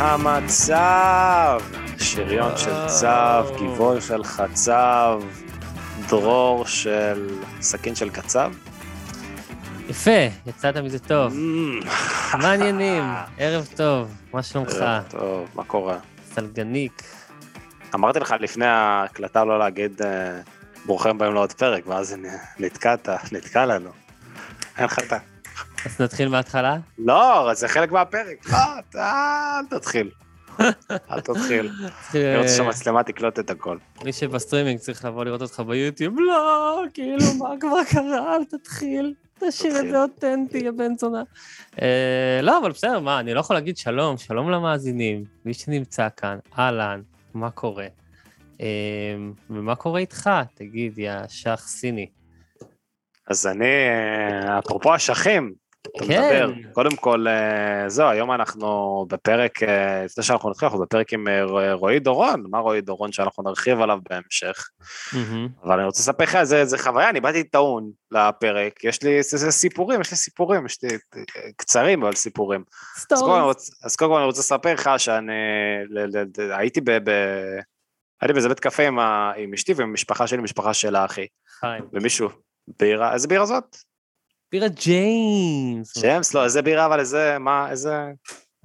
המצב? 0.00 1.60
שריון 1.98 2.56
של 2.56 2.86
צב, 2.86 3.46
גבעול 3.56 4.00
של 4.00 4.24
חצב, 4.24 5.20
דרור 6.08 6.66
של 6.66 7.28
סכין 7.60 7.94
של 7.94 8.10
קצב. 8.10 8.52
יפה, 9.88 10.10
יצאת 10.46 10.76
מזה 10.76 10.98
טוב. 10.98 11.32
Mm. 11.32 12.36
מה 12.36 12.50
העניינים? 12.50 13.04
ערב 13.38 13.68
טוב, 13.76 14.14
מה 14.32 14.42
שלומך? 14.42 14.72
ערב 14.72 15.04
טוב, 15.08 15.48
מה 15.54 15.64
קורה? 15.64 15.98
סלגניק. 16.34 17.02
אמרתי 17.94 18.18
לך 18.18 18.34
לפני 18.40 18.66
ההקלטה 18.66 19.44
לא 19.44 19.58
להגיד 19.58 20.02
אה, 20.02 20.40
ברוכים 20.86 21.10
הבאים 21.10 21.34
לעוד 21.34 21.52
פרק, 21.52 21.86
ואז 21.86 22.16
נתקעת, 22.58 23.08
נתקע 23.32 23.66
לנו. 23.66 23.90
אין 24.78 24.84
לך 24.84 24.98
את 24.98 25.12
ה... 25.12 25.18
אז 25.84 26.00
נתחיל 26.00 26.28
מההתחלה? 26.28 26.76
לא, 26.98 27.50
זה 27.54 27.68
חלק 27.68 27.92
מהפרק. 27.92 28.50
לא, 28.50 28.58
אל 28.94 29.66
תתחיל. 29.70 30.10
אל 31.10 31.20
תתחיל. 31.20 31.70
אני 32.14 32.36
רוצה 32.36 32.48
אה, 32.48 32.56
שהמצלמה 32.56 33.02
תקלוט 33.02 33.38
את 33.38 33.50
הכל. 33.50 33.78
מי 34.04 34.12
שבסטרימינג 34.12 34.78
צריך 34.78 35.04
לבוא 35.04 35.24
לראות 35.24 35.42
אותך 35.42 35.60
ביוטיוב, 35.60 36.14
לא, 36.20 36.82
כאילו, 36.94 37.24
מה 37.38 37.48
כבר 37.60 37.84
קרה? 37.90 38.36
אל 38.36 38.44
תתחיל. 38.44 39.14
תשאיר 39.40 39.80
את. 39.80 39.88
זה 39.90 40.02
אותנטי, 40.02 40.58
יא 40.58 40.70
בן 40.70 40.96
זונה. 40.98 41.22
אה, 41.82 42.40
לא, 42.42 42.58
אבל 42.58 42.70
בסדר, 42.70 43.00
מה, 43.00 43.20
אני 43.20 43.34
לא 43.34 43.40
יכול 43.40 43.56
להגיד 43.56 43.76
שלום, 43.76 44.16
שלום 44.16 44.50
למאזינים, 44.50 45.24
מי 45.44 45.54
שנמצא 45.54 46.08
כאן, 46.16 46.38
אהלן, 46.58 47.00
מה 47.34 47.50
קורה? 47.50 47.86
אה, 48.60 48.66
ומה 49.50 49.74
קורה 49.74 50.00
איתך? 50.00 50.30
תגיד, 50.54 50.98
יא 50.98 51.12
שח 51.28 51.64
סיני. 51.68 52.06
אז 53.26 53.46
אני, 53.46 53.66
אפרופו 54.58 54.96
אשכים, 54.96 55.52
כן. 56.08 56.46
מדבר. 56.50 56.72
קודם 56.72 56.96
כל, 56.96 57.26
אה, 57.28 57.88
זהו, 57.88 58.08
היום 58.08 58.32
אנחנו 58.32 58.68
בפרק, 59.08 59.62
אה, 59.62 60.04
לפני 60.04 60.24
שאנחנו 60.24 60.50
נתחיל, 60.50 60.66
אנחנו 60.66 60.80
בפרק 60.80 61.12
עם 61.12 61.28
אה, 61.28 61.42
רועי 61.72 61.98
דורון, 62.00 62.44
מה 62.50 62.58
רועי 62.58 62.80
דורון 62.80 63.12
שאנחנו 63.12 63.42
נרחיב 63.42 63.80
עליו 63.80 63.98
בהמשך. 64.10 64.68
מהמם. 65.12 65.48
אבל 65.64 65.74
אני 65.78 65.84
רוצה 65.86 66.00
לספר 66.00 66.24
לך 66.24 66.36
איזה, 66.36 66.78
חוויה, 66.78 67.10
אני 67.10 67.20
באתי 67.20 67.44
טעון 67.44 67.90
לפרק, 68.10 68.84
יש 68.84 69.02
לי 69.02 69.16
איזה 69.16 69.50
סיפורים, 69.50 70.00
יש 70.00 70.10
לי 70.10 70.16
סיפורים, 70.16 70.66
יש 70.66 70.82
לי 70.82 70.88
קצרים 71.56 72.02
אבל 72.02 72.14
סיפורים. 72.14 72.64
אז 72.96 73.04
קודם 73.04 73.20
כל 73.20 73.26
אני 73.26 73.40
סטורי. 73.40 73.52
רוצ- 73.52 73.84
אז 73.84 73.96
קודם 73.96 74.10
כל 74.10 74.16
אני 74.16 74.26
רוצה 74.26 74.40
לספר 74.40 74.74
לך 74.74 74.90
שאני 74.96 75.32
ל- 75.90 76.18
ל- 76.18 76.52
הייתי 76.52 76.80
ב... 76.80 76.90
ב- 76.90 77.58
הייתי 78.22 78.32
באיזה 78.32 78.48
בית 78.48 78.60
קפה 78.60 78.82
עם 78.82 78.98
ה- 78.98 79.32
עם 79.36 79.52
אשתי 79.54 79.72
ועם 79.72 79.88
המשפחה 79.88 80.26
שלי, 80.26 80.38
משפחה 80.42 80.74
של 80.74 80.96
האחי, 80.96 81.26
חיים. 81.60 81.84
ומישהו, 81.92 82.28
בירה, 82.80 83.14
איזה 83.14 83.28
בירה 83.28 83.46
זאת? 83.46 83.76
בירה 84.52 84.68
ג'יימס. 84.68 85.98
ג'יימס, 85.98 86.34
לא, 86.34 86.44
איזה 86.44 86.62
בירה, 86.62 86.86
אבל 86.86 87.00
איזה, 87.00 87.38
מה, 87.38 87.70
איזה... 87.70 87.94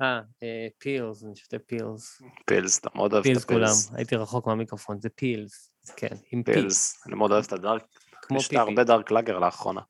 אה, 0.01 0.19
אה, 0.43 0.67
פילס, 0.77 1.23
אני 1.23 1.35
שותה 1.35 1.59
פילס. 1.59 2.21
פילס, 2.45 2.79
אתה 2.79 2.89
מאוד 2.95 3.13
אוהב 3.13 3.23
פילס 3.23 3.43
את 3.43 3.47
כולם, 3.47 3.63
הפילס. 3.63 3.91
הייתי 3.93 4.15
רחוק 4.15 4.47
מהמיקרופון, 4.47 5.01
זה 5.01 5.09
פילס. 5.09 5.71
כן, 5.95 6.15
עם 6.31 6.43
פילס, 6.43 6.57
פילס, 6.57 7.07
אני 7.07 7.15
מאוד 7.15 7.31
אוהב 7.31 7.43
את 7.47 7.53
ה 7.53 7.58
dark, 7.58 7.83
כמו 8.21 8.37
יש 8.37 8.51
לי 8.51 8.57
פיפי. 8.57 8.69
הרבה 8.69 8.83
dark 8.83 9.11
lager 9.11 9.39
לאחרונה. 9.39 9.81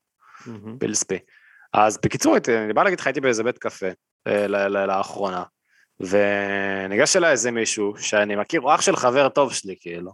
פילס 0.80 1.04
פי. 1.04 1.18
אז 1.74 2.00
בקיצור, 2.06 2.38
אני 2.48 2.74
בא 2.74 2.84
להגיד 2.84 3.00
לך, 3.00 3.08
הייתי 3.08 3.22
באיזה 3.22 3.44
בית 3.44 3.58
קפה 3.58 3.88
אה, 4.28 4.48
לאחרונה, 4.88 5.44
וניגש 6.00 7.16
אליי 7.16 7.32
איזה 7.32 7.52
מישהו 7.52 7.94
שאני 7.98 8.36
מכיר, 8.36 8.62
הוא 8.62 8.74
אח 8.76 8.82
של 8.82 8.96
חבר 8.96 9.30
טוב 9.30 9.54
שלי, 9.54 9.76
כאילו, 9.80 10.12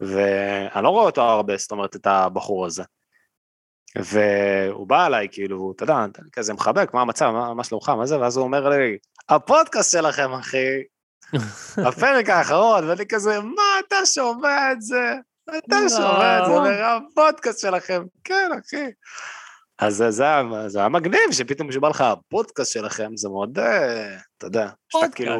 ואני 0.00 0.84
לא 0.84 0.88
רואה 0.88 1.04
אותו 1.04 1.22
הרבה, 1.22 1.56
זאת 1.56 1.72
אומרת, 1.72 1.96
את 1.96 2.06
הבחור 2.06 2.66
הזה. 2.66 2.82
והוא 3.98 4.86
בא 4.86 5.06
אליי, 5.06 5.28
כאילו, 5.32 5.72
אתה 5.76 5.84
יודע, 5.84 6.04
אני 6.04 6.30
כזה 6.32 6.54
מחבק, 6.54 6.94
מה 6.94 7.00
המצב, 7.00 7.30
מה, 7.30 7.54
מה 7.54 7.64
שלומך, 7.64 7.88
מה 7.88 8.06
זה, 8.06 8.20
ואז 8.20 8.36
הוא 8.36 8.44
אומר 8.44 8.68
לי, 8.68 8.98
הפודקאסט 9.28 9.92
שלכם, 9.92 10.32
אחי, 10.32 10.66
הפרק 11.88 12.28
האחרון, 12.28 12.88
ואני 12.88 13.06
כזה, 13.08 13.40
מה 13.40 13.62
אתה 13.86 13.96
שומע 14.06 14.72
את 14.72 14.82
זה? 14.82 15.14
אתה 15.48 15.80
לא. 15.80 15.88
שומע 15.88 16.38
את 16.38 16.46
זה, 16.46 16.52
אומר, 16.52 16.84
הפודקאסט 16.84 17.60
שלכם, 17.60 18.02
כן, 18.24 18.50
אחי. 18.60 18.86
אז 19.78 19.96
זה, 19.96 20.10
זה, 20.10 20.24
היה, 20.78 20.88
מגניב 20.88 21.32
שפתאום 21.32 21.68
כשבא 21.68 21.88
לך 21.88 22.00
הפודקאסט 22.00 22.72
שלכם, 22.72 23.16
זה 23.16 23.28
מאוד, 23.28 23.58
אה, 23.58 24.16
אתה 24.38 24.46
יודע, 24.46 24.68
שאתה 24.88 25.08
כאילו. 25.14 25.36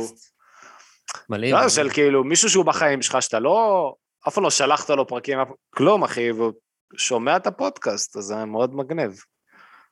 מדהים. 1.28 1.54
לא, 1.54 1.69
של 1.69 1.91
כאילו 1.91 2.25
מישהו 2.25 2.50
שהוא 2.50 2.65
בחיים 2.65 3.03
שלך, 3.03 3.22
שאתה 3.22 3.38
לא, 3.38 3.94
אף 4.28 4.34
פעם 4.34 4.44
לא 4.44 4.50
שלחת 4.50 4.91
לו 4.91 5.06
פרקים, 5.06 5.38
כלום, 5.71 6.04
אחי, 6.04 6.32
והוא 6.32 6.53
שומע 6.97 7.37
את 7.37 7.47
הפודקאסט, 7.47 8.16
אז 8.16 8.25
זה 8.25 8.44
מאוד 8.44 8.75
מגניב. 8.75 9.25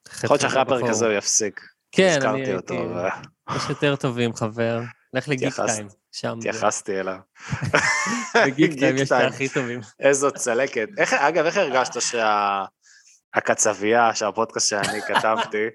יכול 0.08 0.34
להיות 0.34 0.40
שאחרי 0.40 0.60
הפרק 0.60 0.90
הזה 0.90 1.06
הוא 1.06 1.14
יפסיק. 1.14 1.60
כן, 1.92 2.18
אני 2.22 2.38
הייתי, 2.38 2.54
אותו, 2.54 2.74
יש 3.56 3.62
יותר 3.68 3.96
טובים, 3.96 4.34
חבר. 4.34 4.80
לך 5.12 5.28
לגיק 5.28 5.54
טיים, 5.54 5.88
שם. 6.12 6.34
והתייחסתי 6.36 7.00
אליו. 7.00 7.16
בגיק 8.46 8.78
טיים 8.78 8.96
יש 8.96 9.12
את. 9.12 9.32
הכי 9.32 9.48
טובים. 9.48 9.80
איזו 10.00 10.30
צלקת. 10.30 10.88
איך, 10.98 11.12
אגב, 11.12 11.44
איך 11.44 11.56
הרגשת 11.56 11.92
שהקצבייה, 13.34 14.14
שהפודקאסט 14.14 14.68
שאני 14.68 15.02
כתבתי, 15.08 15.66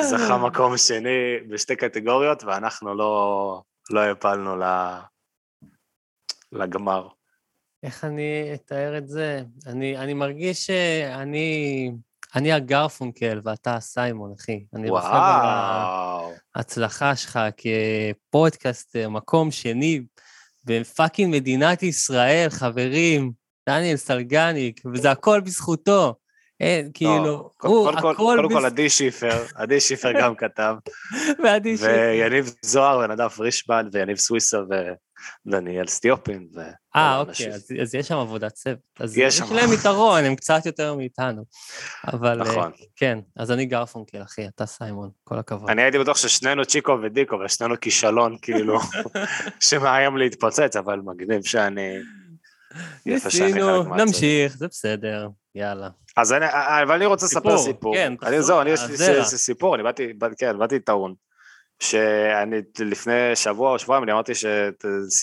זכה 0.00 0.38
מקום 0.38 0.76
שני 0.76 1.36
בשתי 1.50 1.76
קטגוריות, 1.76 2.44
ואנחנו 2.44 2.94
לא, 2.94 3.62
לא 3.90 4.04
העפלנו 4.04 4.56
לגמר. 6.52 7.08
איך 7.82 8.04
אני 8.04 8.50
אתאר 8.54 8.98
את 8.98 9.08
זה? 9.08 9.42
אני, 9.66 9.96
אני 9.96 10.14
מרגיש 10.14 10.66
שאני 10.66 11.90
אני 12.34 12.52
הגרפונקל 12.52 13.40
ואתה 13.42 13.74
הסיימון, 13.74 14.32
אחי. 14.40 14.64
אני 14.74 14.90
רוכב 14.90 15.06
על 15.06 15.12
וואו. 15.12 16.32
ההצלחה 16.54 17.16
שלך 17.16 17.38
כפודקאסטר, 17.56 19.08
מקום 19.08 19.50
שני 19.50 20.00
ב 20.64 20.73
fucking 20.73 21.36
מדינת 21.36 21.82
ישראל, 21.82 22.48
חברים, 22.50 23.32
דניאל 23.68 23.96
סלגניק, 23.96 24.80
וזה 24.94 25.10
הכל 25.10 25.40
בזכותו. 25.40 26.14
אין, 26.60 26.90
כאילו, 26.94 27.24
לא, 27.24 27.50
הוא, 27.62 27.90
הכל 27.90 28.14
קודם 28.16 28.48
כל 28.48 28.64
עדי 28.64 28.90
שיפר, 28.90 29.44
עדי 29.54 29.80
שיפר 29.80 30.12
גם 30.12 30.34
כתב, 30.34 30.74
ועדי 31.44 31.76
ש... 31.76 31.80
ויניב 31.80 32.54
זוהר 32.62 32.98
ונדב 32.98 33.28
פרישמן 33.28 33.88
ויניב 33.92 34.16
סוויסה 34.16 34.58
ודניאל 35.46 35.86
סטיופין. 35.86 36.48
ו- 36.54 36.60
אה, 36.96 37.18
אוקיי. 37.18 37.52
אז, 37.52 37.68
אז 37.82 37.94
יש 37.94 38.08
שם 38.08 38.16
עבודת 38.16 38.52
צוות. 38.52 38.78
אז 39.00 39.18
יש 39.18 39.40
יש. 39.40 39.50
להם 39.52 39.72
יתרון, 39.72 40.24
הם 40.24 40.34
קצת 40.36 40.66
יותר 40.66 40.94
מאיתנו. 40.94 41.44
אבל 42.12 42.42
אה, 42.42 42.48
נכון. 42.48 42.72
כן, 42.96 43.18
אז 43.36 43.50
אני 43.50 43.66
גרפונקל, 43.66 44.22
אחי, 44.22 44.46
אתה 44.48 44.66
סיימון, 44.66 45.10
כל 45.24 45.38
הכבוד. 45.38 45.70
אני 45.70 45.82
הייתי 45.82 45.98
בטוח 45.98 46.16
ששנינו 46.16 46.64
צ'יקו 46.64 46.96
ודיקו, 47.02 47.36
ושנינו 47.44 47.74
כישלון, 47.80 48.36
כאילו, 48.42 48.78
שמאיים 49.60 50.16
להתפוצץ, 50.16 50.76
אבל 50.76 51.00
מגניב 51.04 51.42
שאני... 51.44 51.96
ניסינו. 53.06 53.82
נמשיך, 53.94 54.56
זה 54.56 54.66
בסדר, 54.68 55.28
יאללה. 55.54 55.88
אז 56.16 56.32
אני, 56.32 56.46
אבל 56.82 56.94
אני 56.94 57.06
רוצה 57.06 57.26
לספר 57.26 57.58
סיפור. 57.58 57.94
כן, 57.94 58.06
אני, 58.06 58.16
תחזור, 58.16 58.40
זהו, 58.42 58.60
אני 58.60 58.70
יש 58.70 58.80
לי 59.32 59.38
סיפור, 59.38 59.74
אני 59.74 59.82
באתי- 59.82 60.12
כן, 60.38 60.58
באתי 60.58 60.78
טעון. 60.80 61.14
שאני 61.80 62.56
לפני 62.78 63.36
שבוע 63.36 63.72
או 63.72 63.78
שבועיים, 63.78 64.04
אני 64.04 64.12
אמרתי 64.12 64.34
ש... 64.34 64.44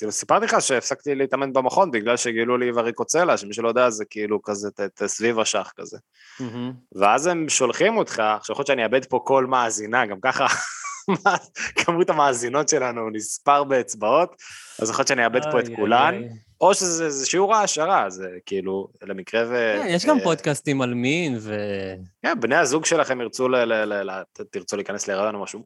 סיפרתי 0.10 0.46
לך 0.46 0.62
שהפסקתי 0.62 1.16
להתאמן 1.16 1.54
במכון 1.54 1.92
בגלל 1.92 2.18
שגילו 2.18 2.58
לי 2.58 2.72
וריקוצלה, 2.76 3.38
שמי 3.38 3.54
שלא 3.54 3.68
יודע 3.68 3.90
זה 3.90 4.06
כאילו 4.10 4.42
כזה 4.42 4.72
ת- 4.72 4.82
ת- 4.82 5.06
סביב 5.06 5.40
השח 5.40 5.72
כזה. 5.78 5.98
מהמם. 6.40 6.74
ואז 6.96 7.28
הם 7.28 7.50
שולחים 7.50 7.98
אותך, 7.98 8.20
עכשיו 8.20 8.54
יכול 8.54 8.62
להיות 8.62 8.68
שאני 8.68 8.84
אאבד 8.84 9.06
פה 9.06 9.20
כל 9.24 9.46
מאזינה, 9.46 10.06
גם 10.06 10.18
ככה 10.22 10.46
כמות 11.86 12.10
המאזינות 12.10 12.70
שלנו 12.70 13.10
נספר 13.10 13.64
באצבעות, 13.64 14.36
אז 14.82 14.90
יכול 14.90 15.02
להיות 15.02 15.08
שאני 15.08 15.26
אאבד 15.26 15.52
פה 15.52 15.60
את 15.60 15.66
כולן. 15.76 16.22
או 16.62 16.74
שזה 16.74 17.10
זה 17.10 17.26
שיעור 17.26 17.56
העשרה, 17.56 18.10
זה 18.10 18.28
כאילו, 18.46 18.88
למקרה 19.02 19.44
ו... 19.50 19.76
כן, 19.84 19.88
יש 19.90 20.06
גם 20.06 20.18
אה, 20.20 20.24
פודקאסטים 20.24 20.82
על 20.82 20.94
מין, 20.94 21.38
ו... 21.40 21.56
כן, 22.22 22.40
בני 22.40 22.56
הזוג 22.56 22.86
שלכם 22.86 23.22
ירצו, 23.22 23.50
ל, 23.50 24.24
תרצו 24.52 24.76
להיכנס 24.76 25.08
להיריון 25.08 25.36
או 25.36 25.44
משהו. 25.44 25.64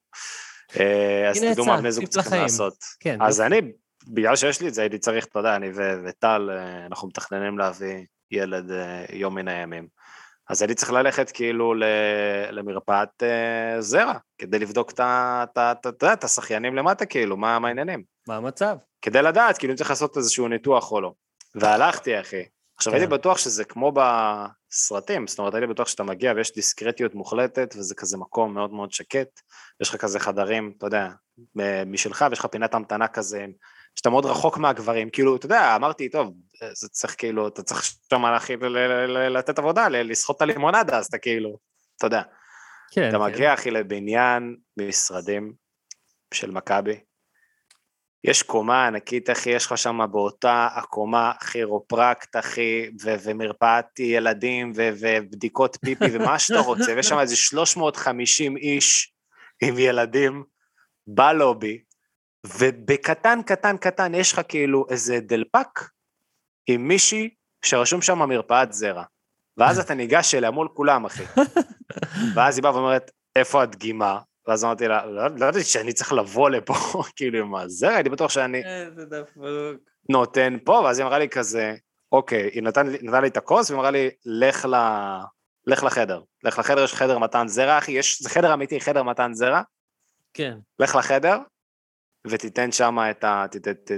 אה, 0.79 1.29
אז 1.29 1.39
תדעו 1.39 1.65
מה 1.65 1.77
בני 1.77 1.91
זוג 1.91 2.05
צריכים. 2.05 2.41
לעשות. 2.41 2.73
כן, 2.99 3.21
אז 3.21 3.41
אני, 3.41 3.61
בגלל 4.07 4.35
שיש 4.35 4.61
לי 4.61 4.67
את 4.67 4.73
זה, 4.73 4.81
הייתי 4.81 4.99
צריך, 4.99 5.25
אתה 5.25 5.39
יודע, 5.39 5.55
אני 5.55 5.69
וטל, 6.05 6.49
אה, 6.51 6.85
אנחנו 6.85 7.07
מתכננים 7.07 7.57
להביא 7.57 8.05
ילד 8.31 8.71
אה, 8.71 9.05
יום 9.13 9.35
מן 9.35 9.47
הימים. 9.47 9.87
אז 10.49 10.61
הייתי 10.61 10.75
צריך 10.75 10.91
ללכת 10.91 11.31
כאילו 11.31 11.73
למרפאת 12.51 13.23
זרע, 13.79 14.13
כדי 14.37 14.59
לבדוק 14.59 14.91
את 16.13 16.23
השחיינים 16.23 16.75
למטה, 16.75 17.05
כאילו, 17.05 17.37
מה 17.37 17.57
העניינים. 17.63 18.03
מה 18.27 18.35
המצב? 18.35 18.75
כדי 19.01 19.21
לדעת, 19.21 19.57
כאילו, 19.57 19.71
אם 19.71 19.77
צריך 19.77 19.89
לעשות 19.89 20.17
איזשהו 20.17 20.47
ניתוח 20.47 20.91
או 20.91 21.01
לא. 21.01 21.11
והלכתי, 21.55 22.19
אחי. 22.19 22.43
עכשיו, 22.79 22.93
כן. 22.93 22.99
הייתי 22.99 23.13
בטוח 23.13 23.37
שזה 23.37 23.65
כמו 23.65 23.91
בסרטים, 23.91 25.27
זאת 25.27 25.39
אומרת, 25.39 25.53
הייתי 25.53 25.67
בטוח 25.67 25.87
שאתה 25.87 26.03
מגיע 26.03 26.33
ויש 26.35 26.53
דיסקרטיות 26.53 27.15
מוחלטת, 27.15 27.75
וזה 27.77 27.95
כזה 27.95 28.17
מקום 28.17 28.53
מאוד 28.53 28.73
מאוד 28.73 28.91
שקט. 28.91 29.39
יש 29.81 29.89
לך 29.89 29.95
כזה 29.95 30.19
חדרים, 30.19 30.73
אתה 30.77 30.87
יודע, 30.87 31.09
משלך, 31.85 32.25
ויש 32.29 32.39
לך 32.39 32.45
פינת 32.45 32.73
המתנה 32.73 33.07
כזה, 33.07 33.45
שאתה 33.95 34.09
מאוד 34.09 34.25
רחוק 34.25 34.57
מהגברים. 34.57 35.09
כאילו, 35.09 35.35
אתה 35.35 35.45
יודע, 35.45 35.75
אמרתי, 35.75 36.09
טוב, 36.09 36.33
זה 36.73 36.89
צריך 36.89 37.15
כאילו, 37.17 37.47
אתה 37.47 37.63
צריך 37.63 37.83
שם 38.09 38.25
אחי 38.25 38.55
ל- 38.55 38.67
ל- 38.67 39.17
ל- 39.17 39.37
לתת 39.37 39.59
עבודה, 39.59 39.87
לסחוט 39.89 40.37
את 40.37 40.41
הלימונדה, 40.41 40.97
אז 40.97 41.05
אתה 41.05 41.17
כאילו, 41.17 41.57
אתה 41.97 42.05
יודע. 42.05 42.21
כן, 42.91 43.09
אתה 43.09 43.17
כן. 43.17 43.23
מגיע, 43.23 43.53
אחי, 43.53 43.71
לבניין 43.71 44.55
משרדים 44.77 45.53
של 46.33 46.51
מכבי, 46.51 46.99
יש 48.23 48.43
קומה 48.43 48.87
ענקית, 48.87 49.29
אחי, 49.29 49.49
יש 49.49 49.65
לך 49.65 49.77
שם 49.77 49.99
באותה 50.11 50.67
הקומה 50.75 51.31
כירופרקט, 51.51 52.35
אחי, 52.35 52.89
ו- 53.03 53.15
ומרפאת 53.23 53.99
ילדים, 53.99 54.71
ו- 54.75 54.89
ובדיקות 54.99 55.77
פיפי, 55.81 56.05
ומה 56.13 56.39
שאתה 56.39 56.59
רוצה, 56.69 56.93
ויש 56.95 57.07
שם 57.07 57.19
איזה 57.19 57.35
350 57.35 58.57
איש 58.57 59.13
עם 59.61 59.79
ילדים 59.79 60.43
בלובי, 61.07 61.81
ובקטן, 62.45 63.41
קטן, 63.45 63.77
קטן, 63.77 64.15
יש 64.15 64.33
לך 64.33 64.41
כאילו 64.47 64.85
איזה 64.89 65.19
דלפק 65.19 65.79
עם 66.67 66.87
מישהי 66.87 67.29
שרשום 67.65 68.01
שם 68.01 68.19
מרפאת 68.19 68.73
זרע. 68.73 69.03
ואז 69.57 69.79
אתה 69.79 69.93
ניגש 69.93 70.35
אליה 70.35 70.51
מול 70.51 70.67
כולם, 70.73 71.05
אחי. 71.05 71.23
ואז 72.35 72.57
היא 72.57 72.63
באה 72.63 72.75
ואומרת, 72.75 73.11
איפה 73.35 73.61
הדגימה? 73.61 74.19
ואז 74.49 74.63
אמרתי 74.65 74.87
לה, 74.87 75.05
לא 75.05 75.27
לא 75.27 75.45
ידעתי 75.45 75.63
שאני 75.63 75.93
צריך 75.93 76.13
לבוא 76.13 76.49
לפה, 76.49 76.73
כאילו, 77.15 77.39
עם 77.39 77.55
הזרע, 77.55 77.93
הייתי 77.93 78.09
בטוח 78.09 78.31
שאני 78.31 78.61
דפוק. 79.09 79.43
נותן 80.09 80.57
פה, 80.65 80.71
ואז 80.85 80.99
היא 80.99 81.05
אמרה 81.05 81.19
לי 81.19 81.29
כזה, 81.29 81.75
אוקיי, 82.11 82.49
היא 82.53 82.63
נתן, 82.63 82.87
לי- 82.87 82.97
נתנה 83.01 83.21
לי 83.21 83.27
את 83.27 83.37
הכוס, 83.37 83.69
והיא 83.69 83.79
אמרה 83.79 83.91
לי, 83.91 84.09
לך, 84.25 84.65
ל... 84.65 84.75
לך 85.67 85.83
לחדר. 85.83 86.21
לך 86.43 86.59
לחדר, 86.59 86.83
יש 86.83 86.93
חדר 86.93 87.17
מתן 87.17 87.47
זרע, 87.47 87.77
אחי, 87.77 87.91
יש, 87.91 88.21
זה 88.21 88.29
חדר 88.29 88.53
אמיתי, 88.53 88.79
חדר 88.79 89.03
מתן 89.03 89.33
זרע, 89.33 89.61
כן. 90.33 90.57
לך 90.79 90.95
לחדר, 90.95 91.37
ותיתן 92.27 92.71
שם 92.71 92.97
את 93.11 93.23
ה... 93.23 93.45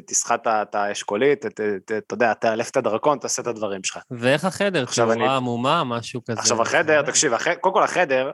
תסחט 0.05 0.47
את- 0.47 0.75
האשכולית, 0.75 1.45
אתה 1.45 1.63
יודע, 2.11 2.33
תאלף 2.33 2.69
את 2.69 2.77
הדרקון, 2.77 3.17
תעשה 3.19 3.41
את 3.41 3.47
הדברים 3.47 3.83
שלך. 3.83 3.97
ואיך 4.11 4.45
החדר? 4.45 4.83
עכשיו 4.83 5.11
אני- 5.11 5.27
עמומה, 5.29 5.83
משהו 5.83 6.21
כזה. 6.29 6.39
עכשיו 6.39 6.61
החדר, 6.61 7.01
תקשיב. 7.01 7.33
קודם 7.61 7.73
כל 7.75 7.83
החדר, 7.83 8.31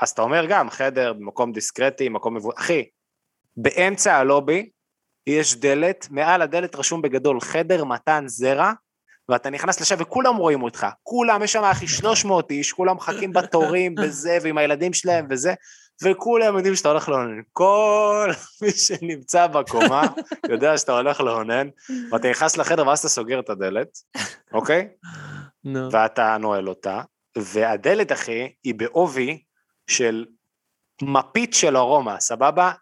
אז 0.00 0.10
אתה 0.10 0.22
אומר 0.22 0.46
גם, 0.46 0.70
חדר 0.70 1.12
במקום 1.12 1.52
דיסקרטי, 1.52 2.08
מקום 2.08 2.34
מבו... 2.34 2.50
אחי, 2.56 2.84
באמצע 3.56 4.16
הלובי 4.16 4.70
יש 5.26 5.56
דלת, 5.56 6.06
מעל 6.10 6.42
הדלת 6.42 6.76
רשום 6.76 7.02
בגדול 7.02 7.40
חדר 7.40 7.84
מתן 7.84 8.24
זרע, 8.26 8.72
ואתה 9.28 9.50
נכנס 9.50 9.80
לשם 9.80 9.96
וכולם 9.98 10.36
רואים 10.36 10.62
אותך, 10.62 10.86
כולם, 11.02 11.42
יש 11.42 11.52
שם 11.52 11.64
אחי 11.64 11.86
300 11.86 12.50
איש, 12.50 12.72
כולם 12.72 12.96
מחכים 12.96 13.32
בתורים 13.32 13.94
וזה, 14.02 14.38
ועם 14.42 14.58
הילדים 14.58 14.92
שלהם 14.92 15.26
וזה, 15.30 15.54
וכולם 16.02 16.56
יודעים 16.56 16.74
שאתה 16.74 16.88
הולך 16.88 17.08
לאונן. 17.08 17.40
כל 17.52 18.30
מי 18.62 18.70
שנמצא 18.70 19.46
בקומה 19.46 20.02
יודע 20.48 20.78
שאתה 20.78 20.92
הולך 20.92 21.20
לאונן, 21.20 21.68
ואתה 22.10 22.30
נכנס 22.30 22.56
לחדר 22.56 22.86
ואז 22.86 22.98
אתה 22.98 23.08
סוגר 23.08 23.40
את 23.40 23.50
הדלת, 23.50 23.88
אוקיי? 24.52 24.88
נו. 25.64 25.92
ואתה 25.92 26.36
נועל 26.40 26.68
אותה, 26.68 27.00
והדלת, 27.38 28.12
אחי, 28.12 28.52
היא 28.64 28.74
בעובי 28.74 29.42
של 29.88 30.24
מפית 31.02 31.54
של 31.54 31.76
ארומה, 31.76 32.20
סבבה? 32.20 32.72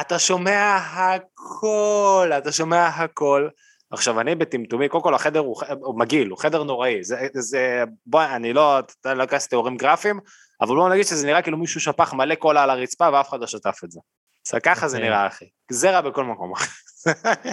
אתה 0.00 0.18
שומע 0.18 0.76
הכל, 0.76 2.30
אתה 2.38 2.52
שומע 2.52 2.86
הכל. 2.86 3.48
עכשיו, 3.90 4.20
אני 4.20 4.34
בטמטומי, 4.34 4.88
קודם 4.88 5.04
כל 5.04 5.14
החדר 5.14 5.40
הוא, 5.40 5.56
הוא 5.80 5.98
מגעיל, 5.98 6.28
הוא 6.28 6.38
חדר 6.38 6.62
נוראי. 6.62 7.04
זה, 7.04 7.26
זה, 7.34 7.84
בוא, 8.06 8.24
אני 8.24 8.52
לא, 8.52 8.78
אתה 8.78 9.14
לא 9.14 9.24
אכנס 9.24 9.46
לתיאורים 9.46 9.76
גרפיים, 9.76 10.20
אבל 10.60 10.74
בוא 10.74 10.88
נגיד 10.88 11.06
שזה 11.06 11.26
נראה 11.26 11.42
כאילו 11.42 11.58
מישהו 11.58 11.80
שפך 11.80 12.12
מלא 12.12 12.34
קולה 12.34 12.62
על 12.62 12.70
הרצפה 12.70 13.08
ואף 13.12 13.28
אחד 13.28 13.40
לא 13.40 13.46
שטף 13.46 13.80
את 13.84 13.90
זה. 13.90 14.00
אז 14.46 14.58
ככה 14.62 14.88
זה 14.88 14.96
אוקיי. 14.96 15.08
נראה, 15.10 15.26
אחי. 15.26 15.44
זרע 15.70 16.00
בכל 16.00 16.24
מקום, 16.24 16.52
אחי. 16.52 16.68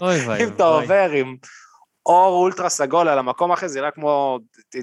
אוי 0.02 0.28
ואי 0.28 0.44
אם 0.44 0.50
אתה. 0.50 0.64
עובר 0.64 1.10
עם 1.12 1.36
אור 2.10 2.42
אולטרה 2.42 2.70
סגול 2.70 3.08
על 3.08 3.20
המקום 3.20 3.52
אחרי, 3.52 3.70
זה 3.70 3.80
נראה 3.80 3.92
כמו 3.92 4.40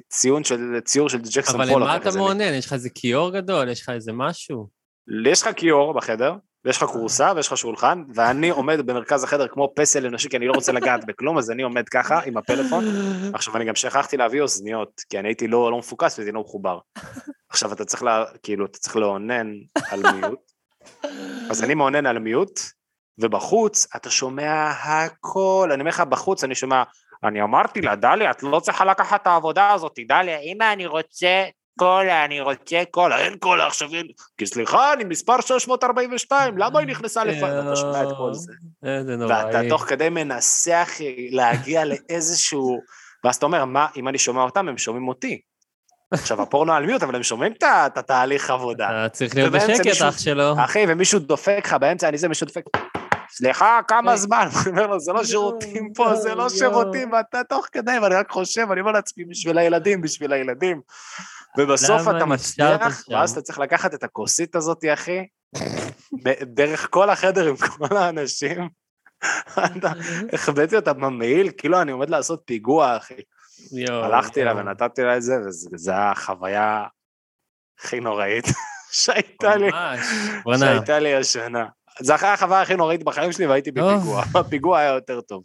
ציון 0.08 0.44
של, 0.44 0.80
ציור 0.84 1.08
של 1.08 1.18
ג'קסון 1.18 1.60
אבל 1.60 1.70
פולוק. 1.72 1.88
למה 1.88 1.96
אתה. 1.96 2.10
מעונן? 2.16 2.54
יש 2.54 2.66
לך 2.66 2.72
איזה 2.72 2.90
כיור 2.90 3.30
גדול? 3.30 3.68
יש 3.68 3.82
לך 3.82 3.88
איזה 3.88 4.12
משהו? 4.12 4.68
יש 5.26 5.42
לך 5.42 5.48
כיור 5.56 5.94
בחדר, 5.94 6.34
ויש 6.64 6.76
לך 6.76 6.84
כורסה 6.84 7.32
ויש 7.36 7.46
לך 7.46 7.56
שולחן, 7.56 8.02
ואני 8.14 8.50
עומד 8.50 8.86
במרכז 8.86 9.24
החדר 9.24 9.48
כמו 9.48 9.72
פסל 9.76 10.06
אנושי, 10.06 10.28
כי 10.28 10.36
אני 10.36 10.46
לא 10.46 10.52
רוצה 10.52 10.72
לגעת 10.72 11.04
בכלום, 11.04 11.38
אז 11.38 11.50
אני 11.50 11.62
עומד 11.62 11.88
ככה 11.88 12.20
עם 12.26 12.36
הפלאפון. 12.36 12.84
עכשיו, 13.34 13.56
אני 13.56 13.64
גם 13.64 13.74
שכחתי 13.74 14.16
להביא 14.16 14.40
אוזניות, 14.40 15.00
כי 15.08 15.18
אני 15.18 15.28
הייתי 15.28 15.48
לא, 15.48 15.70
לא 15.70 15.78
מפוקס 15.78 16.18
והייתי 16.18 16.32
לא 16.32 16.40
מחובר. 16.40 16.78
עכשיו, 17.48 17.72
אתה 17.72 17.84
צריך, 17.84 18.02
לה, 18.02 18.24
כאילו, 18.42 18.66
אתה 18.66 18.78
צריך 18.78 18.96
לאונן 18.96 19.52
על 19.90 20.02
מיוט. 20.12 20.52
אז 21.50 21.64
אני 21.64 21.74
מאונן 21.74 22.06
על 22.06 22.18
מיוט, 22.18 22.60
ובחוץ 23.18 23.86
אתה 23.96 24.10
שומע 24.10 24.70
הכל. 24.70 25.68
אני 25.72 25.80
אומר 25.80 25.90
לך, 25.90 26.00
בחוץ 26.00 26.44
אני 26.44 26.54
שומע, 26.54 26.82
אני 27.24 27.42
אמרתי 27.42 27.80
לה, 27.80 27.96
דליה, 27.96 28.30
את 28.30 28.42
לא 28.42 28.60
צריכה 28.60 28.84
לקחת 28.84 29.22
את 29.22 29.26
העבודה 29.26 29.72
הזאת, 29.72 29.98
דליה, 30.08 30.38
אמא, 30.38 30.72
אני 30.72 30.86
רוצה 30.86 31.44
קולה, 31.78 32.24
אני 32.24 32.40
רוצה 32.40 32.82
קולה, 32.90 33.18
אין 33.18 33.36
קולה 33.38 33.66
עכשיו, 33.66 33.94
אין... 33.94 34.06
כי 34.38 34.46
סליחה, 34.46 34.92
אני 34.92 35.04
מספר 35.04 35.40
642, 35.40 36.58
למה 36.58 36.78
היא 36.78 36.88
נכנסה 36.88 37.24
לפעמים? 37.24 37.66
אתה 37.66 37.76
שומע 37.76 38.02
את 38.02 38.08
כל 38.16 38.34
זה. 38.34 38.52
איזה 38.84 39.16
ואתה 39.28 39.50
נוראי. 39.50 39.68
תוך 39.68 39.82
כדי 39.82 40.08
מנסה, 40.08 40.82
אחי, 40.82 41.30
להגיע 41.30 41.84
לאיזשהו... 41.84 42.80
ואז 43.24 43.36
אתה 43.36 43.46
אומר, 43.46 43.64
מה, 43.64 43.86
אם 43.96 44.08
אני 44.08 44.18
שומע 44.18 44.42
אותם, 44.42 44.68
הם 44.68 44.78
שומעים 44.78 45.08
אותי. 45.08 45.40
עכשיו, 46.10 46.42
הפורנו 46.42 46.72
על 46.72 46.86
מיוט, 46.86 47.02
אבל 47.02 47.16
הם 47.16 47.22
שומעים 47.22 47.52
את 47.52 47.98
התהליך 47.98 48.50
עבודה. 48.50 49.08
צריך 49.08 49.36
להיות 49.36 49.52
בשקט, 49.52 50.02
אח 50.02 50.18
שלו. 50.18 50.54
אחי, 50.64 50.84
ומישהו 50.88 51.18
דופק 51.18 51.62
לך 51.64 51.72
באמצע, 51.72 52.08
אני 52.08 52.18
זה, 52.18 52.28
מישהו 52.28 52.46
דופק, 52.46 52.64
סליחה, 53.30 53.80
כמה 53.88 54.10
היי. 54.10 54.18
זמן? 54.18 54.48
אני 54.62 54.70
אומר 54.70 54.86
לו, 54.86 55.00
זה 55.00 55.12
לא 55.12 55.24
שירותים 55.24 55.92
פה, 55.94 56.14
זה 56.14 56.34
לא. 56.34 56.48
שירותים, 56.48 57.12
ואתה 57.12 57.44
תוך 57.44 57.66
כדי, 57.72 57.98
ואני 58.02 58.14
רק 58.14 58.30
חושב, 58.30 58.66
אני 58.72 58.80
אומר 58.80 58.92
לעצמי, 58.92 59.24
בשביל 59.24 59.58
הילדים, 59.58 60.00
בשביל 60.00 60.32
הילדים. 60.32 60.80
ובסוף 61.58 62.02
אתה 62.16 62.24
מצליח? 62.24 63.04
ואז 63.08 63.32
אתה 63.32 63.42
צריך 63.42 63.58
לקחת 63.58 63.94
את 63.94 64.04
הכוסית 64.04 64.56
הזאת, 64.56 64.84
אחי, 64.92 65.26
דרך 66.42 66.88
כל 66.90 67.10
החדר 67.10 67.48
עם 67.48 67.56
כל 67.56 67.96
האנשים. 67.96 68.68
החבאתי 70.32 70.76
אותה 70.76 70.92
במעיל, 70.92 71.50
כאילו 71.58 71.82
אני 71.82 71.92
עומד 71.92 72.10
לעשות 72.10 72.42
פיגוע, 72.44 72.96
אחי. 72.96 73.14
הלכתי 73.88 74.44
לה. 74.44 74.56
ונתתי 74.56 75.02
לה 75.02 75.16
את 75.16 75.22
זה, 75.22 75.34
וזו 75.46 75.92
הייתה 75.92 76.10
החוויה 76.10 76.84
הכי 77.78 78.00
נוראית 78.00 78.44
שהייתה 79.02 79.56
לי. 79.56 79.70
שהייתה 80.58 80.98
לי 80.98 81.14
השנה. 81.14 81.66
זו 82.00 82.14
אחרי 82.14 82.28
החוויה 82.28 82.62
הכי 82.62 82.76
נוראית 82.76 83.04
בחיים 83.04 83.32
שלי 83.32 83.46
והייתי 83.46 83.72
טוב. 83.72 83.92
בפיגוע. 83.94 84.24
הפיגוע 84.40 84.78
היה 84.78 84.94
יותר 84.94 85.20
טוב. 85.20 85.44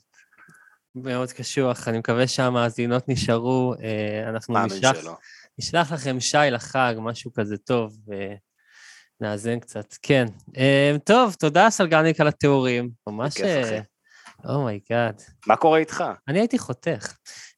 מאוד 0.95 1.31
קשוח. 1.31 1.87
אני 1.87 1.99
מקווה 1.99 2.27
שהמאזינות 2.27 3.09
נשארו. 3.09 3.73
אה, 3.83 4.29
אנחנו 4.29 4.65
נשלח. 4.65 4.97
נשלח 5.59 5.91
לכם 5.91 6.19
שי 6.19 6.37
לחג, 6.51 6.95
משהו 6.97 7.33
כזה 7.33 7.57
טוב, 7.57 7.97
ונאזן 9.21 9.59
קצת. 9.59 9.95
כן. 10.01 10.25
אה, 10.57 10.95
טוב, 11.03 11.33
תודה 11.39 11.69
סלגניק 11.69 12.21
על 12.21 12.27
התיאורים. 12.27 12.89
ממש... 13.07 13.33
אומייגאד. 14.45 15.21
מה 15.47 15.55
קורה 15.55 15.79
איתך? 15.79 16.03
אני 16.27 16.39
הייתי 16.39 16.59
חותך. 16.59 17.13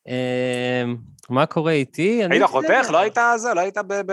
אה, 0.07 0.83
מה 1.29 1.45
קורה 1.45 1.71
איתי? 1.71 2.23
היית. 2.29 2.43
חותך? 2.43 2.89
לא 2.89 2.97
היית 2.97 3.17
זה? 3.37 3.53
לא 3.53 3.59
היית 3.59 3.77
ב... 3.77 4.11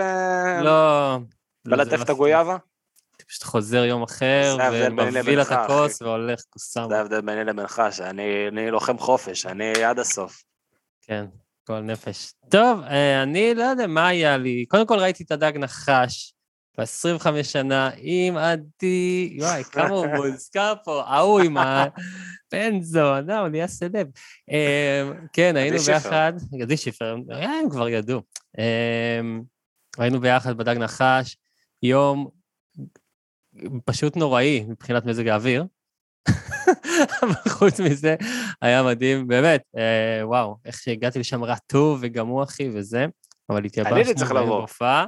לא. 0.63 1.19
בלטף 1.67 1.97
זה 1.97 2.03
את 2.03 2.09
לא- 2.09 2.13
הגויאבה? 2.13 2.57
פשוט 3.31 3.43
חוזר 3.43 3.85
יום 3.85 4.03
אחר, 4.03 4.57
ומביא 4.73 5.19
לבינך, 5.19 5.51
הכוס 5.51 6.01
והולך 6.01 6.41
קוסם. 6.49 6.85
זה 6.89 6.97
ההבדל 6.97 7.21
ביני 7.21 7.43
לבינך, 7.43 7.81
שאני 7.91 8.47
אני 8.47 8.71
לוחם 8.71 8.97
חופש, 8.97 9.45
אני 9.45 9.83
עד 9.83 9.99
הסוף. 9.99 10.43
כן, 11.01 11.25
כל 11.67 11.79
נפש. 11.79 12.33
טוב, 12.49 12.81
אה, 12.81 13.23
אני 13.23 13.53
לא 13.55 13.63
יודע 13.63 13.87
מה 13.87 14.07
היה 14.07 14.37
לי. 14.37 14.65
קודם 14.67 14.87
כל 14.87 14.99
ראיתי 14.99 15.23
את 15.23 15.31
הדג 15.31 15.57
נחש 15.57 16.33
ב-25 16.77 17.43
שנה 17.43 17.89
עם 17.97 18.37
עדי, 18.37 19.37
וואי, 19.41 19.63
כמה 19.63 19.89
הוא 19.89 20.07
מוזכר 20.17 20.73
פה, 20.83 21.03
ההוא 21.07 21.39
עם 21.39 21.57
הבן 21.57 22.81
זונה, 22.81 23.39
הוא 23.39 23.47
נהיה 23.47 23.67
סלב. 23.67 24.07
אה, 24.51 25.11
כן, 25.33 25.55
היינו. 25.55 25.77
ביחד, 25.77 26.33
עדי 26.61 26.77
שיפר, 26.77 27.15
אה, 27.31 27.59
הם 27.59 27.69
כבר 27.69 27.89
ידעו. 27.89 28.21
היינו 29.97 30.19
ביחד 30.19 30.57
בדג 30.57 30.77
נחש, 30.77 31.37
יום 31.83 32.40
פשוט 33.85 34.15
נוראי 34.15 34.65
מבחינת 34.67 35.05
מזג 35.05 35.27
האוויר. 35.27 35.65
אבל 37.23 37.49
חוץ 37.49 37.79
מזה, 37.79 38.15
היה 38.61 38.83
מדהים, 38.83 39.27
באמת, 39.27 39.61
אה, 39.77 40.27
וואו, 40.27 40.57
איך 40.65 40.79
שהגעתי 40.79 41.19
לשם 41.19 41.43
רטוב 41.43 41.99
וגמור, 42.01 42.43
אחי, 42.43 42.69
וזה, 42.73 43.05
אבל 43.49 43.65
התייבשנו. 43.65 43.95
אני 43.95 44.03
הייתי 44.03 44.19
צריך 44.19 44.31
לבוא. 44.31 44.57
בהופעה, 44.57 45.05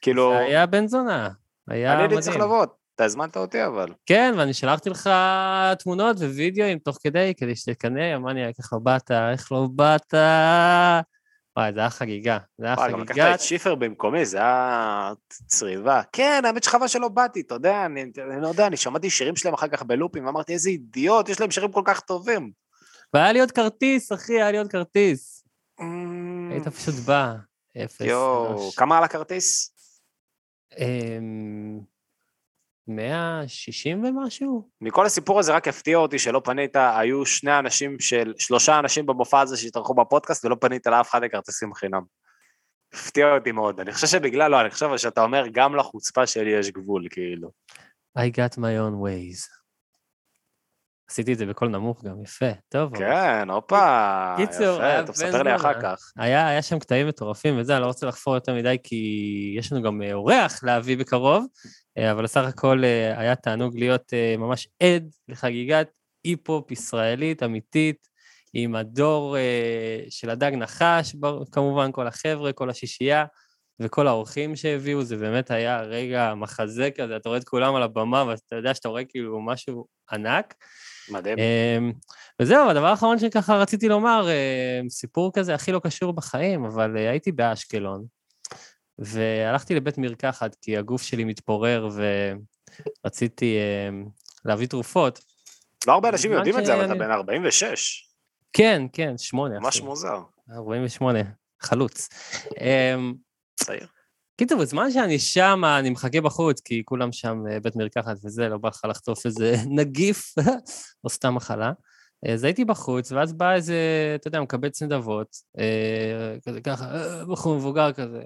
כאילו, 0.00 0.32
זה 0.32 0.38
היה 0.38 0.66
בן 0.66 0.86
זונה, 0.86 1.30
היה 1.68 1.92
אני 1.92 2.02
מדהים. 2.02 2.10
הייתי 2.10 2.30
צריך 2.30 2.36
לבוא, 2.36 2.66
אתה 2.94 3.04
הזמנת 3.04 3.36
אותי 3.36 3.66
אבל. 3.66 3.92
כן, 4.06 4.34
ואני 4.36 4.54
שלחתי 4.54 4.90
לך 4.90 5.10
תמונות 5.78 6.16
ווידאוים 6.16 6.78
תוך 6.78 6.98
כדי, 7.02 7.32
כדי 7.36 7.56
שתקנא, 7.56 8.16
אמרתי, 8.16 8.44
איך 8.58 8.72
לא 8.72 8.78
באת, 8.78 9.10
איך 9.10 9.52
לא 9.52 9.68
באת? 9.74 10.14
וואי, 11.56 11.72
זה 11.72 11.80
היה 11.80 11.90
חגיגה, 11.90 12.38
זה 12.58 12.66
היה 12.66 12.74
וואי, 12.74 12.92
גם 12.92 13.00
לקחת 13.00 13.10
חגיגה. 13.10 13.34
את 13.34 13.40
שיפר 13.40 13.74
במקומי, 13.74 14.24
זה 14.26 14.38
היה 14.38 15.12
צריבה. 15.46 16.02
כן, 16.12 16.42
האמת 16.46 16.64
שחבל 16.64 16.88
שלא 16.88 17.08
באתי, 17.08 17.40
אתה 17.40 17.54
יודע, 17.54 17.86
אני 17.86 18.02
אני 18.02 18.42
לא 18.42 18.48
יודע, 18.48 18.66
אני 18.66 18.76
שמעתי 18.76 19.10
שירים 19.10 19.36
שלהם 19.36 19.54
אחר 19.54 19.68
כך 19.68 19.82
בלופים, 19.82 20.26
ואמרתי, 20.26 20.52
איזה 20.52 20.70
אידיוט, 20.70 21.28
יש 21.28 21.40
להם 21.40 21.50
שירים 21.50 21.72
כל 21.72 21.82
כך 21.84 22.00
טובים. 22.00 22.50
והיה 23.14 23.32
לי 23.32 23.40
עוד 23.40 23.50
כרטיס, 23.50 24.12
אחי, 24.12 24.32
היה 24.32 24.50
לי 24.50 24.58
עוד 24.58 24.68
כרטיס. 24.68 25.44
אמ, 25.80 26.48
היית 26.52 26.68
פשוט 26.68 26.94
בא, 26.94 27.34
אפס. 27.84 28.00
יואו. 28.00 28.70
כמה 28.76 28.98
על 28.98 29.04
הכרטיס? 29.04 29.72
אמ, 30.78 31.80
160 32.88 34.04
ומשהו? 34.04 34.68
מכל 34.80 35.06
הסיפור 35.06 35.38
הזה 35.38 35.52
רק 35.54 35.68
הפתיע 35.68 35.96
אותי 35.96 36.18
שלא 36.18 36.40
פנית, 36.44 36.76
היו 36.76 37.26
שני 37.26 37.58
אנשים 37.58 37.98
של, 38.00 38.34
שלושה 38.38 38.78
אנשים 38.78 39.06
במופע 39.06 39.40
הזה 39.40 39.56
שהתארחו 39.56 39.94
בפודקאסט 39.94 40.44
ולא 40.44 40.56
פנית 40.60 40.86
לאף 40.86 41.10
אחד 41.10 41.24
לכרטיסים 41.24 41.74
חינם. 41.74 42.02
הפתיע 42.94 43.34
אותי 43.34 43.52
מאוד, 43.52 43.80
אני 43.80 43.92
חושב 43.92 44.06
שבגלל, 44.06 44.50
לא, 44.50 44.60
אני 44.60 44.70
חושב 44.70 44.96
שאתה 44.96 45.22
אומר, 45.22 45.44
גם 45.52 45.76
לחוצפה 45.76 46.26
שלי 46.26 46.50
יש 46.50 46.70
גבול, 46.70 47.06
כאילו. 47.10 47.50
I 48.18 48.22
got 48.22 48.56
my 48.56 48.76
own 48.80 48.94
ways. 49.04 49.55
עשיתי 51.10 51.32
את 51.32 51.38
זה 51.38 51.46
בקול 51.46 51.68
נמוך 51.68 52.04
גם, 52.04 52.22
יפה, 52.22 52.50
טוב. 52.68 52.96
כן, 52.98 53.50
הופה, 53.50 54.34
קיצור, 54.36 54.76
יפה, 54.76 55.02
טוב, 55.06 55.06
בן 55.06 55.12
ספר 55.12 55.42
לי 55.42 55.56
אחר. 55.56 55.80
כך. 55.82 56.12
היה, 56.16 56.48
היה 56.48 56.62
שם 56.62 56.78
קטעים 56.78 57.08
מטורפים 57.08 57.58
וזה, 57.58 57.74
אני 57.74 57.82
לא 57.82 57.86
רוצה 57.86 58.06
לחפור 58.06 58.34
יותר 58.34 58.54
מדי 58.54 58.76
כי 58.82 59.54
יש 59.58 59.72
לנו 59.72 59.82
גם 59.82 60.02
אה, 60.02 60.12
אורח 60.12 60.64
להביא 60.64 60.96
בקרוב, 60.96 61.46
אה, 61.98 62.12
אבל 62.12 62.22
בסך 62.22 62.44
הכל 62.44 62.84
אה, 62.84 63.20
היה 63.20 63.36
תענוג 63.36 63.78
להיות 63.78 64.12
ממש 64.38 64.68
עד 64.82 65.10
לחגיגת 65.28 65.88
אי-פופ 66.24 66.70
ישראלית 66.70 67.42
אמיתית, 67.42 68.16
עם 68.52 68.74
הדור 68.74 69.36
של 70.08 70.30
הדג 70.30 70.52
נחש, 70.54 71.16
כמובן 71.52 71.92
כל 71.92 72.06
החבר'ה, 72.06 72.52
כל 72.52 72.70
השישייה, 72.70 73.24
וכל 73.80 74.06
האורחים 74.06 74.56
שהביאו, 74.56 75.04
זה 75.04 75.16
באמת 75.16 75.50
היה 75.50 75.80
רגע 75.80 76.34
מחזה 76.34 76.90
כזה, 76.90 77.16
אתה 77.16 77.28
רואה 77.28 77.38
את 77.38 77.44
כולם 77.44 77.74
על 77.74 77.82
הבמה, 77.82 78.24
ואתה 78.24 78.56
יודע 78.56 78.74
שאתה 78.74 78.88
רואה 78.88 79.04
כאילו 79.04 79.40
משהו 79.40 79.86
ענק. 80.12 80.54
מדהים. 81.08 81.38
אמ, 81.38 81.92
וזהו, 82.42 82.70
הדבר 82.70 82.86
האחרון 82.86 83.18
שככה 83.18 83.56
רציתי 83.56 83.88
לומר, 83.88 84.28
אמ, 84.28 84.88
סיפור 84.88 85.32
כזה 85.34 85.54
הכי 85.54 85.72
לא 85.72 85.78
קשור 85.78 86.12
בחיים, 86.12 86.64
אבל 86.64 86.96
אה, 86.96 87.10
הייתי 87.10 87.32
באשקלון, 87.32 88.04
והלכתי 88.98 89.74
לבית 89.74 89.98
מרקחת 89.98 90.56
כי 90.62 90.76
הגוף 90.76 91.02
שלי 91.02 91.24
מתפורר 91.24 91.88
ורציתי 93.04 93.58
אמ, 93.88 94.04
להביא 94.44 94.66
תרופות. 94.66 95.20
לא 95.86 95.92
הרבה 95.92 96.08
אנשים 96.08 96.32
יודעים 96.32 96.58
את 96.58 96.66
זה, 96.66 96.74
אבל 96.74 96.84
אתה 96.84 96.94
בן 96.94 97.10
46, 97.10 98.08
כן, 98.52 98.82
כן, 98.92 99.18
שמונה. 99.18 99.60
ממש. 99.60 99.80
מוזר. 99.80 100.18
48, 100.50 101.18
חלוץ. 101.62 102.08
צעיר. 103.56 103.95
קיצור, 104.36 104.60
בזמן 104.60 104.90
שאני 104.90 105.18
שם, 105.18 105.62
אני 105.78 105.90
מחכה 105.90 106.20
בחוץ, 106.20 106.60
כי 106.60 106.82
כולם 106.84 107.12
שם 107.12 107.42
אה, 107.50 107.60
בית 107.60 107.76
מרקחת 107.76 108.16
וזה, 108.24 108.48
לא 108.48 108.58
בא 108.58 108.68
לך 108.68 108.84
לחטוף 108.88 109.26
איזה 109.26 109.56
נגיף 109.78 110.34
או 111.04 111.08
סתם 111.08 111.34
מחלה. 111.34 111.72
אז 112.28 112.44
הייתי 112.44 112.64
בחוץ, 112.64 113.12
ואז 113.12 113.32
בא 113.32 113.52
איזה, 113.52 113.76
אתה 114.14 114.28
יודע, 114.28 114.40
מקבץ 114.40 114.82
נדבות, 114.82 115.36
אה, 115.58 116.36
כזה 116.46 116.60
ככה, 116.60 116.84
אה, 116.84 117.24
בחור 117.24 117.56
מבוגר 117.56 117.92
כזה. 117.92 118.22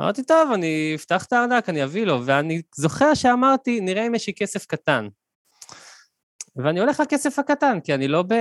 אמרתי, 0.00 0.22
טוב, 0.24 0.52
אני 0.52 0.92
אפתח 0.94 1.24
את 1.24 1.32
הארנק, 1.32 1.68
אני 1.68 1.84
אביא 1.84 2.04
לו, 2.04 2.26
ואני 2.26 2.62
זוכר 2.76 3.14
שאמרתי, 3.14 3.80
נראה 3.80 4.06
אם 4.06 4.14
יש 4.14 4.26
לי 4.26 4.34
כסף 4.34 4.66
קטן. 4.66 5.08
ואני 6.56 6.80
הולך 6.80 7.00
לכסף 7.00 7.38
הקטן, 7.38 7.80
כי 7.80 7.94
אני 7.94 8.08
לא 8.08 8.22
ב... 8.22 8.34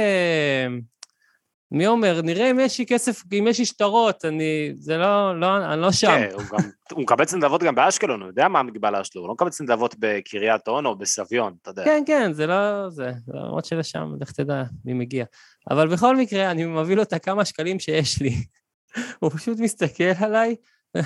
מי 1.73 1.87
אומר, 1.87 2.21
נראה 2.21 2.51
אם 2.51 2.59
יש 2.59 2.79
לי 2.79 2.85
כסף, 2.85 3.23
אם 3.39 3.45
יש 3.49 3.59
לי 3.59 3.65
שטרות, 3.65 4.25
אני... 4.25 4.73
זה 4.79 4.97
לא, 4.97 5.39
לא, 5.39 5.73
אני 5.73 5.81
לא 5.81 5.91
שם. 5.91 6.07
כן, 6.07 6.29
הוא 6.33 6.43
גם, 6.51 6.69
הוא 6.91 7.01
מקבץ 7.01 7.33
נדבות 7.33 7.63
גם 7.63 7.75
באשקלון, 7.75 8.21
הוא 8.21 8.27
יודע 8.27 8.47
מה 8.47 8.59
המגבלה 8.59 9.03
שלו, 9.03 9.21
הוא 9.21 9.27
לא 9.27 9.33
מקבץ 9.33 9.61
נדבות 9.61 9.95
בקריית 9.99 10.67
אונו 10.67 10.89
או 10.89 10.95
בסביון, 10.95 11.53
אתה 11.61 11.69
יודע. 11.69 11.83
כן, 11.85 12.03
כן, 12.05 12.33
זה 12.33 12.47
לא 12.47 12.89
זה, 12.89 13.11
למרות 13.27 13.65
שלשם, 13.65 14.11
לך 14.21 14.31
תדע 14.31 14.63
מי 14.85 14.93
מגיע. 14.93 15.25
אבל 15.69 15.87
בכל 15.87 16.15
מקרה, 16.15 16.51
אני 16.51 16.65
מביא 16.65 16.95
לו 16.95 17.01
את 17.01 17.13
הכמה 17.13 17.45
שקלים 17.45 17.79
שיש 17.79 18.21
לי. 18.21 18.35
הוא 19.19 19.31
פשוט 19.31 19.59
מסתכל 19.59 20.03
עליי, 20.19 20.55
אה, 20.95 21.01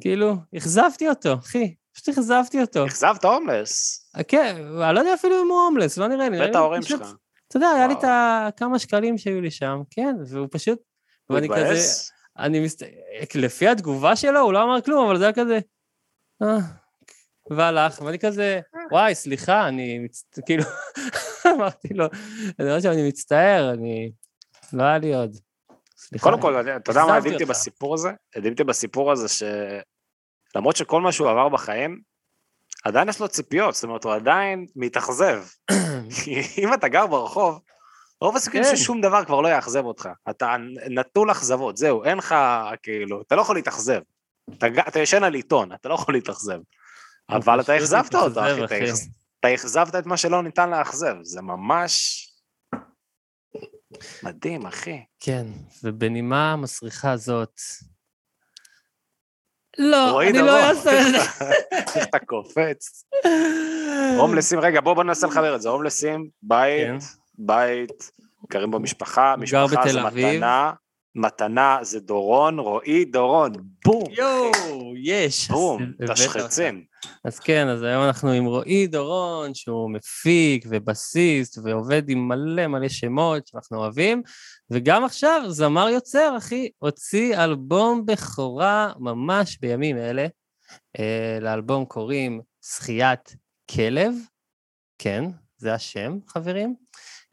כאילו, 0.00 0.34
אכזבתי 0.56 1.08
אותו, 1.08 1.34
אחי, 1.34 1.74
פשוט 1.92 2.08
אכזבתי 2.08 2.60
אותו. 2.60 2.86
אכזבת 2.86 3.24
הומלס, 3.24 4.04
כן, 4.28 4.56
אני 4.82 4.94
לא 4.94 5.00
יודע 5.00 5.14
אפילו 5.14 5.42
אם 5.42 5.48
הוא 5.50 5.60
הומלס, 5.60 5.98
לא 5.98 6.06
נראה 6.06 6.28
לי. 6.28 6.38
בית 6.38 6.54
ההורים 6.54 6.82
שלך. 6.82 7.14
אתה 7.50 7.56
יודע, 7.56 7.68
היה 7.68 7.86
לי. 7.86 7.94
את 7.94 8.04
הכמה 8.04 8.78
שקלים 8.78 9.18
שהיו 9.18 9.40
לי 9.40 9.50
שם, 9.50 9.80
כן, 9.90 10.16
והוא 10.26 10.48
פשוט... 10.50 10.78
הוא 11.26 11.38
התבאס? 11.38 12.12
אני 12.38 12.60
מסת... 12.60 12.82
לפי 13.34 13.68
התגובה 13.68 14.16
שלו, 14.16 14.40
הוא 14.40 14.52
לא 14.52 14.62
אמר 14.62 14.80
כלום, 14.80 15.06
אבל 15.06 15.18
זה 15.18 15.24
היה 15.24 15.32
כזה... 15.32 15.58
אה, 16.42 16.58
והלך, 17.50 18.02
ואני 18.02 18.18
כזה, 18.18 18.60
וואי, 18.92 19.14
סליחה, 19.14 19.68
אני 19.68 19.98
מצ... 19.98 20.24
כאילו, 20.46 20.64
אמרתי 21.54 21.88
לו, 21.88 22.04
אני 22.58 22.68
אומר 22.68 22.80
שאני 22.80 23.08
מצטער, 23.08 23.70
אני... 23.74 24.12
לא 24.72 24.82
היה 24.82 24.98
לי 24.98 25.14
עוד. 25.14 25.36
סליחה. 25.96 26.24
קודם 26.24 26.40
כל, 26.40 26.60
אתה 26.60 26.90
יודע 26.90 27.04
מה 27.04 27.16
הדהים. 27.16 27.48
בסיפור 27.48 27.94
הזה? 27.94 28.10
הדהים 28.36 28.54
בסיפור 28.66 29.12
הזה 29.12 29.46
שלמרות 30.54 30.76
שכל 30.76 31.00
מה 31.00 31.12
שהוא 31.12 31.30
עבר 31.30 31.48
בחיים, 31.48 32.00
עדיין 32.84 33.08
יש 33.08 33.20
לו 33.20 33.28
ציפיות, 33.28 33.74
זאת 33.74 33.84
אומרת, 33.84 34.04
הוא 34.04 34.12
עדיין 34.12 34.66
מתאכזב. 34.76 35.42
אם 36.58 36.74
אתה 36.74 36.88
גר 36.88 37.06
ברחוב, 37.06 37.60
רוב 38.20 38.36
הסיכויים 38.36 38.64
כן. 38.64 38.76
ששום 38.76 39.00
דבר 39.00 39.24
כבר 39.24 39.40
לא 39.40 39.48
יאכזב 39.48 39.84
אותך. 39.84 40.08
אתה 40.30 40.56
נטול 40.90 41.30
אכזבות, 41.30 41.76
זהו, 41.76 42.04
אין 42.04 42.18
לך, 42.18 42.34
כאילו, 42.82 43.22
אתה 43.22 43.36
לא 43.36 43.40
יכול 43.40 43.56
להתאכזב. 43.56 44.00
אתה 44.58 44.66
אתה 44.88 44.98
ישן 44.98 45.24
על 45.24 45.34
עיתון, 45.34 45.72
אתה 45.72 45.88
לא 45.88 45.94
יכול 45.94 46.14
להתאכזב. 46.14 46.58
הוא 47.30 47.36
אבל 47.36 47.60
אתה 47.60 47.76
אכזבת 47.76 48.14
אותו, 48.14 48.40
אחי, 48.64 48.90
אתה 49.40 49.54
אכזבת 49.54 49.94
את 49.94 50.06
מה 50.06 50.16
שלא 50.16 50.42
ניתן 50.42 50.70
לאכזב, 50.70 51.14
זה 51.22 51.42
ממש... 51.42 52.26
מדהים, 54.22 54.66
אחי. 54.66 55.04
כן, 55.20 55.46
ובנימה 55.84 56.56
מסריחה 56.56 57.16
זאת... 57.16 57.60
לא, 59.80 60.22
אני 60.22 60.38
לא. 60.38 60.60
אעשה 60.60 61.00
את 61.00 61.06
זה. 61.06 61.18
אתה 62.02 62.18
קופץ. 62.18 63.04
הומלסים, 64.18 64.60
רגע, 64.60 64.80
בוא 64.80 64.94
בוא 64.94 65.04
ננסה 65.04 65.26
לחבר 65.26 65.54
את 65.54 65.62
זה. 65.62 65.68
הומלסים, 65.68 66.28
בית, 66.42 66.86
כן. 66.86 66.96
בית, 67.38 68.10
גרים 68.50 68.70
במשפחה, 68.70 69.34
משפחה 69.38 69.66
זה 69.66 69.76
בתל 69.76 69.98
אביב. 69.98 70.28
מתנה, 70.28 70.72
מתנה 71.14 71.78
זה 71.82 72.00
דורון, 72.00 72.58
רועי 72.58 73.04
דורון, 73.04 73.52
בום. 73.84 74.04
יואו, 74.10 74.92
יש. 74.96 75.50
בום, 75.50 75.92
תשחצים. 76.08 76.84
אז 77.24 77.38
כן, 77.38 77.68
אז 77.68 77.82
היום 77.82 78.04
אנחנו 78.04 78.30
עם 78.30 78.44
רועי 78.44 78.86
דורון, 78.86 79.54
שהוא 79.54 79.90
מפיק 79.90 80.64
ובסיסט, 80.68 81.58
ועובד 81.64 82.08
עם 82.08 82.28
מלא 82.28 82.66
מלא 82.66 82.88
שמות 82.88 83.46
שאנחנו 83.46 83.78
אוהבים, 83.78 84.22
וגם 84.70 85.04
עכשיו 85.04 85.42
זמר 85.48 85.88
יוצר, 85.88 86.34
אחי, 86.38 86.68
הוציא 86.78 87.44
אלבום 87.44 88.06
בכורה 88.06 88.92
ממש 88.98 89.58
בימים 89.60 89.96
אלה. 89.96 90.26
אה, 90.98 91.38
לאלבום 91.40 91.84
קוראים 91.84 92.40
זכיית 92.62 93.36
כלב, 93.70 94.14
כן, 94.98 95.24
זה 95.56 95.74
השם, 95.74 96.18
חברים. 96.26 96.74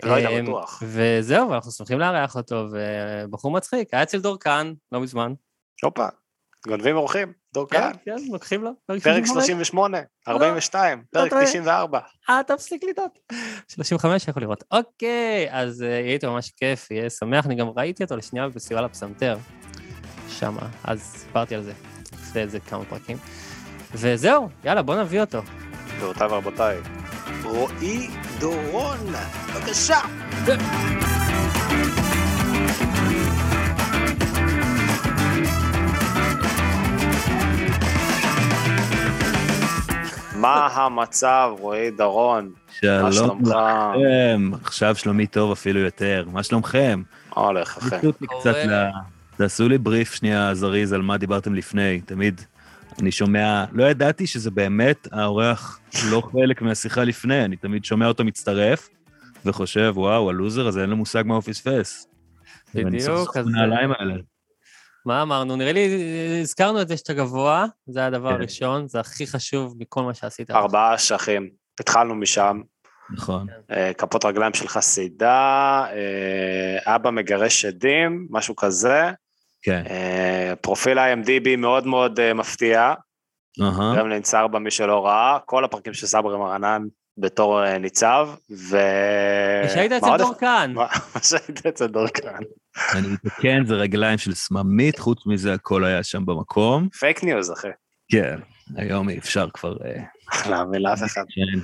לא 0.04 0.14
היית 0.14 0.28
אה, 0.28 0.42
בטוח. 0.42 0.84
וזהו, 0.86 1.50
ואנחנו 1.50 1.72
שמחים 1.72 2.00
לארח 2.00 2.36
אותו, 2.36 2.68
ובחור 2.72 3.52
מצחיק, 3.52 3.94
היה 3.94 4.04
אצל 4.04 4.20
דורקן, 4.20 4.74
לא 4.92 5.02
מזמן. 5.02 5.34
הופה, 5.84 6.08
גונבים 6.68 6.96
אורחים, 6.96 7.34
דור 7.54 7.68
כן. 7.70 7.92
כן, 8.06 8.16
לוקחים 8.32 8.64
לו. 8.64 8.72
פרק 8.86 9.02
35. 9.02 9.30
38, 9.30 9.98
42, 10.28 11.04
פרק 11.12 11.30
טועה. 11.30 11.46
94. 11.46 12.00
אה, 12.30 12.40
אתה 12.40 12.54
מפסיק 12.54 12.84
לטעות. 12.90 13.20
35 13.68 14.28
יכול 14.28 14.44
לראות. 14.44 14.64
אוקיי, 14.72 15.48
אז 15.52 15.82
אה, 15.82 15.88
יהיה 15.88 16.14
איתו 16.14 16.32
ממש 16.32 16.52
כיף, 16.52 16.92
יהיה 16.92 17.10
שמח. 17.10 17.46
אני 17.46 17.56
גם 17.56 17.68
ראיתי 17.76 18.04
אותו 18.04 18.18
לשנייה 18.18 18.50
בסיוע 18.50 18.82
לפסנתר, 18.82 19.38
שמה, 20.30 20.70
אז 20.84 21.02
סיפרתי 21.02 21.56
על 21.56 21.64
זה. 21.64 21.74
עושה 22.12 22.44
את 22.44 22.52
זה 22.52 22.60
כמה 22.60 22.86
פרקים. 22.86 23.18
וזהו, 23.94 24.50
יאללה, 24.64 24.82
בוא 24.82 24.96
נביא 24.96 25.22
אותו. 25.22 25.42
גבירותיי 25.96 26.28
ורבותיי, 26.28 26.78
רועי 27.48 28.10
דורון, 28.40 28.98
בבקשה. 29.56 30.00
מה 40.36 40.68
המצב, 40.68 41.52
רועי 41.60 41.92
דרון? 41.92 42.52
מה 42.84 43.12
שלום? 43.12 43.42
לכם, 43.46 44.52
עכשיו 44.64 44.96
שלומי 44.96 45.28
טוב 45.28 45.52
אפילו 45.52 45.80
יותר, 45.80 46.26
מה 46.32 46.44
שלומכם? 46.44 47.02
מה 47.38 47.44
הולך, 47.44 47.78
אחי? 47.78 47.96
תעשו 49.38 49.70
לי 49.70 49.78
בריף 49.78 50.14
שנייה 50.14 50.54
זריז 50.54 50.94
על 50.94 51.02
מה 51.02 51.18
דיברתם 51.18 51.56
לפני, 51.56 52.02
תמיד 52.02 52.42
אני 53.02 53.12
שומע, 53.12 53.66
לא 53.72 53.84
ידעתי 53.84 54.28
שזה 54.28 54.52
באמת 54.52 55.08
האורח 55.12 55.80
לא 56.12 56.22
חלק 56.32 56.62
מהשיחה 56.62 57.04
לפני, 57.04 57.46
אני 57.46 57.58
תמיד 57.58 57.86
שומע 57.86 58.08
אותו 58.08 58.24
מצטרף, 58.24 58.90
וחושב, 59.46 59.94
וואו, 59.96 60.30
הלוזר 60.30 60.68
הזה 60.68 60.82
אין 60.82 60.90
לו 60.90 60.98
מושג 60.98 61.24
מה 61.26 61.34
הוא 61.34 61.42
פספס. 61.42 62.08
בדיוק, 62.76 63.38
אז... 63.38 63.48
מה 65.06 65.22
אמרנו? 65.22 65.56
נראה 65.56 65.72
לי, 65.72 65.90
הזכרנו 66.42 66.82
את 66.82 66.88
זה 66.88 66.98
שאתה 66.98 67.14
גבוה, 67.14 67.66
זה 67.88 68.06
הדבר 68.06 68.30
כן. 68.30 68.36
הראשון, 68.36 68.88
זה 68.88 69.00
הכי 69.00 69.28
חשוב 69.28 69.76
מכל 69.80 70.04
מה 70.04 70.14
שעשית. 70.14 70.52
ארבעה 70.52 70.96
אשכים. 70.96 71.50
התחלנו 71.80 72.16
משם, 72.16 72.62
נכון. 73.10 73.48
אה, 73.72 73.92
כפות 73.94 74.26
רגליים 74.26 74.54
של 74.54 74.68
חסידה, 74.68 75.86
אה, 75.92 76.96
אבא 76.96 77.12
מגרש 77.12 77.62
שדים, 77.62 78.28
משהו 78.30 78.56
כזה. 78.56 79.12
כן. 79.62 79.84
אה, 79.90 80.54
פרופיל 80.62 81.00
IMDB 81.00 81.56
מאוד 81.58 81.88
מאוד 81.88 82.20
אה, 82.20 82.34
מפתיע, 82.34 82.94
אהה. 83.62 83.96
גם 83.98 84.10
לניצר 84.10 84.48
במי 84.48 84.72
שלא 84.72 85.06
ראה, 85.06 85.38
כל 85.46 85.66
הפרקים 85.66 85.94
של 85.94 86.08
סברי 86.08 86.38
מרנן 86.38 86.82
בתור 87.18 87.64
אה, 87.66 87.78
ניצב, 87.78 88.30
ו... 88.70 88.78
שהיית 89.74 89.92
אצל 89.92 90.06
עוד- 90.08 90.22
דורקן. 90.22 90.74
שהיית 91.30 91.66
אצל 91.66 91.88
דורקן. 91.88 92.38
אני 92.96 93.08
מתקן, 93.08 93.66
זה 93.66 93.74
רגליים 93.74 94.18
של 94.18 94.34
סממית, 94.34 95.00
חוץ 95.00 95.20
מזה 95.28 95.54
הכל 95.54 95.86
היה 95.86 96.04
שם 96.04 96.26
במקום. 96.26 96.90
Fake 96.90 97.24
news, 97.24 97.52
אחי. 97.54 97.68
כן, 98.12 98.40
היום 98.76 99.10
אי 99.10 99.18
אפשר 99.18 99.48
כבר... 99.54 99.74
להאמין 100.50 100.82
לאף 100.82 101.00
אחד. 101.04 101.24
כן. 101.30 101.60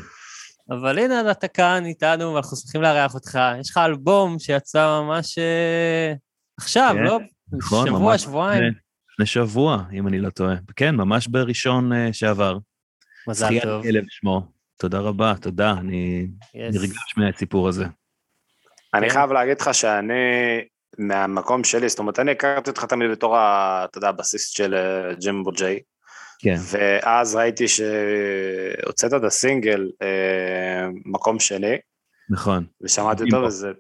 אבל 0.76 1.00
הנה 1.00 1.32
אתה 1.32 1.48
כאן 1.48 1.86
איתנו, 1.86 2.34
ואנחנו 2.34 2.58
שמחים 2.58 2.82
לארח 2.82 3.14
אותך. 3.14 3.40
יש 3.60 3.70
לך 3.70 3.78
אלבום 3.78 4.40
שיצא 4.40 5.02
ממש 5.02 5.38
עכשיו, 6.60 6.92
כן, 6.98 7.04
לא? 7.04 7.20
נכון, 7.58 7.88
שבוע, 7.88 8.00
ממש 8.00 8.22
שבועיים. 8.24 8.64
לפני- 8.64 8.80
לפני 9.14 9.26
שבוע, 9.26 9.84
אם 9.94 10.08
אני 10.08 10.20
לא 10.20 10.30
טועה. 10.30 10.56
כן, 10.76 10.96
ממש 10.96 11.28
בראשון 11.28 11.94
אה, 11.94 12.14
שעבר. 12.14 12.58
מזל 13.28 13.60
טוב. 13.64 13.86
לכלב 13.86 14.04
שמו. 14.10 14.42
תודה 14.78 15.00
רבה, 15.00 15.34
תודה, 15.42 15.72
אני 15.72 16.28
Yes. 16.42 16.58
נרגש 16.74 17.14
מהסיפור 17.18 17.68
הזה. 17.68 17.86
אני. 18.94 19.10
חייב 19.10 19.32
להגיד 19.32 19.62
לך 19.62 19.74
שאני, 19.74 20.14
מהמקום 20.98 21.64
שלי, 21.64 21.90
זאת 21.90 22.00
אומרת, 22.00 22.20
אני 22.20 22.32
הכרתי 22.32 22.70
אותך 22.70 22.86
תמיד 22.86 23.12
בתור, 23.12 23.36
אתה 23.38 23.98
יודע, 23.98 24.10
הבסיסט 24.10 24.56
של 24.56 24.74
אה, 24.76 25.14
ג'ימבו 25.16 25.52
ג'יי, 25.52 25.80
כן, 26.40 26.56
ואז 26.72 27.36
ראיתי 27.36 27.66
שהוצאת 27.68 29.14
את 29.14 29.24
הסינגל 29.24 29.90
אה, 30.02 30.88
מקום 31.06 31.40
שני, 31.40 31.76
נכון. 32.30 32.66
ושמעתי. 32.84 33.24
אותו, 33.24 33.38
וזה, 33.46 33.72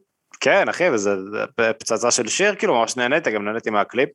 כן, 0.44 0.70
אחי, 0.70 0.90
וזה 0.90 1.10
זה 1.32 1.38
פצצה 1.80 2.12
של 2.12 2.28
שיר, 2.28 2.56
כאילו, 2.56 2.76
ממש 2.80 2.98
נהניתי, 2.98 3.32
גם 3.32 3.46
נהניתי 3.46 3.70
מהקליפ. 3.70 4.10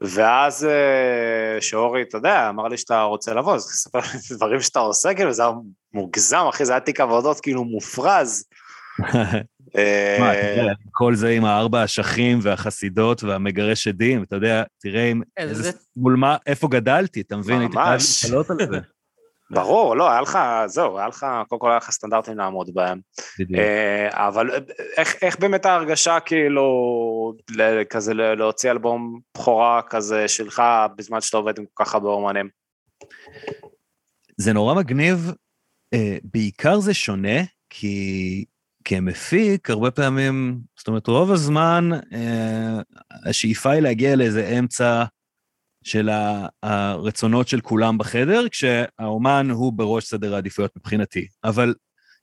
ואז 0.00 0.64
אה, 0.64 1.60
שאורי, 1.60 2.02
אתה 2.02 2.18
יודע, 2.18 2.48
אמר 2.48 2.68
לי 2.68 2.76
שאתה 2.78 3.02
רוצה 3.02 3.34
לבוא, 3.34 3.54
אז 3.54 3.66
תספר 3.66 3.98
לי 3.98 4.18
את 4.26 4.32
הדברים 4.32 4.60
שאתה 4.60 4.78
עושה, 4.78 5.14
כאילו, 5.14 5.32
זה 5.32 5.42
היה 5.42 5.52
מוגזם, 5.94 6.44
אחי, 6.48 6.64
זה 6.64 6.72
היה 6.72 6.80
תיק 6.80 7.00
עבודות 7.00 7.40
כאילו 7.40 7.64
מופרז. 7.64 8.44
אה, 9.76 10.66
כל 10.92 11.14
זה 11.14 11.28
עם 11.28 11.44
הארבע 11.44 11.84
אשכים 11.84 12.38
והחסידות 12.42 13.24
והמגרש 13.24 13.84
שדים, 13.84 14.22
אתה 14.22 14.36
יודע, 14.36 14.62
תראה 14.80 15.12
זה- 15.52 15.70
מול 15.96 16.16
מה, 16.16 16.36
איפה 16.46 16.68
גדלתי, 16.68 17.20
אתה 17.20 17.36
מבין? 17.36 17.60
הייתי 17.60 17.74
חייב 17.74 17.88
ממש. 17.88 18.24
להתעלות 18.24 18.50
על 18.50 18.56
זה. 18.70 18.78
ברור, 19.50 19.96
לא, 19.96 20.10
היה 20.10 20.20
לך, 20.20 20.38
זהו, 20.66 20.98
היה 20.98 21.08
לך, 21.08 21.26
קודם 21.48 21.60
כל 21.60 21.70
היה 21.70 21.76
לך 21.76 21.90
סטנדרטים 21.90 22.38
לעמוד 22.38 22.74
בהם. 22.74 23.00
בדיוק. 23.38 23.60
אה, 23.60 24.28
אבל 24.28 24.50
איך, 24.96 25.16
איך 25.22 25.38
באמת 25.38 25.66
ההרגשה 25.66 26.20
כאילו, 26.20 27.34
כזה 27.90 28.14
להוציא 28.14 28.70
אלבום 28.70 29.20
בכורה 29.36 29.80
כזה 29.90 30.28
שלך, 30.28 30.62
בזמן 30.96 31.20
שאתה 31.20 31.36
עובד 31.36 31.58
עם 31.58 31.64
כל 31.74 31.84
כך 31.84 31.94
הרבה 31.94 32.08
אומנים? 32.08 32.48
זה 34.36 34.52
נורא 34.52 34.74
מגניב, 34.74 35.32
אה, 35.94 36.16
בעיקר 36.24 36.80
זה 36.80 36.94
שונה, 36.94 37.40
כי 37.70 38.44
כמפיק, 38.84 39.70
הרבה 39.70 39.90
פעמים, 39.90 40.58
זאת 40.78 40.88
אומרת, 40.88 41.06
רוב 41.06 41.32
הזמן 41.32 41.90
אה, 42.12 42.80
השאיפה 43.26 43.70
היא 43.70 43.80
להגיע 43.80 44.16
לאיזה 44.16 44.58
אמצע 44.58 45.04
של 45.84 46.08
הרצונות 46.62 47.48
של 47.48 47.60
כולם 47.60 47.98
בחדר, 47.98 48.48
כשהאומן 48.50 49.50
הוא 49.50 49.72
בראש 49.72 50.04
סדר 50.04 50.34
העדיפויות 50.34 50.76
מבחינתי. 50.76 51.26
אבל 51.44 51.74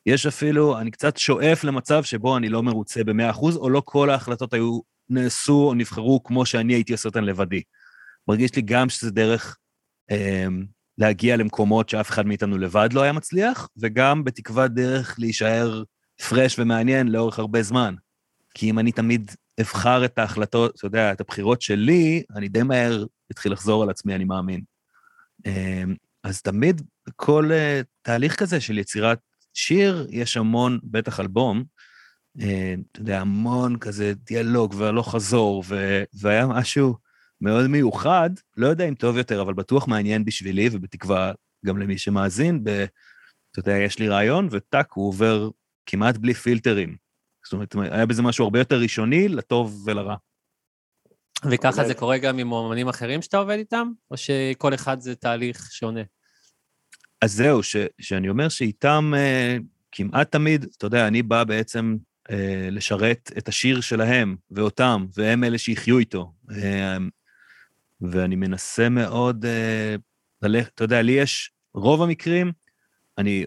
יש 0.06 0.26
אפילו, 0.26 0.80
אני 0.80 0.92
קצת 0.92 1.18
שואף 1.18 1.64
למצב 1.64 2.04
שבו 2.04 2.38
אני 2.38 2.50
לא 2.50 2.64
מרוצה 2.64 3.04
ב-100%, 3.04 3.56
או 3.56 3.70
לא 3.70 3.82
כל 3.86 4.10
ההחלטות 4.10 4.54
היו, 4.54 4.80
נעשו 5.10 5.68
או 5.68 5.74
נבחרו 5.74 6.24
כמו 6.24 6.46
שאני 6.46 6.74
הייתי 6.74 6.92
עושה 6.92 7.10
אותן 7.10 7.24
לבדי. 7.24 7.62
מרגיש 8.28 8.56
לי 8.56 8.62
גם 8.62 8.90
שזה 8.90 9.12
דרך 9.12 9.58
אה, 10.12 10.46
להגיע 10.98 11.38
למקומות 11.38 11.90
שאף 11.90 12.10
אחד 12.10 12.26
מאיתנו 12.26 12.58
לבד 12.58 12.90
לא 12.94 13.02
היה 13.02 13.12
מצליח, 13.12 13.70
וגם 13.78 14.24
בתקווה 14.24 14.68
דרך 14.68 15.16
להישאר 15.20 15.84
פרש 16.30 16.60
ומעניין 16.60 17.08
לאורך 17.08 17.40
הרבה 17.40 17.64
זמן. 17.64 17.96
כי 18.54 18.70
אם 18.70 18.80
אני 18.80 18.92
תמיד 18.92 19.32
אבחר 19.62 20.06
את 20.06 20.20
ההחלטות, 20.20 20.76
אתה 20.76 20.86
יודע, 20.86 21.12
את 21.12 21.22
הבחירות 21.22 21.62
שלי, 21.62 22.24
אני 22.36 22.48
די 22.48 22.64
מהר 22.64 23.06
אתחיל 23.32 23.52
לחזור 23.52 23.84
על 23.84 23.90
עצמי, 23.90 24.16
אני 24.16 24.24
מאמין. 24.24 24.62
אמ, 25.46 25.96
אז 26.24 26.42
תמיד 26.42 26.82
בכל 27.08 27.50
אה, 27.52 27.82
תהליך 28.02 28.36
כזה 28.36 28.62
של 28.62 28.78
יצירת 28.78 29.20
שיר, 29.54 30.08
יש 30.10 30.38
המון, 30.38 30.80
בטח 30.84 31.20
אלבום, 31.20 31.64
אה, 32.42 32.74
אתה 32.92 33.00
יודע, 33.00 33.22
המון 33.22 33.78
כזה 33.78 34.14
דיאלוג 34.14 34.74
והלוך 34.78 35.12
חזור, 35.16 35.64
ו- 35.68 36.04
והיה 36.14 36.48
משהו 36.48 36.98
מאוד 37.42 37.68
מיוחד, 37.68 38.30
לא 38.58 38.68
יודע 38.68 38.88
אם 38.88 38.96
טוב 38.96 39.18
יותר, 39.18 39.42
אבל 39.42 39.54
בטוח 39.54 39.88
מעניין 39.88 40.26
בשבילי, 40.26 40.70
ובתקווה 40.72 41.32
גם 41.66 41.78
למי 41.78 41.98
שמאזין, 41.98 42.64
ב... 42.64 42.86
אתה 43.52 43.60
יודע, 43.60 43.78
יש 43.78 44.00
לי 44.00 44.10
רעיון, 44.10 44.48
וטאק, 44.52 44.92
הוא 44.94 45.08
עובר 45.08 45.50
כמעט 45.86 46.18
בלי 46.18 46.34
פילטרים. 46.34 46.96
זאת 47.44 47.54
אומרת, 47.54 47.76
היה 47.92 48.06
בזה 48.06 48.22
משהו 48.22 48.44
הרבה 48.44 48.60
יותר 48.60 48.80
ראשוני, 48.80 49.28
לטוב 49.28 49.84
ולרע. 49.86 50.16
וככה. 51.52 51.88
זה 51.88 51.94
קורה 51.94 52.18
גם 52.18 52.38
עם 52.40 52.52
אומנים 52.52 52.88
אחרים 52.88 53.22
שאתה 53.22 53.38
עובד 53.38 53.58
איתם? 53.58 53.92
או 54.12 54.18
שכל 54.18 54.74
אחד 54.74 55.00
זה 55.00 55.16
תהליך 55.16 55.72
שונה? 55.72 56.02
אז 57.22 57.34
זהו, 57.34 57.64
ש, 57.64 57.76
שאני 58.02 58.30
אומר 58.30 58.50
שאיתם 58.50 59.14
אה, 59.18 59.58
כמעט 59.92 60.32
תמיד, 60.32 60.66
אתה 60.78 60.86
יודע, 60.86 61.08
אני 61.08 61.24
בא 61.24 61.44
בעצם 61.44 61.98
אה, 62.32 62.68
לשרת 62.72 63.32
את 63.38 63.48
השיר 63.48 63.82
שלהם 63.82 64.36
ואותם, 64.52 65.06
והם 65.16 65.44
אלה 65.44 65.58
שיחיו 65.58 65.98
איתו. 65.98 66.34
אה, 66.52 66.98
ואני 68.02 68.36
מנסה 68.36 68.90
מאוד 68.90 69.46
אה, 69.46 69.96
ללכת, 70.42 70.72
אתה 70.76 70.84
יודע, 70.84 71.02
לי 71.02 71.12
יש, 71.12 71.52
רוב 71.74 72.02
המקרים, 72.02 72.52
אני 73.18 73.46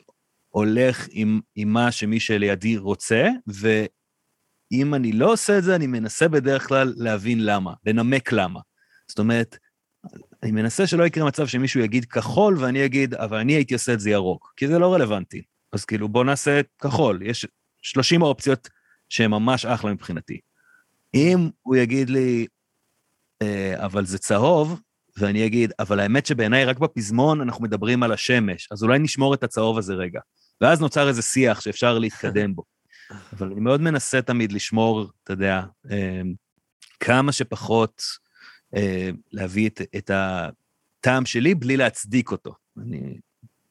הולך 0.48 1.06
עם, 1.10 1.40
עם 1.54 1.68
מה 1.68 1.92
שמי 1.92 2.20
שלידי 2.20 2.76
רוצה, 2.76 3.28
ואם 4.72 4.94
אני 4.94 5.12
לא 5.12 5.32
עושה 5.32 5.58
את 5.58 5.64
זה, 5.64 5.74
אני 5.74 5.86
מנסה 5.86 6.28
בדרך 6.28 6.68
כלל 6.68 6.94
להבין 6.96 7.44
למה, 7.44 7.72
לנמק 7.86 8.32
למה. 8.32 8.60
זאת 9.08 9.18
אומרת, 9.18 9.56
אני 10.42 10.50
מנסה 10.50 10.86
שלא 10.86 11.04
יקרה 11.04 11.26
מצב 11.26 11.46
שמישהו 11.46 11.80
יגיד 11.80 12.04
כחול 12.04 12.58
ואני 12.58 12.84
אגיד, 12.84 13.14
אבל 13.14 13.38
אני 13.38 13.52
הייתי 13.52 13.74
עושה 13.74 13.92
את 13.92 14.00
זה 14.00 14.10
ירוק, 14.10 14.52
כי 14.56 14.68
זה 14.68 14.78
לא 14.78 14.94
רלוונטי. 14.94 15.42
אז 15.72 15.84
כאילו, 15.84 16.08
בוא 16.08 16.24
נעשה 16.24 16.60
כחול. 16.82 17.22
יש 17.22 17.46
30 17.82 18.22
אופציות 18.22 18.68
שהן 19.08 19.30
ממש 19.30 19.66
אחלה 19.66 19.92
מבחינתי. 19.92 20.40
אם 21.14 21.48
הוא 21.62 21.76
יגיד 21.76 22.10
לי, 22.10 22.46
אה, 23.42 23.74
אבל 23.84 24.06
זה 24.06 24.18
צהוב, 24.18 24.80
ואני 25.16 25.46
אגיד, 25.46 25.72
אבל 25.78 26.00
האמת 26.00 26.26
שבעיניי 26.26 26.64
רק 26.64 26.78
בפזמון 26.78 27.40
אנחנו 27.40 27.64
מדברים 27.64 28.02
על 28.02 28.12
השמש, 28.12 28.68
אז 28.72 28.82
אולי 28.82 28.98
נשמור 28.98 29.34
את 29.34 29.42
הצהוב 29.42 29.78
הזה 29.78 29.94
רגע. 29.94 30.20
ואז 30.60 30.80
נוצר 30.80 31.08
איזה 31.08 31.22
שיח 31.22 31.60
שאפשר 31.60 31.98
להתקדם 31.98 32.54
בו. 32.54 32.62
אבל 33.32 33.46
אני 33.52 33.60
מאוד 33.60 33.80
מנסה 33.80 34.22
תמיד 34.22 34.52
לשמור, 34.52 35.06
אתה 35.24 35.32
יודע, 35.32 35.62
אה, 35.90 36.20
כמה 37.00 37.32
שפחות 37.32 38.02
אה, 38.76 39.10
להביא 39.32 39.68
את, 39.68 39.80
את 39.96 40.10
הטעם 40.14 41.26
שלי 41.26 41.54
בלי 41.54 41.76
להצדיק 41.76 42.30
אותו. 42.30 42.54
אני 42.82 43.18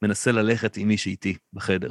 מנסה 0.02 0.32
ללכת 0.32 0.78
עם 0.78 0.88
מי 0.88 0.98
שאיתי 0.98 1.38
בחדר. 1.54 1.90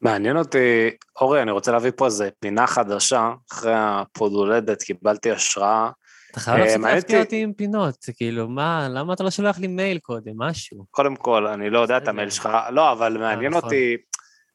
מעניין 0.00 0.36
אותי, 0.36 0.90
אורי, 1.20 1.42
אני 1.42 1.50
רוצה 1.50 1.72
להביא 1.72 1.90
פה 1.96 2.06
איזה 2.06 2.28
פינה 2.40 2.66
חדשה, 2.66 3.32
אחרי 3.52 3.72
הפוד 3.76 4.32
הולדת 4.32 4.82
קיבלתי 4.82 5.30
השראה. 5.30 5.90
אתה 6.30 6.40
חייב 6.40 6.56
אה, 6.56 6.62
להפסיק 6.62 6.80
מעניין 6.80 6.96
להפתיע 6.96 7.20
אותי- 7.20 7.42
עם 7.42 7.52
פינות, 7.52 7.96
כאילו, 8.16 8.48
מה, 8.48 8.88
למה 8.90 9.14
אתה 9.14 9.24
לא 9.24 9.30
שולח 9.30 9.58
לי 9.58 9.66
מייל 9.66 9.98
קודם, 9.98 10.32
משהו? 10.36 10.84
קודם 10.90 11.16
כל, 11.16 11.46
אני 11.46 11.70
לא 11.70 11.78
יודע 11.78 11.96
את. 11.96 12.08
המייל 12.08 12.30
שלך, 12.30 12.48
לא, 12.70 12.92
אבל 12.92 13.18
מעניין 13.18 13.52
נכון. 13.52 13.64
אותי, 13.64 13.96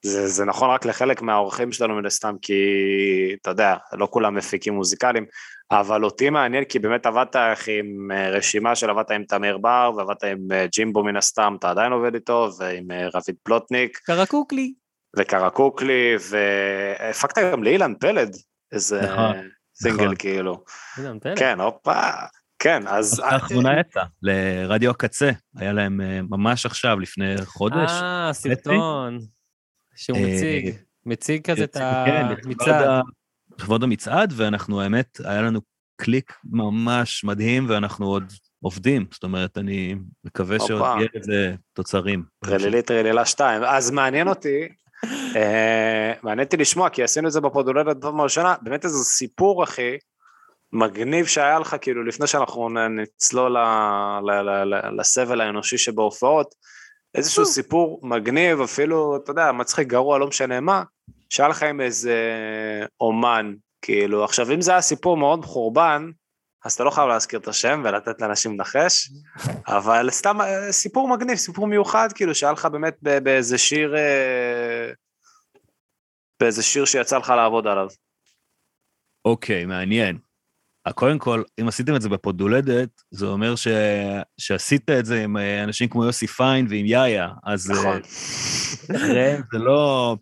זה, 0.01 0.27
זה 0.27 0.45
נכון 0.45 0.69
רק 0.69 0.85
לחלק 0.85 1.21
מהאורחים 1.21 1.71
שלנו 1.71 1.95
מן 1.95 2.05
הסתם, 2.05 2.35
כי 2.41 2.53
אתה 3.41 3.49
יודע, 3.49 3.75
לא 3.93 4.07
כולם 4.11 4.35
מפיקים 4.35 4.73
מוזיקליים, 4.73 5.25
אבל 5.71 6.03
אותי 6.03 6.29
מעניין 6.29 6.63
כי 6.63 6.79
באמת 6.79 7.05
עבדת 7.05 7.35
אחי, 7.35 7.79
עם 7.79 8.11
אה, 8.11 8.29
רשימה 8.29 8.75
של 8.75 8.89
עבדת 8.89 9.11
עם 9.11 9.23
תמיר 9.23 9.57
בר, 9.57 9.91
ועבדת 9.97 10.23
עם 10.23 10.51
אה, 10.51 10.65
ג'ימבו 10.67 11.03
מן 11.03 11.15
הסתם, 11.17 11.55
אתה 11.59 11.69
עדיין 11.69 11.91
עובד 11.91 12.13
איתו, 12.13 12.49
ועם 12.59 12.91
אה, 12.91 13.07
רביד 13.13 13.35
פלוטניק, 13.43 13.97
קרקוקלי. 13.97 14.73
וקרקוקלי, 15.17 16.15
והפקת 16.29 17.51
גם 17.51 17.63
לאילן 17.63 17.93
פלד, 17.99 18.35
איזה 18.71 19.01
נכון, 19.01 19.49
סינגל 19.75 20.03
נכון. 20.03 20.15
כאילו. 20.15 20.63
תן 20.95 21.29
לי. 21.29 21.35
כן, 21.35 21.59
הופה, 21.59 22.01
כן, 22.59 22.87
אז... 22.87 23.19
האחרונה 23.19 23.79
יצאה 23.79 24.03
לרדיו 24.21 24.91
הקצה, 24.91 25.31
היה 25.55 25.73
להם 25.73 25.99
ממש 26.29 26.65
עכשיו, 26.65 26.99
לפני 26.99 27.35
חודש. 27.45 27.91
אה, 27.91 28.29
סרטון. 28.33 29.19
שהוא 29.97 30.17
אה, 30.17 30.23
מציג, 30.23 30.75
מציג 31.05 31.51
כזה 31.51 31.63
את 31.63 31.77
כן, 31.77 32.25
המצעד. 32.43 33.03
לכבוד 33.59 33.83
המצעד, 33.83 34.33
ואנחנו, 34.35 34.81
האמת, 34.81 35.19
היה 35.23 35.41
לנו 35.41 35.61
קליק 35.95 36.33
ממש 36.43 37.23
מדהים, 37.23 37.65
ואנחנו 37.69 38.07
עוד 38.07 38.33
עובדים. 38.59 39.05
זאת 39.11 39.23
אומרת, 39.23 39.57
אני 39.57 39.95
מקווה 40.23 40.59
שעוד. 40.59 40.81
יהיה 40.81 41.07
לזה 41.13 41.55
תוצרים. 41.73 42.23
טרלילי 42.45 42.81
טרלילה 42.81 43.25
2, 43.25 43.63
אז 43.63 43.91
מעניין 43.91 44.27
אותי, 44.27 44.67
אה, 45.35 46.13
מעניין 46.23 46.45
אותי 46.45 46.57
לשמוע, 46.57 46.89
כי 46.89 47.03
עשינו 47.03 47.27
את 47.27 47.33
זה 47.33 47.41
בפודולדת 47.41 47.97
בפעם 47.97 48.19
הראשונה, 48.19 48.55
באמת 48.61 48.85
איזה 48.85 49.03
סיפור, 49.03 49.63
אחי, 49.63 49.97
מגניב 50.73 51.25
שהיה 51.25 51.59
לך, 51.59 51.75
כאילו, 51.81 52.03
לפני 52.03 52.27
שאנחנו 52.27 52.69
נצלול 52.89 53.57
לסבל 54.97 55.41
האנושי 55.41 55.77
שבהופעות, 55.77 56.55
איזשהו 57.17 57.45
סיפור 57.45 57.99
מגניב, 58.03 58.61
אפילו, 58.61 59.17
אתה 59.17 59.31
יודע, 59.31 59.51
מצחיק, 59.51 59.87
גרוע, 59.87 60.19
לא 60.19 60.27
משנה 60.27 60.59
מה, 60.59 60.83
שהיה 61.29 61.49
לך 61.49 61.63
עם 61.63 61.81
איזה 61.81 62.15
אומן, 63.01 63.53
כאילו, 63.81 64.23
עכשיו, 64.23 64.53
אם 64.53 64.61
זה 64.61 64.71
היה 64.71 64.81
סיפור 64.81 65.17
מאוד 65.17 65.39
מחורבן, 65.39 66.09
אז 66.65 66.73
אתה 66.73 66.83
לא 66.83 66.89
חייב 66.89 67.07
להזכיר 67.07 67.39
את 67.39 67.47
השם 67.47 67.81
ולתת 67.85 68.21
לאנשים 68.21 68.53
לנחש, 68.53 69.09
אבל 69.67 70.09
סתם 70.09 70.41
אה, 70.41 70.71
סיפור 70.71 71.07
מגניב, 71.07 71.35
סיפור 71.35 71.67
מיוחד, 71.67 72.07
כאילו, 72.15 72.35
שהיה 72.35 72.51
לך 72.51 72.65
באמת 72.65 72.97
באיזה 73.01 73.57
שיר, 73.57 73.95
אה, 73.97 74.91
באיזה 76.39 76.63
שיר 76.63 76.85
שיצא 76.85 77.17
לך 77.17 77.29
לעבוד 77.29 77.67
עליו. 77.67 77.87
אוקיי, 79.25 79.65
מעניין. 79.65 80.17
אה, 80.87 80.93
קודם 80.93 81.19
כל, 81.19 81.43
אם 81.61 81.67
עשיתם 81.67 81.95
את 81.95 82.01
זה 82.01 82.09
בפודולדת, 82.09 82.89
זה 83.11 83.25
אומר 83.25 83.55
ש... 83.55 83.67
שעשית 84.37 84.89
את 84.89 85.05
זה 85.05 85.23
עם 85.23 85.37
אה, 85.37 85.63
אנשים 85.63 85.89
כמו 85.89 86.05
יוסי 86.05 86.27
פיין 86.27 86.67
ועם 86.69 86.85
יאיה, 86.85 87.29
אז... 87.43 87.71
אה, 87.71 87.75
נכון. 87.75 88.01
זה 89.51 89.57
לא, 89.57 90.17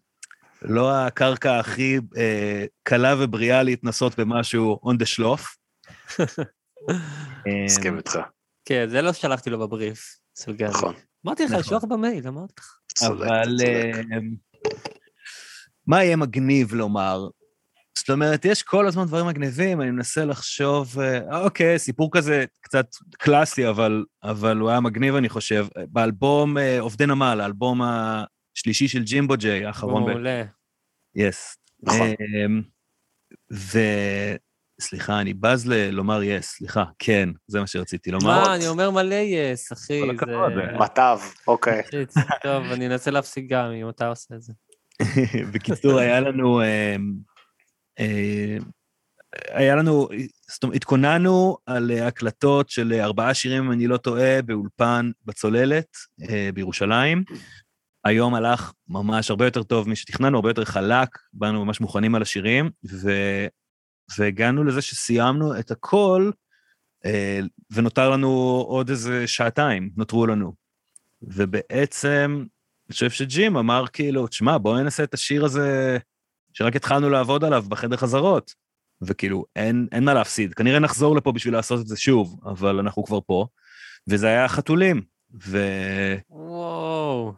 לא 0.61 0.95
הקרקע 0.95 1.59
הכי 1.59 1.99
אה, 2.17 2.65
קלה 2.83 3.15
ובריאה 3.19 3.63
להתנסות 3.63 4.19
במשהו 4.19 4.79
on 4.85 5.01
the 5.01 5.05
שלוף. 5.05 5.55
מסכים 7.65 7.97
איתך, 7.97 8.19
כן, 8.65 8.85
זה 8.89 9.01
לא 9.01 9.13
שלחתי 9.13 9.49
לו 9.49 9.59
בבריף, 9.59 10.17
גדי. 10.49 10.63
נכון. 10.63 10.95
אמרתי 11.25 11.43
לך, 11.43 11.49
נכון. 11.51 11.59
לשלוח 11.59 11.83
במייל, 11.83 12.27
אמרתי 12.27 12.53
לך. 12.59 12.77
אבל 13.07 13.43
צודק. 13.43 13.91
מה 15.87 16.03
יהיה 16.03 16.15
מגניב 16.15 16.73
לומר? 16.73 17.27
זאת 17.97 18.09
אומרת, 18.09 18.45
יש 18.45 18.63
כל 18.63 18.87
הזמן 18.87 19.05
דברים 19.05 19.25
מגניבים, 19.25 19.81
אני 19.81 19.91
מנסה 19.91 20.25
לחשוב, 20.25 20.99
אה, 20.99 21.39
אוקיי, 21.41 21.79
סיפור 21.79 22.09
כזה 22.13 22.45
קצת 22.61 22.87
קלאסי, 23.17 23.69
אבל, 23.69 24.03
אבל 24.23 24.57
הוא 24.57 24.69
היה 24.69 24.79
מגניב, 24.79 25.15
אני 25.15 25.29
חושב. 25.29 25.67
באלבום 25.87 26.57
אה, 26.57 26.79
עובדי 26.79 27.05
נמל, 27.05 27.39
האלבום 27.41 27.81
השלישי 27.81 28.87
של 28.87 29.03
ג'ימבו 29.03 29.33
ג'יי, 29.37 29.65
האחרון 29.65 30.05
ב- 30.05 30.09
מעולה. 30.09 30.43
יס. 31.15 31.57
נכון. 31.83 31.99
אמ, 32.45 32.61
ו... 33.53 33.79
סליחה, 34.81 35.21
אני 35.21 35.33
בז 35.33 35.67
ל- 35.67 35.89
לומר 35.89 36.23
יס, 36.23 36.45
סליחה, 36.51 36.83
כן, 36.99 37.29
זה 37.47 37.59
מה 37.59 37.67
שרציתי 37.67 38.11
לומר. 38.11 38.25
מה, 38.43 38.55
אני 38.55 38.67
אומר 38.67 38.91
מלא 38.91 39.15
יס, 39.15 39.73
אחי. 39.73 40.01
כל 40.01 40.07
זה- 40.07 40.13
הכבוד. 40.13 40.53
מטב, 40.83 41.17
אוקיי. 41.47 41.81
טוב, 42.43 42.63
אני 42.71 42.87
אנסה 42.87 43.11
להפסיק 43.11 43.45
גם 43.49 43.71
אם 43.71 43.89
אתה 43.89 44.07
עושה 44.07 44.35
את 44.35 44.41
זה. 44.41 44.53
בקיצור, 45.53 45.99
היה 45.99 46.19
לנו... 46.19 46.61
אה, 47.99 48.57
היה 49.49 49.75
לנו, 49.75 50.07
זאת 50.51 50.63
אומרת, 50.63 50.75
התכוננו 50.75 51.57
על 51.65 51.91
הקלטות 51.91 52.69
של 52.69 52.93
ארבעה 52.93 53.33
שירים, 53.33 53.63
אם 53.63 53.71
אני 53.71 53.87
לא 53.87 53.97
טועה, 53.97 54.41
באולפן 54.41 55.11
בצוללת 55.25 55.87
אה, 56.29 56.49
בירושלים. 56.53 57.23
היום 58.05 58.35
הלך 58.35 58.73
ממש 58.87 59.29
הרבה 59.29 59.45
יותר 59.45 59.63
טוב 59.63 59.89
משתכננו, 59.89 60.37
הרבה 60.37 60.49
יותר 60.49 60.65
חלק, 60.65 61.09
באנו 61.33 61.65
ממש 61.65 61.81
מוכנים 61.81 62.15
על 62.15 62.21
השירים, 62.21 62.69
ו... 62.91 63.11
והגענו 64.17 64.63
לזה 64.63 64.81
שסיימנו 64.81 65.59
את 65.59 65.71
הכל, 65.71 66.31
אה, 67.05 67.39
ונותר 67.71 68.09
לנו 68.09 68.29
עוד 68.67 68.89
איזה 68.89 69.27
שעתיים, 69.27 69.89
נותרו 69.97 70.27
לנו. 70.27 70.53
ובעצם, 71.21 72.45
אני 72.87 72.93
חושב 72.93 73.09
שג'ים 73.09 73.57
אמר 73.57 73.87
כאילו, 73.93 74.27
תשמע, 74.27 74.57
בואו 74.57 74.77
ננסה 74.77 75.03
את 75.03 75.13
השיר 75.13 75.45
הזה 75.45 75.97
שרק 76.57 76.75
התחלנו 76.75 77.09
לעבוד 77.09 77.43
עליו 77.43 77.65
בחדר 77.69 77.97
חזרות. 77.97 78.53
וכאילו, 79.01 79.45
אין, 79.55 79.87
אין 79.91 80.03
מה 80.03 80.13
להפסיד. 80.13 80.53
כנראה 80.53 80.79
נחזור 80.79 81.15
לפה 81.15 81.31
בשביל 81.31 81.53
לעשות 81.53 81.81
את 81.81 81.87
זה 81.87 81.97
שוב, 81.97 82.39
אבל 82.45 82.79
אנחנו 82.79 83.03
כבר 83.03 83.19
פה. 83.25 83.47
וזה 84.07 84.27
היה 84.27 84.47
חתולים. 84.47 85.01
ו... 85.43 85.59
וואו. 86.29 87.33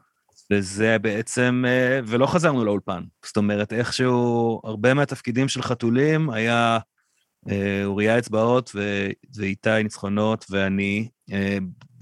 וזה 0.51 0.99
בעצם, 0.99 1.63
אה, 1.67 1.99
ולא 2.05 2.25
חזרנו 2.25 2.65
לאולפן. 2.65 3.03
זאת 3.25 3.37
אומרת, 3.37 3.73
איכשהו, 3.73 4.61
הרבה 4.63 4.93
מהתפקידים 4.93 5.47
של 5.47 5.61
חתולים 5.61 6.29
היה 6.29 6.79
אה, 7.49 7.81
אוריה 7.85 8.17
אצבעות 8.17 8.71
ו- 8.75 9.09
ואיתי 9.35 9.83
ניצחונות 9.83 10.45
ואני 10.49 11.09
אה, 11.31 11.57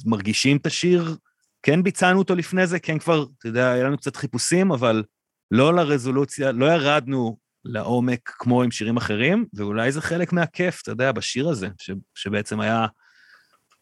מרגישים 0.05 0.57
את 0.57 0.65
השיר, 0.65 1.15
כן 1.63 1.83
ביצענו 1.83 2.19
אותו 2.19 2.35
לפני 2.35 2.67
זה, 2.67 2.79
כן 2.79 2.99
כבר, 2.99 3.25
אתה 3.39 3.47
יודע, 3.47 3.71
היה 3.71 3.83
לנו 3.83 3.97
קצת 3.97 4.15
חיפושים, 4.15 4.71
אבל 4.71 5.03
לא 5.51 5.75
לרזולוציה, 5.75 6.51
לא 6.51 6.65
ירדנו 6.65 7.37
לעומק 7.65 8.29
כמו 8.37 8.63
עם 8.63 8.71
שירים 8.71 8.97
אחרים, 8.97 9.45
ואולי 9.53 9.91
זה 9.91 10.01
חלק 10.01 10.33
מהכיף, 10.33 10.81
אתה 10.81 10.91
יודע, 10.91 11.11
בשיר 11.11 11.49
הזה, 11.49 11.67
ש- 11.77 11.91
שבעצם 12.15 12.59
היה 12.59 12.85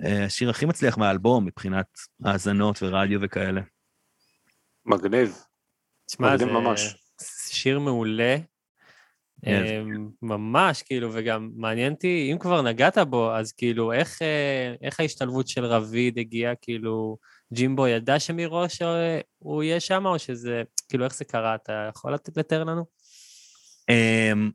אה, 0.06 0.26
השיר 0.26 0.50
הכי 0.50 0.66
מצליח 0.66 0.98
מהאלבום 0.98 1.46
מבחינת 1.46 1.88
האזנות 2.26 2.84
ורדיו 2.84 3.20
וכאלה. 3.22 3.62
מגניב. 4.86 5.38
תשמע, 6.06 6.38
זה 6.38 6.46
ממש. 6.46 6.96
שיר 7.48 7.80
מעולה. 7.80 8.38
אמ, 9.46 10.10
ממש, 10.22 10.82
כאילו, 10.82 11.10
וגם 11.14 11.52
מעניין 11.56 11.94
אותי, 11.94 12.30
אם 12.32 12.38
כבר 12.38 12.62
נגעת 12.62 12.98
בו, 12.98 13.36
אז 13.36 13.52
כאילו, 13.52 13.94
איך, 13.94 14.22
אה, 14.22 14.74
איך 14.82 15.00
ההשתלבות 15.00 15.48
של 15.48 15.66
רביד 15.66 16.20
הגיעה, 16.20 16.56
כאילו, 16.62 17.18
ג'ימבו 17.54 17.88
ידע 17.88 18.20
שמראש 18.20 18.82
אה, 18.82 19.20
הוא 19.40 19.64
יהיה 19.64 19.80
שם, 19.80 20.06
או 20.06 20.20
שזה, 20.20 20.64
כאילו, 20.90 21.06
איך 21.06 21.16
זה 21.16 21.26
קרה? 21.26 21.56
אתה 21.56 21.90
יכול 21.90 22.14
לתאר 22.36 22.64
לנו? 22.64 22.86
Um, 23.92 24.52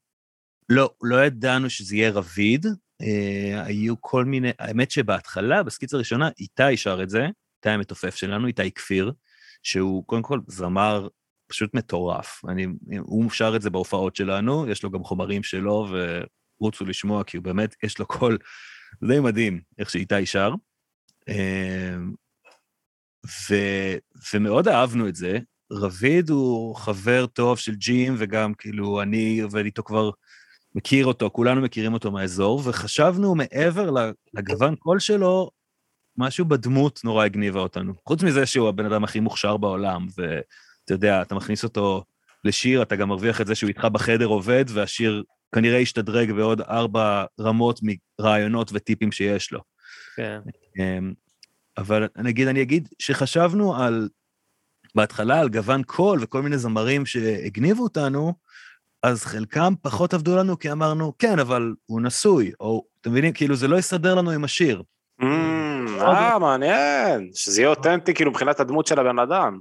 לא, 0.68 0.90
לא 1.02 1.24
ידענו 1.26 1.70
שזה 1.70 1.96
יהיה 1.96 2.10
רביד, 2.10 2.66
uh, 2.66 3.06
היו 3.64 4.00
כל 4.00 4.24
מיני, 4.24 4.50
האמת 4.58 4.90
שבהתחלה, 4.90 5.62
בסקיצה 5.62 5.96
הראשונה, 5.96 6.28
איתי 6.38 6.76
שר 6.76 7.02
את 7.02 7.10
זה, 7.10 7.26
איתי 7.56 7.70
המתופף 7.70 8.14
שלנו, 8.14 8.46
איתי 8.46 8.70
כפיר, 8.70 9.12
שהוא 9.62 10.04
קודם 10.06 10.22
כל 10.22 10.40
זמר 10.46 11.08
פשוט 11.46 11.74
מטורף. 11.74 12.42
אני, 12.48 12.66
הוא 13.00 13.30
שר 13.30 13.56
את 13.56 13.62
זה 13.62 13.70
בהופעות 13.70 14.16
שלנו, 14.16 14.68
יש 14.68 14.82
לו 14.82 14.90
גם 14.90 15.04
חומרים 15.04 15.42
שלו, 15.42 15.88
ורוצו 16.60 16.84
לשמוע, 16.84 17.24
כי 17.24 17.36
הוא 17.36 17.44
באמת, 17.44 17.74
יש 17.82 17.98
לו 17.98 18.06
קול 18.06 18.38
די 19.08 19.20
מדהים, 19.20 19.60
איך 19.78 19.90
שאיתי 19.90 20.26
שר. 20.26 20.54
ו, 23.26 23.54
ומאוד 24.34 24.68
אהבנו 24.68 25.08
את 25.08 25.14
זה, 25.14 25.38
רביד 25.72 26.30
הוא 26.30 26.76
חבר 26.76 27.26
טוב 27.26 27.58
של 27.58 27.74
ג'ים, 27.74 28.14
וגם 28.18 28.54
כאילו 28.54 29.02
אני 29.02 29.40
עובד 29.40 29.64
איתו 29.64 29.84
כבר, 29.84 30.10
מכיר 30.74 31.06
אותו, 31.06 31.30
כולנו 31.30 31.60
מכירים 31.60 31.92
אותו 31.92 32.10
מהאזור, 32.10 32.62
וחשבנו 32.64 33.34
מעבר 33.34 33.90
לגוון 34.34 34.74
קול 34.76 34.98
שלו, 34.98 35.50
משהו 36.16 36.44
בדמות 36.44 37.00
נורא 37.04 37.24
הגניבה 37.24 37.60
אותנו. 37.60 37.92
חוץ 38.06 38.22
מזה 38.22 38.46
שהוא 38.46 38.68
הבן 38.68 38.86
אדם 38.86 39.04
הכי 39.04 39.20
מוכשר 39.20 39.56
בעולם, 39.56 40.06
ואתה 40.18 40.94
יודע, 40.94 41.22
אתה 41.22 41.34
מכניס 41.34 41.64
אותו 41.64 42.04
לשיר, 42.44 42.82
אתה 42.82 42.96
גם 42.96 43.08
מרוויח 43.08 43.40
את 43.40 43.46
זה 43.46 43.54
שהוא 43.54 43.68
איתך 43.68 43.84
בחדר 43.84 44.26
עובד, 44.26 44.64
והשיר 44.68 45.22
כנראה 45.54 45.78
ישתדרג 45.78 46.32
בעוד 46.32 46.60
ארבע 46.60 47.24
רמות 47.40 47.80
מרעיונות 47.82 48.70
וטיפים 48.74 49.12
שיש 49.12 49.52
לו. 49.52 49.60
כן. 50.16 50.40
אבל 51.78 52.08
נגיד, 52.16 52.48
אני 52.48 52.62
אגיד 52.62 52.88
שחשבנו 52.98 53.76
על, 53.76 54.08
בהתחלה 54.94 55.40
על 55.40 55.48
גוון 55.48 55.82
קול 55.82 56.18
וכל 56.22 56.42
מיני 56.42 56.58
זמרים 56.58 57.06
שהגניבו 57.06 57.82
אותנו, 57.82 58.34
אז 59.02 59.24
חלקם 59.24 59.74
פחות 59.82 60.14
עבדו 60.14 60.36
לנו 60.36 60.58
כי 60.58 60.72
אמרנו, 60.72 61.12
כן, 61.18 61.38
אבל 61.38 61.74
הוא 61.86 62.00
נשוי, 62.00 62.52
או, 62.60 62.84
אתם 63.00 63.10
מבינים? 63.10 63.32
כאילו, 63.32 63.56
זה 63.56 63.68
לא 63.68 63.76
יסתדר 63.76 64.14
לנו 64.14 64.30
עם 64.30 64.44
השיר. 64.44 64.82
Mm, 65.20 65.24
אה, 66.00 66.38
מעניין. 66.38 67.30
שזה 67.34 67.60
יהיה 67.60 67.70
אותנטי, 67.70 68.14
כאילו, 68.14 68.30
מבחינת 68.30 68.60
הדמות 68.60 68.86
של 68.86 68.98
הבן 68.98 69.18
אדם. 69.18 69.58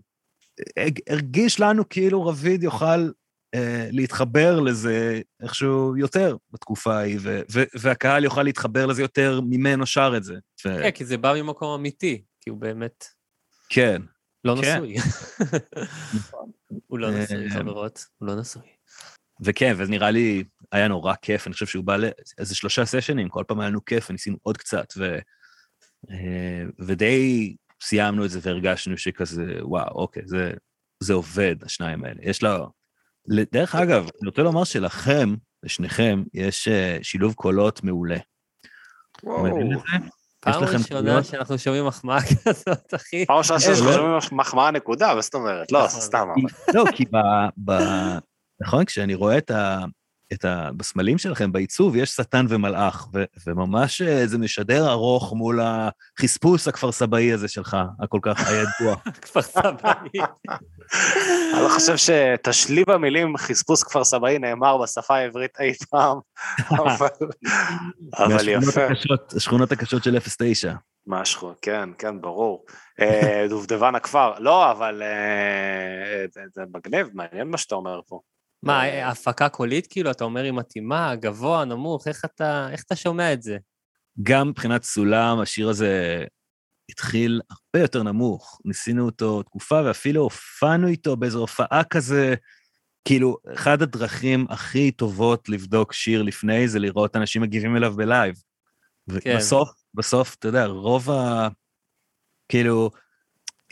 הרגיש 1.09 1.59
לנו 1.59 1.89
כאילו 1.89 2.25
רביד 2.25 2.63
יוכל 2.63 3.09
אה, 3.55 3.89
להתחבר 3.91 4.59
לזה 4.59 5.21
איכשהו 5.41 5.97
יותר 5.97 6.35
בתקופה 6.51 6.97
ההיא, 6.97 7.17
ו- 7.21 7.41
ו- 7.51 7.63
והקהל 7.79 8.23
יוכל 8.23 8.43
להתחבר 8.43 8.85
לזה 8.85 9.01
יותר 9.01 9.41
ממנו 9.41 9.85
שר 9.85 10.13
את 10.17 10.23
זה. 10.23 10.33
ו- 10.65 10.79
כן, 10.83 10.91
כי 10.91 11.05
זה 11.05 11.17
בא 11.17 11.33
ממקום 11.33 11.79
אמיתי, 11.79 12.23
כי 12.41 12.49
הוא 12.49 12.57
באמת 12.57 13.05
כן. 13.69 14.01
לא 14.43 14.55
כן. 14.61 14.75
נשוי. 14.75 14.95
הוא 16.87 16.99
לא 16.99 17.11
נשוי, 17.11 17.45
אה, 17.45 17.49
חברות, 17.49 18.05
הוא 18.17 18.27
לא 18.27 18.35
נשוי. 18.35 18.61
וכן, 19.41 19.73
ונראה 19.77 20.11
לי 20.11 20.43
היה 20.71 20.87
נורא 20.87 21.13
כיף, 21.21 21.47
אני 21.47 21.53
חושב 21.53 21.65
שהוא 21.65 21.83
בא 21.83 21.97
לאיזה 21.97 22.55
שלושה 22.55 22.85
סשנים, 22.85 23.29
כל 23.29 23.43
פעם 23.47 23.59
היה 23.59 23.69
לנו 23.69 23.85
כיף 23.85 24.09
וניסינו 24.09 24.37
עוד 24.43 24.57
קצת, 24.57 24.93
ו... 24.97 25.17
אה, 26.11 26.63
ודי 26.79 27.55
סיימנו 27.81 28.25
את 28.25 28.29
זה 28.29 28.39
והרגשנו 28.41 28.97
שכזה, 28.97 29.45
וואו, 29.61 29.95
אוקיי, 29.95 30.23
זה, 30.25 30.53
זה 31.03 31.13
עובד, 31.13 31.55
השניים 31.63 32.05
האלה. 32.05 32.19
יש 32.21 32.43
לו... 32.43 32.76
דרך 33.51 33.75
אגב, 33.75 34.09
אני 34.21 34.29
רוצה 34.29 34.41
לומר 34.41 34.63
שלכם, 34.63 35.35
לשניכם, 35.63 36.23
יש 36.33 36.67
אה, 36.67 36.97
שילוב 37.01 37.33
קולות 37.33 37.83
מעולה. 37.83 38.17
וואו. 39.23 39.45
פעם 40.39 40.63
ראשונה? 40.63 41.23
שאנחנו 41.23 41.57
שומעים 41.57 41.85
מחמאה 41.85 42.19
כזאת, 42.45 42.93
אחי. 42.95 43.25
פעם 43.25 43.37
ראשונה 43.37 43.59
אה, 43.59 43.75
שחושבים 43.75 44.37
מחמאה 44.37 44.71
נקודה, 44.71 45.15
מה 45.15 45.21
זאת 45.21 45.35
אומרת? 45.35 45.71
לא, 45.71 45.85
נכון. 45.85 46.01
סתם. 46.01 46.27
לא, 46.73 46.83
כי 46.95 47.05
ב... 47.05 47.17
ב... 47.65 47.71
נכון, 48.61 48.85
כשאני 48.85 49.15
רואה 49.15 49.37
את 49.37 49.51
ה... 49.51 49.79
את 50.33 50.45
ה... 50.45 50.69
בסמלים 50.77 51.17
שלכם, 51.17 51.51
בעיצוב, 51.51 51.95
יש 51.95 52.09
שטן 52.09 52.45
ומלאך, 52.49 53.07
ו... 53.13 53.23
וממש 53.47 54.01
אה, 54.01 54.27
זה 54.27 54.37
משדר 54.37 54.89
ארוך 54.91 55.33
מול 55.33 55.59
החספוס 55.61 56.67
הכפר 56.67 56.91
סבאי 56.91 57.31
הזה 57.33 57.47
שלך, 57.47 57.77
הכל 57.99 58.19
כך 58.21 58.47
הידוע. 58.47 58.95
כפר 59.21 59.41
סבאי. 59.41 60.19
אני 61.53 61.63
לא 61.63 61.69
חושב 61.69 61.95
שתשליב 61.97 62.89
המילים 62.89 63.37
חספוס 63.37 63.83
כפר 63.83 64.03
סבאי 64.03 64.39
נאמר 64.39 64.77
בשפה 64.77 65.15
העברית 65.15 65.51
אי 65.59 65.73
פעם, 65.89 66.17
אבל 68.17 68.47
יפה. 68.49 68.85
הקשות- 68.85 69.33
השכונות 69.35 69.71
הקשות 69.71 70.03
של 70.03 70.17
09. 70.19 70.73
משהו, 71.09 71.53
כן, 71.61 71.89
כן, 71.97 72.21
ברור. 72.21 72.65
אה, 72.99 73.45
דובדבן 73.49 73.95
הכפר. 73.95 74.31
לא, 74.39 74.71
אבל 74.71 75.01
אה, 75.03 76.25
זה- 76.33 76.41
זה 76.55 76.61
מגניב, 76.73 77.07
מעניין 77.13 77.47
מה 77.47 77.57
שאתה 77.57 77.75
אומר 77.75 77.99
פה. 78.07 78.19
מה, 78.63 78.83
הפקה 78.83 79.49
קולית 79.49 79.87
כאילו, 79.87 80.11
אתה 80.11 80.23
אומר 80.23 80.43
היא 80.43 80.51
מתאימה, 80.51 81.15
גבוה, 81.15 81.65
נמוך, 81.65 82.07
איך 82.07 82.25
אתה, 82.25 82.69
איך 82.71 82.83
אתה 82.83 82.95
שומע 82.95 83.33
את 83.33 83.41
זה? 83.41 83.57
גם 84.23 84.49
מבחינת 84.49 84.83
סולם, 84.83 85.39
השיר 85.39 85.69
הזה 85.69 86.23
התחיל 86.91 87.41
הרבה 87.49 87.83
יותר 87.83 88.03
נמוך. 88.03 88.61
ניסינו 88.65 89.05
אותו 89.05 89.43
תקופה, 89.43 89.81
ואפילו 89.85 90.21
הופענו 90.21 90.87
איתו 90.87 91.17
באיזו 91.17 91.39
הופעה 91.39 91.83
כזה. 91.83 92.35
כאילו, 93.05 93.37
אחת 93.55 93.81
הדרכים 93.81 94.45
הכי 94.49 94.91
טובות 94.91 95.49
לבדוק 95.49 95.93
שיר 95.93 96.21
לפני 96.21 96.67
זה 96.67 96.79
לראות 96.79 97.15
אנשים 97.15 97.41
מגיבים 97.41 97.75
אליו 97.75 97.93
בלייב. 97.95 98.35
כן. 99.21 99.33
ובסוף, 99.33 99.69
בסוף, 99.93 100.35
אתה 100.35 100.47
יודע, 100.47 100.65
רוב 100.65 101.09
ה... 101.11 101.47
כאילו, 102.49 102.89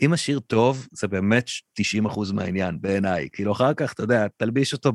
אם 0.02 0.12
השיר 0.12 0.40
טוב, 0.40 0.86
זה 0.92 1.08
באמת 1.08 1.50
90 1.72 2.06
אחוז 2.06 2.32
מהעניין, 2.32 2.80
בעיניי. 2.80 3.28
כאילו, 3.32 3.52
אחר 3.52 3.74
כך, 3.74 3.92
אתה 3.92 4.02
יודע, 4.02 4.26
תלביש 4.36 4.72
אותו. 4.72 4.92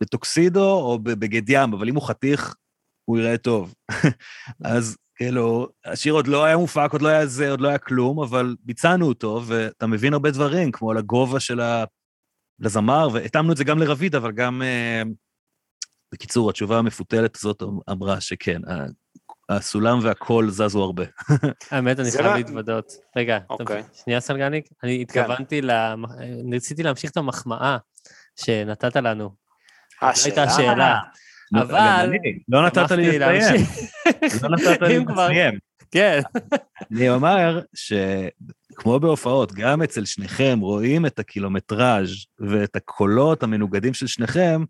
בטוקסידו 0.00 0.70
או 0.72 0.98
בבגד 0.98 1.48
ים, 1.48 1.72
אבל 1.72 1.88
אם 1.88 1.94
הוא 1.94 2.08
חתיך, 2.08 2.54
הוא 3.04 3.18
יראה 3.18 3.38
טוב. 3.38 3.74
אז 4.64 4.96
כאילו, 5.16 5.68
השיר 5.84 6.12
עוד 6.12 6.26
לא 6.26 6.44
היה 6.44 6.56
מופק, 6.56 6.88
עוד 6.92 7.02
לא 7.02 7.08
היה 7.08 7.26
זה, 7.26 7.50
עוד 7.50 7.60
לא 7.60 7.68
היה 7.68 7.78
כלום, 7.78 8.22
אבל 8.22 8.56
ביצענו 8.60 9.06
אותו, 9.06 9.42
ואתה 9.46 9.86
מבין 9.86 10.12
הרבה 10.12 10.30
דברים, 10.30 10.72
כמו 10.72 10.90
על 10.90 10.96
הגובה 10.96 11.40
של 11.40 11.60
ה... 11.60 11.84
לזמר, 12.58 13.08
והתאמנו 13.12 13.52
את 13.52 13.56
זה 13.56 13.64
גם 13.64 13.78
לרביד, 13.78 14.14
אבל 14.14 14.32
גם... 14.32 14.62
אה, 14.62 15.02
בקיצור, 16.12 16.50
התשובה 16.50 16.78
המפותלת 16.78 17.36
הזאת 17.36 17.62
אמרה 17.90 18.20
שכן, 18.20 18.60
ה- 18.68 18.86
הסולם 19.48 19.98
והקול 20.02 20.50
זזו 20.50 20.82
הרבה. 20.82 21.04
האמת, 21.70 22.00
אני 22.00 22.10
חייב 22.10 22.26
לא- 22.26 22.34
להתוודות. 22.36 22.92
רגע, 23.16 23.38
אוקיי. 23.50 23.82
שנייה, 24.04 24.20
סלגניק, 24.20 24.66
אני 24.84 25.02
התכוונתי 25.02 25.62
ל... 25.62 25.70
אני 25.70 26.56
רציתי 26.56 26.82
להמשיך 26.82 27.10
את 27.10 27.16
המחמאה 27.16 27.76
שנתת 28.36 28.96
לנו. 28.96 29.30
אה, 30.02 30.10
זו 30.14 30.24
הייתה 30.24 30.42
השאלה. 30.42 30.98
אבל- 31.54 31.68
גם 31.70 32.00
אני, 32.00 32.18
לא 32.48 32.66
נתת 32.66 32.90
לי 32.90 33.18
לסיים. 33.18 33.66
לא 34.42 34.48
נתת 34.56 34.82
לי 34.82 34.98
לסיים. 35.08 35.58
כן. 35.90 36.20
אני 36.92 37.10
אומר 37.10 37.60
שכמו 37.74 39.00
בהופעות, 39.00 39.52
גם 39.52 39.82
אצל 39.82 40.04
שניכם 40.04 40.58
רואים 40.60 41.06
את 41.06 41.18
הקילומטראז' 41.18 42.08
ואת 42.38 42.76
הקולות 42.76 43.42
המנוגדים 43.42 43.94
של 43.94 44.06
שניכם, 44.06 44.64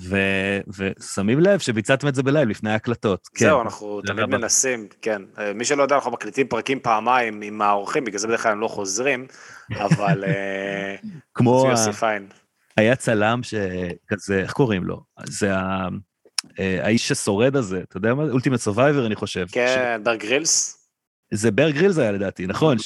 ו- 0.00 0.60
ושמים 0.78 1.40
לב 1.40 1.58
שביצעתם 1.58 2.08
את 2.08 2.14
זה 2.14 2.22
ב 2.22 2.27
live 2.27 2.48
לפני 2.48 2.70
ההקלטות. 2.70 3.28
כן. 3.34 3.44
זהו, 3.44 3.60
אנחנו 3.62 4.00
זה 4.02 4.12
תמיד 4.12 4.22
רבה. 4.24 4.38
מנסים, 4.38 4.86
כן. 5.02 5.22
אה, 5.38 5.52
מי 5.52 5.64
שלא 5.64 5.82
יודע, 5.82 5.94
אנחנו 5.94 6.10
מקליטים 6.10 6.48
פרקים 6.48 6.80
פעמיים 6.80 7.42
עם 7.42 7.62
האורחים, 7.62 8.04
בגלל 8.04 8.18
זה 8.18 8.26
בדרך 8.28 8.42
כלל 8.42 8.52
הם 8.52 8.60
לא 8.60 8.68
חוזרים, 8.68 9.26
אבל 9.86 10.24
אה, 10.24 10.94
כמו 11.34 11.60
זה 11.60 11.66
ה- 11.68 11.70
יוסי 11.70 11.92
פיין. 11.92 12.26
היה 12.76 12.96
צלם 12.96 13.40
שכזה, 13.42 14.38
איך 14.40 14.52
קוראים 14.52 14.84
לו? 14.84 15.00
זה 15.24 15.54
ה- 15.56 15.88
אה, 16.58 16.78
האיש 16.82 17.08
ששורד 17.08 17.56
הזה, 17.56 17.80
אתה 17.88 17.96
יודע 17.96 18.14
מה? 18.14 18.22
Ultimate 18.22 18.58
survivor, 18.60 19.06
אני 19.06 19.14
חושב. 19.14 19.46
כן, 19.52 20.00
בר 20.04 20.14
גרילס. 20.14 20.78
זה 21.34 21.50
בר 21.50 21.70
גרילס 21.70 21.98
היה 21.98 22.12
לדעתי, 22.12 22.46
נכון? 22.46 22.76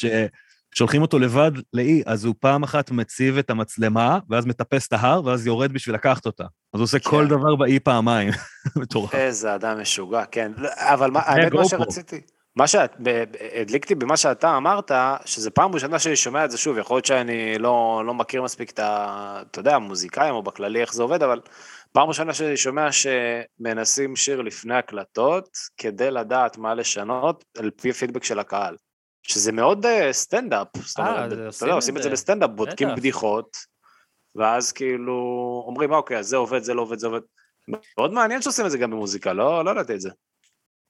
ששולחים 0.76 1.02
אותו 1.02 1.18
לבד 1.18 1.50
לאי, 1.72 2.02
אז 2.06 2.24
הוא 2.24 2.34
פעם 2.40 2.62
אחת 2.62 2.90
מציב 2.90 3.38
את 3.38 3.50
המצלמה, 3.50 4.18
ואז 4.30 4.46
מטפס 4.46 4.86
את 4.88 4.92
ההר, 4.92 5.24
ואז 5.24 5.46
יורד 5.46 5.72
בשביל 5.72 5.94
לקחת 5.94 6.26
אותה. 6.26 6.44
אז 6.44 6.80
הוא 6.80 6.82
עושה 6.82 6.98
כן. 6.98 7.10
כל 7.10 7.26
דבר 7.26 7.56
באי 7.56 7.80
פעמיים. 7.80 8.30
מטורף. 8.76 9.14
איזה 9.14 9.54
אדם 9.54 9.80
משוגע, 9.80 10.24
כן. 10.24 10.52
לא, 10.56 10.68
אבל 10.76 11.10
מה- 11.10 11.20
האמת, 11.20 11.52
מה. 11.52 11.64
שרציתי, 11.64 12.20
מה 12.56 12.66
שהדליקתי 12.66 13.94
במה 13.94 14.16
שאתה 14.16 14.56
אמרת, 14.56 14.90
שזה 15.24 15.50
פעם 15.50 15.74
ראשונה 15.74 15.98
שאני 15.98 16.16
שומע 16.16 16.44
את 16.44 16.50
זה 16.50 16.58
שוב, 16.58 16.78
יכול 16.78 16.96
להיות 16.96 17.04
שאני 17.04 17.58
לא, 17.58 18.02
לא 18.06 18.14
מכיר 18.14 18.42
מספיק 18.42 18.70
את 18.70 18.78
ה... 18.78 19.42
אתה 19.50 19.60
יודע, 19.60 19.74
המוזיקאים 19.74 20.34
או 20.34 20.42
בכללי 20.42 20.80
איך 20.80 20.94
זה 20.94 21.02
עובד, 21.02 21.22
אבל 21.22 21.40
פעם 21.92 22.08
ראשונה 22.08 22.34
שאני 22.34 22.56
שומע 22.56 22.88
שמנסים 22.92 24.16
שיר 24.16 24.42
לפני 24.42 24.74
הקלטות, 24.74 25.48
כדי 25.76 26.10
לדעת 26.10 26.58
מה 26.58 26.74
לשנות, 26.74 27.44
על 27.58 27.70
פי 27.70 27.92
פידבק 27.92 28.24
של 28.24 28.38
הקהל. 28.38 28.76
שזה 29.26 29.52
מאוד 29.52 29.86
אה, 29.86 30.12
סטנדאפ, 30.12 30.68
זאת 30.76 30.98
אה, 30.98 31.08
אומרת, 31.08 31.32
אתה 31.32 31.46
עושים 31.46 31.66
יודע, 31.66 31.72
את 31.72 31.82
עושים 31.82 31.96
את 31.96 32.02
זה. 32.02 32.10
בסטנדאפ, 32.10 32.50
בודקים. 32.50 32.88
בדיחות, 32.96 33.56
ואז 34.34 34.72
כאילו 34.72 35.14
אומרים, 35.66 35.92
אוקיי, 35.92 36.18
אז 36.18 36.26
זה 36.26 36.36
עובד, 36.36 36.62
זה 36.62 36.74
לא 36.74 36.82
עובד, 36.82 36.98
זה 36.98 37.06
עובד. 37.06 37.20
מאוד 37.68 38.12
מעניין 38.12 38.42
שעושים 38.42 38.66
את 38.66 38.70
זה 38.70 38.78
גם 38.78 38.90
במוזיקה, 38.90 39.32
לא, 39.32 39.64
לא 39.64 39.70
ידעתי 39.70 39.94
את 39.94 40.00
זה. 40.00 40.10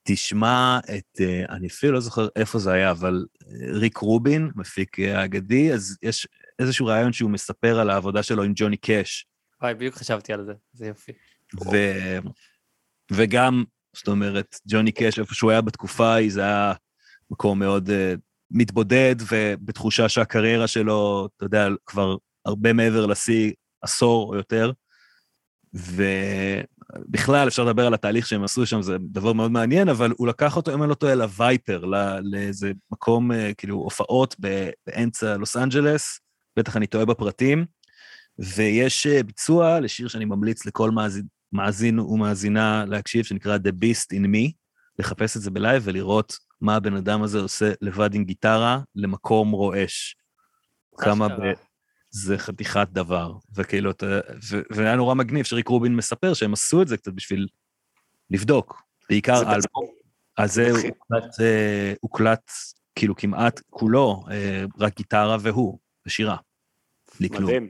תשמע 0.09 0.79
את, 0.99 1.20
אה, 1.20 1.44
אני 1.49 1.66
אפילו 1.66 1.92
לא 1.92 2.01
זוכר 2.01 2.29
איפה 2.37 2.59
זה 2.59 2.72
היה, 2.72 2.90
אבל 2.90 3.27
אה, 3.42 3.79
ריק 3.79 3.96
רובין, 3.96 4.51
מפיק 4.57 5.01
אה, 5.01 5.20
האגדי, 5.20 5.72
אז 5.72 5.96
יש 6.03 6.29
איזשהו 6.59 6.87
רעיון 6.87 7.12
שהוא 7.12 7.31
מספר 7.31 7.81
על 7.81 7.90
העבודה 7.90 8.22
שלו 8.22 8.42
עם 8.42 8.53
ג'וני 8.57 8.77
קאש. 8.77 9.27
וואי, 9.62 9.75
בדיוק 9.75 9.94
חשבתי 9.94 10.33
על 10.33 10.44
זה, 10.44 10.53
זה 10.72 10.87
יופי. 10.87 11.12
ו... 11.72 11.77
וגם, 13.12 13.64
זאת 13.96 14.09
אומרת, 14.09 14.57
ג'וני 14.68 14.92
קאש, 14.92 15.18
איפה 15.18 15.35
שהוא 15.35 15.51
היה 15.51 15.61
בתקופה 15.61 16.07
ההיא, 16.07 16.33
זה 16.33 16.40
היה 16.40 16.72
מקום 17.31 17.59
מאוד 17.59 17.89
uh, 17.89 17.93
מתבודד, 18.51 19.17
ובתחושה 19.33 20.09
שהקריירה 20.09 20.67
שלו, 20.67 21.29
אתה 21.37 21.45
יודע, 21.45 21.69
כבר 21.87 22.17
הרבה 22.45 22.73
מעבר 22.73 23.07
לשיא, 23.07 23.53
עשור 23.83 24.29
או 24.29 24.37
יותר. 24.37 24.73
ובכלל, 25.75 27.49
אפשר 27.49 27.65
לדבר 27.65 27.87
על 27.87 27.95
התהליך 27.95 28.27
שהם 28.27 28.45
עשו 28.45 28.67
שם, 28.67 28.83
זה 28.83 28.97
דבר 29.01 29.33
מאוד 29.33 29.51
מעניין, 29.51 29.89
אבל 29.89 30.12
הוא 30.17 30.29
לקח 30.29 30.57
אותו, 30.57 30.75
אם 30.75 30.83
אני 30.83 30.91
לא 30.91 30.95
טועה, 30.95 31.15
לווייפר, 31.15 31.85
לא- 31.85 32.21
לאיזה 32.23 32.73
מקום, 32.91 33.33
אה, 33.33 33.55
כאילו, 33.55 33.77
הופעות 33.77 34.37
באמצע 34.87 35.37
לוס 35.37 35.57
אנג'לס, 35.57 36.21
בטח 36.59 36.77
אני 36.77 36.87
טועה 36.87 37.05
בפרטים, 37.05 37.67
ויש 38.39 39.07
אה, 39.07 39.23
ביצוע 39.23 39.81
לשיר 39.81 40.09
שאני 40.09 40.25
ממליץ 40.25 40.67
לכל 40.67 40.91
מאזין, 40.91 41.27
מאזין 41.53 41.99
ומאזינה 41.99 42.85
להקשיב, 42.89 43.25
שנקרא 43.25 43.57
The 43.57 43.71
Beast 43.85 44.19
in 44.19 44.27
Me, 44.27 44.53
לחפש 44.99 45.37
את 45.37 45.43
זה 45.43 45.51
בלייב 45.51 45.83
ולראות 45.87 46.37
מה 46.61 46.77
הבן 46.77 46.97
אדם 46.97 47.23
הזה 47.23 47.38
עושה 47.38 47.73
לבד 47.81 48.14
עם 48.14 48.25
גיטרה 48.25 48.81
למקום 48.95 49.51
רועש. 49.51 50.16
כמה 50.99 51.29
ב... 51.29 51.33
זה 52.11 52.38
חתיכת 52.38 52.88
דבר, 52.92 53.33
וכאילו, 53.55 53.90
אתה... 53.90 54.07
ו... 54.51 54.61
והיה 54.71 54.97
נורא 54.97 55.14
מגניב 55.14 55.45
שריק 55.45 55.69
רובין 55.69 55.97
מספר 55.97 56.35
שהם 56.35 56.53
עשו 56.53 56.83
את 56.83 56.88
זה 56.88 56.97
קצת 56.97 57.12
בשביל 57.12 57.47
לבדוק, 58.31 58.83
בעיקר 59.09 59.37
זה 59.37 59.47
האלבום 59.47 59.87
הזה 60.38 60.71
התחיל- 60.71 60.90
הוקלט, 61.11 61.40
אה, 61.40 61.92
הוקלט 62.01 62.51
כאילו 62.95 63.16
כמעט 63.16 63.61
כולו, 63.71 64.25
אה, 64.31 64.64
רק 64.81 64.97
גיטרה 64.97 65.37
והוא, 65.40 65.79
ושירה. 66.07 66.37
מדהים. 67.21 67.69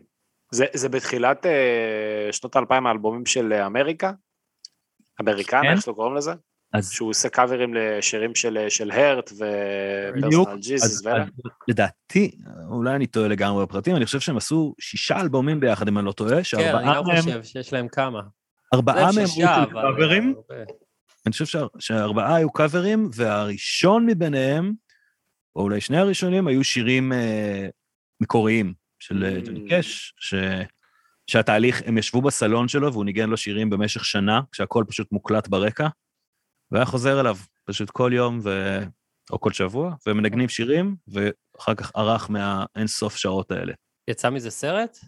זה, 0.51 0.66
זה 0.75 0.88
בתחילת 0.88 1.46
אה, 1.46 2.29
שנות 2.33 2.57
האלפיים 2.57 2.87
האלבומים 2.87 3.27
של 3.27 3.53
אמריקה? 3.53 4.12
אמריקנה, 5.20 5.62
כן. 5.62 5.72
איך 5.72 5.81
שאתם 5.81 5.92
קוראים 5.92 6.16
לזה? 6.16 6.33
אז 6.72 6.90
שהוא 6.90 7.11
עושה 7.11 7.29
קאברים 7.29 7.74
לשירים 7.74 8.35
של, 8.35 8.59
של 8.68 8.90
הרט 8.90 9.33
בדיוק, 9.33 10.42
ופרסונל 10.48 10.61
ג'יזוס 10.61 11.07
ואלה. 11.07 11.24
לדעתי, 11.68 12.31
אולי 12.70 12.94
אני 12.94 13.07
טועה 13.07 13.29
לגמרי 13.29 13.66
בפרטים, 13.66 13.96
אני 13.96 14.05
חושב 14.07 14.20
שהם 14.20 14.37
עשו 14.37 14.74
שישה 14.81 15.20
אלבומים 15.20 15.61
ביחד, 15.61 15.88
אם 15.88 15.98
אני 15.98 16.07
לא 16.07 16.12
טועה, 16.12 16.31
כן, 16.31 16.37
אני 16.37 16.44
שארבעה 16.44 16.94
לא 16.94 17.02
מהם, 17.05 17.16
חושב 17.22 17.42
שיש 17.42 17.72
להם 17.72 17.88
כמה. 17.88 18.20
ארבעה 18.74 19.11
מהם 19.12 19.24
היו. 19.37 19.46
קאברים. 19.72 20.35
אני 21.26 21.33
חושב 21.33 21.44
שה- 21.44 21.66
שהארבעה 21.79 22.35
היו 22.37 22.52
קאברים, 22.52 23.11
והראשון 23.14 24.07
מביניהם, 24.07 24.72
או 25.57 25.62
אולי 25.62 25.81
שני 25.81 25.98
הראשונים, 25.98 26.46
היו 26.46 26.64
שירים 26.64 27.12
אה, 27.12 27.68
מקוריים 28.20 28.74
של 28.98 29.24
אה, 29.24 29.37
Mm. 29.38 29.46
ג'וני 29.46 29.68
קאש, 29.68 30.14
ש... 30.18 30.35
שהתהליך, 31.26 31.83
הם 31.87 31.98
ישבו 31.98 32.22
בסלון 32.22 32.68
שלו 32.68 32.92
והוא 32.92 33.05
ניגן 33.05 33.31
לו 33.31 33.37
שירים 33.37 33.70
במשך 33.70 34.05
שנה, 34.05 34.40
כשהכול 34.52 34.85
פשוט 34.88 35.12
מוקלט 35.12 35.48
ברקע, 35.48 35.88
והיה 36.70 36.85
חוזר 36.85 37.20
אליו 37.20 37.37
פשוט 37.64 37.90
כל 37.90 38.11
יום 38.14 38.40
ו... 38.42 38.79
או 39.31 39.40
כל 39.40 39.52
שבוע, 39.52 39.94
ומנגנים 40.07 40.48
שירים, 40.48 40.96
ואחר 41.09 41.74
כך 41.74 41.92
ערך 41.94 42.31
מהאינסוף 42.31 43.16
שעות 43.16 43.50
האלה. 43.50 43.72
יצא 44.09 44.31
מזה 44.31 44.50
סרט? 44.50 44.98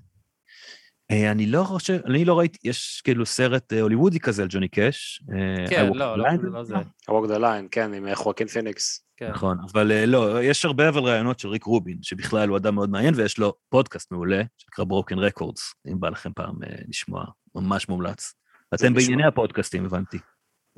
אה, 1.10 1.30
אני 1.30 1.46
לא 1.46 1.64
חושב, 1.64 1.98
אני 2.06 2.24
לא 2.24 2.38
ראיתי, 2.38 2.58
יש 2.64 3.00
כאילו 3.04 3.26
סרט 3.26 3.72
אה, 3.72 3.80
הוליוודי 3.80 4.20
כזה 4.20 4.42
על 4.42 4.48
ג'וני 4.50 4.68
קאש. 4.68 5.22
אה, 5.32 5.68
כן, 5.68 5.86
לא, 5.94 6.18
לא, 6.18 6.24
לא 6.42 6.64
זה. 6.64 6.74
Walk 7.10 7.28
the 7.28 7.38
line, 7.38 7.68
כן, 7.70 7.94
עם 7.94 8.14
חואקין 8.14 8.46
פיניקס. 8.46 9.04
כן. 9.16 9.30
נכון, 9.30 9.58
אבל 9.72 10.04
לא, 10.04 10.42
יש 10.42 10.64
הרבה 10.64 10.88
אבל 10.88 11.02
רעיונות 11.02 11.40
של 11.40 11.48
ריק 11.48 11.64
רובין, 11.64 11.98
שבכלל 12.02 12.48
הוא 12.48 12.56
אדם 12.56 12.74
מאוד 12.74 12.90
מעניין, 12.90 13.14
ויש 13.14 13.38
לו 13.38 13.54
פודקאסט 13.68 14.12
מעולה, 14.12 14.42
שנקרא 14.58 14.84
Broken 14.84 15.18
Records, 15.18 15.74
אם 15.92 16.00
בא 16.00 16.08
לכם 16.08 16.32
פעם 16.32 16.54
לשמוע, 16.88 17.24
ממש 17.54 17.88
מומלץ. 17.88 18.34
אתם 18.74 18.94
בענייני 18.94 19.26
הפודקאסטים, 19.26 19.84
הבנתי. 19.84 20.18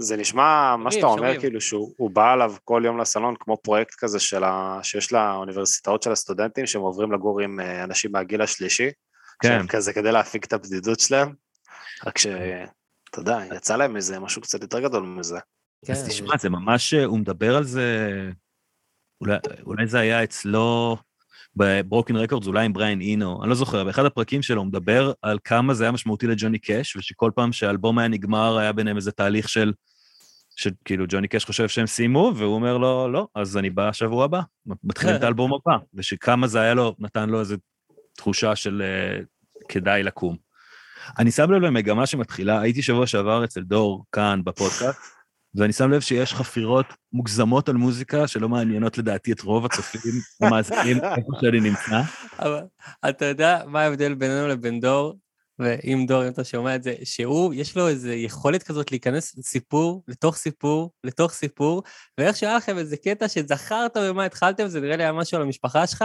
זה 0.01 0.17
נשמע, 0.17 0.77
מה 0.77 0.91
שאתה 0.93 1.07
אומר. 1.07 1.41
כאילו 1.41 1.61
שהוא 1.61 1.95
הוא 1.97 2.11
בא 2.11 2.35
אליו 2.35 2.55
כל 2.65 2.83
יום 2.85 2.99
לסלון 2.99 3.35
כמו 3.41 3.57
פרויקט 3.57 3.95
כזה 3.99 4.21
של 4.21 4.45
ה, 4.45 4.79
שיש 4.83 5.13
לאוניברסיטאות 5.13 6.03
של 6.03 6.13
הסטודנטים, 6.13 6.67
שהם 6.67 6.83
עוברים 6.83 7.13
לגור 7.13 7.41
עם 7.41 7.61
אה, 7.61 7.85
אנשים 7.85 8.13
מהגיל 8.13 8.43
השלישי, 8.43 8.91
כן, 9.43 9.49
שהם 9.49 9.67
כזה 9.67 9.93
כדי 9.93 10.13
להפיג 10.12 10.45
את 10.45 10.53
הבדידות 10.53 11.01
שלהם, 11.01 11.33
רק 12.07 12.19
ש... 12.19 12.27
אתה 13.11 13.21
יודע, 13.21 13.39
יצא 13.57 13.77
להם 13.77 13.97
איזה 13.97 14.19
משהו 14.19 14.43
קצת 14.43 14.63
יותר 14.63 14.81
גדול 14.81 15.03
מזה. 15.03 15.39
כן, 15.87 15.93
אז 15.93 16.09
תשמע, 16.09 16.37
זה 16.39 16.51
ממש, 16.51 16.95
אה, 16.95 17.05
הוא 17.05 17.19
מדבר 17.19 17.57
על 17.57 17.65
זה, 17.65 18.09
אולי, 19.21 19.37
אולי 19.67 19.87
זה 19.87 19.99
היה 19.99 20.25
אצלו 20.25 20.97
בברוקן 21.57 22.17
רקורדס, 22.17 22.47
אולי 22.47 22.65
עם 22.65 22.73
בריין 22.73 23.01
אינו, 23.01 23.43
אני 23.43 23.49
לא 23.49 23.55
זוכר, 23.55 23.85
באחד 23.85 24.05
הפרקים 24.05 24.43
שלו 24.43 24.61
הוא 24.61 24.67
מדבר 24.67 25.13
על 25.23 25.39
כמה 25.45 25.75
זה 25.75 25.85
היה 25.85 25.93
משמעותי 25.93 26.27
לג'וני 26.27 26.59
קאש, 26.59 26.97
ושכל 26.97 27.31
פעם 27.35 27.53
שהאלבום 27.53 27.99
היה 27.99 28.09
נגמר, 28.09 28.59
היה 28.59 28.73
ביניהם 28.73 28.97
איזה 28.97 29.13
תהליך 29.13 29.49
של, 29.49 29.73
שכאילו 30.57 31.05
ג'וני 31.09 31.29
קאש 31.29 31.45
חושב 31.45 31.69
שהם 31.69 31.87
סיימו, 31.87 32.33
והוא 32.37 32.55
אומר 32.55 32.79
לו, 32.79 33.13
לא, 33.13 33.29
אז 33.35 33.57
אני 33.57 33.71
בא 33.71 33.93
שבוע 33.93 34.25
הבא, 34.25 34.41
מתחילים 34.85 35.17
את 35.17 35.23
האלבום 35.23 35.51
הבא, 35.55 35.77
ושכמה 35.95 36.47
זה 36.47 36.61
היה 36.61 36.75
לו, 36.75 36.95
נתן 36.99 37.31
לו 37.31 37.41
איזו 37.41 37.57
תחושה 38.17 38.57
של 38.57 38.83
אה, 38.83 39.21
כדאי 39.69 40.03
לקום. 40.03 40.37
אני 41.19 41.31
שם 41.31 41.51
לב 41.51 41.63
למגמה 41.63 42.07
שמתחילה, 42.07 42.61
הייתי 42.61 42.83
שבוע 42.83 43.07
שעבר 43.07 43.45
אצל 43.45 43.61
דור 43.61 44.05
כאן 44.13 44.41
בפודקאסט, 44.45 44.99
ואני 45.55 45.73
שם 45.73 45.91
לב 45.91 46.01
שיש 46.01 46.35
חפירות 46.35 46.87
מוגזמות 47.13 47.69
על 47.69 47.77
מוזיקה 47.77 48.27
שלא 48.27 48.49
מעניינות 48.49 48.99
לדעתי 48.99 49.33
את 49.33 49.41
רוב 49.41 49.65
הצופים 49.65 50.13
המאזינים 50.41 50.97
איפה 50.97 51.33
שאני 51.41 51.61
נמצא. 51.61 52.01
אבל 52.39 52.63
אתה 53.09 53.25
יודע 53.25 53.63
מה 53.67 53.81
ההבדל 53.83 54.15
בינינו 54.15 54.49
לבין 54.49 54.81
דור? 54.81 55.17
ואם 55.61 56.05
דור, 56.09 56.25
אם 56.25 56.29
אתה 56.29 56.44
שומע 56.44 56.75
את 56.75 56.83
זה, 56.83 56.94
שהוא, 57.05 57.55
יש 57.55 57.77
לו 57.77 57.88
איזו 57.88 58.09
יכולת 58.09 58.62
כזאת 58.62 58.90
להיכנס 58.90 59.37
סיפור, 59.42 60.03
לתוך 60.09 60.37
סיפור, 60.37 60.90
לתוך 61.05 61.33
סיפור, 61.33 61.83
ואיך 62.18 62.37
שהיה 62.37 62.57
לכם 62.57 62.79
איזה 62.79 62.96
קטע 62.96 63.29
שזכרת 63.29 63.96
במה 63.96 64.25
התחלתם, 64.25 64.66
זה 64.66 64.81
נראה 64.81 64.96
לי 64.96 65.03
היה 65.03 65.12
משהו 65.12 65.37
על 65.37 65.42
המשפחה 65.42 65.87
שלך. 65.87 66.05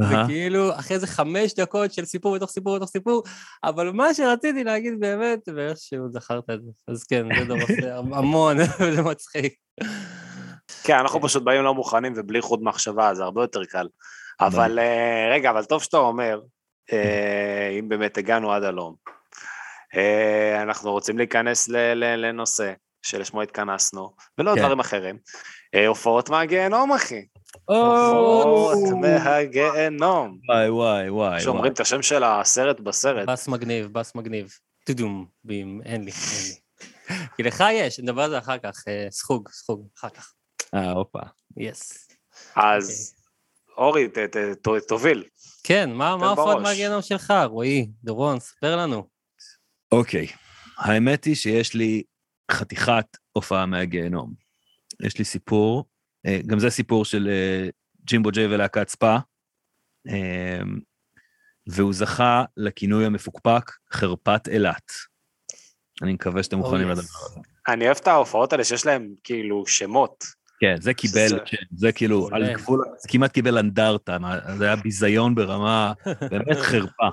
וכאילו, 0.00 0.78
אחרי 0.78 0.94
איזה 0.94 1.06
חמש 1.06 1.54
דקות 1.54 1.92
של 1.92 2.04
סיפור 2.04 2.34
בתוך 2.36 2.50
סיפור 2.50 2.76
בתוך 2.76 2.90
סיפור, 2.90 3.22
אבל 3.64 3.90
מה 3.90 4.14
שרציתי 4.14 4.64
להגיד 4.64 5.00
באמת, 5.00 5.48
ואיכשהו 5.56 6.10
זכרת 6.10 6.50
את 6.50 6.62
זה. 6.64 6.70
אז 6.88 7.04
כן, 7.04 7.26
זה 7.38 7.44
דור 7.44 7.58
עושה 7.60 7.96
המון, 8.18 8.56
וזה 8.80 9.02
מצחיק. 9.02 9.54
כן, 10.82 10.96
אנחנו 10.96 11.20
פשוט 11.22 11.42
באים 11.42 11.62
לא 11.62 11.74
מוכנים 11.74 12.12
ובלי 12.16 12.40
חוט 12.40 12.60
מחשבה, 12.62 13.14
זה 13.14 13.22
הרבה 13.22 13.42
יותר 13.42 13.64
קל. 13.64 13.86
אבל 14.40 14.78
אה, 14.78 15.28
רגע, 15.32 15.50
אבל 15.50 15.64
טוב 15.64 15.82
שאתה 15.82 15.96
אומר, 15.96 16.40
אם 17.78 17.88
באמת 17.88 18.18
הגענו 18.18 18.52
עד 18.52 18.62
הלום. 18.62 18.94
אה, 19.96 20.62
אנחנו 20.62 20.92
רוצים 20.92 21.18
להיכנס 21.18 21.68
ל- 21.68 21.76
ל- 21.94 22.26
לנושא 22.26 22.72
שלשמו 23.02 23.42
התכנסנו, 23.42 24.14
ולא 24.38 24.52
כן. 24.54 24.60
דברים 24.60 24.80
אחרים. 24.80 25.18
אה, 25.74 25.86
הופעות 25.86 26.28
מהגיהנום, 26.30 26.92
אחי. 26.92 27.26
הופעות 27.64 28.78
מהגיהנום. 29.00 30.38
וואי 30.48 30.68
וואי 30.70 31.10
וואי. 31.10 31.40
שאומרים 31.40 31.72
את 31.72 31.80
השם 31.80 32.02
של 32.02 32.24
הסרט 32.24 32.80
בסרט. 32.80 33.28
בס 33.28 33.48
מגניב, 33.48 33.86
בס 33.92 34.14
מגניב. 34.14 34.52
טודום, 34.86 35.26
בים, 35.44 35.80
אין 35.84 36.04
לי, 36.04 36.10
אין 36.10 36.44
לי. 36.48 36.54
כי 37.36 37.42
לך 37.42 37.64
יש, 37.72 38.00
נדבר 38.00 38.22
על 38.22 38.30
זה 38.30 38.38
אחר 38.38 38.58
כך, 38.58 38.84
אה, 38.88 39.06
סחוג, 39.10 39.48
סחוג, 39.48 39.86
אחר 39.98 40.08
כך. 40.08 40.32
אה, 40.74 40.90
הופה. 40.90 41.18
יס. 41.56 42.08
אז 42.56 43.14
אורי, 43.76 44.08
ת- 44.08 44.18
ת- 44.18 44.68
תוביל. 44.88 45.24
כן, 45.64 45.92
מה 45.92 46.08
ההופעות 46.08 46.36
בראש. 46.56 46.62
מהגיהנום 46.62 47.02
שלך, 47.02 47.34
רועי? 47.46 47.90
דורון, 48.04 48.40
ספר 48.40 48.76
לנו. 48.76 49.08
אוקיי, 49.92 50.26
האמת 50.78 51.24
היא 51.24 51.34
שיש 51.34 51.74
לי 51.74 52.02
חתיכת 52.50 53.06
הופעה 53.32 53.66
מהגיהנום. 53.66 54.34
יש 55.02 55.18
לי 55.18 55.24
סיפור, 55.24 55.84
אה, 56.26 56.40
גם 56.46 56.58
זה 56.58 56.70
סיפור 56.70 57.04
של 57.04 57.28
אה, 57.28 57.68
ג'ימבו 58.04 58.30
ג'יי 58.30 58.46
ולהקת 58.46 58.88
ספא, 58.88 59.16
אה, 60.08 60.60
והוא 61.66 61.92
זכה 61.92 62.44
לכינוי 62.56 63.06
המפוקפק 63.06 63.70
חרפת 63.92 64.48
אילת. 64.48 64.92
אני 66.02 66.12
מקווה 66.12 66.42
שאתם 66.42 66.58
מוכנים 66.58 66.88
Oh, 66.88 66.90
yes. 66.90 66.92
לדבר 66.92 67.02
הזה. 67.02 67.40
אני 67.68 67.84
אוהב 67.86 67.96
את 68.00 68.08
ההופעות 68.08 68.52
האלה 68.52 68.64
שיש 68.64 68.86
להם 68.86 69.14
כאילו 69.24 69.66
שמות. 69.66 70.24
כן, 70.60 70.74
זה 70.80 70.94
קיבל, 70.94 71.26
שזה- 71.28 71.38
כן, 71.46 71.56
זה 71.76 71.92
כאילו, 71.92 72.20
מעולה. 72.20 72.36
על 72.36 72.54
גבול, 72.54 72.84
זה 72.98 73.08
כמעט 73.08 73.32
קיבל 73.32 73.58
אנדרטה, 73.58 74.16
זה 74.58 74.64
היה 74.64 74.76
ביזיון 74.76 75.34
ברמה, 75.34 75.92
באמת 76.30 76.56
חרפה. 76.56 77.08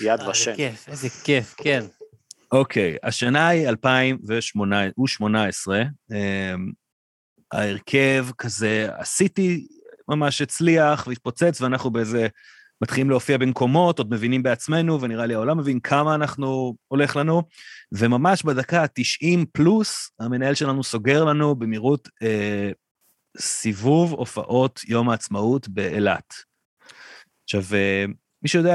יד 0.00 0.20
אה, 0.20 0.30
ושם. 0.30 0.50
איזה 0.50 0.56
כיף, 0.56 0.88
איזה 0.88 1.08
כיף, 1.24 1.54
כן. 1.56 1.84
אוקיי, 2.52 2.96
השנה 3.02 3.48
היא 3.48 3.68
2018, 3.68 5.82
אמ, 6.12 6.72
ההרכב 7.52 8.26
כזה, 8.38 8.88
עשיתי, 8.96 9.66
ממש 10.08 10.42
הצליח 10.42 11.06
והתפוצץ, 11.06 11.60
ואנחנו 11.60 11.90
באיזה, 11.90 12.26
מתחילים 12.82 13.10
להופיע 13.10 13.38
במקומות, 13.38 13.98
עוד 13.98 14.10
מבינים 14.14 14.42
בעצמנו, 14.42 15.00
ונראה 15.00 15.26
לי 15.26 15.34
העולם 15.34 15.58
מבין 15.58 15.80
כמה 15.80 16.14
אנחנו, 16.14 16.74
הולך 16.88 17.16
לנו, 17.16 17.42
וממש 17.92 18.42
בדקה 18.42 18.82
ה-90 18.82 19.38
פלוס, 19.52 20.10
המנהל 20.20 20.54
שלנו 20.54 20.84
סוגר 20.84 21.24
לנו 21.24 21.54
במהירות 21.54 22.08
אה, 22.22 22.70
סיבוב 23.38 24.12
הופעות 24.12 24.80
יום 24.88 25.08
העצמאות 25.10 25.68
באילת. 25.68 26.34
עכשיו, 27.44 27.62
אה, 27.72 28.04
מי 28.42 28.48
שיודע, 28.48 28.74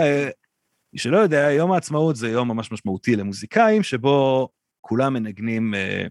מי 0.94 1.00
שלא 1.00 1.18
יודע, 1.18 1.52
יום 1.52 1.72
העצמאות 1.72 2.16
זה 2.16 2.30
יום 2.30 2.48
ממש 2.48 2.72
משמעותי 2.72 3.16
למוזיקאים, 3.16 3.84
שבו 3.84 4.50
כולם 4.82 5.14
מנגנים, 5.14 5.74
אה, 5.76 6.06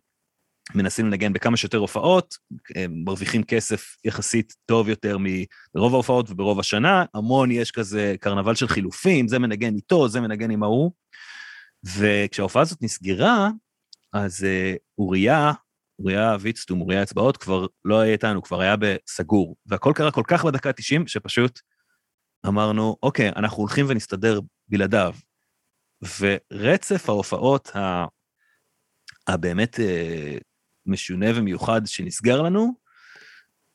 מנסים 0.74 1.06
לנגן 1.06 1.32
בכמה 1.32 1.56
שיותר 1.56 1.78
הופעות, 1.78 2.34
אה, 2.76 2.86
מרוויחים 2.88 3.42
כסף 3.42 3.96
יחסית 4.04 4.54
טוב 4.66 4.88
יותר 4.88 5.16
מרוב 5.20 5.94
ההופעות 5.94 6.30
וברוב 6.30 6.60
השנה, 6.60 7.04
המון 7.14 7.50
יש 7.50 7.70
כזה 7.70 8.14
קרנבל 8.20 8.54
של 8.54 8.68
חילופים, 8.68 9.28
זה 9.28 9.38
מנגן 9.38 9.74
איתו, 9.74 10.08
זה 10.08 10.20
מנגן 10.20 10.50
עם 10.50 10.62
ההוא. 10.62 10.90
וכשההופעה 11.96 12.62
הזאת 12.62 12.82
נסגרה, 12.82 13.50
אז 14.12 14.46
אוריה, 14.98 15.52
אוריה 15.98 16.36
ויצטום, 16.40 16.80
אוריה 16.80 17.02
אצבעות, 17.02 17.36
כבר 17.36 17.66
לא 17.84 18.00
היה 18.00 18.12
איתנו, 18.12 18.42
כבר 18.42 18.60
היה 18.60 18.74
בסגור. 18.76 19.56
והכל 19.66 19.92
קרה 19.94 20.10
כל 20.10 20.22
כך 20.28 20.44
בדקה 20.44 20.68
ה-90, 20.68 21.02
שפשוט 21.06 21.60
אמרנו, 22.46 22.96
אוקיי, 23.02 23.28
אנחנו 23.28 23.56
הולכים 23.58 23.86
ונסתדר 23.88 24.40
בלעדיו. 24.68 25.14
ורצף 26.20 27.08
ההופעות 27.08 27.76
ה... 27.76 28.04
הבאמת 29.28 29.80
אה, 29.80 30.38
משונה 30.86 31.26
ומיוחד 31.34 31.80
שנסגר 31.86 32.42
לנו, 32.42 32.72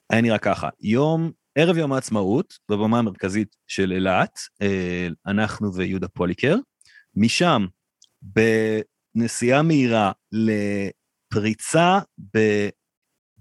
היה 0.09 0.21
נראה 0.21 0.37
ככה, 0.37 0.69
יום, 0.79 1.31
ערב 1.55 1.77
יום 1.77 1.93
העצמאות, 1.93 2.53
בבמה 2.69 2.99
המרכזית 2.99 3.55
של 3.67 3.91
אילת, 3.91 4.39
אה, 4.61 5.07
אנחנו 5.27 5.75
ויהודה 5.75 6.07
פוליקר, 6.07 6.55
משם, 7.15 7.65
בנסיעה 8.21 9.61
מהירה 9.61 10.11
לפריצה 11.31 11.99
ב, 12.35 12.39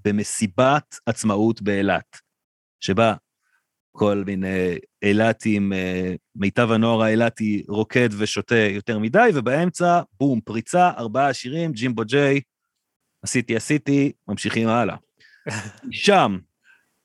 במסיבת 0.05 0.97
עצמאות 1.07 1.63
באילת, 1.63 2.17
שבה 2.81 3.15
כל 3.93 4.23
מיני 4.27 4.79
אילתים, 5.03 5.73
אה, 5.73 6.15
מיטב 6.35 6.73
הנוער 6.73 7.03
האילתי 7.03 7.65
רוקד 7.69 8.09
ושותה 8.19 8.59
יותר 8.59 8.99
מדי, 8.99 9.31
ובאמצע, 9.35 10.01
בום, 10.21 10.41
פריצה, 10.41 10.91
ארבעה 10.91 11.35
שירים, 11.35 11.73
ג'ימבו 11.73 12.05
ג'יי, 12.05 12.41
עשיתי, 13.23 13.57
עשיתי, 13.57 14.13
ממשיכים 14.29 14.69
הלאה. 14.69 14.97
שם 15.91 16.39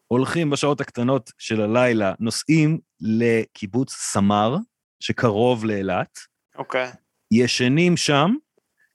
הולכים 0.07 0.49
בשעות 0.49 0.81
הקטנות 0.81 1.31
של 1.37 1.61
הלילה, 1.61 2.13
נוסעים 2.19 2.79
לקיבוץ 3.01 3.93
סמר, 3.93 4.57
שקרוב 4.99 5.65
לאילת, 5.65 6.19
אוקיי. 6.55 6.91
ישנים 7.31 7.97
שם, 7.97 8.35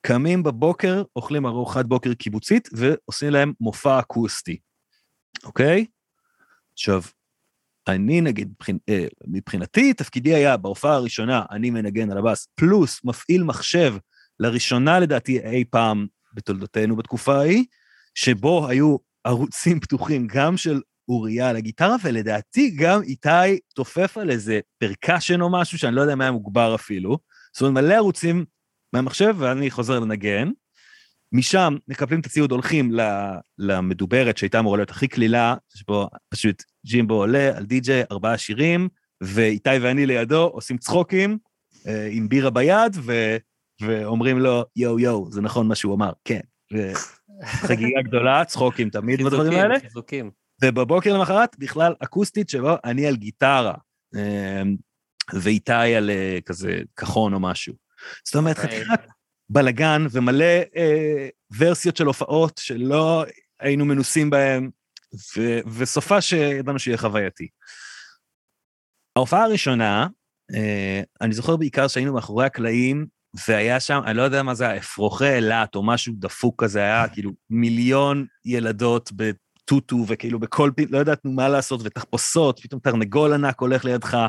קמים 0.01 0.43
בבוקר, 0.43 1.03
אוכלים 1.17 1.47
ארוחת 1.47 1.85
בוקר 1.85 2.15
קיבוצית, 2.15 2.69
ועושים 2.73 3.31
להם 3.31 3.53
מופע 3.61 4.01
אקוסטי, 4.01 4.59
אוקיי? 5.45 5.87
עכשיו, 6.73 7.03
אני 7.89 8.21
נגיד. 8.21 8.55
אה, 8.89 9.07
מבחינתי, 9.27 9.95
תפקידי 9.95 10.35
היה 10.35 10.57
בהופעה 10.57 10.95
הראשונה, 10.95 11.43
אני 11.51 11.71
מנגן 11.71 12.11
על 12.11 12.19
הבאס, 12.19 12.49
פלוס 12.55 13.01
מפעיל 13.05 13.43
מחשב, 13.43 13.95
לראשונה 14.41 14.99
לדעתי 14.99 15.41
אי 15.41 15.65
פעם 15.71 16.07
בתולדותינו 16.35 16.97
בתקופה 16.97 17.37
ההיא, 17.37 17.65
שבו 18.15 18.69
היו 18.69 18.97
ערוצים 19.25 19.81
פתוחים 19.85 20.27
גם 20.27 20.57
של 20.57 20.81
אוריה 21.09 21.49
על 21.49 21.57
הגיטרה, 21.57 21.97
ולדעתי 22.03 22.71
גם 22.71 23.03
איתי 23.03 23.59
תופף 23.75 24.19
על 24.19 24.31
איזה 24.31 24.61
פרקשן 24.79 25.41
או 25.41 25.53
משהו, 25.53 25.79
שאני 25.79 25.97
לא 25.97 26.01
יודע 26.01 26.15
מה 26.15 26.25
היה 26.25 26.33
מוגבר 26.33 26.75
אפילו. 26.75 27.19
זאת 27.53 27.63
אומרת, 27.63 27.85
מלא 27.85 27.95
ערוצים 27.95 28.45
מהמחשב, 28.93 29.35
ואני 29.39 29.71
חוזר 29.71 29.99
לנגן. 29.99 30.51
משם 31.33 31.77
מקבלים 31.89 32.21
את 32.21 32.27
הציוד, 32.27 32.51
הולכים 32.51 32.93
למדוברת 33.59 34.39
שהייתה 34.39 34.59
אמורה 34.59 34.79
להיות 34.79 34.91
הכי 34.91 35.09
קלילה, 35.09 35.55
שבו 35.75 36.09
פשוט 36.29 36.63
ג'ימבו 36.87 37.15
עולה 37.15 37.57
על 37.57 37.65
די-ג'יי, 37.65 38.03
ארבעה 38.11 38.39
שירים, 38.39 38.89
ואיתי 39.23 39.79
ואני 39.81 40.07
לידו 40.07 40.43
עושים 40.43 40.79
צחוקים 40.79 41.39
אה, 41.87 42.09
עם 42.11 42.29
בירה 42.29 42.51
ביד, 42.51 42.97
ו, 43.03 43.37
ואומרים 43.83 44.39
לו, 44.39 44.65
יואו 44.77 45.01
יואו, 45.01 45.33
זה 45.33 45.41
נכון 45.41 45.69
מה 45.69 45.75
שהוא 45.75 45.95
אמר, 45.95 46.13
כן. 46.25 46.41
חגיגה 47.45 48.03
גדולה, 48.03 48.45
צחוקים 48.45 48.91
תמיד 48.91 49.23
בדברים 49.23 49.53
האלה. 49.53 49.75
חיזוקים, 49.75 49.89
חיזוקים. 49.89 50.31
ובבוקר 50.65 51.15
למחרת 51.15 51.57
בכלל 51.59 51.95
אקוסטית 51.99 52.49
שבו 52.49 52.77
אני 52.85 53.07
על 53.07 53.17
גיטרה, 53.17 53.75
אה, 54.17 54.63
ואיתי 55.35 55.73
על 55.73 56.11
אה, 56.11 56.39
כזה 56.47 56.81
כחון 56.97 57.35
או 57.35 57.41
משהו. 57.41 57.75
זאת 58.25 58.37
אומרת, 58.37 58.59
אוקיי. 58.59 58.85
חתיכת 58.85 59.01
בלגן 59.51 60.07
ומלא 60.11 60.45
אה, 60.77 61.29
ורסיות 61.59 61.97
של 61.97 62.07
הופעות 62.07 62.59
שלא 62.59 63.25
היינו 63.61 63.85
מנוסים 63.85 64.31
בהן, 64.31 64.71
ו- 65.37 65.61
וסופה 65.77 66.21
שידענו 66.21 66.79
שיהיה 66.79 66.99
חווייתי. 66.99 67.49
ההופעה 69.17 69.45
הראשונה, 69.45 70.07
אה, 70.55 71.03
אני 71.21 71.35
זוכר 71.35 71.57
בעיקר 71.57 71.89
שהיינו 71.89 72.13
מאחורי 72.13 72.47
הקלעים, 72.47 73.07
והיה 73.49 73.81
שם, 73.81 74.01
אני 74.07 74.17
לא 74.17 74.23
יודע 74.23 74.43
מה 74.43 74.55
זה 74.55 74.77
אפרוחי 74.77 75.35
אילת 75.35 75.75
או 75.75 75.83
משהו 75.83 76.15
דפוק 76.19 76.65
כזה, 76.65 76.81
היה 76.81 77.09
כאילו 77.09 77.33
מיליון 77.51 78.27
ילדות 78.45 79.11
בטוטו, 79.17 80.05
וכאילו 80.09 80.39
בכל 80.39 80.71
לא 80.91 80.99
ידענו 80.99 81.19
מה 81.25 81.49
לעשות, 81.49 81.81
ותחפושות, 81.85 82.61
פתאום 82.61 82.81
תרנגול 82.81 83.33
ענק 83.33 83.61
הולך 83.61 83.85
לידך, 83.85 84.27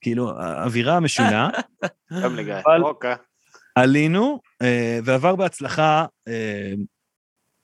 כאילו, 0.00 0.30
אווירה 0.40 1.00
משונה. 1.00 1.50
גם. 2.48 2.60
אבל- 2.66 2.82
אוקיי. 2.82 3.14
עלינו, 3.74 4.40
אה, 4.62 4.98
ועבר 5.04 5.36
בהצלחה 5.36 6.06
אה, 6.28 6.72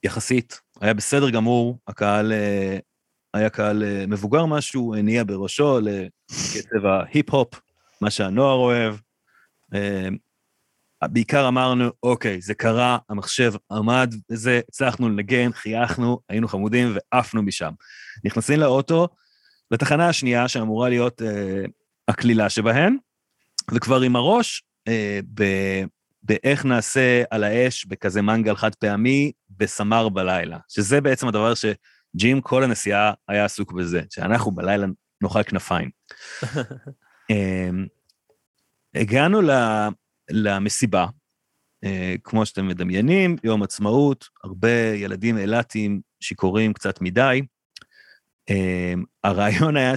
יחסית, 0.02 0.60
היה 0.80 0.94
בסדר 0.94 1.30
גמור, 1.30 1.78
הקהל 1.88 2.32
אה, 2.32 2.78
היה 3.34 3.50
קהל 3.50 3.82
מבוגר 4.08 4.46
משהו, 4.46 4.94
הניע 4.94 5.24
בראשו 5.26 5.80
לקצב 5.80 6.86
ההיפ-הופ, 6.86 7.60
מה 8.00 8.10
שהנוער 8.10 8.54
אוהב. 8.56 8.94
בעיקר 11.08 11.48
אמרנו, 11.48 11.84
אוקיי, 12.02 12.40
זה 12.40 12.54
קרה, 12.54 12.98
המחשב 13.08 13.52
עמד 13.72 14.14
בזה, 14.30 14.60
הצלחנו 14.68 15.08
לנגן, 15.08 15.52
חייכנו, 15.52 16.18
היינו 16.28 16.48
חמודים 16.48 16.96
ועפנו 17.12 17.42
משם. 17.42 17.72
נכנסים 18.24 18.60
לאוטו, 18.60 19.08
לתחנה 19.70 20.08
השנייה, 20.08 20.48
שאמורה 20.48 20.88
להיות 20.88 21.22
אה, 21.22 21.64
הקלילה 22.08 22.50
שבהן, 22.50 22.96
וכבר 23.74 24.00
עם 24.00 24.16
הראש 24.16 24.62
אה, 24.88 25.20
ב- 25.34 25.84
באיך 26.22 26.64
נעשה 26.64 27.22
על 27.30 27.44
האש 27.44 27.84
בכזה 27.86 28.22
מנגל 28.22 28.56
חד 28.56 28.74
פעמי 28.74 29.32
בסמר 29.50 30.08
בלילה, 30.08 30.58
שזה 30.68 31.00
בעצם 31.00 31.28
הדבר 31.28 31.52
שג'ים 31.54 32.40
כל 32.40 32.64
הנסיעה 32.64 33.12
היה 33.28 33.44
עסוק 33.44 33.72
בזה, 33.72 34.02
שאנחנו 34.10 34.50
בלילה 34.50 34.86
נאכל 35.22 35.42
כנפיים. 35.42 35.90
אמ, 37.30 37.86
הגענו 38.94 39.42
ל- 39.42 39.88
למסיבה, 40.30 41.06
אה, 41.84 42.14
כמו 42.24 42.46
שאתם 42.46 42.68
מדמיינים, 42.68 43.36
יום 43.44 43.62
עצמאות, 43.62 44.28
הרבה 44.44 44.94
ילדים 44.94 45.38
אילתים 45.38 46.00
שיכורים 46.20 46.72
קצת 46.72 47.00
מדי. 47.00 47.42
אמ, 48.50 49.04
הרעיון 49.24 49.76
היה 49.76 49.96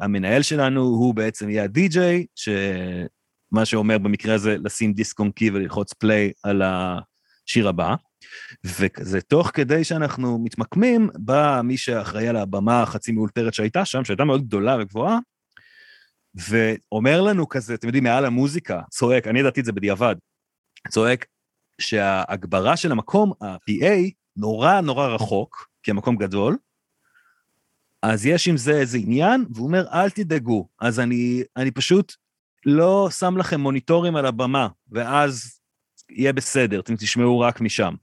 שהמנהל 0.00 0.42
שלנו 0.42 0.80
הוא 0.80 1.14
בעצם 1.14 1.50
יהיה 1.50 1.64
הדי-ג'יי, 1.64 2.26
שמה 2.34 3.64
שאומר 3.64 3.98
במקרה 3.98 4.34
הזה 4.34 4.56
לשים 4.64 4.92
דיסק 4.92 5.18
און 5.18 5.30
קי 5.30 5.50
וללחוץ 5.50 5.92
פליי 5.92 6.32
על 6.42 6.62
השיר 6.64 7.68
הבא. 7.68 7.94
וכזה, 8.64 9.20
תוך 9.20 9.50
כדי 9.54 9.84
שאנחנו 9.84 10.38
מתמקמים, 10.38 11.08
בא 11.18 11.60
מי 11.64 11.76
שאחראי 11.76 12.28
על 12.28 12.36
הבמה 12.36 12.82
החצי 12.82 13.12
מאולתרת 13.12 13.54
שהייתה 13.54 13.84
שם, 13.84 14.04
שהייתה 14.04 14.24
מאוד 14.24 14.46
גדולה 14.46 14.76
וגבוהה, 14.80 15.18
ואומר 16.34 17.20
לנו 17.20 17.48
כזה, 17.48 17.74
אתם 17.74 17.86
יודעים, 17.86 18.04
מעל 18.04 18.24
המוזיקה, 18.24 18.80
צועק, 18.90 19.26
אני 19.26 19.40
ידעתי 19.40 19.60
את 19.60 19.64
זה 19.64 19.72
בדיעבד, 19.72 20.14
צועק 20.88 21.26
שההגברה 21.80 22.76
של 22.76 22.92
המקום, 22.92 23.32
ה-PA, 23.40 24.10
נורא 24.36 24.80
נורא 24.80 25.06
רחוק, 25.06 25.68
כי 25.82 25.90
המקום 25.90 26.16
גדול, 26.16 26.56
אז 28.04 28.26
יש 28.26 28.48
עם 28.48 28.56
זה 28.56 28.72
איזה 28.72 28.98
עניין, 28.98 29.44
והוא 29.50 29.66
אומר, 29.66 29.86
אל 29.92 30.10
תדאגו, 30.10 30.68
אז 30.80 31.00
אני, 31.00 31.42
אני 31.56 31.70
פשוט 31.70 32.14
לא 32.66 33.08
שם 33.10 33.36
לכם 33.36 33.60
מוניטורים 33.60 34.16
על 34.16 34.26
הבמה, 34.26 34.68
ואז 34.88 35.60
יהיה 36.10 36.32
בסדר, 36.32 36.80
אתם 36.80 36.96
תשמעו 36.96 37.40
רק 37.40 37.60
משם. 37.60 37.94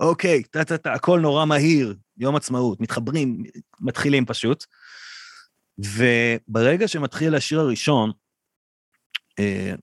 אוקיי, 0.00 0.42
טה-טה-טה, 0.42 0.92
הכל 0.92 1.20
נורא 1.20 1.44
מהיר, 1.44 1.96
יום 2.16 2.36
עצמאות, 2.36 2.80
מתחברים, 2.80 3.42
מתחילים 3.80 4.26
פשוט. 4.26 4.64
וברגע 5.78 6.88
שמתחיל 6.88 7.34
השיר 7.34 7.60
הראשון, 7.60 8.12
אה, 9.38 9.74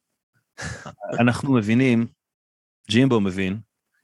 אנחנו 1.20 1.54
מבינים, 1.54 2.08
ג'ימבו 2.90 3.22
מבין, 3.22 3.60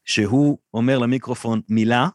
שהוא 0.06 0.58
אומר 0.74 0.98
למיקרופון 0.98 1.62
מילה, 1.70 2.08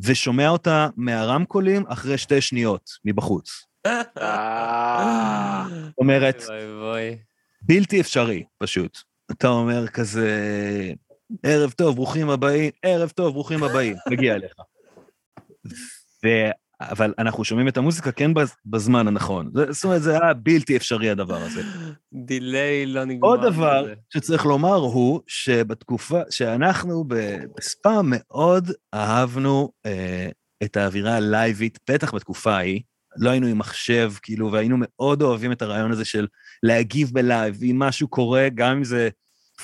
ושומע 0.00 0.48
אותה 0.48 0.88
מהרמקולים 0.96 1.84
אחרי 1.88 2.18
שתי 2.18 2.40
שניות 2.40 2.90
מבחוץ. 3.04 3.66
אה, 4.18 5.64
זאת 5.84 5.98
אומרת, 5.98 6.42
אוי 6.48 6.72
ואבוי. 6.72 7.18
בלתי 7.62 8.00
אפשרי, 8.00 8.44
פשוט. 8.58 8.98
אתה 9.32 9.48
אומר 9.48 9.88
כזה, 9.88 10.92
ערב 11.42 11.70
טוב, 11.70 11.94
ברוכים 11.96 12.30
הבאים, 12.30 12.70
ערב 12.82 13.10
טוב, 13.10 13.32
ברוכים 13.32 13.62
הבאים, 13.62 13.96
מגיע 14.10 14.34
אליך. 14.34 14.54
אבל 16.80 17.14
אנחנו 17.18 17.44
שומעים 17.44 17.68
את 17.68 17.76
המוזיקה 17.76 18.12
כן 18.12 18.34
בז- 18.34 18.54
בזמן 18.66 19.08
הנכון. 19.08 19.50
זאת 19.70 19.84
אומרת, 19.84 20.02
זה 20.02 20.12
היה 20.22 20.34
בלתי 20.34 20.76
אפשרי 20.76 21.10
הדבר 21.10 21.36
הזה. 21.36 21.62
delay 22.26 22.86
לא 22.86 23.04
נגמר. 23.04 23.28
עוד 23.28 23.40
דבר. 23.42 23.86
שצריך 24.14 24.46
לומר 24.46 24.74
הוא 24.74 25.20
שבתקופה, 25.26 26.20
שאנחנו 26.30 27.04
בספאם 27.58 28.02
מאוד 28.10 28.70
אהבנו 28.94 29.72
אה, 29.86 30.28
את 30.62 30.76
האווירה 30.76 31.16
הלייבית, 31.16 31.78
בטח 31.90 32.14
בתקופה 32.14 32.52
ההיא. 32.56 32.80
לא 33.18 33.30
היינו 33.30 33.46
עם 33.46 33.58
מחשב, 33.58 34.12
כאילו, 34.22 34.52
והיינו 34.52 34.76
מאוד 34.80 35.22
אוהבים 35.22 35.52
את 35.52 35.62
הרעיון 35.62 35.92
הזה 35.92 36.04
של 36.04 36.26
להגיב 36.62 37.10
ב 37.12 37.20
live, 37.20 37.58
אם 37.62 37.78
משהו 37.78 38.08
קורה, 38.08 38.48
גם 38.54 38.76
אם 38.76 38.84
זה 38.84 39.08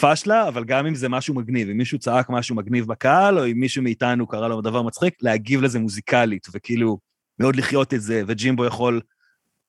פשלה, 0.00 0.48
אבל 0.48 0.64
גם 0.64 0.86
אם 0.86 0.94
זה 0.94 1.08
משהו 1.08 1.34
מגניב, 1.34 1.68
אם 1.68 1.76
מישהו 1.76 1.98
צעק 1.98 2.30
משהו 2.30 2.56
מגניב 2.56 2.86
בקהל, 2.86 3.38
או 3.38 3.46
אם 3.46 3.60
מישהו 3.60 3.82
מאיתנו 3.82 4.26
קרא 4.26 4.48
לו 4.48 4.60
דבר 4.60 4.82
מצחיק, 4.82 5.14
להגיב 5.22 5.62
לזה 5.62 5.78
מוזיקלית, 5.78 6.46
וכאילו, 6.52 6.98
מאוד 7.38 7.56
לחיות 7.56 7.94
את 7.94 8.02
זה, 8.02 8.22
וג'ימבו 8.26 8.64
יכול, 8.64 9.00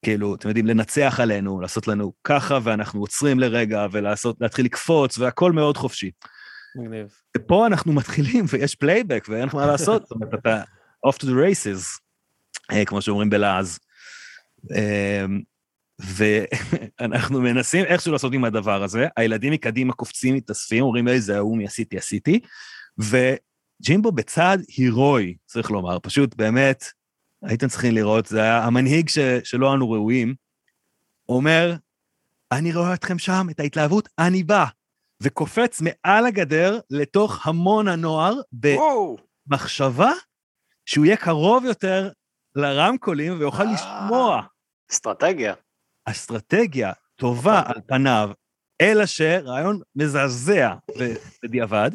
כאילו, 0.06 0.36
אתם 0.36 0.48
יודעים, 0.48 0.66
לנצח 0.66 1.20
עלינו, 1.20 1.62
לעשות 1.62 1.88
לנו 1.88 2.14
ככה, 2.24 2.60
ואנחנו 2.64 3.02
עוצרים 3.02 3.40
לרגע, 3.40 3.88
ולעשות, 3.92 4.42
להתחיל 4.42 4.66
לקפוץ, 4.66 5.18
והכל 5.18 5.52
מאוד 5.52 5.78
חופשי. 5.78 6.12
מגניב. 6.76 7.08
ופה 7.38 7.68
אנחנו 7.68 7.94
מתחילים, 7.94 8.46
ויש 8.50 8.76
פלייבק, 8.76 9.28
ואין 9.30 9.48
לך 9.48 9.56
מה 9.56 9.66
לעשות, 9.66 10.02
זאת 10.02 10.12
אומרת, 10.12 10.34
אתה 10.34 10.62
off 11.08 11.16
to 11.20 11.24
the 11.24 11.34
races, 11.34 12.00
אה, 12.72 12.86
כמו 12.86 13.02
שאומרים 13.02 13.30
בלעז. 13.30 13.80
ואנחנו 16.00 17.42
מנסים 17.42 17.86
איכשהו 17.86 18.12
לעשות 18.12 18.34
עם 18.34 18.46
הדבר 18.46 18.84
הזה, 18.84 19.08
הילדים 19.18 19.54
מקדימה 19.54 19.94
קופצים, 19.94 20.36
מתאספים, 20.36 20.84
אומרים, 20.84 21.08
איזה 21.08 21.38
ההוא, 21.38 21.58
מי 21.58 21.66
עשיתי, 21.66 21.98
עשיתי, 21.98 22.40
וג'ימבו 22.98 24.12
בצעד 24.12 24.64
הירואי, 24.78 25.36
צריך 25.46 25.72
לומר, 25.72 26.00
פשוט 26.00 26.36
באמת, 26.36 26.86
הייתם 27.42 27.68
צריכים 27.68 27.96
לראות, 27.96 28.26
זה 28.26 28.42
היה 28.42 28.64
המנהיג 28.64 29.10
ש, 29.10 29.20
שלא 29.44 29.74
אנו 29.74 29.92
ראויים, 29.92 30.36
אומר, 31.30 31.76
אני 32.52 32.74
רואה 32.74 32.94
אתכם 32.94 33.20
שם, 33.20 33.48
את 33.52 33.60
ההתלהבות, 33.60 34.10
אני 34.20 34.44
בא. 34.44 34.66
וקופץ 35.22 35.82
מעל 35.82 36.26
הגדר 36.26 36.80
לתוך 36.90 37.48
המון 37.48 37.88
הנוער, 37.88 38.34
ב- 38.54 38.76
וואו. 38.76 39.18
מחשבה 39.48 40.12
שהוא 40.86 41.06
יהיה 41.06 41.18
קרוב 41.18 41.66
יותר 41.66 42.10
לרמקולים 42.56 43.40
ויוכל 43.40 43.64
אה. 43.64 43.74
לשמוע. 43.74 44.42
אסטרטגיה. 44.92 45.54
אסטרטגיה 46.06 46.92
טובה 47.16 47.62
על 47.66 47.82
פניו, 47.88 48.32
אלא 48.82 49.06
שרעיון 49.06 49.80
מזעזע 49.96 50.74
בדיעבד. 51.44 51.92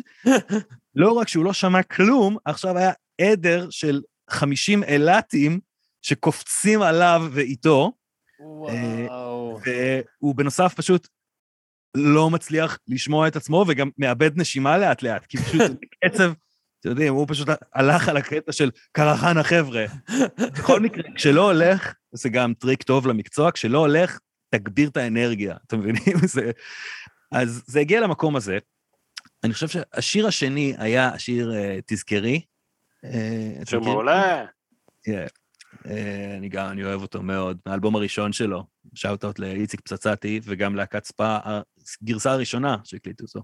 לא 0.95 1.13
רק 1.13 1.29
שהוא 1.29 1.45
לא 1.45 1.53
שמע 1.53 1.83
כלום, 1.83 2.37
עכשיו 2.45 2.79
היה 2.79 2.93
עדר 3.21 3.71
של 3.71 4.03
50 4.31 4.83
אילתים 4.83 5.61
שקופצים 6.03 6.83
עליו 6.83 7.23
ואיתו, 7.33 7.93
וואו. 8.41 9.59
והוא 9.65 10.35
בנוסף 10.35 10.75
פשוט 10.75 11.09
לא 11.97 12.31
מצליח 12.31 12.79
לשמוע 12.89 13.29
את 13.29 13.37
עצמו 13.37 13.65
וגם 13.69 13.91
מאבד 13.99 14.31
נשימה 14.41 14.79
לאט 14.79 15.03
לאט, 15.03 15.27
כי 15.27 15.39
פשוט 15.39 15.61
קצב, 16.05 16.33
אתם 16.81 16.89
יודעים, 16.89 17.14
הוא 17.14 17.26
פשוט 17.29 17.49
הלך 17.74 18.09
על 18.09 18.16
הקטע 18.16 18.53
של 18.53 18.70
קרחנה 18.93 19.43
חבר'ה. 19.43 19.85
בכל 20.39 20.81
מקרה, 20.81 21.03
כשלא 21.14 21.53
הולך, 21.53 21.95
זה 22.12 22.29
גם 22.29 22.55
טריק 22.55 22.83
טוב 22.83 23.07
למקצוע, 23.07 23.53
כשלא 23.53 23.79
הולך, 23.79 24.18
תגביר 24.51 24.89
את 24.89 24.97
האנרגיה, 24.97 25.57
אתם 25.66 25.79
מבינים? 25.79 26.26
זה... 26.35 26.51
אז 27.33 27.62
זה 27.66 27.81
הגיע 27.81 28.01
למקום 28.01 28.37
הזה. 28.37 28.59
אני 29.45 29.53
חושב 29.53 29.68
שהשיר 29.68 30.26
השני 30.26 30.74
היה 30.79 31.09
השיר 31.09 31.55
אה, 31.55 31.79
תזכרי. 31.87 32.41
אה, 33.05 33.11
שיר 33.64 33.81
מכירים? 33.81 33.95
מעולה. 33.95 34.45
אה, 35.09 35.26
אני 36.39 36.49
גם, 36.49 36.66
אני 36.70 36.85
אוהב 36.85 37.03
אותו 37.03 37.22
מאוד, 37.22 37.59
מהאלבום 37.66 37.97
הראשון 37.97 38.33
שלו, 38.33 38.64
shout-out 38.95 39.39
לאיציק 39.39 39.81
פצצתי, 39.81 40.41
וגם 40.45 40.74
להקת 40.74 41.05
ספאם, 41.05 41.61
הגרסה 42.03 42.33
הראשונה 42.33 42.76
שהקליטו 42.85 43.24
אותו. 43.24 43.43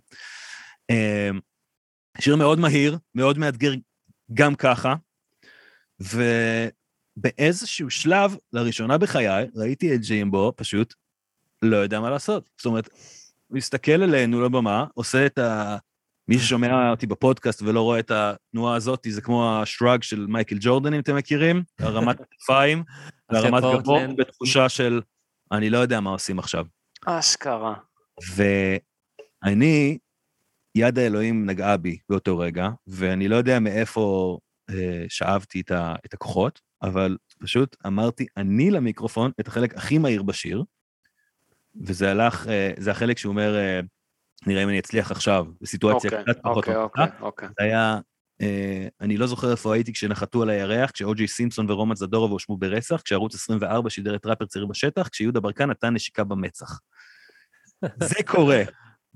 שיר 2.21 2.37
מאוד 2.37 2.59
מהיר, 2.59 2.99
מאוד 3.15 3.39
מאתגר 3.39 3.73
גם 4.35 4.55
ככה, 4.55 4.95
ובאיזשהו 7.17 7.91
שלב, 7.91 8.37
לראשונה 8.53 8.99
בחיי, 8.99 9.47
ראיתי 9.57 9.95
את 9.95 10.01
ג'ימבו 10.01 10.53
פשוט 10.57 10.95
לא 11.63 11.77
יודע 11.77 12.01
מה 12.01 12.11
לעשות. 12.11 12.51
זאת 12.57 12.67
אומרת, 12.67 12.89
הוא 13.47 13.59
הסתכל 13.59 14.03
אלינו 14.03 14.43
לבמה, 14.43 14.85
עושה 14.95 15.27
את 15.27 15.39
ה... 15.39 15.77
מי 16.29 16.39
ששומע 16.39 16.91
אותי 16.91 17.07
בפודקאסט 17.07 17.63
ולא 17.63 17.81
רואה 17.81 17.99
את 17.99 18.11
התנועה 18.11 18.77
הזאת, 18.77 19.07
זה 19.09 19.21
כמו 19.21 19.61
השרג 19.63 20.03
של 20.03 20.27
מייקל 20.27 20.57
ג'ורדן, 20.61 20.95
אם 20.95 21.01
אתם 21.01 21.17
מכירים, 21.17 21.63
הרמת 21.79 22.17
כתפיים, 22.31 22.85
והרמת 23.33 23.63
גבוה. 23.63 24.07
בתחושה 24.17 24.69
של, 24.69 25.01
אני 25.53 25.71
לא 25.71 25.79
יודע 25.79 26.01
מה 26.01 26.11
עושים 26.11 26.39
עכשיו. 26.39 26.67
אשכרה. 27.07 27.75
ואני, 29.45 29.99
יד 30.75 30.99
האלוהים 30.99 31.47
נגעה 31.47 31.77
בי 31.77 31.99
באותו 32.09 32.39
רגע, 32.39 32.69
ואני 32.87 33.29
לא 33.29 33.37
יודע 33.37 33.59
מאיפה 33.61 34.39
אה, 34.71 35.05
שאבתי 35.09 35.61
את, 35.61 35.71
ה, 35.71 35.95
את 36.07 36.15
הכוחות, 36.15 36.61
אבל 36.83 37.17
פשוט 37.39 37.77
אמרתי 37.87 38.27
אני 38.37 38.71
למיקרופון 38.71 39.31
את 39.41 39.49
החלק 39.49 39.75
הכי 39.75 39.99
מהיר 39.99 40.23
בשיר, 40.23 40.65
וזה 41.87 42.11
הלך, 42.11 42.49
אה, 42.49 42.71
זה 42.79 42.91
החלק 42.91 43.19
שהוא 43.19 43.31
אומר, 43.31 43.57
אה, 43.57 43.81
נראה 44.47 44.63
אם 44.63 44.69
אני 44.69 44.79
אצליח 44.79 45.11
עכשיו, 45.11 45.47
בסיטואציה 45.61 46.11
אוקיי, 46.11 46.25
קצת 46.25 46.43
פחות 46.43 46.57
אוקיי, 46.57 46.75
טובה. 46.75 46.85
אוקיי, 46.85 47.07
אוקיי. 47.21 47.49
זה 47.49 47.65
היה, 47.65 48.01
אה, 48.41 48.89
אני 49.01 49.17
לא 49.17 49.27
זוכר 49.27 49.51
איפה 49.51 49.75
הייתי 49.75 49.93
כשנחתו 49.93 50.43
על 50.43 50.51
הירח, 50.51 50.91
כשאוג'י 50.91 51.29
סימפסון 51.29 51.71
ורומן 51.71 51.97
זדורוב 51.97 52.31
הואשמו 52.31 52.57
ברצח, 52.57 53.01
כשערוץ 53.01 53.35
24 53.35 53.91
שידר 53.91 54.15
את 54.15 54.27
ראפר 54.27 54.47
צעיר 54.47 54.67
בשטח, 54.67 55.09
כשיהודה 55.09 55.41
ברקן 55.41 55.71
נתן 55.71 55.95
נשיקה 55.95 56.25
במצח. 56.25 56.81
זה 58.03 58.23
קורה. 58.27 58.63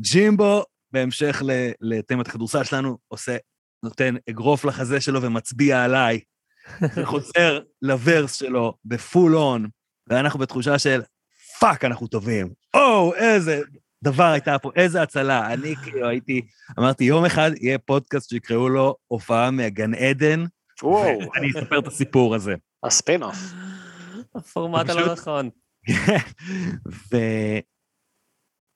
ג'ימבו, 0.01 0.65
בהמשך 0.93 1.43
ל- 1.45 1.71
לתמת 1.81 2.29
הכדורסל 2.29 2.65
שלנו, 2.65 2.99
עושה, 3.09 3.37
נותן 3.83 4.15
אגרוף 4.31 4.65
לחזה 4.65 5.01
שלו 5.01 5.23
ומצביע 5.23 5.85
עליי, 5.85 6.21
וחוזר 6.97 7.61
לוורס 7.83 8.35
שלו 8.35 8.75
בפול 8.85 9.37
און, 9.37 9.69
ואנחנו 10.07 10.39
בתחושה 10.39 10.79
של 10.79 11.01
fuck, 11.61 11.85
אנחנו 11.85 12.07
טובים. 12.07 12.53
או, 12.75 13.15
איזה 13.15 13.63
דבר 14.05 14.25
הייתה 14.25 14.59
פה, 14.59 14.71
איזה 14.77 15.03
הצלה. 15.03 15.53
אני 15.53 15.75
כאילו 15.77 16.09
הייתי, 16.09 16.43
אמרתי, 16.79 17.05
יום 17.05 17.25
אחד 17.25 17.51
יהיה 17.61 17.79
פודקאסט 17.79 18.29
שיקראו 18.29 18.69
לו 18.69 18.97
הופעה 19.07 19.51
מהגן 19.51 19.95
עדן, 19.95 20.45
ואני 20.83 21.51
אספר 21.51 21.79
את 21.79 21.87
הסיפור 21.87 22.35
הזה. 22.35 22.55
הספין-אוף. 22.83 23.37
הפורמט 24.35 24.89
הלא 24.91 25.13
נכון. 25.13 25.51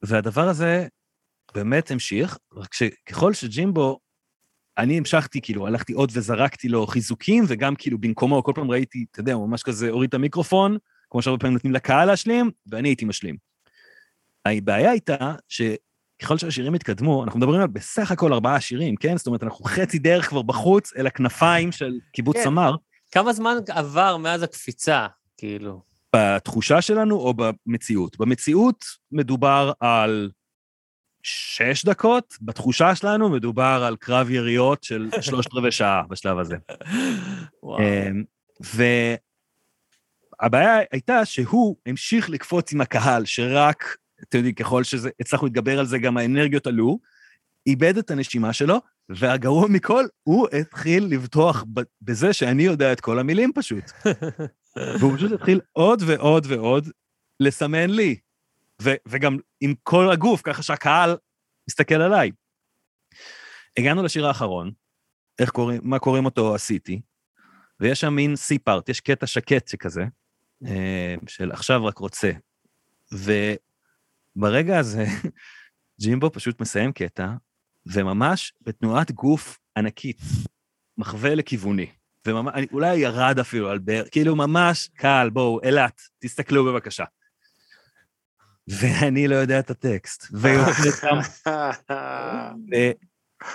והדבר 0.02 0.48
הזה 0.48 0.86
באמת 1.54 1.90
המשיך, 1.90 2.38
רק 2.56 2.74
שככל 2.74 3.34
שג'ימבו, 3.34 3.98
אני 4.78 4.98
המשכתי, 4.98 5.40
כאילו, 5.40 5.66
הלכתי 5.66 5.92
עוד 5.92 6.10
וזרקתי 6.14 6.68
לו 6.68 6.86
חיזוקים, 6.86 7.44
וגם 7.48 7.74
כאילו 7.74 7.98
במקומו, 7.98 8.42
כל 8.42 8.52
פעם 8.54 8.70
ראיתי, 8.70 9.04
אתה 9.10 9.20
יודע, 9.20 9.32
הוא 9.32 9.48
ממש 9.48 9.62
כזה 9.62 9.90
הוריד 9.90 10.08
את 10.08 10.14
המיקרופון, 10.14 10.76
כמו 11.10 11.22
שהרבה 11.22 11.40
פעמים 11.40 11.54
נותנים 11.54 11.72
לקהל 11.72 12.08
להשלים, 12.08 12.50
ואני 12.66 12.88
הייתי 12.88 13.04
משלים. 13.04 13.36
הבעיה 14.46 14.90
הייתה 14.90 15.34
שככל 15.48 16.38
שהשירים 16.38 16.74
התקדמו, 16.74 17.24
אנחנו 17.24 17.40
מדברים 17.40 17.60
על 17.60 17.66
בסך 17.66 18.10
הכל 18.10 18.32
ארבעה 18.32 18.60
שירים, 18.60 18.96
כן? 18.96 19.16
זאת 19.16 19.26
אומרת, 19.26 19.42
אנחנו 19.42 19.64
חצי 19.64 19.98
דרך 19.98 20.28
כבר 20.28 20.42
בחוץ, 20.42 20.92
אל 20.96 21.06
הכנפיים 21.06 21.72
של 21.72 21.92
קיבוץ 22.12 22.36
כן. 22.36 22.44
סמר. 22.44 22.74
כמה 23.10 23.32
זמן 23.32 23.56
עבר 23.68 24.16
מאז 24.16 24.42
הקפיצה, 24.42 25.06
כאילו? 25.38 25.82
בתחושה 26.16 26.82
שלנו 26.82 27.16
או 27.16 27.34
במציאות? 27.34 28.18
במציאות 28.18 28.84
מדובר 29.12 29.72
על 29.80 30.30
שש 31.22 31.84
דקות, 31.84 32.36
בתחושה 32.40 32.94
שלנו 32.94 33.28
מדובר 33.28 33.82
על 33.86 33.96
קרב 33.96 34.30
יריות 34.30 34.84
של 34.84 35.10
שלושת 35.20 35.54
רבעי 35.54 35.72
שעה 35.72 36.02
בשלב 36.08 36.38
הזה. 36.38 36.56
אמ, 37.64 38.24
והבעיה 40.40 40.78
הייתה 40.92 41.24
שהוא 41.24 41.76
המשיך 41.86 42.30
לקפוץ 42.30 42.72
עם 42.72 42.80
הקהל, 42.80 43.24
שרק, 43.24 43.96
אתם 44.22 44.38
יודעים, 44.38 44.54
ככל 44.54 44.84
שהצלחנו 44.84 45.46
להתגבר 45.46 45.78
על 45.78 45.86
זה, 45.86 45.98
גם 45.98 46.16
האנרגיות 46.16 46.66
עלו, 46.66 46.98
איבד 47.66 47.98
את 47.98 48.10
הנשימה 48.10 48.52
שלו, 48.52 48.78
והגרוע 49.08 49.68
מכל, 49.68 50.04
הוא 50.22 50.48
התחיל 50.60 51.04
לבטוח 51.04 51.64
בזה 52.02 52.32
שאני 52.32 52.62
יודע 52.62 52.92
את 52.92 53.00
כל 53.00 53.18
המילים 53.18 53.52
פשוט. 53.54 53.84
והוא 55.00 55.16
פשוט 55.16 55.32
התחיל 55.32 55.60
עוד 55.72 56.02
ועוד 56.06 56.46
ועוד 56.48 56.88
לסמן 57.40 57.90
לי, 57.90 58.16
ו- 58.82 58.94
וגם 59.08 59.36
עם 59.60 59.74
כל 59.82 60.10
הגוף, 60.12 60.42
ככה 60.44 60.62
שהקהל 60.62 61.16
מסתכל 61.68 61.94
עליי. 61.94 62.30
הגענו 63.78 64.02
לשיר 64.02 64.26
האחרון, 64.26 64.70
איך 65.38 65.50
קוראים, 65.50 65.80
מה 65.84 65.98
קוראים 65.98 66.24
אותו 66.24 66.54
עשיתי, 66.54 67.00
ויש 67.80 68.00
שם 68.00 68.12
מין 68.14 68.36
סי 68.36 68.58
פארט, 68.58 68.88
יש 68.88 69.00
קטע 69.00 69.26
שקט 69.26 69.68
שכזה, 69.68 70.04
אה, 70.66 71.14
של 71.28 71.52
עכשיו 71.52 71.84
רק 71.84 71.98
רוצה. 71.98 72.30
וברגע 74.36 74.78
הזה, 74.78 75.04
ג'ימבו 76.00 76.30
פשוט 76.32 76.60
מסיים 76.60 76.92
קטע, 76.92 77.28
וממש 77.86 78.52
בתנועת 78.60 79.10
גוף 79.12 79.58
ענקית, 79.76 80.20
מחווה 80.98 81.34
לכיווני. 81.34 81.86
וממש, 82.26 82.52
אני- 82.54 82.66
אולי 82.72 82.96
ירד 82.96 83.38
אפילו 83.40 83.70
על 83.70 83.78
באר, 83.78 84.04
כאילו 84.10 84.36
ממש 84.36 84.88
קל, 84.94 85.30
בואו, 85.32 85.60
אילת, 85.62 86.02
תסתכלו 86.18 86.64
בבקשה. 86.64 87.04
ואני 88.68 89.28
לא 89.28 89.36
יודע 89.36 89.58
את 89.58 89.70
הטקסט, 89.70 90.26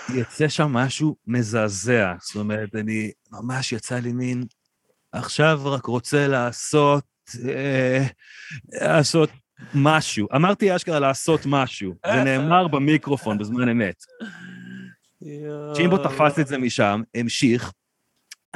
ויוצא 0.09 0.47
שם 0.47 0.73
משהו 0.73 1.15
מזעזע. 1.27 2.13
זאת 2.21 2.35
אומרת, 2.35 2.75
אני 2.75 3.11
ממש 3.31 3.71
יצא 3.71 3.99
לי 3.99 4.13
מין, 4.13 4.43
עכשיו 5.11 5.61
רק 5.63 5.85
רוצה 5.85 6.27
לעשות, 6.27 7.03
אה, 7.49 8.05
לעשות 8.71 9.29
משהו. 9.73 10.27
אמרתי 10.35 10.75
אשכרה 10.75 10.99
לעשות 10.99 11.41
משהו, 11.45 11.93
זה 12.05 12.23
נאמר 12.23 12.67
במיקרופון 12.67 13.37
בזמן 13.37 13.69
אמת. 13.69 14.03
צ'ימבו 15.75 15.97
תפס 15.97 16.39
את 16.39 16.47
זה 16.47 16.57
משם, 16.57 17.01
המשיך. 17.15 17.71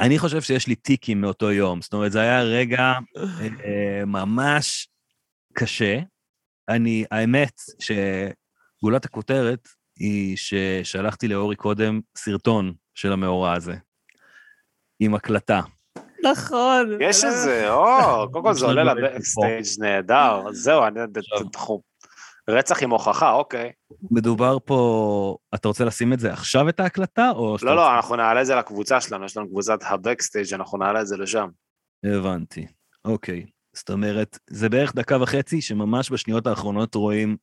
אני 0.00 0.18
חושב 0.18 0.42
שיש 0.42 0.66
לי 0.66 0.74
טיקים 0.74 1.20
מאותו 1.20 1.52
יום, 1.52 1.82
זאת 1.82 1.92
אומרת, 1.92 2.12
זה 2.12 2.20
היה 2.20 2.42
רגע 2.42 2.92
אה, 3.16 4.04
ממש 4.06 4.88
קשה. 5.52 5.98
אני, 6.74 7.04
האמת 7.10 7.60
שגולת 7.78 9.04
הכותרת 9.04 9.68
היא 9.98 10.36
ששלחתי 10.36 11.28
לאורי 11.28 11.56
קודם 11.56 12.00
סרטון 12.16 12.72
של 12.94 13.12
המאורע 13.12 13.52
הזה, 13.52 13.74
עם 15.00 15.14
הקלטה. 15.14 15.60
נכון. 16.24 16.98
יש 17.00 17.24
את 17.24 17.32
זה, 17.44 17.70
או, 17.70 18.32
קודם 18.32 18.44
כל 18.44 18.54
זה 18.54 18.66
עולה 18.66 18.84
לבקסטייג' 18.94 19.64
נהדר, 19.78 20.42
זהו, 20.52 20.84
אני... 20.84 21.00
אנחנו- 21.32 21.82
רצח 22.50 22.82
עם 22.82 22.90
הוכחה, 22.90 23.32
אוקיי. 23.32 23.72
מדובר 24.10 24.58
פה, 24.64 25.36
אתה 25.54 25.68
רוצה 25.68 25.84
לשים 25.84 26.12
את 26.12 26.20
זה 26.20 26.32
עכשיו, 26.32 26.68
את 26.68 26.80
ההקלטה, 26.80 27.30
או... 27.30 27.56
לא, 27.62 27.76
לא, 27.76 27.96
אנחנו 27.96 28.16
נעלה 28.16 28.40
את 28.40 28.46
זה 28.46 28.54
לקבוצה 28.54 29.00
שלנו, 29.00 29.24
יש 29.24 29.36
לנו 29.36 29.48
קבוצת 29.48 29.78
הבקסטייג', 29.82 30.54
אנחנו 30.54 30.78
נעלה 30.78 31.00
את 31.00 31.06
זה 31.06 31.16
לשם. 31.16 31.48
הבנתי, 32.04 32.66
אוקיי. 33.04 33.46
זאת 33.76 33.90
אומרת, 33.90 34.38
זה 34.50 34.68
בערך 34.68 34.94
דקה 34.94 35.22
וחצי 35.22 35.60
שממש 35.60 36.12
בשניות 36.12 36.46
האחרונות 36.46 36.94
רואים 36.94 37.36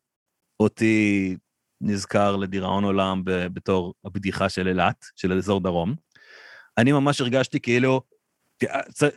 אותי 0.59 1.37
נזכר 1.81 2.35
לדיראון 2.35 2.83
עולם 2.83 3.21
בתור 3.25 3.93
הבדיחה 4.05 4.49
של 4.49 4.67
אילת, 4.67 5.05
של 5.15 5.33
אזור 5.33 5.61
דרום. 5.61 5.95
אני 6.77 6.91
ממש 6.91 7.21
הרגשתי 7.21 7.59
כאילו, 7.59 8.01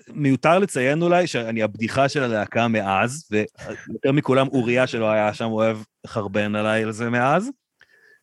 מיותר 0.08 0.58
לציין 0.58 1.02
אולי 1.02 1.26
שאני 1.26 1.62
הבדיחה 1.62 2.08
של 2.08 2.22
הלהקה 2.22 2.68
מאז, 2.68 3.28
ויותר 3.30 4.12
מכולם 4.12 4.48
אוריה 4.48 4.86
שלא 4.86 5.10
היה 5.10 5.34
שם 5.34 5.44
אוהב 5.44 5.78
לחרבן 6.04 6.54
עליי 6.54 6.82
על 6.82 6.92
זה 6.92 7.10
מאז, 7.10 7.50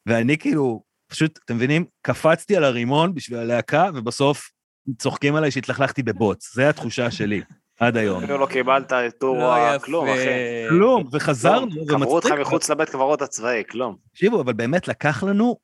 ואני 0.06 0.38
כאילו, 0.38 0.84
פשוט, 1.08 1.40
אתם 1.46 1.56
מבינים? 1.56 1.86
קפצתי 2.02 2.56
על 2.56 2.64
הרימון 2.64 3.14
בשביל 3.14 3.40
הלהקה, 3.40 3.90
ובסוף 3.96 4.52
צוחקים 4.98 5.36
עליי 5.36 5.52
שהתלכלכתי 5.52 6.04
בבוץ. 6.04 6.56
זו 6.56 6.62
התחושה 6.62 7.12
שלי, 7.12 7.42
עד 7.80 7.98
היום. 7.98 8.24
אפילו 8.24 8.38
לא 8.38 8.46
קיבלת 8.46 8.94
את 8.94 9.14
טור 9.20 9.38
לא 9.38 9.78
כלום. 9.78 10.10
אחי. 10.10 10.70
כלום, 10.70 11.04
וחזרנו, 11.12 11.86
קברו 11.88 12.16
אותך 12.16 12.26
ומצחיק. 12.26 12.48
מחוץ 12.48 12.70
לבית 12.70 12.90
קברות 12.90 13.22
הצבאי, 13.22 13.64
כלום. 13.72 13.96
תקשיבו, 14.12 14.42
אבל 14.42 14.54
באמת 14.54 14.88
לקח 14.88 15.24
לנו 15.24 15.58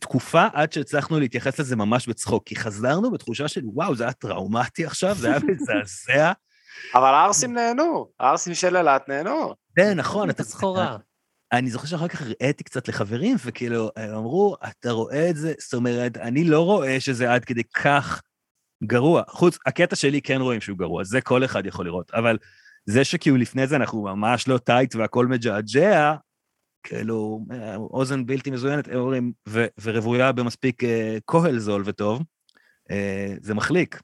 תקופה 0.00 0.46
עד 0.52 0.72
שהצלחנו 0.72 1.20
להתייחס 1.20 1.60
לזה 1.60 1.76
ממש 1.76 2.08
בצחוק, 2.08 2.42
כי 2.46 2.56
חזרנו 2.56 3.10
בתחושה 3.10 3.48
של 3.48 3.60
וואו, 3.64 3.94
זה 3.94 4.04
היה 4.04 4.12
טראומטי 4.12 4.86
עכשיו, 4.86 5.14
זה 5.14 5.28
היה 5.28 5.38
מזעזע. 5.38 6.32
אבל 6.94 7.14
הערסים 7.14 7.54
נהנו, 7.54 8.08
הערסים 8.20 8.54
של 8.54 8.76
אילת 8.76 9.08
נהנו. 9.08 9.54
זה 9.78 9.94
נכון, 9.94 10.30
את 10.30 10.34
אתה 10.34 10.42
הסחורה. 10.42 10.96
אני 11.52 11.70
זוכר 11.70 11.86
שאחר 11.86 12.08
כך 12.08 12.22
הראיתי 12.22 12.64
קצת 12.64 12.88
לחברים, 12.88 13.36
וכאילו, 13.44 13.90
הם 13.96 14.14
אמרו, 14.14 14.56
אתה 14.68 14.90
רואה 14.90 15.30
את 15.30 15.36
זה? 15.36 15.54
זאת 15.58 15.74
אומרת, 15.74 16.16
אני 16.16 16.44
לא 16.44 16.64
רואה 16.64 17.00
שזה 17.00 17.32
עד 17.32 17.44
כדי 17.44 17.62
כך 17.64 18.22
גרוע. 18.84 19.22
חוץ, 19.28 19.58
הקטע 19.66 19.96
שלי 19.96 20.22
כן 20.22 20.40
רואים 20.40 20.60
שהוא 20.60 20.78
גרוע, 20.78 21.04
זה 21.04 21.20
כל 21.20 21.44
אחד 21.44 21.66
יכול 21.66 21.86
לראות, 21.86 22.10
אבל 22.14 22.38
זה 22.86 23.04
שכאילו 23.04 23.36
לפני 23.36 23.66
זה 23.66 23.76
אנחנו 23.76 24.02
ממש 24.02 24.48
לא 24.48 24.58
טייט 24.58 24.94
והכל 24.94 25.26
מג'עג'ע, 25.26 26.14
כאילו, 26.82 27.46
אה, 27.52 27.76
אוזן 27.76 28.26
בלתי 28.26 28.50
מזוינת, 28.50 28.88
הם 28.88 28.94
אומרים, 28.94 29.32
ו- 29.48 29.66
ורוויה 29.82 30.32
במספיק 30.32 30.84
אה, 30.84 31.18
כהל 31.26 31.58
זול 31.58 31.82
וטוב, 31.86 32.22
אה, 32.90 33.34
זה 33.40 33.54
מחליק. 33.54 34.00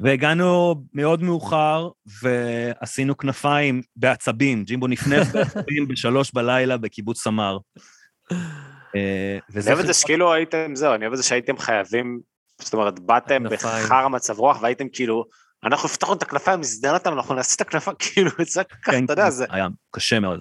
והגענו 0.00 0.74
מאוד 0.92 1.22
מאוחר, 1.22 1.88
ועשינו 2.22 3.16
כנפיים 3.16 3.82
בעצבים, 3.96 4.64
ג'ימבו 4.64 4.86
נפנף 4.86 5.32
בעצבים 5.32 5.88
בשלוש 5.88 6.34
בלילה 6.34 6.76
בקיבוץ 6.76 7.22
סמר. 7.22 7.58
אה, 8.96 9.38
אני 9.54 9.66
אוהב 9.66 9.78
את 9.78 9.86
זה 9.86 9.94
שכאילו 9.94 10.32
הייתם, 10.32 10.74
זהו, 10.74 10.94
אני 10.94 11.04
אוהב 11.04 11.12
את 11.12 11.16
זה 11.18 11.22
שהייתם 11.22 11.58
חייבים, 11.58 12.20
זאת 12.58 12.74
אומרת, 12.74 12.98
באתם. 13.00 13.44
בחרא 13.50 14.08
מצב 14.08 14.38
רוח 14.38 14.62
והייתם 14.62 14.88
כאילו, 14.88 15.24
אנחנו 15.64 15.88
הבטחנו 15.88 16.14
את 16.14 16.22
הכנפיים, 16.22 16.60
הזדנתם, 16.60 17.12
אנחנו 17.12 17.34
נעשה 17.34 17.54
את 17.56 17.60
הכנפיים, 17.60 17.96
כאילו, 18.12 18.30
זה 18.38 18.64
ככה, 18.64 18.92
כן, 18.92 19.04
אתה 19.04 19.12
יודע, 19.12 19.30
זה... 19.30 19.44
היה 19.50 19.66
קשה 19.90 20.20
מאוד. 20.20 20.40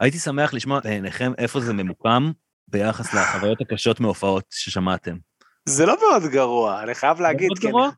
הייתי 0.00 0.18
שמח 0.18 0.54
לשמוע 0.54 0.80
בעיניכם 0.80 1.32
איפה 1.38 1.60
זה 1.60 1.72
ממוקם 1.72 2.30
ביחס 2.68 3.14
לחוויות 3.14 3.60
הקשות 3.60 4.00
מהופעות 4.00 4.44
ששמעתם. 4.50 5.16
זה 5.64 5.86
לא 5.86 5.96
מאוד 6.00 6.22
גרוע, 6.30 6.82
אני 6.82 6.94
חייב 6.94 7.20
להגיד, 7.20 7.48
מאוד 7.48 7.58
גרוע? 7.58 7.90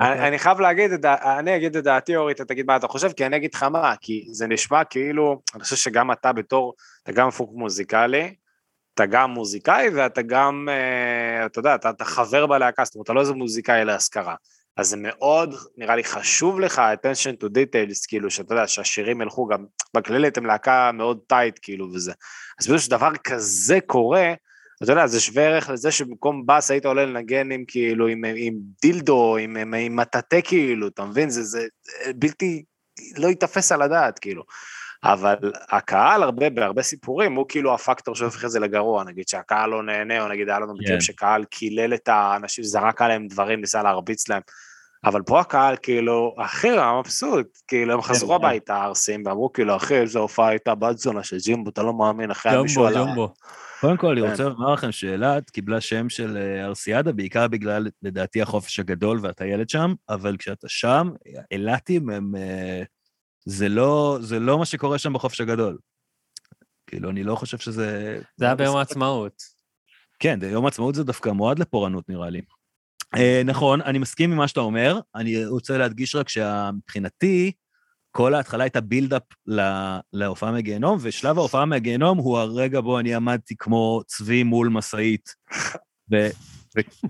אני- 0.00 0.28
אני 0.28 0.38
חייב 0.38 0.60
להגיד, 0.60 0.90
אני 1.06 1.56
אגיד 1.56 1.76
את 1.76 1.84
דעתי, 1.84 2.16
אורי, 2.16 2.32
אתה 2.32 2.44
תגיד 2.44 2.66
מה 2.66 2.76
אתה 2.76 2.88
חושב, 2.88 3.12
כי 3.12 3.26
אני 3.26 3.36
אגיד 3.36 3.54
לך 3.54 3.62
מה, 3.62 3.94
כי 4.00 4.28
זה 4.32 4.46
נשמע 4.46 4.84
כאילו, 4.84 5.42
אני 5.54 5.62
חושב 5.62 5.76
שגם 5.76 6.12
אתה 6.12 6.32
בתור, 6.32 6.74
אתה 7.02 7.12
גם 7.12 7.30
פוק 7.30 7.50
מוזיקלי, 7.54 8.34
אתה 8.98 9.06
גם 9.06 9.30
מוזיקאי 9.30 9.88
ואתה 9.94 10.22
גם, 10.22 10.68
אה, 10.70 11.46
אתה 11.46 11.58
יודע, 11.58 11.74
אתה, 11.74 11.90
אתה 11.90 12.04
חבר 12.04 12.46
בלהקה, 12.46 12.84
זאת 12.84 12.94
אומרת, 12.94 13.04
אתה 13.04 13.12
לא 13.12 13.20
איזה 13.20 13.32
מוזיקאי 13.32 13.84
להשכרה. 13.84 14.34
אז 14.76 14.88
זה 14.88 14.96
מאוד, 14.96 15.54
נראה 15.76 15.96
לי, 15.96 16.04
חשוב 16.04 16.60
לך, 16.60 16.82
attention 16.94 17.44
to 17.44 17.46
details, 17.46 18.06
כאילו, 18.08 18.30
שאתה 18.30 18.54
יודע, 18.54 18.66
שהשירים 18.66 19.20
ילכו 19.20 19.46
גם, 19.46 19.64
בכללי 19.96 20.28
אתם 20.28 20.46
להקה 20.46 20.90
מאוד 20.92 21.18
טייט, 21.26 21.58
כאילו, 21.62 21.88
וזה. 21.94 22.12
אז 22.60 22.66
בגלל 22.66 22.78
שדבר 22.78 23.10
כזה 23.24 23.78
קורה, 23.86 24.32
אתה 24.82 24.92
יודע, 24.92 25.06
זה 25.06 25.20
שווה 25.20 25.42
ערך 25.42 25.70
לזה 25.70 25.90
שבמקום 25.90 26.46
בס 26.46 26.70
היית 26.70 26.86
עולה 26.86 27.06
לנגן 27.06 27.52
עם 27.52 27.64
כאילו, 27.68 28.06
עם, 28.06 28.24
עם 28.36 28.54
דילדו, 28.82 29.36
עם, 29.36 29.56
עם, 29.56 29.74
עם 29.74 29.96
מטאטא 29.96 30.40
כאילו, 30.44 30.88
אתה 30.88 31.04
מבין? 31.04 31.30
זה, 31.30 31.42
זה 31.42 31.66
בלתי, 32.16 32.64
לא 33.16 33.28
ייתפס 33.28 33.72
על 33.72 33.82
הדעת, 33.82 34.18
כאילו. 34.18 34.42
אבל 35.04 35.36
הקהל 35.70 36.22
הרבה, 36.22 36.50
בהרבה 36.50 36.82
סיפורים, 36.82 37.34
הוא 37.34 37.46
כאילו 37.48 37.74
הפקטור 37.74 38.14
שהופך 38.14 38.44
את 38.44 38.50
זה 38.50 38.60
לגרוע, 38.60 39.04
נגיד 39.04 39.28
שהקהל 39.28 39.70
לא 39.70 39.82
נהנה, 39.82 40.22
או 40.22 40.28
נגיד 40.28 40.48
היה 40.48 40.58
לנו 40.58 40.74
מקרים 40.74 40.94
כן. 40.94 41.00
שקהל 41.00 41.44
קילל 41.44 41.94
את 41.94 42.08
האנשים, 42.08 42.64
זרק 42.64 43.02
עליהם 43.02 43.26
דברים, 43.26 43.60
ניסה 43.60 43.82
להרביץ 43.82 44.28
להם. 44.28 44.42
אבל 45.04 45.22
פה 45.22 45.40
הקהל 45.40 45.76
כאילו, 45.82 46.34
אחי, 46.38 46.70
היה 46.70 46.92
מבסוט, 47.00 47.46
כאילו 47.68 47.94
הם 47.94 48.02
חזרו 48.02 48.28
כן. 48.28 48.34
הביתה 48.34 48.76
הערסים, 48.76 49.22
ואמרו 49.26 49.52
כאילו, 49.52 49.76
אחי, 49.76 49.94
איזה 49.94 50.18
הופעה 50.18 50.48
הייתה 50.48 50.74
בת 50.74 50.98
זונה 50.98 51.22
של 51.22 51.36
ג'ימבו, 51.38 51.70
אתה 51.70 51.82
לא 51.82 51.92
מאמין, 51.92 52.30
אחי, 52.30 52.48
היה 52.48 52.62
מישהו 52.62 52.82
ג'ומבו, 52.82 52.98
על 52.98 53.02
ה... 53.02 53.06
ג'ומבו. 53.06 53.32
קודם 53.80 53.96
כל, 53.96 54.06
אני 54.06 54.20
כן. 54.20 54.30
רוצה 54.30 54.44
לומר 54.44 54.72
לכם 54.72 54.92
שאילת 54.92 55.50
קיבלה 55.50 55.80
שם 55.80 56.08
של 56.08 56.36
אה, 56.36 56.64
ארסיאדה, 56.64 57.12
בעיקר 57.12 57.48
בגלל, 57.48 57.88
לדעתי, 58.02 58.42
החופש 58.42 58.80
הגדול 58.80 59.18
והטיילת 59.22 59.70
שם, 59.70 59.94
אבל 60.08 60.36
כשאתה 60.36 60.68
שם, 60.68 61.10
אילתים 61.50 62.10
הם... 62.10 62.34
זה 63.48 63.68
לא, 63.68 64.18
זה 64.20 64.38
לא 64.38 64.58
מה 64.58 64.64
שקורה 64.64 64.98
שם 64.98 65.12
בחופש 65.12 65.40
הגדול. 65.40 65.78
כאילו, 66.86 67.10
אני 67.10 67.24
לא 67.24 67.34
חושב 67.34 67.58
שזה... 67.58 68.20
זה 68.36 68.44
היה 68.44 68.54
ביום 68.54 68.76
העצמאות. 68.76 69.42
כן, 70.18 70.38
יום 70.42 70.64
העצמאות 70.64 70.94
זה 70.94 71.04
דווקא 71.04 71.28
מועד 71.28 71.58
לפורענות, 71.58 72.08
נראה 72.08 72.30
לי. 72.30 72.40
אה, 73.16 73.42
נכון, 73.44 73.80
אני 73.80 73.98
מסכים 73.98 74.32
עם 74.32 74.38
מה 74.38 74.48
שאתה 74.48 74.60
אומר. 74.60 75.00
אני 75.14 75.46
רוצה 75.46 75.78
להדגיש 75.78 76.14
רק 76.14 76.28
שמבחינתי, 76.28 77.52
כל 78.10 78.34
ההתחלה 78.34 78.64
הייתה 78.64 78.80
בילדאפ 78.80 79.22
להופעה 80.12 80.52
מהגיהנום, 80.52 80.98
ושלב 81.02 81.38
ההופעה 81.38 81.64
מהגיהנום 81.64 82.18
הוא 82.18 82.38
הרגע 82.38 82.80
בו 82.80 82.98
אני 82.98 83.14
עמדתי 83.14 83.54
כמו 83.58 84.02
צבי 84.06 84.42
מול 84.42 84.68
משאית, 84.68 85.34
ו- 86.12 86.28
ו- 86.76 87.06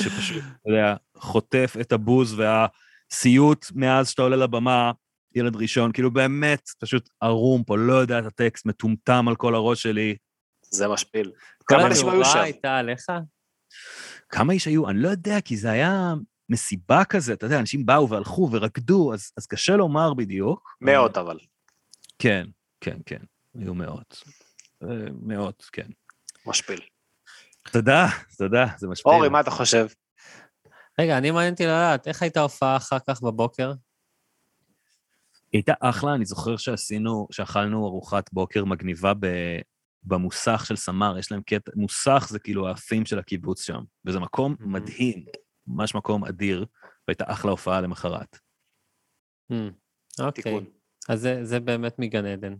שפשוט, 0.00 0.42
אתה 0.42 0.70
יודע, 0.70 0.94
חוטף 1.16 1.76
את 1.80 1.92
הבוז 1.92 2.36
והסיוט 2.38 3.66
מאז 3.74 4.08
שאתה 4.08 4.22
עולה 4.22 4.36
לבמה, 4.36 4.92
ילד 5.34 5.56
ראשון, 5.56 5.92
כאילו 5.92 6.10
באמת, 6.10 6.70
פשוט 6.78 7.08
ערום 7.20 7.64
פה, 7.64 7.78
לא 7.78 7.92
יודע 7.92 8.18
את 8.18 8.24
הטקסט, 8.24 8.66
מטומטם 8.66 9.28
על 9.28 9.36
כל 9.36 9.54
הראש 9.54 9.82
שלי. 9.82 10.16
זה 10.62 10.88
משפיל. 10.88 11.32
כמה 11.66 11.86
אנשים 11.86 12.08
היו 12.08 12.24
שם? 12.24 12.38
הייתה 12.38 12.76
עליך? 12.76 13.06
כמה 14.28 14.52
איש 14.52 14.66
היו? 14.66 14.88
אני 14.88 14.98
לא 15.02 15.08
יודע, 15.08 15.40
כי 15.40 15.56
זה 15.56 15.70
היה 15.70 16.14
מסיבה 16.48 17.04
כזה, 17.04 17.32
אתה 17.32 17.46
יודע, 17.46 17.58
אנשים 17.58 17.86
באו 17.86 18.08
והלכו 18.08 18.48
ורקדו, 18.52 19.14
אז, 19.14 19.32
אז 19.36 19.46
קשה 19.46 19.76
לומר 19.76 20.14
בדיוק. 20.14 20.76
מאות 20.80 21.16
אבל. 21.16 21.38
כן, 22.18 22.46
כן, 22.80 22.98
כן, 23.06 23.20
היו 23.54 23.74
מאות. 23.74 24.22
אה, 24.82 24.88
מאות, 25.22 25.68
כן. 25.72 25.86
משפיל. 26.46 26.80
תודה, 27.72 28.06
תודה, 28.38 28.66
זה 28.78 28.88
משפיע. 28.88 29.12
אורי, 29.12 29.28
מה 29.28 29.40
אתה 29.40 29.50
חושב? 29.50 29.86
רגע, 31.00 31.18
אני 31.18 31.30
מעניין 31.30 31.52
אותי 31.52 31.64
לדעת, 31.64 32.08
איך 32.08 32.22
הייתה 32.22 32.40
ההופעה 32.40 32.76
אחר 32.76 32.98
כך 33.08 33.22
בבוקר? 33.22 33.72
היא 35.52 35.58
הייתה 35.58 35.72
אחלה, 35.80 36.14
אני 36.14 36.24
זוכר 36.24 36.56
שעשינו, 36.56 37.26
שאכלנו 37.30 37.86
ארוחת 37.86 38.32
בוקר 38.32 38.64
מגניבה 38.64 39.12
ב, 39.14 39.26
במוסך 40.02 40.64
של 40.66 40.76
סמר, 40.76 41.18
יש 41.18 41.32
להם 41.32 41.42
קטע, 41.42 41.72
מוסך 41.76 42.26
זה 42.30 42.38
כאילו 42.38 42.68
האפים 42.68 43.06
של 43.06 43.18
הקיבוץ 43.18 43.62
שם, 43.62 43.80
וזה 44.06 44.20
מקום 44.20 44.56
Mhm. 44.60 44.64
מדהים, 44.66 45.24
ממש 45.66 45.94
מקום 45.94 46.24
אדיר, 46.24 46.66
והייתה 47.08 47.24
אחלה 47.26 47.50
הופעה 47.50 47.80
למחרת. 47.80 48.36
Hmm, 49.52 49.54
אוקיי, 50.20 50.42
תיקון. 50.44 50.64
אז 51.08 51.20
זה- 51.20 51.44
זה 51.44 51.60
באמת 51.60 51.98
מגן 51.98 52.26
עדן. 52.26 52.54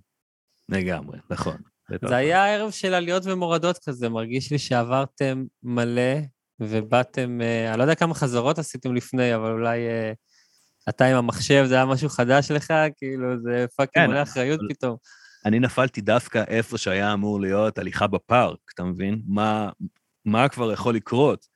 לגמרי, 0.69 1.19
נכון. 1.31 1.57
זה 2.09 2.17
היה 2.17 2.55
ערב 2.55 2.71
של 2.71 2.95
עליות 2.95 3.23
ומורדות 3.27 3.79
כזה, 3.89 4.09
מרגיש 4.09 4.53
לי 4.53 4.59
שעברתם 4.59 5.45
מלא 5.63 6.13
ובאתם, 6.61 7.41
אה, 7.41 7.71
אני 7.71 7.79
לא 7.79 7.83
יודע 7.83 7.95
כמה 7.95 8.15
חזרות 8.15 8.59
עשיתם 8.59 8.95
לפני, 8.95 9.35
אבל 9.35 9.51
אולי 9.53 9.79
אה, 9.89 10.13
אתה 10.89 11.07
עם 11.07 11.17
המחשב, 11.17 11.65
זה 11.69 11.75
היה 11.75 11.87
משהו 11.87 12.09
חדש 12.09 12.51
לך, 12.51 12.75
כאילו, 12.97 13.41
זה 13.43 13.67
fucking 13.77 14.07
כן, 14.07 14.11
מלא 14.11 14.23
אחריות 14.23 14.61
פתאום. 14.69 14.97
אני 15.45 15.59
נפלתי 15.59 16.01
דווקא 16.01 16.45
איפה 16.49 16.79
שהיה 16.79 17.13
אמור 17.13 17.41
להיות 17.41 17.79
הליכה 17.79 18.07
בפארק, 18.07 18.59
אתה 18.75 18.85
מבין? 18.85 19.23
מה, 19.27 19.71
מה 20.25 20.49
כבר 20.49 20.73
יכול 20.73 20.95
לקרות? 20.95 21.47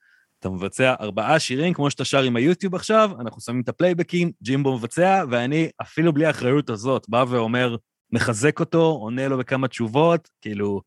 אתה 0.41 0.49
מבצע 0.49 0.95
ארבעה 1.01 1.39
שירים 1.39 1.75
כמו 1.75 1.91
שאתה 1.91 2.05
שר 2.05 2.23
עם 2.23 2.37
היוטיוב 2.37 2.75
עכשיו, 2.75 3.11
אנחנו 3.21 3.41
שמים 3.41 3.61
את 3.61 3.69
הפלייבקים, 3.69 4.31
ג'ימבו 4.43 4.77
מבצע, 4.77 5.25
ואני 5.31 5.69
אפילו 5.83 6.13
בלי 6.13 6.27
האחריות 6.27 6.71
הזאת 6.71 7.09
בא 7.09 7.25
ואומר, 7.29 7.77
מחזק 8.13 8.61
אותו, 8.61 8.83
עונה 8.83 9.29
לו 9.29 9.39
בכמה 9.39 9.69
תשובות, 9.69 10.29
כאילו, 10.41 10.81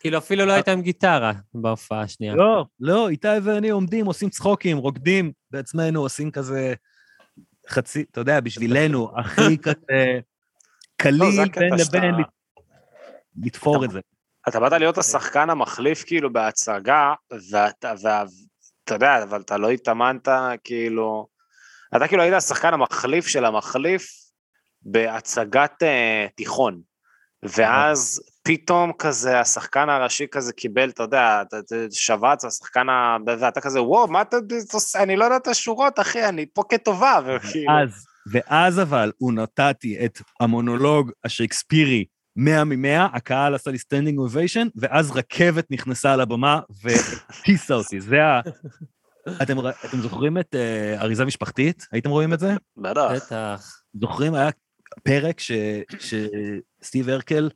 כאילו, 0.00 0.18
אפילו 0.18 0.44
לא 0.44 0.52
היית 0.52 0.68
עם 0.68 0.82
גיטרה 0.82 1.32
בהופעה 1.54 2.00
השנייה. 2.00 2.34
לא, 2.34 2.64
לא, 2.80 3.08
איתי 3.08 3.28
ואני 3.42 3.70
עומדים, 3.70 4.06
עושים 4.06 4.30
צחוקים, 4.30 4.76
רוקדים 4.76 5.32
בעצמנו, 5.50 6.00
עושים 6.00 6.30
כזה 6.30 6.74
חצי, 7.68 8.04
אתה 8.10 8.20
יודע, 8.20 8.40
בשבילנו, 8.40 9.10
הכי 9.18 9.58
כזה 9.62 9.74
לא, 9.90 10.20
קליל 10.96 11.48
בין 11.58 11.72
לבין 11.74 12.14
לת- 12.14 12.26
לתפור 13.42 13.84
את 13.84 13.90
זה. 13.90 14.00
אתה 14.48 14.60
באת 14.60 14.72
להיות 14.72 14.98
השחקן 14.98 15.50
המחליף 15.50 16.04
כאילו 16.04 16.32
בהצגה, 16.32 17.14
ואתה, 17.50 17.94
יודע, 18.90 19.22
אבל 19.22 19.40
אתה 19.40 19.56
לא 19.56 19.70
התאמנת 19.70 20.28
כאילו, 20.64 21.26
אתה 21.96 22.08
כאילו 22.08 22.22
היית 22.22 22.34
השחקן 22.34 22.74
המחליף 22.74 23.26
של 23.26 23.44
המחליף 23.44 24.06
בהצגת 24.82 25.82
אה, 25.82 26.26
תיכון, 26.36 26.80
ואז 27.42 28.20
פתאום 28.42 28.92
כזה, 28.98 29.40
השחקן 29.40 29.88
הראשי 29.88 30.26
כזה 30.30 30.52
קיבל, 30.52 30.88
אתה 30.88 31.02
יודע, 31.02 31.42
אתה- 31.42 31.58
אתה- 31.58 31.74
שבץ, 31.90 32.44
השחקן 32.44 32.88
ה... 32.88 33.16
ואתה 33.26 33.60
כזה, 33.60 33.82
וואו, 33.82 34.08
מה 34.08 34.22
אתה 34.22 34.36
עושה? 34.72 35.02
אני 35.02 35.16
לא 35.16 35.24
יודע 35.24 35.36
את 35.36 35.46
השורות, 35.46 36.00
אחי, 36.00 36.28
אני 36.28 36.46
פה 36.54 36.62
כטובה, 36.68 37.18
וכאילו... 37.26 37.72
אז, 37.72 38.04
ואז 38.32 38.80
אבל 38.80 39.12
הוא 39.18 39.32
נתתי 39.32 40.04
את 40.04 40.18
המונולוג 40.40 41.10
השייקספירי 41.24 42.04
100 42.36 42.64
מ-100, 42.64 43.16
הקהל 43.16 43.54
עשה 43.54 43.70
לי 43.70 43.78
standing 43.78 44.18
ovation, 44.18 44.68
ואז 44.76 45.10
רכבת 45.10 45.66
נכנסה 45.70 46.16
לבמה 46.16 46.60
והטיסה 46.82 47.74
אותי. 47.74 48.00
זה 48.00 48.24
ה... 48.24 48.40
אתם, 49.42 49.56
אתם 49.68 49.98
זוכרים 50.00 50.38
את 50.38 50.54
uh, 50.54 51.00
אריזה 51.00 51.24
משפחתית? 51.24 51.86
הייתם 51.92 52.10
רואים 52.10 52.32
את 52.32 52.40
זה? 52.40 52.52
בטח. 52.76 53.82
זוכרים? 54.00 54.34
היה 54.34 54.50
פרק 55.02 55.40
ש- 55.40 55.52
שסטיב 55.98 57.08
הרקל 57.08 57.50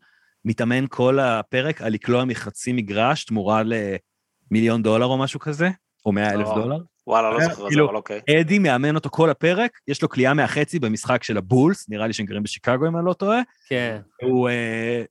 מתאמן 0.47 0.84
כל 0.88 1.18
הפרק 1.18 1.82
על 1.82 1.92
לקלוע 1.92 2.24
מחצי 2.24 2.72
מגרש 2.72 3.24
תמורה 3.24 3.62
למיליון 3.62 4.82
דולר 4.82 5.07
או 5.07 5.18
משהו 5.18 5.40
כזה, 5.40 5.68
או 6.07 6.12
מאה 6.12 6.30
אלף 6.32 6.49
לא. 6.49 6.55
דולר. 6.55 6.78
וואלה, 7.07 7.30
לא 7.30 7.38
היה 7.38 7.49
זוכר 7.49 7.62
את 7.62 7.68
זה, 7.68 7.68
כאילו- 7.68 7.86
אבל 7.86 7.97
אוקיי. 7.97 8.20
אדי 8.40 8.59
מאמן 8.59 8.94
אותו 8.94 9.11
כל 9.11 9.30
הפרק, 9.30 9.78
יש 9.88 10.03
לו 10.03 10.09
כליאה 10.09 10.34
מהחצי 10.34 10.78
במשחק 10.78 11.22
של 11.22 11.36
הבולס, 11.36 11.88
נראה 11.88 12.07
לי 12.07 12.12
שהם 12.12 12.26
גרים 12.26 12.42
בשיקגו 12.42 12.86
אם 12.86 12.97
אני 12.97 13.07
לא 13.07 13.12
טועה. 13.12 13.40
כן. 13.68 14.01
הוא, 14.22 14.49
אה, 14.49 15.03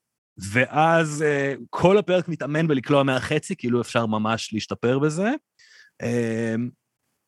ואז 0.51 1.23
אה, 1.27 1.53
כל 1.69 1.97
הפרק 1.97 2.27
מתאמן 2.27 2.67
בלקלוע 2.67 3.03
מהחצי, 3.03 3.55
כאילו 3.55 3.81
אפשר 3.81 4.05
ממש 4.05 4.53
להשתפר 4.53 4.99
בזה. 4.99 5.29
אה, 6.01 6.55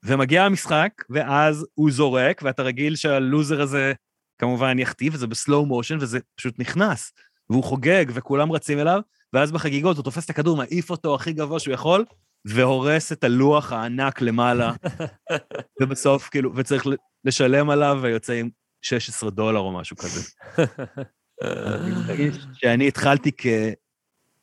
ומגיע 0.06 0.44
המשחק, 0.44 0.92
ואז 1.10 1.66
הוא 1.74 1.92
זורק, 1.92 2.42
ואתה 2.44 2.64
רגיל 2.64 2.96
שהלוזר 2.96 3.62
הזה 3.62 3.94
כמובן 4.38 4.80
יכתיב, 4.80 5.14
וזה 5.14 5.28
בסלואו 5.28 5.66
מושן, 5.66 5.98
וזה 6.02 6.20
פשוט 6.36 6.60
נכנס. 6.60 7.12
והוא 7.50 7.64
חוגג, 7.64 8.06
וכולם 8.14 8.52
רצים 8.52 8.80
אליו, 8.80 9.02
ואז 9.34 9.52
בחגיגות 9.52 9.98
הוא 9.98 10.04
תופס 10.04 10.26
את 10.26 10.30
הכדור, 10.30 10.58
מעיף 10.58 10.90
אותו 10.90 11.16
הכי 11.16 11.34
גבוה 11.34 11.60
שהוא 11.60 11.74
יכול, 11.74 12.06
והורס 12.46 13.12
את 13.12 13.24
הלוח 13.24 13.72
הענק 13.72 14.22
למעלה, 14.22 14.72
ובסוף, 15.82 16.30
כאילו, 16.30 16.56
וצריך 16.56 16.86
לשלם 17.26 17.70
עליו, 17.70 18.00
ויוצא 18.02 18.34
עם 18.34 18.50
16 18.82 19.30
דולר 19.30 19.60
או 19.60 19.72
משהו 19.72 19.98
כזה. 19.98 20.22
אני 21.42 21.92
מרגיש 21.92 22.36
שאני 22.54 22.88
התחלתי 22.88 23.32
כ... 23.38 23.46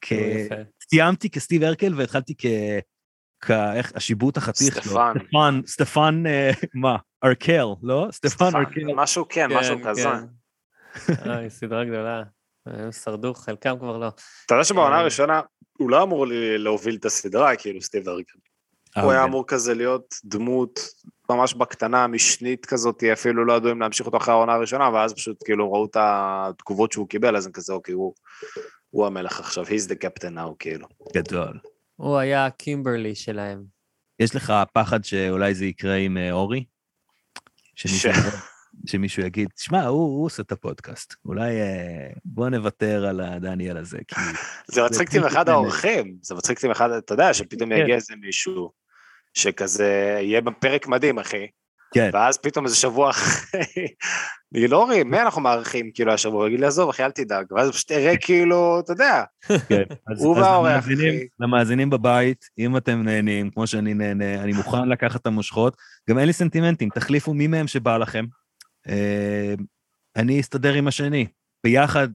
כ... 0.01 0.13
יפה. 0.13 0.55
סיימתי 0.91 1.31
כסטיב 1.31 1.63
הרקל 1.63 1.95
והתחלתי 1.97 2.35
כ... 2.39 2.47
כ... 3.41 3.51
איך, 3.51 3.93
השיבוט 3.95 4.37
החתיך 4.37 4.85
שלו. 4.85 4.93
סטפן. 4.93 5.13
סטפן, 5.19 5.61
סטפן, 5.67 6.23
אה, 6.27 6.51
מה? 6.75 6.97
ארקל, 7.25 7.67
לא? 7.83 8.09
סטפן 8.13 8.57
ארקל. 8.57 8.81
משהו 8.95 9.27
כן, 9.29 9.53
משהו 9.53 9.77
כזה. 9.85 10.09
כן. 11.07 11.49
סדרה 11.49 11.85
גדולה. 11.85 12.23
הם 12.67 12.93
שרדו, 12.93 13.35
חלקם 13.35 13.79
כבר 13.79 13.99
לא. 13.99 14.09
אתה 14.47 14.55
יודע 14.55 14.65
שבעונה 14.65 14.95
אה. 14.95 15.01
הראשונה, 15.01 15.41
הוא 15.79 15.91
לא 15.91 16.03
אמור 16.03 16.27
לי- 16.27 16.59
להוביל 16.59 16.95
את 16.97 17.05
הסדרה, 17.05 17.57
כאילו, 17.57 17.83
סטיב 17.83 18.09
הרקל. 18.09 18.39
אה, 18.97 19.03
הוא 19.03 19.11
היה 19.13 19.21
כן. 19.21 19.29
אמור 19.29 19.45
כזה 19.47 19.75
להיות 19.75 20.15
דמות 20.25 20.81
ממש 21.31 21.55
בקטנה, 21.55 22.07
משנית 22.07 22.67
כזאת, 22.67 23.05
אפילו 23.05 23.45
לא 23.45 23.53
ידעו 23.53 23.71
אם 23.73 23.81
להמשיך 23.81 24.07
אותו 24.07 24.17
אחרי 24.17 24.35
העונה 24.35 24.53
הראשונה, 24.53 24.91
ואז 24.95 25.13
פשוט 25.15 25.37
כאילו 25.45 25.73
ראו 25.73 25.85
את 25.87 25.97
התגובות 26.01 26.93
שהוא 26.93 27.09
קיבל, 27.09 27.37
אז 27.37 27.47
הם 27.47 27.53
כזה, 27.53 27.73
אוקיי, 27.73 27.95
הוא, 27.95 28.15
הוא 28.91 29.07
המלך 29.07 29.41
עכשיו, 29.41 29.65
he's 29.65 29.89
the 29.89 29.95
captain 30.05 30.37
now, 30.37 30.55
כאילו. 30.59 30.87
גדול. 31.15 31.59
הוא 31.97 32.17
היה 32.19 32.47
הקימברלי 32.47 33.15
שלהם. 33.15 33.65
יש 34.21 34.37
לך 34.37 34.53
פחד 34.73 35.05
שאולי 35.05 35.55
זה 35.55 35.65
יקרה 35.65 35.95
עם 35.95 36.17
אה, 36.17 36.33
אורי? 36.33 36.65
שמישהו, 37.77 38.11
שמישהו 38.87 39.23
יגיד, 39.23 39.49
שמע, 39.57 39.85
הוא, 39.85 40.17
הוא 40.17 40.27
עושה 40.27 40.43
את 40.43 40.53
הפודקאסט. 40.53 41.15
אולי 41.25 41.61
אה, 41.61 42.09
בוא 42.25 42.49
נוותר 42.49 43.07
על 43.07 43.21
הדניאל 43.21 43.77
הזה, 43.77 43.99
כי... 44.09 44.21
זה 44.75 44.83
מצחיק 44.83 45.09
אותי 45.09 45.19
זה 45.19 45.25
מאחד 45.25 45.37
פשוט 45.37 45.49
האורחים, 45.49 46.17
זה 46.23 46.35
מצחיק 46.35 46.57
אותי 46.57 46.69
מאחד, 46.69 46.91
אתה 46.91 47.15
יודע, 47.15 47.35
שפתאום 47.35 47.71
כן. 47.71 47.77
יגיע 47.77 47.95
איזה 47.95 48.15
מישהו, 48.21 48.71
שכזה, 49.35 50.19
יהיה 50.21 50.41
בפרק 50.41 50.87
מדהים, 50.87 51.19
אחי, 51.19 51.47
כן. 51.95 52.11
ואז 52.13 52.39
פתאום 52.39 52.65
איזה 52.65 52.77
שבוע 52.77 53.11
אחרי, 53.11 53.61
נגיד, 54.53 54.73
אורי, 54.73 55.03
מי 55.03 55.21
אנחנו 55.21 55.43
מארחים, 55.43 55.91
כאילו, 55.95 56.13
השבוע? 56.13 56.47
יגיד 56.47 56.61
לי, 56.61 56.67
עזוב, 56.67 56.89
אחי, 56.89 57.05
אל 57.05 57.11
תדאג, 57.11 57.47
ואז 57.51 57.71
פשוט 57.71 57.93
אראה, 57.93 58.17
כאילו, 58.17 58.81
אתה 58.81 58.93
יודע, 58.93 59.25
כן. 59.69 59.83
הוא 60.19 60.37
והאורח, 60.37 60.85
אחי. 60.85 61.27
למאזינים 61.41 61.91
בבית, 61.91 62.45
אם 62.59 62.77
אתם 62.77 63.03
נהנים, 63.03 63.51
כמו 63.51 63.67
שאני 63.67 63.95
נהנה, 63.95 64.43
אני 64.43 64.53
מוכן 64.53 64.89
לקחת 64.89 65.21
את 65.21 65.27
המושכות. 65.27 65.77
גם 66.11 66.19
אין 66.19 66.27
לי 66.27 66.33
סנטימנטים, 66.33 66.89
תחליפו 66.89 67.35
מי 67.35 67.47
מהם 67.47 67.67
שבא 67.67 67.97
לכם. 67.97 68.25
אה, 68.89 69.55
אני 70.17 70.41
אסתדר 70.41 70.73
עם 70.75 70.89
השני. 70.89 71.27
ביחד 71.65 72.09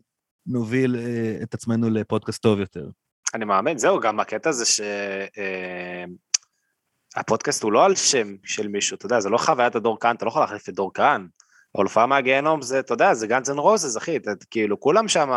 נוביל 0.47 0.95
אה, 0.95 1.39
את 1.43 1.53
עצמנו 1.53 1.89
לפודקאסט 1.89 2.41
טוב 2.41 2.59
יותר. 2.59 2.85
אני 3.33 3.45
מאמין, 3.45 3.77
זהו, 3.77 3.99
גם 3.99 4.19
הקטע 4.19 4.51
זה 4.51 4.65
שהפודקאסט 7.15 7.63
הוא 7.63 7.71
לא 7.71 7.85
על 7.85 7.95
שם 7.95 8.35
של 8.43 8.67
מישהו, 8.67 8.95
אתה 8.97 9.05
יודע, 9.05 9.19
זה 9.19 9.29
לא 9.29 9.37
חוויית 9.37 9.75
הדור 9.75 9.97
כהן, 9.99 10.15
אתה 10.15 10.25
לא 10.25 10.29
יכול 10.29 10.41
להחליף 10.41 10.69
את 10.69 10.73
דור 10.73 10.91
כהן. 10.93 11.27
אבל 11.75 11.83
הופעה 11.83 12.05
מהגיהנום 12.05 12.61
זה, 12.61 12.79
אתה 12.79 12.93
יודע, 12.93 13.13
זה 13.13 13.27
Guns 13.27 13.49
N' 13.49 13.59
Roses, 13.59 13.97
אחי, 13.97 14.17
כאילו, 14.51 14.79
כולם 14.79 15.07
שם, 15.07 15.29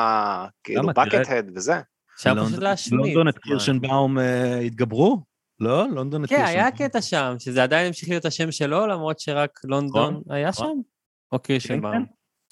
כאילו? 0.64 0.82
תראה. 0.92 1.04
Buckethead 1.06 1.50
וזה. 1.54 1.80
אפשר 2.16 2.34
לונדון- 2.34 2.48
פשוט 2.52 2.62
להשמיץ. 2.62 3.00
לונדון 3.04 3.28
את? 3.28 3.38
קירשנבאום 3.38 4.18
אה, 4.18 4.58
התגברו? 4.58 5.18
לא? 5.60 5.86
לונדון 5.90 6.24
את 6.24 6.28
כן, 6.28 6.36
קירשנבאום. 6.36 6.58
היה 6.60 6.70
קטע 6.70 7.00
שם, 7.02 7.34
שזה 7.38 7.62
עדיין 7.62 7.86
המשיך 7.86 8.08
להיות 8.08 8.24
השם 8.24 8.50
שלו, 8.50 8.86
למרות 8.86 9.20
שרק 9.20 9.60
לונדון 9.64 10.14
נכון, 10.14 10.34
היה 10.34 10.48
נכון. 10.48 10.66
שם? 10.76 10.91
או 11.32 11.38
קירשנבאום? 11.38 12.06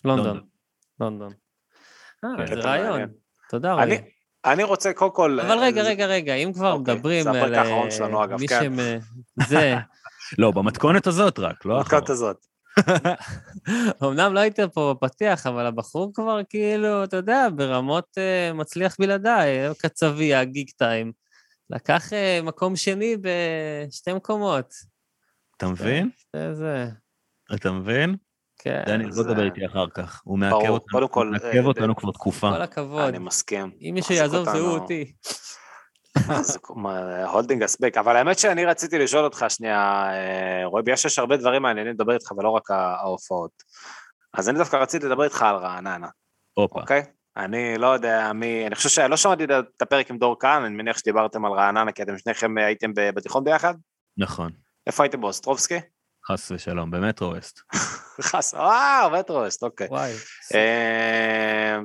לונדון. 0.04 0.40
לונדון. 1.00 1.32
אה, 2.24 2.46
כן. 2.46 2.54
זה 2.54 2.60
רעיון. 2.68 3.08
תודה, 3.50 3.82
אני- 3.82 3.96
רועי. 3.96 4.10
אני 4.44 4.64
רוצה 4.64 4.92
קודם 4.92 5.14
כל... 5.14 5.40
אבל 5.40 5.58
רגע, 5.58 5.80
אה, 5.82 5.86
רגע, 5.88 6.06
רגע, 6.06 6.34
אם 6.34 6.52
כבר 6.52 6.72
אוקיי, 6.72 6.94
מדברים 6.94 7.22
זה 7.22 7.30
הפרק 7.30 7.42
על 7.42 7.54
האחרון 7.54 7.86
אה, 7.86 7.90
שלנו, 7.90 8.24
אגב, 8.24 8.40
מי 8.40 8.48
כן. 8.48 8.60
שהם... 8.60 8.80
אה, 8.80 8.96
זה, 9.48 9.74
לא, 10.38 10.50
במתכונת 10.50 11.06
הזאת 11.06 11.38
רק, 11.38 11.64
לא 11.64 11.78
האחרון. 11.78 12.00
במתכונת 12.00 12.10
הזאת. 12.10 12.46
אמנם 14.04 14.34
לא 14.34 14.40
היית 14.40 14.60
פה 14.60 14.94
בפתיח, 14.96 15.46
אבל 15.46 15.66
הבחור 15.66 16.14
כבר 16.14 16.40
כאילו, 16.48 17.04
אתה 17.04 17.16
יודע, 17.16 17.48
ברמות 17.56 18.18
מצליח 18.54 18.96
בלעדיי, 19.00 19.74
קצבייה, 19.78 20.44
גיג 20.44 20.70
טיים. 20.76 21.12
לקח 21.70 22.12
מקום 22.42 22.76
שני 22.76 23.16
בשתי 23.20 24.12
מקומות. 24.12 24.74
אתה 25.56 25.68
מבין? 25.68 26.10
זה 26.36 26.54
זה, 26.54 26.86
אתה 27.54 27.72
מבין? 27.72 28.16
כן. 28.62 28.82
דניאל, 28.86 29.10
בוא 29.10 29.22
זה- 29.22 29.24
תדבר 29.24 29.44
איתי 29.44 29.66
אחר 29.66 29.84
כך. 29.94 30.20
הוא 30.24 30.38
מעכב 30.38 30.54
אותנו, 30.54 31.08
הוא 31.14 31.24
אה, 31.44 31.60
אותנו 31.64 31.96
כבר 31.96 32.10
תקופה. 32.12 32.50
כל 32.56 32.62
הכבוד. 32.62 33.02
אני 33.08 33.18
מסכים. 33.18 33.70
אם 33.80 33.90
מישהו 33.94 34.14
יעזוב, 34.14 34.44
זהו 34.44 34.66
אותנו. 34.66 34.82
אותי. 34.82 35.12
holding 37.32 37.62
us 37.62 37.72
back, 37.72 37.96
אבל 37.98 38.16
האמת 38.16 38.38
שאני 38.38 38.64
רציתי 38.64 38.98
לשאול 38.98 39.24
אותך 39.24 39.44
שנייה, 39.48 40.08
אה, 40.12 40.62
רועי, 40.64 40.82
בגלל 40.82 40.96
שיש 40.96 41.18
הרבה 41.18 41.36
דברים 41.36 41.62
מעניינים 41.62 41.92
לדבר 41.92 42.14
איתך 42.14 42.32
ולא 42.32 42.48
רק 42.50 42.70
ההופעות. 42.70 43.50
אז 44.34 44.48
אני 44.48 44.58
דווקא 44.58 44.76
רציתי 44.76 45.06
לדבר 45.06 45.24
איתך 45.24 45.42
על 45.42 45.56
רעננה, 45.56 46.08
הופה. 46.54 46.80
אוקיי? 46.80 47.02
אני 47.36 47.78
לא 47.78 47.86
יודע 47.86 48.32
מי, 48.32 48.66
אני 48.66 48.74
חושב 48.74 48.88
שלא 48.88 49.16
שמעתי 49.16 49.44
את 49.44 49.82
הפרק 49.82 50.10
עם 50.10 50.18
דור 50.18 50.36
כהן, 50.40 50.64
אני 50.64 50.74
מניח 50.76 50.98
שדיברתם 50.98 51.44
על 51.44 51.52
רעננה, 51.52 51.92
כי 51.92 52.02
אתם 52.02 52.18
שניכם 52.18 52.58
הייתם 52.58 52.94
ב- 52.94 53.10
בתיכון 53.14 53.44
ביחד? 53.44 53.74
נכון. 54.18 54.50
איפה 54.86 55.02
הייתם 55.02 55.20
באוסטרובסקי? 55.20 55.78
חס 56.28 56.50
ושלום, 56.50 56.90
במטרו 56.90 57.28
ווסט. 57.28 57.60
חס, 58.30 58.54
אה, 58.54 59.08
מטרו 59.18 59.38
ווסט, 59.38 59.62
אוקיי. 59.62 59.86
וואי. 59.90 60.12
אה, 60.54 61.78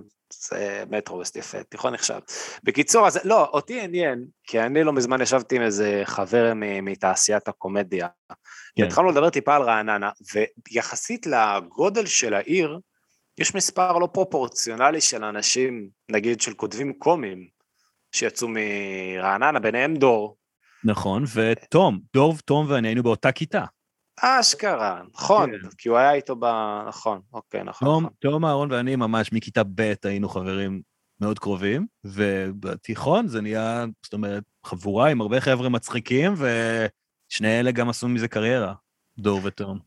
זה 0.49 0.83
מטרוסט, 0.89 1.35
יפה, 1.35 1.63
תיכון 1.63 1.93
נחשב. 1.93 2.19
בקיצור, 2.63 3.07
אז 3.07 3.19
לא, 3.23 3.45
אותי 3.53 3.81
עניין, 3.81 4.25
כי 4.43 4.59
אני 4.59 4.83
לא 4.83 4.93
מזמן 4.93 5.21
ישבתי 5.21 5.55
עם 5.55 5.61
איזה 5.61 6.01
חבר 6.05 6.53
מ- 6.55 6.85
מתעשיית 6.85 7.47
הקומדיה, 7.47 8.07
כן. 8.75 8.83
והתחלנו 8.83 9.09
לדבר 9.09 9.29
טיפה 9.29 9.55
על 9.55 9.61
רעננה, 9.61 10.09
ויחסית 10.71 11.27
לגודל 11.27 12.05
של 12.05 12.33
העיר, 12.33 12.79
יש 13.37 13.55
מספר 13.55 13.97
לא 13.97 14.07
פרופורציונלי 14.13 15.01
של 15.01 15.23
אנשים, 15.23 15.89
נגיד 16.11 16.41
של 16.41 16.53
כותבים 16.53 16.93
קומיים, 16.93 17.47
שיצאו 18.11 18.47
מרעננה, 18.47 19.59
ביניהם 19.59 19.95
דור. 19.95 20.37
נכון, 20.83 21.23
ותום, 21.35 21.99
דור 22.13 22.35
ותום 22.37 22.65
ואני 22.69 22.87
היינו 22.87 23.03
באותה 23.03 23.31
כיתה. 23.31 23.65
אשכרה, 24.21 25.01
נכון, 25.13 25.51
כן. 25.51 25.69
כי 25.77 25.89
הוא 25.89 25.97
היה 25.97 26.13
איתו 26.13 26.35
ב... 26.39 26.45
נכון, 26.87 27.19
אוקיי, 27.33 27.63
נכון. 27.63 27.87
תום, 27.87 28.03
נכון. 28.03 28.15
תום 28.19 28.45
אהרון 28.45 28.71
ואני 28.71 28.95
ממש 28.95 29.33
מכיתה 29.33 29.63
ב' 29.75 29.93
היינו 30.03 30.29
חברים 30.29 30.81
מאוד 31.21 31.39
קרובים, 31.39 31.87
ובתיכון 32.03 33.27
זה 33.27 33.41
נהיה, 33.41 33.85
זאת 34.03 34.13
אומרת, 34.13 34.43
חבורה 34.65 35.09
עם 35.09 35.21
הרבה 35.21 35.41
חבר'ה 35.41 35.69
מצחיקים, 35.69 36.33
ושני 36.33 37.59
אלה 37.59 37.71
גם 37.71 37.89
עשו 37.89 38.07
מזה 38.07 38.27
קריירה, 38.27 38.73
דור 39.17 39.39
ותום. 39.43 39.79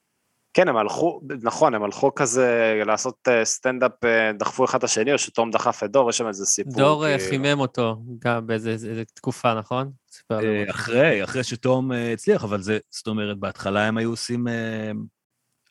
כן, 0.55 0.69
הם 0.69 0.77
הלכו, 0.77 1.21
נכון, 1.43 1.75
הם 1.75 1.83
הלכו 1.83 2.15
כזה 2.15 2.83
לעשות 2.87 3.29
אה, 3.29 3.45
סטנדאפ, 3.45 4.05
אה, 4.05 4.33
דחפו 4.33 4.65
אחד 4.65 4.79
את 4.79 4.85
השני, 4.85 5.13
או 5.13 5.19
שתום 5.19 5.51
דחף 5.51 5.85
את 5.85 5.91
דור, 5.91 6.11
יש 6.11 6.19
שם 6.19 6.27
איזה 6.29 6.47
סיפור. 6.47 6.73
דור 6.75 7.07
אה, 7.07 7.19
כאילו. 7.19 7.31
חימם 7.31 7.61
אותו 7.61 7.97
גם 8.19 8.47
באיזה 8.47 8.71
איזה 8.71 9.03
תקופה, 9.15 9.55
נכון? 9.55 9.91
אה, 10.31 10.71
אחרי, 10.71 11.25
אחרי 11.25 11.45
שתום 11.45 11.93
אה, 11.93 12.13
הצליח, 12.13 12.45
אבל 12.45 12.61
זה, 12.63 12.79
זאת 12.91 13.07
אומרת, 13.07 13.39
בהתחלה 13.39 13.87
הם 13.87 13.97
היו 13.97 14.11
עושים 14.11 14.49
אה, 14.49 14.91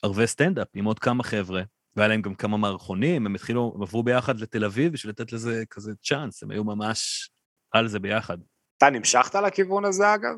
ערבי 0.03 0.27
סטנדאפ 0.27 0.67
עם 0.73 0.85
עוד 0.85 0.99
כמה 0.99 1.23
חבר'ה, 1.23 1.61
והיה 1.95 2.07
להם 2.07 2.21
גם 2.21 2.35
כמה 2.35 2.57
מערכונים, 2.57 3.25
הם 3.25 3.35
התחילו, 3.35 3.73
הם 3.75 3.81
עברו 3.81 4.03
ביחד 4.03 4.39
לתל 4.39 4.65
אביב 4.65 4.93
בשביל 4.93 5.11
לתת 5.11 5.33
לזה 5.33 5.63
כזה 5.69 5.91
צ'אנס, 6.03 6.43
הם 6.43 6.51
היו 6.51 6.63
ממש 6.63 7.29
על 7.71 7.87
זה 7.87 7.99
ביחד. 7.99 8.37
אתה 8.77 8.89
נמשכת 8.89 9.35
לכיוון 9.35 9.85
הזה 9.85 10.13
אגב? 10.13 10.35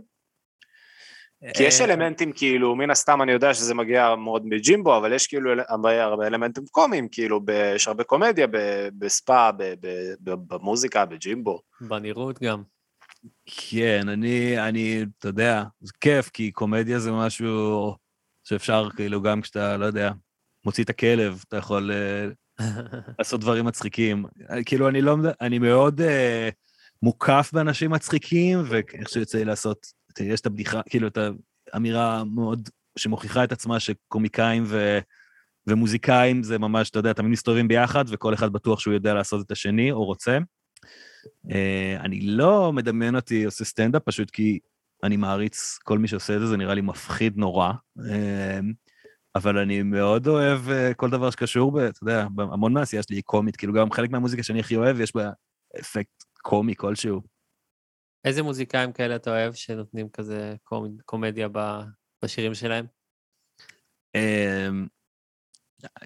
כי 1.54 1.64
יש 1.64 1.82
אה, 1.82 1.86
אלמנטים 1.86 2.32
כאילו, 2.32 2.76
מן 2.76 2.90
הסתם 2.90 3.22
אני 3.22 3.32
יודע 3.32 3.54
שזה 3.54 3.74
מגיע 3.74 4.16
מאוד 4.16 4.46
מג'ימבו, 4.46 4.98
אבל 4.98 5.14
יש 5.14 5.28
כאילו 5.28 5.52
הרבה, 5.70 6.28
אלמנטים 6.28 6.64
קומיים, 6.72 7.08
כאילו, 7.12 7.40
ב- 7.46 7.74
יש 7.76 7.88
הרבה 7.88 8.04
קומדיה 8.04 8.48
ב- 8.48 8.90
בספא, 8.98 9.52
ב- 9.58 9.74
ב- 9.82 10.14
ב- 10.24 10.54
במוזיקה, 10.54 11.06
בג'ימבו. 11.06 11.62
בנראות 11.82 12.40
גם. 12.40 12.64
כן, 13.46 14.10
אני, 14.10 14.60
אני, 14.70 15.06
אתה 15.20 15.28
יודע, 15.28 15.64
זה 15.82 15.92
כיף, 16.02 16.30
כי 16.30 16.52
קומדיה 16.52 17.00
זה 17.00 17.12
משהו 17.12 17.96
שאפשר, 18.44 18.90
כאילו, 18.96 19.22
גם 19.22 19.42
כשאתה, 19.42 19.78
לא 19.78 19.86
יודע, 19.86 20.12
מוציא 20.66 20.84
את 20.84 20.90
הכלב, 20.90 21.44
אתה 21.48 21.58
יכול 21.58 21.92
אה, 21.92 22.28
לעשות 23.20 23.42
דברים 23.42 23.66
מצחיקים. 23.66 24.26
כאילו, 24.66 24.90
אני 24.90 25.02
לא, 25.02 25.18
אני 25.42 25.60
מאוד 25.60 26.02
אה, 26.02 26.50
מוקף 27.02 27.50
באנשים 27.54 27.92
מצחיקים, 27.92 28.60
ואיך 28.66 29.10
שיוצא 29.10 29.38
לי 29.38 29.46
לעשות, 29.46 29.88
יש 30.20 30.42
את 30.42 30.46
הבדיחה, 30.46 30.82
כאילו, 30.90 31.08
את 31.08 31.18
האמירה 31.74 32.24
מאוד, 32.24 32.70
שמוכיחה 32.98 33.44
את 33.44 33.52
עצמה 33.52 33.80
שקומיקאים 33.80 34.64
ו... 34.68 35.00
ומוזיקאים 35.68 36.44
זה 36.44 36.58
ממש, 36.58 36.90
אתה 36.90 37.00
יודע, 37.00 37.14
תמיד 37.14 37.32
מסתובבים 37.32 37.68
ביחד, 37.68 38.06
וכל 38.08 38.34
אחד 38.34 38.54
בטוח 38.54 38.80
שהוא 38.80 38.94
יודע 38.94 39.14
לעשות 39.14 39.46
את 39.46 39.52
השני, 39.52 39.92
או 39.92 40.06
רוצה. 40.06 40.38
אה, 41.52 41.98
אני 42.00 42.22
לא 42.22 42.74
מדמיין 42.74 43.16
אותי 43.16 43.44
עושה 43.44 43.66
סטנדאפ, 43.66 44.02
פשוט 44.06 44.32
כי 44.32 44.60
אני 45.04 45.18
מעריץ 45.18 45.78
כל 45.84 45.98
מי 45.98 46.08
שעושה 46.08 46.36
את 46.36 46.40
זה, 46.40 46.48
זה 46.48 46.58
נראה 46.58 46.74
לי 46.74 46.82
מפחיד 46.82 47.38
נורא. 47.38 47.72
אה, 48.10 48.60
אבל 49.36 49.58
אני 49.58 49.84
מאוד 49.84 50.28
אוהב 50.28 50.70
אה, 50.70 50.94
כל 50.94 51.10
דבר 51.10 51.30
שקשור, 51.30 51.88
אתה 51.88 52.04
יודע, 52.04 52.28
המון 52.38 52.74
מהעשייה 52.74 53.04
שלי 53.04 53.16
היא 53.16 53.24
קומית, 53.24 53.56
כאילו 53.56 53.74
גם 53.74 53.92
חלק 53.92 54.10
מהמוזיקה 54.10 54.44
שאני 54.44 54.60
הכי 54.60 54.76
אוהב, 54.76 55.00
יש 55.00 55.16
בה 55.16 55.32
אפקט 55.80 56.24
קומי 56.42 56.76
כלשהו. 56.76 57.22
איזה 58.26 58.44
מוזיקאים 58.44 58.92
כאלה 58.92 59.16
אתה 59.16 59.30
אוהב 59.30 59.54
שנותנים 59.54 60.10
כזה 60.10 60.56
קומ- 60.64 61.02
קומדיה 61.06 61.48
בשירים 62.24 62.54
שלהם? 62.54 62.86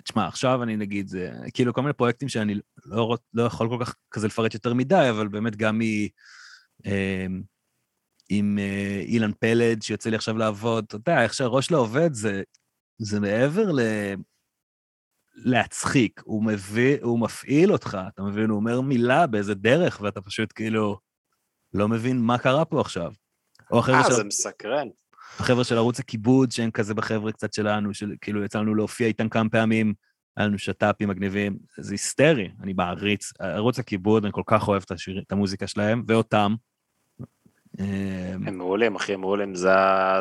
תשמע, 0.03 0.28
עכשיו 0.28 0.63
אני 0.63 0.78
נגיד, 0.78 1.07
זה 1.07 1.32
כאילו 1.53 1.74
כל 1.74 1.82
מיני 1.82 1.93
פרויקטים 1.93 2.30
שאני 2.30 2.55
לא, 2.86 3.17
לא 3.34 3.43
יכול 3.43 3.69
כל 3.69 3.86
כך 3.86 3.95
כזה 4.11 4.28
לפרט 4.28 4.53
יותר 4.53 4.74
מדי, 4.74 5.07
אבל 5.09 5.28
באמת 5.28 5.55
גם 5.55 5.80
מ... 5.80 5.82
אמ, 6.86 7.41
עם 8.30 8.59
אה, 8.59 9.01
אילן 9.05 9.32
פלד, 9.39 9.82
שיוצא 9.82 10.09
לי 10.09 10.15
עכשיו 10.15 10.38
לעבוד, 10.38 10.86
אתה 10.88 10.95
יודע, 10.95 11.24
איך 11.24 11.34
שהראש 11.34 11.65
שלו 11.65 11.78
עובד, 11.78 12.13
זה, 12.13 12.43
זה 12.97 13.19
מעבר 13.19 13.71
ל... 13.71 13.80
להצחיק, 15.36 16.21
הוא 16.26 16.43
מביא, 16.45 16.97
הוא 17.01 17.19
מפעיל 17.19 17.71
אותך, 17.71 17.97
אתה 18.07 18.24
מבין? 18.24 18.49
הוא 18.49 18.59
אומר 18.59 18.82
מילה 18.82 19.28
באיזה 19.28 19.55
דרך, 19.55 20.01
ואתה 20.01 20.21
פשוט 20.21 20.53
כאילו 20.55 20.99
לא 21.74 21.88
מבין 21.88 22.17
מה 22.17 22.38
קרה 22.38 22.65
פה 22.65 22.82
עכשיו. 22.82 23.13
אה. 23.74 24.15
זה 24.15 24.24
מסקרן. 24.24 24.88
החבר'ה 25.40 25.64
של 25.64 25.78
ערוץ 25.78 26.00
הכיבוד, 26.00 26.52
שהם 26.52 26.72
כזה 26.72 26.94
בחבר'ה 26.94 27.32
קצת 27.32 27.54
שלנו, 27.54 27.94
של 27.94 28.12
כאילו 28.22 28.44
יצא 28.44 28.60
לנו 28.60 28.76
להופיע 28.76 29.08
איתם 29.08 29.30
כמה 29.30 29.50
פעמים, 29.50 29.94
היה 30.38 30.48
לנו 30.48 30.58
שת"פים 30.58 31.10
מגניבים, 31.10 31.58
זה 31.78 31.94
היסטרי, 31.94 32.50
אני 32.62 32.74
מעריץ. 32.74 33.32
ערוץ 33.40 33.80
הכיבוד, 33.80 34.26
אני 34.26 34.34
כל 34.34 34.42
כך 34.46 34.68
אוהב 34.68 34.84
את, 34.86 34.92
השיר, 34.92 35.20
את 35.28 35.32
המוזיקה 35.32 35.68
שלהם, 35.68 36.04
ואותם. 36.08 36.56
הם 37.80 38.58
מעולים, 38.58 38.96
אחי, 38.96 39.14
הם 39.14 39.22
מעולים. 39.22 39.56
זה, 39.56 39.70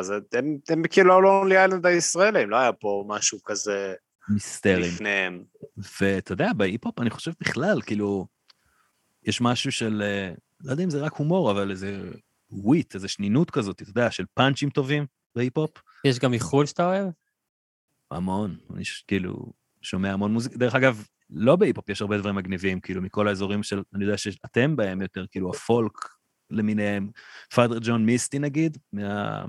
זה, 0.01 0.19
הם, 0.33 0.57
הם 0.69 0.87
כאילו 0.87 1.13
ה 1.13 1.19
Lonely 1.19 1.57
Island 1.57 1.85
הישראלים, 1.85 2.49
לא 2.49 2.57
היה 2.57 2.73
פה 2.73 3.05
משהו 3.07 3.43
כזה 3.43 3.93
מיינסטרים. 4.29 4.93
לפניהם. 4.93 5.43
ואתה 6.01 6.33
יודע, 6.33 6.53
בהיפ-הופ 6.53 6.99
אני 6.99 7.09
חושב 7.09 7.31
בכלל, 7.41 7.81
כאילו, 7.81 8.27
יש 9.25 9.41
משהו 9.41 9.71
של, 9.71 10.01
אה, 10.05 10.33
לא 10.63 10.71
יודע 10.71 10.83
אם 10.83 10.89
זה 10.89 11.01
רק 11.01 11.13
הומור, 11.13 11.51
אבל 11.51 11.71
איזה 11.71 12.01
wit, 12.53 12.95
איזה 12.95 13.07
שנינות 13.07 13.51
כזאת, 13.51 13.81
אתה 13.81 13.89
יודע, 13.89 14.11
של 14.11 14.25
פאנצ'ים 14.33 14.69
טובים 14.69 15.05
בהיפ-הופ. 15.35 15.71
יש 16.05 16.19
גם 16.19 16.33
איחוד 16.33 16.65
שאתה 16.65 16.85
אוהב? 16.85 17.09
המון, 18.11 18.57
אני 18.75 18.85
ש- 18.85 19.03
כאילו 19.07 19.53
שומע 19.81 20.13
המון 20.13 20.33
מוזיקה. 20.33 20.57
דרך 20.57 20.75
אגב, 20.75 21.07
לא 21.29 21.55
בהיפ-הופ 21.55 21.89
יש 21.89 22.01
הרבה 22.01 22.17
דברים 22.17 22.35
מגניבים, 22.35 22.79
כאילו 22.79 23.01
מכל 23.01 23.27
האזורים 23.27 23.63
של, 23.63 23.81
אני 23.95 24.03
יודע 24.03 24.17
שאתם 24.17 24.75
בהם 24.75 25.01
יותר, 25.01 25.25
כאילו 25.31 25.49
הפולק 25.49 25.91
למיניהם. 26.49 27.11
Father 27.55 27.77
John 27.81 28.05
Misty 28.05 28.39
נגיד, 28.39 28.77
מה... 28.93 29.45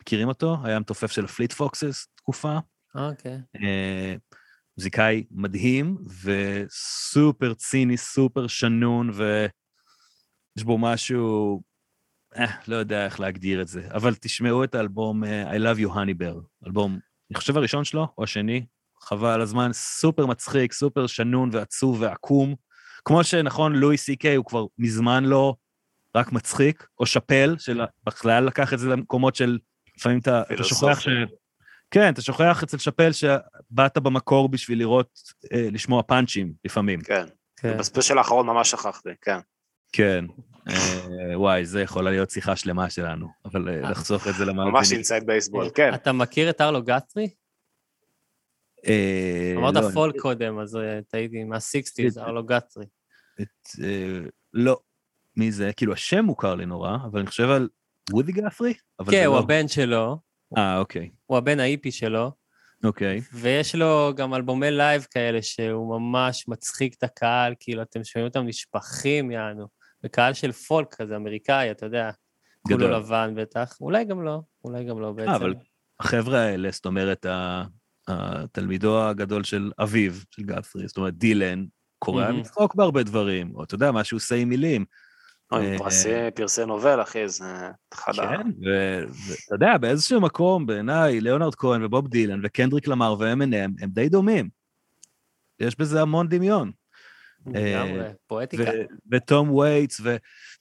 מכירים 0.00 0.28
אותו? 0.28 0.56
היה 0.64 0.78
מתופף 0.78 1.10
של 1.12 1.24
ה 1.24 1.29
Fleet 1.29 1.52
Foxes 1.52 2.06
תקופה. 2.14 2.58
אוקיי. 2.94 3.40
אה, 3.62 4.14
מוזיקאי 4.76 5.24
מדהים 5.30 5.96
וסופר 6.22 7.54
ציני, 7.54 7.96
סופר 7.96 8.46
שנון, 8.46 9.10
ויש 9.10 10.64
בו 10.64 10.78
משהו, 10.78 11.62
אה, 12.36 12.46
לא 12.68 12.76
יודע 12.76 13.04
איך 13.04 13.20
להגדיר 13.20 13.62
את 13.62 13.68
זה, 13.68 13.88
אבל 13.90 14.14
תשמעו 14.14 14.64
את 14.64 14.74
האלבום 14.74 15.24
אה, 15.24 15.52
I 15.52 15.60
Love 15.60 15.78
You 15.78 15.88
Honey 15.88 16.22
Bear, 16.22 16.66
אלבום, 16.66 16.98
אני 17.30 17.38
חושב 17.38 17.56
הראשון 17.56 17.84
שלו, 17.84 18.08
או 18.18 18.24
השני, 18.24 18.66
חבל 19.00 19.30
על 19.30 19.40
הזמן, 19.40 19.72
סופר 19.72 20.26
מצחיק, 20.26 20.72
סופר 20.72 21.06
שנון 21.06 21.48
ועצוב 21.52 22.00
ועקום. 22.00 22.54
כמו 23.04 23.24
שנכון, 23.24 23.76
לואי 23.76 23.96
סי 23.96 24.16
קיי 24.16 24.34
הוא 24.34 24.44
כבר 24.44 24.64
מזמן 24.78 25.24
לא 25.24 25.54
רק 26.16 26.32
מצחיק, 26.32 26.86
או 26.98 27.06
שאפל, 27.06 27.56
שבכלל 27.58 28.44
לקח 28.44 28.72
את 28.72 28.78
זה 28.78 28.88
למקומות 28.88 29.34
של, 29.34 29.58
לפעמים 29.96 30.18
אתה, 30.18 30.42
אתה 30.54 30.64
שוכח 30.64 31.00
ש... 31.00 31.08
כן, 31.90 32.12
אתה 32.12 32.22
שוכח 32.22 32.62
אצל 32.62 32.78
שאפל 32.78 33.12
שבאת 33.12 33.98
במקור 33.98 34.48
בשביל 34.48 34.78
לראות, 34.78 35.18
אה, 35.52 35.68
לשמוע 35.72 36.02
פאנצ'ים 36.02 36.52
לפעמים. 36.64 37.00
כן. 37.00 37.24
כן. 37.56 37.78
בספיישל 37.78 38.18
האחרון 38.18 38.46
ממש 38.46 38.70
שכחתי, 38.70 39.08
כן. 39.20 39.38
כן. 39.92 40.24
אה, 40.68 41.32
וואי, 41.34 41.66
זה 41.66 41.82
יכולה 41.82 42.10
להיות 42.10 42.30
שיחה 42.30 42.56
שלמה 42.56 42.90
שלנו, 42.90 43.28
אבל 43.44 43.68
אה, 43.68 43.90
לחסוך 43.90 44.28
את 44.28 44.34
זה 44.34 44.44
למאזינים. 44.44 44.72
ממש 44.72 44.92
inside 44.92 45.26
baseball, 45.26 45.70
כן. 45.74 45.94
אתה 45.94 46.12
מכיר 46.12 46.50
את 46.50 46.60
ארלו 46.60 46.82
גטרי? 46.82 47.28
אה, 48.86 49.54
אמרת 49.56 49.74
לא, 49.74 49.90
פולק 49.94 50.20
קודם, 50.20 50.58
אז 50.58 50.78
טעיתי, 51.08 51.44
מה-60's, 51.44 52.20
ארלו 52.20 52.44
גאת'רי. 52.44 52.86
לא. 54.54 54.80
מי 55.36 55.52
זה? 55.52 55.70
כאילו, 55.76 55.92
השם 55.92 56.24
מוכר 56.24 56.54
לי 56.54 56.66
נורא, 56.66 56.96
אבל 57.10 57.20
אני 57.20 57.28
חושב 57.28 57.50
על 57.50 57.68
וודי 58.10 58.32
גאת'רי? 58.32 58.74
כן, 59.10 59.24
הוא 59.26 59.34
לא. 59.34 59.40
הבן 59.40 59.68
שלו, 59.68 60.18
אה, 60.58 60.78
אוקיי. 60.78 61.10
הוא 61.26 61.38
הבן 61.38 61.60
ההיפי 61.60 61.92
שלו, 61.92 62.32
אוקיי. 62.84 63.20
ויש 63.32 63.74
לו 63.74 64.12
גם 64.16 64.34
אלבומי 64.34 64.70
לייב 64.70 65.06
כאלה 65.10 65.42
שהוא 65.42 65.98
ממש 65.98 66.48
מצחיק 66.48 66.94
את 66.94 67.02
הקהל, 67.02 67.54
כאילו, 67.60 67.82
אתם 67.82 68.04
שומעים 68.04 68.28
אותם 68.28 68.46
נשפכים, 68.46 69.30
יענו. 69.30 69.81
וקהל 70.04 70.34
של 70.34 70.52
פולק 70.52 70.94
כזה, 70.94 71.16
אמריקאי, 71.16 71.70
אתה 71.70 71.86
יודע. 71.86 72.10
כולו. 72.68 72.88
לבן 72.90 73.32
בטח. 73.36 73.76
אולי 73.80 74.04
גם 74.04 74.22
לא, 74.24 74.40
אולי 74.64 74.84
גם 74.84 75.00
לא 75.00 75.12
בעצם. 75.12 75.30
אה, 75.30 75.36
אבל 75.36 75.54
החבר'ה 76.00 76.38
האלה, 76.40 76.70
זאת 76.70 76.86
אומרת, 76.86 77.26
התלמידו 78.08 79.02
הגדול 79.08 79.44
של 79.44 79.70
אביו, 79.78 80.12
של 80.30 80.42
גאת'רי, 80.42 80.88
זאת 80.88 80.96
אומרת, 80.96 81.14
דילן, 81.14 81.64
קורע 81.98 82.24
מהמם. 82.24 82.38
לצחוק 82.40 82.74
בהרבה 82.74 83.02
דברים, 83.02 83.54
או 83.54 83.64
אתה 83.64 83.74
יודע, 83.74 83.92
מה 83.92 84.04
שהוא 84.04 84.16
עושה 84.16 84.34
עם 84.34 84.48
מילים. 84.48 84.84
אה, 85.52 85.78
פרסי- 85.78 86.08
פרס 86.34 86.64
נובל, 86.64 87.02
אחי, 87.02 87.28
זה 87.28 87.44
אחד 87.94 88.12
ה... 88.18 88.36
כן, 88.36 88.46
ואתה 88.48 89.54
יודע, 89.54 89.78
באיזשהו 89.78 90.20
מקום, 90.20 90.66
בעיניי, 90.66 91.20
ליאונרד 91.20 91.54
כהן 91.54 91.84
ובוב 91.84 92.08
דילן 92.08 92.40
וקנדריק 92.44 92.88
למר 92.88 93.14
ו- 93.18 93.32
Eminem, 93.32 93.82
הם 93.82 93.90
די 93.90 94.08
דומים. 94.08 94.48
יש 95.60 95.78
בזה 95.78 96.02
המון 96.02 96.28
דמיון. 96.28 96.72
לגמרי, 97.46 98.00
אה, 98.00 98.10
פואטיקה. 98.26 98.64
וטום 99.10 99.50
וייטס, 99.50 100.00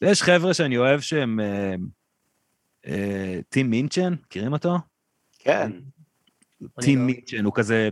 ויש 0.01 0.23
חבר'ה 0.23 0.53
שאני 0.53 0.77
אוהב 0.77 0.99
שהם... 0.99 1.39
אה, 1.39 1.75
אה, 2.87 3.39
טים 3.49 3.69
מינצ'ן, 3.69 4.13
מכירים 4.25 4.53
אותו? 4.53 4.77
כן. 5.39 5.71
טים 6.81 6.99
לא- 6.99 7.05
מינצ'ן, 7.05 7.45
הוא 7.45 7.53
כזה, 7.55 7.89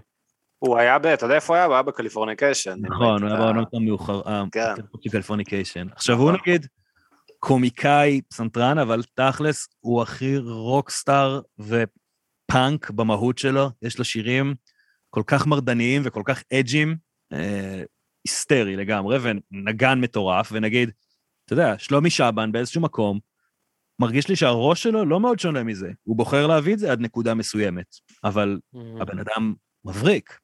הוא 0.60 0.78
היה 0.78 1.00
ב... 1.00 1.06
אתה 1.06 1.26
יודע 1.26 1.36
איפה 1.36 1.54
הוא 1.54 1.58
היה? 1.58 1.66
הוא 1.66 1.74
היה 1.74 1.84
ב 1.84 1.89
Californication. 1.89 2.80
נכון, 2.82 3.24
הוא 3.24 3.30
היה 3.30 3.40
בעונות 3.40 3.74
המאוחרות, 3.74 4.22
כן. 4.52 4.74
עכשיו, 5.96 6.18
הוא 6.18 6.32
נגיד 6.32 6.68
קומיקאי, 7.40 8.22
פסנתרן, 8.30 8.78
אבל 8.78 9.04
תכלס, 9.14 9.68
הוא 9.80 10.02
הכי 10.02 10.38
rockstar 10.38 11.42
ופאנק 11.60 12.90
במהות 12.90 13.38
שלו. 13.38 13.70
יש 13.82 14.00
לו 14.00 14.06
שירים 14.06 14.56
כל 15.10 15.24
כך 15.28 15.48
מרדניים 15.48 16.02
וכל 16.06 16.22
כך 16.26 16.44
edgy 16.54 16.78
ים, 16.78 16.96
היסטרי 18.30 18.76
לגמרי, 18.76 19.18
ונגן 19.22 20.00
מטורף, 20.02 20.50
ונגיד, 20.52 20.92
אתה 21.46 21.54
יודע, 21.54 21.76
שלומי 21.78 22.10
שבן 22.10 22.52
באיזשהו 22.52 22.82
מקום, 22.82 23.20
מרגיש 24.00 24.30
לי 24.30 24.36
שהראש 24.36 24.84
שלו 24.84 25.06
לא 25.06 25.20
מאוד 25.20 25.40
שונה 25.40 25.64
מזה. 25.64 25.92
הוא 26.04 26.18
בוחר 26.18 26.48
להביא 26.48 26.74
את 26.74 26.80
זה 26.80 26.92
עד 26.92 27.02
נקודה 27.02 27.34
מסוימת, 27.34 27.96
אבל 28.24 28.60
מהמם. 28.74 29.02
הבן 29.02 29.20
אדם 29.20 29.54
מבריק, 29.86 30.40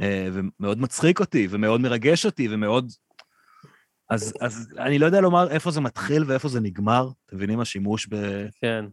אה, 0.00 0.28
ומאוד 0.32 0.78
מצחיק 0.78 1.20
אותי, 1.20 1.48
ומאוד 1.50 1.80
מרגש 1.80 2.26
אותי, 2.26 2.48
ומאוד... 2.50 2.92
אז, 4.10 4.34
אז 4.40 4.68
אני 4.78 4.98
לא 4.98 5.06
יודע 5.06 5.20
לומר 5.20 5.50
איפה 5.50 5.70
זה 5.70 5.80
מתחיל 5.80 6.24
ואיפה 6.26 6.48
זה 6.48 6.60
נגמר. 6.60 7.08
אתם 7.26 7.36
מבינים? 7.36 7.60
השימוש 7.60 8.06
ב... 8.10 8.46
כן. 8.60 8.84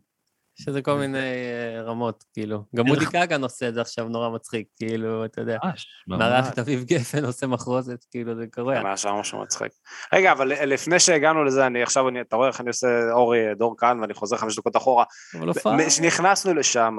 יש 0.59 0.67
לזה 0.67 0.81
כל 0.81 0.95
מיני 0.95 1.17
אה, 1.17 1.81
רמות, 1.81 2.23
כאילו. 2.33 2.63
גם 2.75 2.85
מודי 2.85 3.05
גגן 3.05 3.43
עושה 3.43 3.69
את 3.69 3.73
זה 3.73 3.81
עכשיו 3.81 4.09
נורא 4.09 4.29
מצחיק, 4.29 4.67
כאילו, 4.75 5.25
אתה 5.25 5.41
יודע. 5.41 5.57
ממש, 5.63 5.87
מארח 6.07 6.45
ממש. 6.45 6.53
את 6.53 6.59
אביב 6.59 6.83
גפן, 6.83 7.25
עושה 7.25 7.47
מחרוזת, 7.47 8.05
כאילו, 8.11 8.35
זה 8.35 8.45
קורה. 8.53 8.83
מה 8.83 8.97
שם 8.97 9.09
משהו 9.09 9.41
מצחיק. 9.41 9.71
רגע, 10.13 10.31
אבל 10.31 10.47
לפני 10.47 10.99
שהגענו 10.99 11.43
לזה, 11.43 11.67
אני 11.67 11.83
עכשיו, 11.83 12.05
אתה 12.21 12.35
רואה 12.35 12.47
איך 12.47 12.61
אני 12.61 12.67
עושה 12.67 13.11
אורי 13.11 13.55
דור 13.55 13.75
כאן, 13.77 13.99
ואני 13.99 14.13
חוזר 14.13 14.37
חמש 14.37 14.55
דקות 14.55 14.77
אחורה. 14.77 15.03
אבל 15.39 15.47
הופעה... 15.47 15.87
כשנכנסנו 15.87 16.53
לשם, 16.53 16.97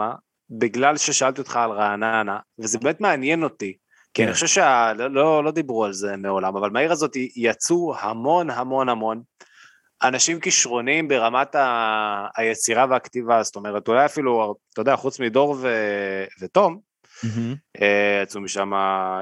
בגלל 0.51 0.97
ששאלתי 0.97 1.41
אותך 1.41 1.57
על 1.57 1.71
רעננה, 1.71 2.39
וזה 2.59 2.79
באמת 2.79 3.01
מעניין 3.01 3.43
אותי, 3.43 3.77
כי 4.15 4.23
אני 4.23 4.29
כן. 4.29 4.35
חושב 4.35 4.47
שלא 4.47 5.11
לא, 5.11 5.45
לא 5.45 5.51
דיברו 5.51 5.85
על 5.85 5.93
זה 5.93 6.17
מעולם, 6.17 6.57
אבל 6.57 6.71
מהעיר 6.71 6.93
הזאת 6.93 7.13
יצאו 7.37 7.95
המון 8.01 8.51
המון 8.51 8.89
המון 8.89 9.23
אנשים 10.03 10.41
כישרוניים 10.41 11.09
ברמת 11.09 11.55
ה... 11.55 12.27
היצירה 12.37 12.87
והכתיבה, 12.91 13.43
זאת 13.43 13.57
אומרת, 13.57 13.89
אולי 13.89 14.05
אפילו, 14.05 14.55
אתה 14.73 14.81
יודע, 14.81 14.97
חוץ 14.97 15.21
מדור 15.21 15.57
ו... 15.61 15.69
ותום. 16.41 16.81
אה, 17.81 18.21
יצאו 18.23 18.41
משם 18.41 18.71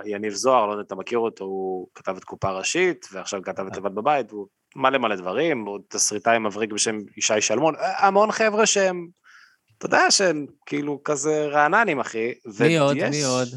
יניב 0.04 0.32
זוהר, 0.32 0.66
לא 0.66 0.72
יודע 0.72 0.80
אם 0.80 0.86
אתה 0.86 0.94
מכיר 0.94 1.18
אותו, 1.18 1.44
הוא 1.44 1.88
כתב 1.94 2.16
את 2.16 2.24
קופה 2.24 2.50
ראשית, 2.50 3.06
ועכשיו 3.12 3.42
כתב 3.42 3.66
את 3.66 3.76
לבד 3.76 3.94
בבית, 3.94 4.32
והוא 4.32 4.46
מלא 4.76 4.98
מלא 4.98 5.16
דברים, 5.16 5.64
הוא 5.64 5.78
תסריטאי 5.88 6.38
מבריק 6.38 6.72
בשם 6.72 6.98
ישי 7.16 7.40
שלמון, 7.40 7.74
אה, 7.76 8.06
המון 8.06 8.32
חבר'ה 8.32 8.66
שהם, 8.66 9.08
אתה 9.78 9.86
יודע 9.86 10.10
שהם 10.10 10.46
כאילו 10.66 11.00
כזה 11.04 11.46
רעננים, 11.46 12.00
אחי. 12.00 12.32
מי 12.60 12.78
עוד? 12.78 12.96
מי 13.10 13.24
עוד? 13.24 13.48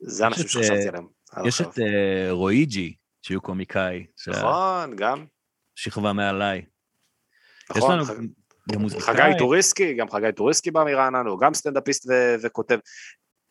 זה 0.00 0.26
אנשים 0.26 0.48
שחשבתי 0.48 0.88
עליהם. 0.88 1.06
יש. 1.46 1.60
את 1.60 1.78
אה, 1.78 2.30
רואיג'י, 2.30 2.94
שהוא 3.22 3.42
קומיקאי, 3.42 4.06
נכון, 4.28 4.96
גם, 4.96 5.24
שכבה 5.74 6.12
מעליי. 6.12 6.62
יש 7.70 7.76
נכון. 7.76 7.98
לנו 7.98 8.04
גם 8.72 8.80
מוזיקאי. 8.80 9.02
חגי 9.04 9.38
טוריסקי, 9.38 9.94
גם 9.94 10.10
חגי 10.10 10.32
טוריסקי 10.32 10.70
בא 10.70 10.84
מרעננה, 10.84 11.30
הוא 11.30 11.40
גם 11.40 11.54
סטנדאפיסט 11.54 12.06
ו- 12.10 12.34
וכותב. 12.42 12.78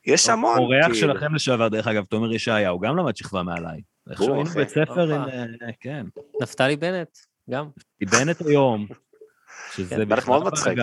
יש 0.06 0.28
המון, 0.28 0.58
אורח 0.58 0.84
כאילו. 0.84 0.94
שלכם 0.94 1.34
לשעבר, 1.34 1.68
דרך 1.68 1.86
אגב, 1.86 2.04
תומר 2.04 2.32
ישעיהו, 2.32 2.80
גם 2.80 2.96
למד 2.96 3.16
שכבה 3.16 3.42
מעליי. 3.42 3.80
איכשהו 4.10 4.34
היינו 4.34 4.48
אחי. 4.50 4.58
בית 4.58 4.68
ספר 4.68 5.14
עם... 5.14 5.22
אה, 5.22 5.72
כן. 5.80 6.06
נפתלי 6.42 6.76
בנט, 6.76 7.18
גם. 7.50 7.68
בנט 8.00 8.40
היום. 8.46 8.86
שזה 9.76 9.96
כן, 9.96 10.08
בטח 10.08 10.28
מאוד 10.28 10.44
מצחיק. 10.44 10.78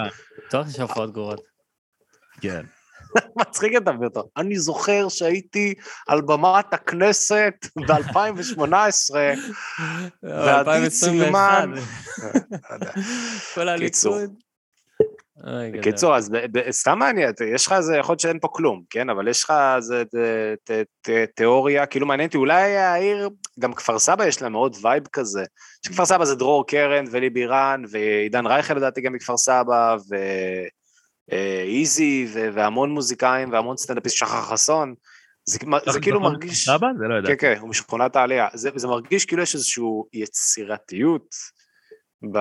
בטוח 0.48 0.68
יש 0.68 0.80
הופעות 0.80 1.14
גרועות. 1.14 1.42
כן. 2.42 2.66
מצחיק 3.42 3.74
את 3.78 3.88
אותו. 4.04 4.30
אני 4.38 4.60
זוכר 4.60 5.10
שהייתי 5.10 5.74
על 6.08 6.22
במת 6.22 6.74
הכנסת 6.74 7.54
ב-2018, 7.76 9.16
ועידית 10.24 10.90
סילמן. 10.90 11.74
כל. 13.54 13.70
הליכוד. 13.70 14.34
בקיצור, 15.74 16.16
אז 16.16 16.30
ב- 16.30 16.72
סתם 16.72 17.00
מעניין, 17.00 17.34
יש 17.54 17.68
לך 17.68 17.74
איזה, 17.74 17.98
יכול 17.98 18.14
להיות 18.14 18.20
שאין 18.20 18.40
פה 18.40 18.48
כלום, 18.52 18.84
כן? 18.90 19.10
אבל 19.10 19.28
יש 19.28 19.44
לך 19.44 19.54
איזה 19.76 20.04
תיאוריה, 21.36 21.86
כאילו 21.86 22.06
מעניין 22.06 22.28
אותי, 22.28 22.38
אולי 22.38 22.78
העיר, 22.78 23.30
גם 23.60 23.74
כפר 23.74 24.00
סבא 24.00 24.26
יש 24.26 24.42
לה 24.42 24.50
מאוד 24.50 24.76
vibe 24.82 25.08
כזה. 25.14 25.44
שכפר 25.86 26.06
סבא 26.06 26.26
זה 26.26 26.36
דרור 26.36 26.68
קרן 26.68 27.06
ולי 27.12 27.30
בירן, 27.30 27.84
ועידן 27.90 28.46
רייכל 28.46 28.74
לדעתי 28.74 29.02
גם 29.02 29.14
מכפר 29.14 29.38
סבא, 29.38 29.96
ואיזי, 31.30 32.28
והמון 32.34 32.92
מוזיקאים, 32.92 33.52
והמון 33.52 33.78
סטנדאפיסט, 33.78 34.18
שחר 34.18 34.42
חסון. 34.42 34.94
זה, 35.46 35.60
זה 35.92 36.00
כאילו 36.00 36.20
נכון, 36.20 36.32
מרגיש... 36.32 36.66
סבא? 36.66 36.88
זה 36.98 37.08
לא 37.08 37.14
כן, 37.14 37.20
ידעתי. 37.20 37.38
כן, 37.38 37.56
הוא 37.60 37.70
משכונת 37.70 38.16
העלייה. 38.16 38.48
זה, 38.54 38.70
זה 38.76 38.88
מרגיש 38.88 39.26
כאילו 39.26 39.44
יש 39.44 39.56
איזושהי 39.56 39.84
יצירתיות 40.14 41.36
ב, 42.32 42.40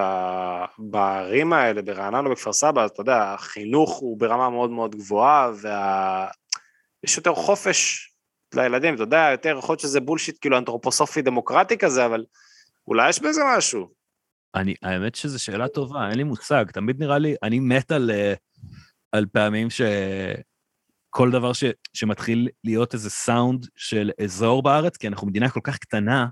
בערים 0.78 1.52
האלה, 1.52 1.82
ברעננה 1.82 2.28
ובכפר 2.28 2.52
סבא, 2.52 2.86
אתה 2.86 3.00
יודע, 3.00 3.34
החינוך 3.34 3.98
הוא 3.98 4.20
ברמה 4.20 4.50
מאוד 4.50 4.70
מאוד 4.70 4.96
גבוהה, 4.96 5.50
ויש 5.50 7.16
יותר 7.16 7.34
חופש 7.34 8.10
לילדים, 8.54 8.94
אתה 8.94 9.02
יודע, 9.02 9.28
יותר 9.32 9.56
יכול 9.58 9.72
להיות 9.72 9.80
שזה 9.80 10.00
בולשיט 10.00 10.38
כאילו 10.40 10.58
אנתרופוסופי 10.58 11.22
דמוקרטי 11.22 11.78
כזה, 11.78 12.06
אבל 12.06 12.24
אולי 12.88 13.08
יש 13.08 13.20
בזה 13.22 13.40
משהו. 13.56 13.88
אני, 14.54 14.74
האמת 14.82 15.14
שזו 15.14 15.42
שאלה 15.42 15.68
טובה, 15.68 16.08
אין 16.08 16.16
לי 16.16 16.24
מושג. 16.24 16.64
תמיד 16.72 17.00
נראה 17.00 17.18
לי, 17.18 17.34
אני 17.42 17.60
מת 17.60 17.92
על, 17.92 18.10
אה, 18.10 18.34
על 19.12 19.26
פעמים 19.32 19.68
שכל 19.70 21.30
דבר 21.30 21.52
ש, 21.52 21.64
שמתחיל 21.94 22.48
להיות 22.64 22.94
איזה 22.94 23.10
סאונד 23.10 23.66
של 23.76 24.10
אזור 24.24 24.62
בארץ, 24.62 24.96
כי 24.96 25.08
אנחנו 25.08 25.26
מדינה 25.26 25.50
כל 25.50 25.60
כך 25.62 25.78
קטנה, 25.78 26.26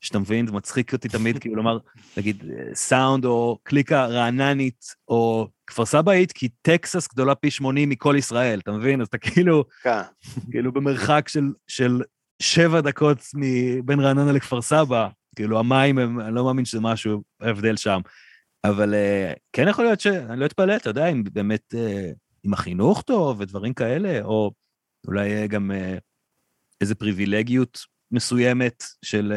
שאתה 0.00 0.18
מבין, 0.18 0.46
זה 0.46 0.52
מצחיק 0.52 0.92
אותי 0.92 1.08
תמיד, 1.08 1.38
כאילו 1.38 1.56
לומר, 1.56 1.78
נגיד, 2.16 2.44
סאונד 2.74 3.24
או 3.24 3.58
קליקה 3.62 4.06
רעננית, 4.06 4.84
או 5.08 5.48
כפר 5.66 5.84
סבאית, 5.84 6.32
כי 6.32 6.48
טקסס 6.62 7.08
גדולה 7.08 7.34
פי 7.34 7.50
80 7.50 7.88
מכל 7.88 8.14
ישראל, 8.18 8.58
אתה 8.58 8.72
מבין? 8.72 9.00
אז 9.00 9.06
אתה 9.06 9.18
כאילו, 9.18 9.64
כן. 9.82 10.00
כאילו 10.50 10.72
במרחק 10.72 11.28
של, 11.28 11.52
של 11.68 12.02
שבע 12.42 12.80
דקות 12.80 13.18
מ- 13.34 13.86
בין 13.86 14.00
רעננה 14.00 14.32
לכפר 14.32 14.62
סבא, 14.62 15.08
כאילו 15.36 15.58
המים 15.58 15.98
הם, 15.98 16.20
אני 16.20 16.34
לא 16.34 16.44
מאמין 16.44 16.64
שזה 16.64 16.80
משהו, 16.80 17.22
ההבדל 17.40 17.76
שם. 17.76 18.00
אבל 18.64 18.94
uh, 18.94 19.38
כן 19.52 19.68
יכול 19.68 19.84
להיות 19.84 20.00
ש... 20.00 20.06
אני 20.06 20.40
לא 20.40 20.46
אתפלא, 20.46 20.76
אתה 20.76 20.90
יודע, 20.90 21.06
אם 21.06 21.24
באמת, 21.32 21.74
uh, 21.74 22.14
אם 22.46 22.52
החינוך 22.52 23.02
טוב 23.02 23.40
ודברים 23.40 23.74
כאלה, 23.74 24.24
או 24.24 24.50
אולי 25.06 25.44
uh, 25.44 25.48
גם 25.48 25.70
איזו 26.80 26.94
פריבילגיות 26.94 27.78
מסוימת 28.10 28.84
של, 29.02 29.32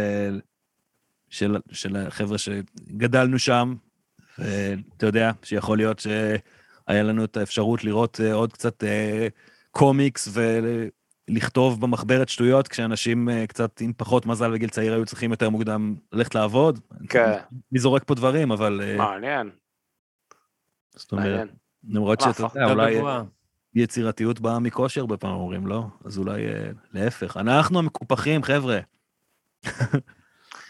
של, 1.29 1.57
של 1.71 1.95
החבר'ה 1.95 2.37
שגדלנו 2.37 3.39
שם, 3.39 3.75
ואתה 4.39 5.05
יודע, 5.05 5.31
שיכול 5.43 5.77
להיות 5.77 5.99
שהיה 5.99 7.03
לנו 7.03 7.23
את 7.23 7.37
האפשרות 7.37 7.83
לראות 7.83 8.19
עוד 8.33 8.53
קצת 8.53 8.83
קומיקס 9.71 10.27
ולכתוב 11.29 11.81
במחברת 11.81 12.29
שטויות, 12.29 12.67
כשאנשים 12.67 13.29
uh, 13.29 13.47
קצת 13.47 13.81
עם 13.81 13.93
פחות 13.97 14.25
מזל 14.25 14.53
וגיל 14.53 14.69
צעיר 14.69 14.93
היו 14.93 15.05
צריכים 15.05 15.31
יותר 15.31 15.49
מוקדם 15.49 15.95
ללכת 16.11 16.35
לעבוד. 16.35 16.79
כן. 17.09 17.37
אני 17.71 17.79
זורק 17.79 18.03
פה 18.03 18.15
דברים, 18.15 18.51
אבל... 18.51 18.81
uh, 18.81 18.97
מעניין, 18.97 19.49
זאת 20.95 21.11
אומרת. 21.11 21.49
למרות 21.89 22.21
שאתה 22.21 22.43
יודע, 22.43 22.71
אולי. 22.71 23.01
יצירתיות 23.75 24.39
באה 24.39 24.59
מכושר 24.59 25.05
פעמים 25.19 25.37
אומרים, 25.37 25.67
לא? 25.67 25.83
אז 26.05 26.17
אולי 26.17 26.47
אה, 26.47 26.69
להפך. 26.93 27.37
אנחנו 27.37 27.79
המקופחים, 27.79 28.43
חבר'ה. 28.43 28.79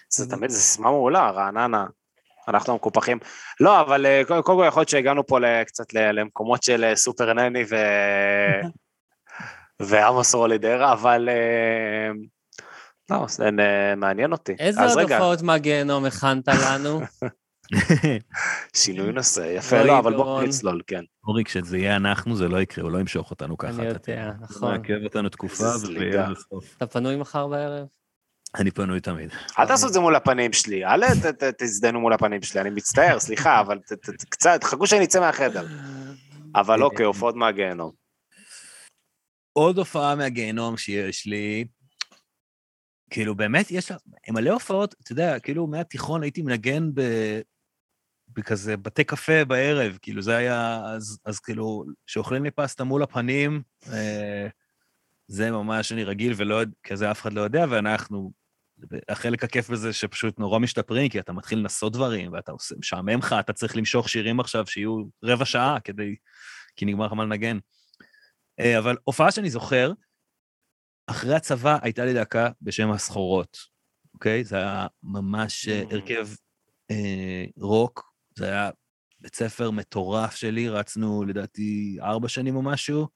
זה 0.10 0.30
תמיד, 0.30 0.49
זו 0.49 0.58
סיסמה 0.58 0.89
מעולה, 0.89 1.30
רעננה. 1.30 1.86
אנחנו 2.47 2.74
המקופחים. 2.74 3.20
לא, 3.60 3.82
אבל 3.82 4.06
אה, 4.06 4.22
קודם 4.28 4.43
כל 4.43 4.66
יכול 4.68 4.80
להיות 4.80 4.89
שהגענו 4.89 5.28
פה 5.28 5.38
קצת 5.68 5.93
למקומות 5.93 6.64
של 6.64 6.84
אה, 6.84 6.95
סופר 6.95 7.34
נני 7.34 7.64
ו... 7.70 7.76
ועמוס 9.82 10.36
רולידר, 10.36 10.93
אבל... 10.93 11.30
אה, 11.30 12.11
לא, 13.09 13.26
זה 13.28 13.49
אה, 13.59 13.95
מעניין 13.95 14.32
אותי. 14.32 14.55
איזה 14.59 14.86
עוד 14.86 14.99
הופעות 14.99 15.41
מהגיהנום 15.41 16.05
הכנת 16.05 16.47
לנו? 16.47 17.01
שינוי 18.76 19.11
נושא, 19.11 19.53
יפה, 19.55 19.84
לא, 19.84 19.99
אבל 19.99 20.15
בוא 20.15 20.23
דורון. 20.23 20.45
נצלול, 20.45 20.82
כן. 20.88 21.03
אורי, 21.28 21.43
כשזה 21.43 21.78
יהיה 21.78 21.95
אנחנו, 21.95 22.36
זה 22.36 22.47
לא 22.47 22.61
יקרה, 22.61 22.84
הוא 22.84 22.91
לא 22.91 22.99
ימשוך 22.99 23.32
אותנו 23.32 23.57
ככה. 23.57 23.71
אני 23.71 23.86
יודע. 23.86 24.32
נכון. 24.39 24.71
זה 24.71 24.78
מעכב 24.78 25.03
אותנו 25.03 25.30
תקופה, 25.30 25.63
וזה 25.63 25.78
זליגה. 25.78 26.17
יהיה 26.17 26.30
בסוף. 26.30 26.76
אתה 26.78 26.88
פנוי 26.88 27.15
מחר 27.15 27.47
בערב? 27.47 27.88
אני 28.55 28.71
פנוי 28.71 28.99
תמיד. 28.99 29.30
אל 29.59 29.67
תעשו 29.67 29.88
את 29.88 29.93
זה 29.93 29.99
מול 29.99 30.15
הפנים 30.15 30.53
שלי, 30.53 30.86
אל 30.86 31.03
תזדיינו 31.57 31.99
מול 31.99 32.13
הפנים 32.13 32.41
שלי, 32.41 32.61
אני 32.61 32.69
מצטער, 32.69 33.19
סליחה, 33.19 33.61
אבל 33.61 33.80
קצת, 34.30 34.63
חכו 34.63 34.88
שאני 34.88 35.05
אצא 35.05 35.19
מהחדר. 35.19 35.65
אבל 36.55 36.84
אוקיי, 36.84 37.05
הופעות 37.05 37.36
מהגיהנום. 37.36 38.05
עוד 39.58 39.78
הופעה 39.78 40.16
מהגיהנום 40.16 40.78
שיש 40.78 41.26
לי, 41.26 41.66
כאילו 43.10 43.36
באמת 43.36 43.72
יש 43.72 43.91
לה 43.91 43.97
מלא 44.30 44.49
הופעות, 44.49 44.95
אתה 45.03 45.12
יודע, 45.12 45.39
כאילו 45.39 45.68
מהתיכון 45.68 46.24
הייתי 46.24 46.41
מנגן 46.41 46.93
ב... 46.93 47.01
בכזה 48.30 48.78
בתי 48.78 49.03
קפה 49.03 49.45
בערב, 49.45 49.97
כאילו 50.01 50.22
זה 50.22 50.36
היה, 50.36 50.82
אז, 50.86 51.20
אז 51.26 51.39
כאילו, 51.39 51.86
שאוכלים 52.06 52.43
לי 52.43 52.51
פסטה 52.51 52.84
מול 52.84 53.03
הפנים, 53.03 53.62
אה, 53.93 54.47
זה 55.28 55.51
ממש 55.51 55.91
אני 55.91 56.03
רגיל 56.03 56.34
ולא, 56.38 56.62
כזה 56.84 57.12
אף 57.12 57.22
אחד 57.22 57.34
לא 57.34 57.41
יודע, 57.41 57.66
ואנחנו, 57.70 58.32
החלק 59.10 59.43
הכיף 59.43 59.70
בזה 59.70 59.93
שפשוט 59.93 60.39
נורא 60.39 60.60
משתפרים, 60.60 61.10
כי 61.10 61.20
אתה 61.20 61.34
מתחיל 61.34 61.60
לנסות 61.60 61.93
דברים, 61.93 62.34
ואתה 62.34 62.51
עושה, 62.51 62.76
משעמם 62.80 63.20
לך, 63.20 63.36
אתה 63.39 63.53
צריך 63.53 63.76
למשוך 63.76 64.10
שירים 64.10 64.39
עכשיו 64.39 64.68
שיהיו 64.68 65.03
רבע 65.24 65.45
שעה 65.45 65.80
כדי, 65.84 66.16
כי 66.76 66.86
נגמר 66.86 67.06
לך 67.06 67.14
מה 67.14 67.24
לנגן. 67.24 67.58
אה, 68.60 68.78
אבל 68.80 68.97
הופעה 69.03 69.32
שאני 69.32 69.49
זוכר, 69.49 69.91
אחרי 71.08 71.36
הצבא 71.36 71.78
הייתה 71.82 72.06
לי 72.06 72.14
להקה 72.14 72.49
בשם 72.62 72.91
הסחורות, 72.91 73.58
אוקיי? 74.14 74.43
זה 74.43 74.58
היה 74.58 74.88
ממש 75.03 75.68
אה, 75.68 75.84
Mm. 75.84 75.93
הרכב 75.93 76.28
אה, 76.91 77.45
רוק, 77.58 78.14
זה 78.36 78.45
היה 78.45 78.70
בית 79.20 79.36
ספר 79.36 79.72
מטורף 79.72 80.36
שלי, 80.36 80.70
רצנו 80.70 81.24
לדעתי 81.24 81.97
ארבע 82.01 82.28
שנים 82.28 82.56
או 82.56 82.62
משהו, 82.62 83.08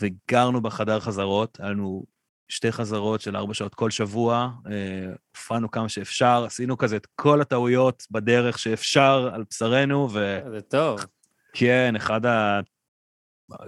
וגרנו 0.00 0.60
בחדר 0.60 1.00
חזרות, 1.00 1.60
היה 1.60 1.70
לנו 1.70 2.04
שתי 2.48 2.72
חזרות 2.72 3.20
של 3.20 3.36
ארבע 3.36 3.54
שעות 3.54 3.74
כל 3.74 3.90
שבוע, 3.90 4.50
אה, 4.70 5.12
הופענו 5.36 5.70
כמה 5.70 5.88
שאפשר, 5.88 6.44
עשינו 6.46 6.78
כזה 6.78 6.96
את 6.96 7.06
כל 7.14 7.40
הטעויות 7.40 8.06
בדרך 8.10 8.58
שאפשר 8.58 9.30
על 9.34 9.44
בשרנו, 9.50 10.08
ו... 10.12 10.38
זה 10.50 10.60
טוב. 10.60 11.00
כן, 11.52 11.96
אחד 11.96 12.26
ה... 12.26 12.60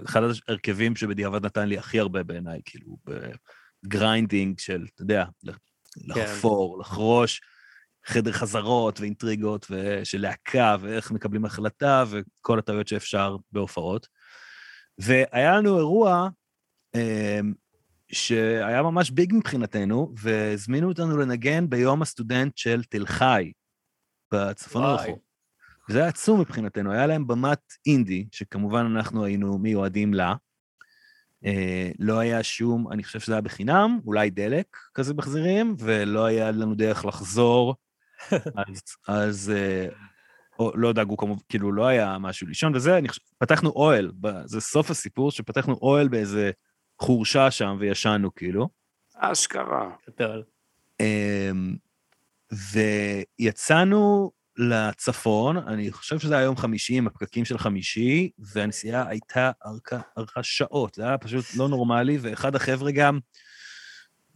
אחד 0.05 0.21
ההרכבים 0.47 0.95
שבדיעבד 0.95 1.45
נתן 1.45 1.69
לי 1.69 1.77
הכי 1.77 1.99
הרבה 1.99 2.23
בעיניי, 2.23 2.61
כאילו, 2.65 2.97
ב 3.83 3.91
grinding 3.91 4.59
של, 4.59 4.85
אתה 4.95 5.01
יודע, 5.01 5.25
לחפור, 5.97 6.79
לחרוש, 6.79 7.41
חדר 8.05 8.31
חזרות 8.31 8.99
ואינטריגות 8.99 9.65
של 10.03 10.21
להקה, 10.21 10.75
ואיך 10.81 11.11
מקבלים 11.11 11.45
החלטה, 11.45 12.03
וכל 12.09 12.59
הטעויות 12.59 12.87
שאפשר 12.87 13.37
בהופעות. 13.51 14.07
והיה 14.97 15.57
לנו 15.57 15.77
אירוע 15.77 16.29
אמ, 16.95 17.53
שהיה 18.11 18.83
ממש 18.83 19.09
big 19.11 19.33
מבחינתנו, 19.35 20.13
והזמינו 20.17 20.89
אותנו 20.89 21.17
לנגן 21.17 21.69
ביום 21.69 22.01
הסטודנט 22.01 22.57
של 22.57 22.83
תל 22.83 23.05
חי, 23.05 23.51
בצפון 24.33 24.83
הרחוב. 24.83 25.19
וזה 25.91 25.99
היה 25.99 26.07
עצום 26.07 26.41
מבחינתנו, 26.41 26.91
היה 26.91 27.07
להם 27.07 27.27
במת 27.27 27.73
אינדי, 27.85 28.25
שכמובן 28.31 28.85
אנחנו 28.95 29.25
היינו 29.25 29.57
מיועדים 29.57 30.13
לה. 30.13 30.35
אה, 31.45 31.91
לא 31.99 32.19
היה 32.19 32.43
שום, 32.43 32.91
אני 32.91 33.03
חושב 33.03 33.19
שזה 33.19 33.33
היה 33.33 33.41
בחינם, 33.41 33.99
אולי 34.05 34.29
דלק 34.29 34.77
כזה 34.93 35.13
מחזירים, 35.13 35.75
ולא 35.79 36.25
היה 36.25 36.51
לנו 36.51 36.75
דרך 36.75 37.05
לחזור, 37.05 37.75
אז, 38.67 38.81
אז 39.07 39.53
אה, 39.55 39.87
או, 40.59 40.71
לא 40.75 40.93
דאגו 40.93 41.17
כמובן, 41.17 41.41
כאילו 41.49 41.71
לא 41.71 41.87
היה 41.87 42.17
משהו 42.17 42.47
לישון 42.47 42.75
וזה, 42.75 42.97
אני 42.97 43.07
חושב, 43.07 43.21
פתחנו 43.37 43.69
אוהל, 43.69 44.11
זה 44.45 44.61
סוף 44.61 44.89
הסיפור, 44.89 45.31
שפתחנו 45.31 45.73
אוהל 45.81 46.07
באיזה 46.07 46.51
חורשה 46.99 47.51
שם 47.51 47.77
וישנו 47.79 48.35
כאילו. 48.35 48.69
אשכרה. 49.15 49.89
גדול. 50.09 50.43
אמ, 50.99 51.75
ויצאנו 53.39 54.31
לצפון, 54.61 55.57
אני 55.57 55.91
חושב 55.91 56.19
שזה 56.19 56.35
היה 56.37 56.43
יום 56.43 56.57
חמישי 56.57 56.93
עם 56.97 57.07
הפקקים 57.07 57.45
של 57.45 57.57
חמישי, 57.57 58.29
והנסיעה 58.39 59.07
הייתה 59.07 59.51
ארכה, 59.65 59.99
ארכה 60.17 60.43
שעות, 60.43 60.93
זה 60.95 61.03
היה 61.03 61.17
פשוט 61.17 61.45
לא 61.57 61.69
נורמלי, 61.69 62.17
ואחד 62.21 62.55
החבר'ה 62.55 62.91
גם 62.91 63.19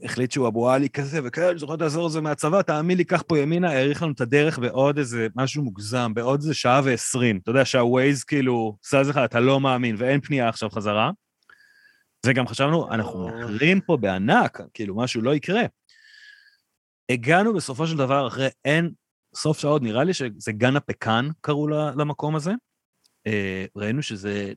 החליט 0.03 0.31
שהוא 0.31 0.47
אבו 0.47 0.69
עלי 0.69 0.89
כזה, 0.89 1.19
וכן, 1.23 1.41
אני 1.41 1.59
זוכר 1.59 1.73
את 1.73 1.81
האזור 1.81 2.05
הזה 2.05 2.21
מהצבא, 2.21 2.61
תאמין 2.61 2.97
לי, 2.97 3.03
קח 3.03 3.23
פה 3.27 3.39
ימינה, 3.39 3.71
האריך 3.71 4.03
לנו 4.03 4.11
את 4.11 4.21
הדרך 4.21 4.59
בעוד 4.59 4.97
איזה 4.97 5.27
משהו 5.35 5.63
מוגזם, 5.63 6.13
בעוד 6.13 6.39
איזה 6.39 6.53
שעה 6.53 6.81
ועשרים. 6.83 7.39
אתה 7.43 7.51
יודע 7.51 7.65
שהווייז 7.65 8.23
כאילו, 8.23 8.77
עושה 8.83 9.01
לך, 9.01 9.17
אתה 9.17 9.39
לא 9.39 9.59
מאמין, 9.59 9.95
ואין 9.99 10.21
פנייה 10.21 10.49
עכשיו 10.49 10.69
חזרה. 10.69 11.11
וגם 12.25 12.47
חשבנו, 12.47 12.91
אנחנו 12.91 13.27
מאחרים 13.27 13.81
פה 13.81 13.97
בענק, 13.97 14.61
כאילו, 14.73 14.95
משהו 14.97 15.21
לא 15.21 15.35
יקרה. 15.35 15.61
הגענו 17.09 17.53
בסופו 17.53 17.87
של 17.87 17.97
דבר, 17.97 18.27
אחרי 18.27 18.47
אין 18.65 18.91
סוף 19.35 19.59
שעות, 19.59 19.81
נראה 19.81 20.03
לי 20.03 20.13
שזה 20.13 20.51
גן 20.51 20.75
הפקן, 20.75 21.29
קראו 21.41 21.67
למקום 21.67 22.35
הזה. 22.35 22.51
אה, 23.27 23.65
ראינו 23.75 24.01
שזה 24.01 24.53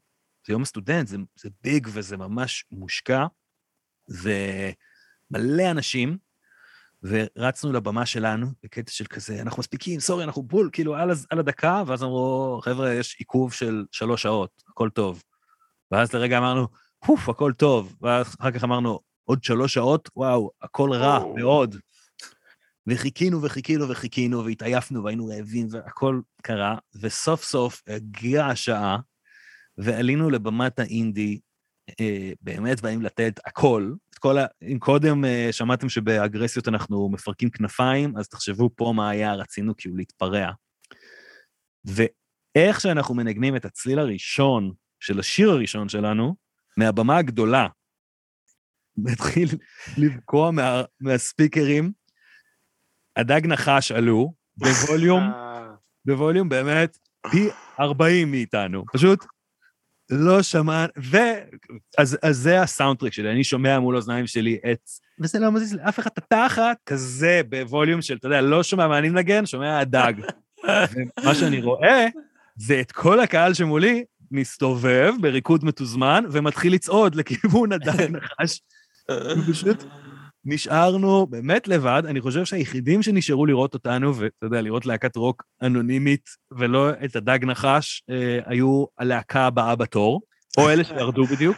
זה 0.46 0.52
יום 0.52 0.62
הסטודנט, 0.62 1.08
זה, 1.08 1.16
זה 1.40 1.48
ביג 1.62 1.88
וזה 1.92 2.16
ממש 2.16 2.64
מושקע, 2.70 3.26
ומלא 4.08 5.70
אנשים, 5.70 6.18
ורצנו 7.02 7.72
לבמה 7.72 8.06
שלנו 8.06 8.46
בקטע 8.62 8.92
של 8.92 9.04
כזה, 9.04 9.42
אנחנו 9.42 9.60
מספיקים, 9.60 10.00
סורי, 10.00 10.24
אנחנו 10.24 10.42
בול, 10.42 10.70
כאילו 10.72 10.94
על, 10.94 11.10
על 11.30 11.38
הדקה, 11.38 11.82
ואז 11.86 12.02
אמרו, 12.02 12.60
חבר'ה, 12.62 12.94
יש 12.94 13.16
עיכוב 13.18 13.52
של 13.52 13.84
שלוש 13.92 14.22
שעות, 14.22 14.62
הכל 14.68 14.90
טוב. 14.90 15.22
ואז 15.90 16.12
לרגע 16.12 16.38
אמרנו, 16.38 16.68
פוף, 17.06 17.28
הכל 17.28 17.52
טוב. 17.52 17.96
ואז 18.00 18.36
אחר 18.40 18.50
כך 18.50 18.64
אמרנו, 18.64 19.00
עוד 19.24 19.44
שלוש 19.44 19.74
שעות, 19.74 20.10
וואו, 20.16 20.50
הכל 20.62 20.92
רע 20.92 21.18
מאוד. 21.34 21.76
וחיכינו 22.88 23.42
וחיכינו 23.42 23.88
וחיכינו, 23.88 24.44
והתעייפנו 24.44 25.04
והיינו 25.04 25.26
רעבים 25.26 25.66
והכל 25.70 26.20
קרה, 26.42 26.76
וסוף 27.00 27.44
סוף 27.44 27.82
הגיעה 27.86 28.50
השעה, 28.50 28.98
ועלינו 29.78 30.30
לבמת 30.30 30.78
האינדי, 30.78 31.40
אה, 32.00 32.32
באמת 32.40 32.80
באים 32.80 33.02
לתת 33.02 33.40
הכל. 33.46 33.92
את 34.10 34.18
כל 34.18 34.38
ה... 34.38 34.46
אם 34.62 34.78
קודם 34.78 35.24
אה, 35.24 35.48
שמעתם 35.50 35.88
שבאגרסיות 35.88 36.68
אנחנו 36.68 37.08
מפרקים 37.08 37.50
כנפיים, 37.50 38.16
אז 38.16 38.28
תחשבו 38.28 38.70
פה 38.76 38.92
מה 38.96 39.10
היה, 39.10 39.34
רצינו 39.34 39.76
כאילו 39.76 39.96
להתפרע. 39.96 40.50
ואיך 41.84 42.80
שאנחנו 42.80 43.14
מנגנים 43.14 43.56
את 43.56 43.64
הצליל 43.64 43.98
הראשון 43.98 44.72
של 45.00 45.18
השיר 45.18 45.50
הראשון 45.50 45.88
שלנו, 45.88 46.36
מהבמה 46.76 47.16
הגדולה, 47.16 47.66
מתחיל 48.96 49.48
לבקוע 49.98 50.50
מה, 50.50 50.82
מהספיקרים, 51.00 51.92
הדג 53.18 53.46
נחש 53.46 53.92
עלו 53.92 54.32
בווליום, 54.56 55.22
אה. 55.22 55.66
בווליום 56.04 56.48
באמת 56.48 56.98
פי 57.30 57.48
40 57.80 58.30
מאיתנו. 58.30 58.84
פשוט 58.92 59.24
לא 60.10 60.42
שמע, 60.42 60.86
ו... 60.98 61.16
אז, 61.98 62.18
אז 62.22 62.36
זה 62.36 62.62
הסאונדטריק 62.62 63.12
שלי, 63.12 63.30
אני 63.30 63.44
שומע 63.44 63.78
מול 63.78 63.94
האוזניים 63.94 64.26
שלי 64.26 64.58
את... 64.72 64.90
וזה 65.20 65.38
לא 65.38 65.52
מזיז 65.52 65.74
לאף 65.74 65.98
אחד 65.98 66.10
את 66.12 66.18
התחת, 66.18 66.76
כזה 66.86 67.40
בווליום 67.48 68.02
של, 68.02 68.16
אתה 68.16 68.26
יודע, 68.26 68.40
לא 68.40 68.62
שומע 68.62 68.88
מה 68.88 68.98
אני 68.98 69.08
מנגן, 69.08 69.46
שומע 69.46 69.78
הדג. 69.78 70.12
ומה 71.20 71.34
שאני 71.34 71.60
רואה 71.60 72.06
זה 72.56 72.80
את 72.80 72.92
כל 72.92 73.20
הקהל 73.20 73.54
שמולי 73.54 74.04
מסתובב 74.30 75.12
בריקוד 75.20 75.64
מתוזמן 75.64 76.24
ומתחיל 76.30 76.72
לצעוד 76.72 77.14
לכיוון 77.14 77.72
הדג 77.72 78.10
נחש. 78.10 78.60
ופשוט 79.38 79.84
נשארנו 80.48 81.26
באמת 81.26 81.68
לבד, 81.68 82.02
אני 82.06 82.20
חושב 82.20 82.44
שהיחידים 82.44 83.02
שנשארו 83.02 83.46
לראות 83.46 83.74
אותנו, 83.74 84.16
ואתה 84.16 84.46
יודע, 84.46 84.60
לראות 84.60 84.86
להקת 84.86 85.16
רוק 85.16 85.44
אנונימית 85.62 86.28
ולא 86.58 86.90
את 87.04 87.16
הדג 87.16 87.44
נחש, 87.44 88.02
אה, 88.10 88.38
היו 88.46 88.84
הלהקה 88.98 89.46
הבאה 89.46 89.76
בתור, 89.76 90.20
או 90.58 90.70
אלה 90.70 90.84
שירדו 90.84 91.24
בדיוק. 91.24 91.56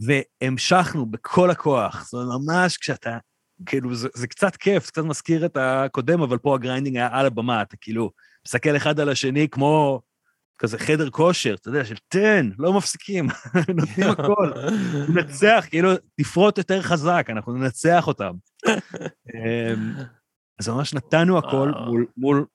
והמשכנו 0.00 1.06
בכל 1.06 1.50
הכוח, 1.50 2.10
אומרת, 2.12 2.40
ממש 2.40 2.76
כשאתה, 2.76 3.18
כאילו, 3.66 3.94
זה, 3.94 4.08
זה 4.14 4.26
קצת 4.26 4.56
כיף, 4.56 4.84
זה 4.84 4.90
קצת 4.92 5.02
מזכיר 5.02 5.46
את 5.46 5.56
הקודם, 5.60 6.22
אבל 6.22 6.38
פה 6.38 6.54
ה 6.54 6.59
grinding 6.59 6.96
היה 6.96 7.08
על 7.12 7.26
הבמה, 7.26 7.62
אתה 7.62 7.76
כאילו 7.80 8.10
מסתכל 8.46 8.76
אחד 8.76 9.00
על 9.00 9.08
השני 9.08 9.48
כמו 9.48 10.00
כזה 10.58 10.78
חדר 10.78 11.10
כושר, 11.10 11.54
אתה 11.54 11.68
יודע, 11.68 11.84
של 11.84 11.96
תן, 12.08 12.50
לא 12.58 12.72
מפסיקים, 12.72 13.26
נותנים 13.76 14.10
הכל. 14.10 14.52
ננצח, 15.14 15.66
כאילו, 15.68 15.90
תפרוט 16.20 16.58
יותר 16.58 16.82
חזק, 16.82 17.26
אנחנו 17.30 17.52
ננצח 17.52 18.06
אותם. 18.06 18.32
אמ, 19.34 19.92
אז 20.58 20.68
ממש 20.68 20.94
נתנו 20.94 21.38
הכל 21.38 21.72
מול, 21.86 22.06
מול 22.16 22.46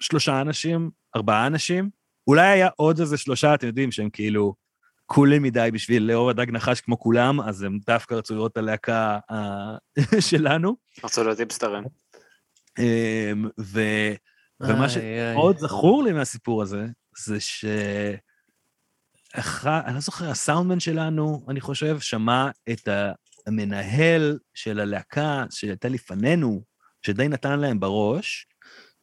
שלושה 0.00 0.40
אנשים, 0.40 0.90
ארבעה 1.16 1.46
אנשים. 1.46 1.90
אולי 2.26 2.46
היה 2.46 2.68
עוד 2.76 3.00
איזה 3.00 3.16
שלושה, 3.16 3.54
אתם 3.54 3.66
יודעים, 3.66 3.92
שהם 3.92 4.10
כאילו 4.10 4.54
קולים 5.06 5.42
מדי 5.42 5.68
בשביל 5.72 6.02
לראות 6.02 6.30
הדג 6.30 6.50
נחש 6.50 6.80
כמו 6.80 6.98
כולם, 6.98 7.40
אז 7.40 7.62
הם 7.62 7.78
דווקא 7.86 8.14
רצו 8.14 8.34
לראות 8.34 8.52
את 8.52 8.56
הלהקה 8.56 9.18
שלנו. 10.30 10.76
רצו 11.04 11.24
להיות 11.24 11.40
איפסטרים. 11.40 11.84
אמ, 12.78 13.48
ומה 14.60 14.88
שעוד 14.88 15.58
זכור 15.58 16.02
לי 16.02 16.12
מהסיפור 16.12 16.62
הזה, 16.62 16.86
זה 17.18 17.40
ש... 17.40 17.64
אחד, 19.34 19.80
אני 19.86 19.94
לא 19.94 20.00
זוכר, 20.00 20.30
הסאונדמן 20.30 20.80
שלנו, 20.80 21.44
אני 21.48 21.60
חושב, 21.60 22.00
שמע 22.00 22.50
את 22.70 22.88
המנהל 23.46 24.38
של 24.54 24.80
הלהקה 24.80 25.44
שהייתה 25.50 25.88
לפנינו, 25.88 26.62
שדי 27.02 27.28
נתן 27.28 27.60
להם 27.60 27.80
בראש, 27.80 28.46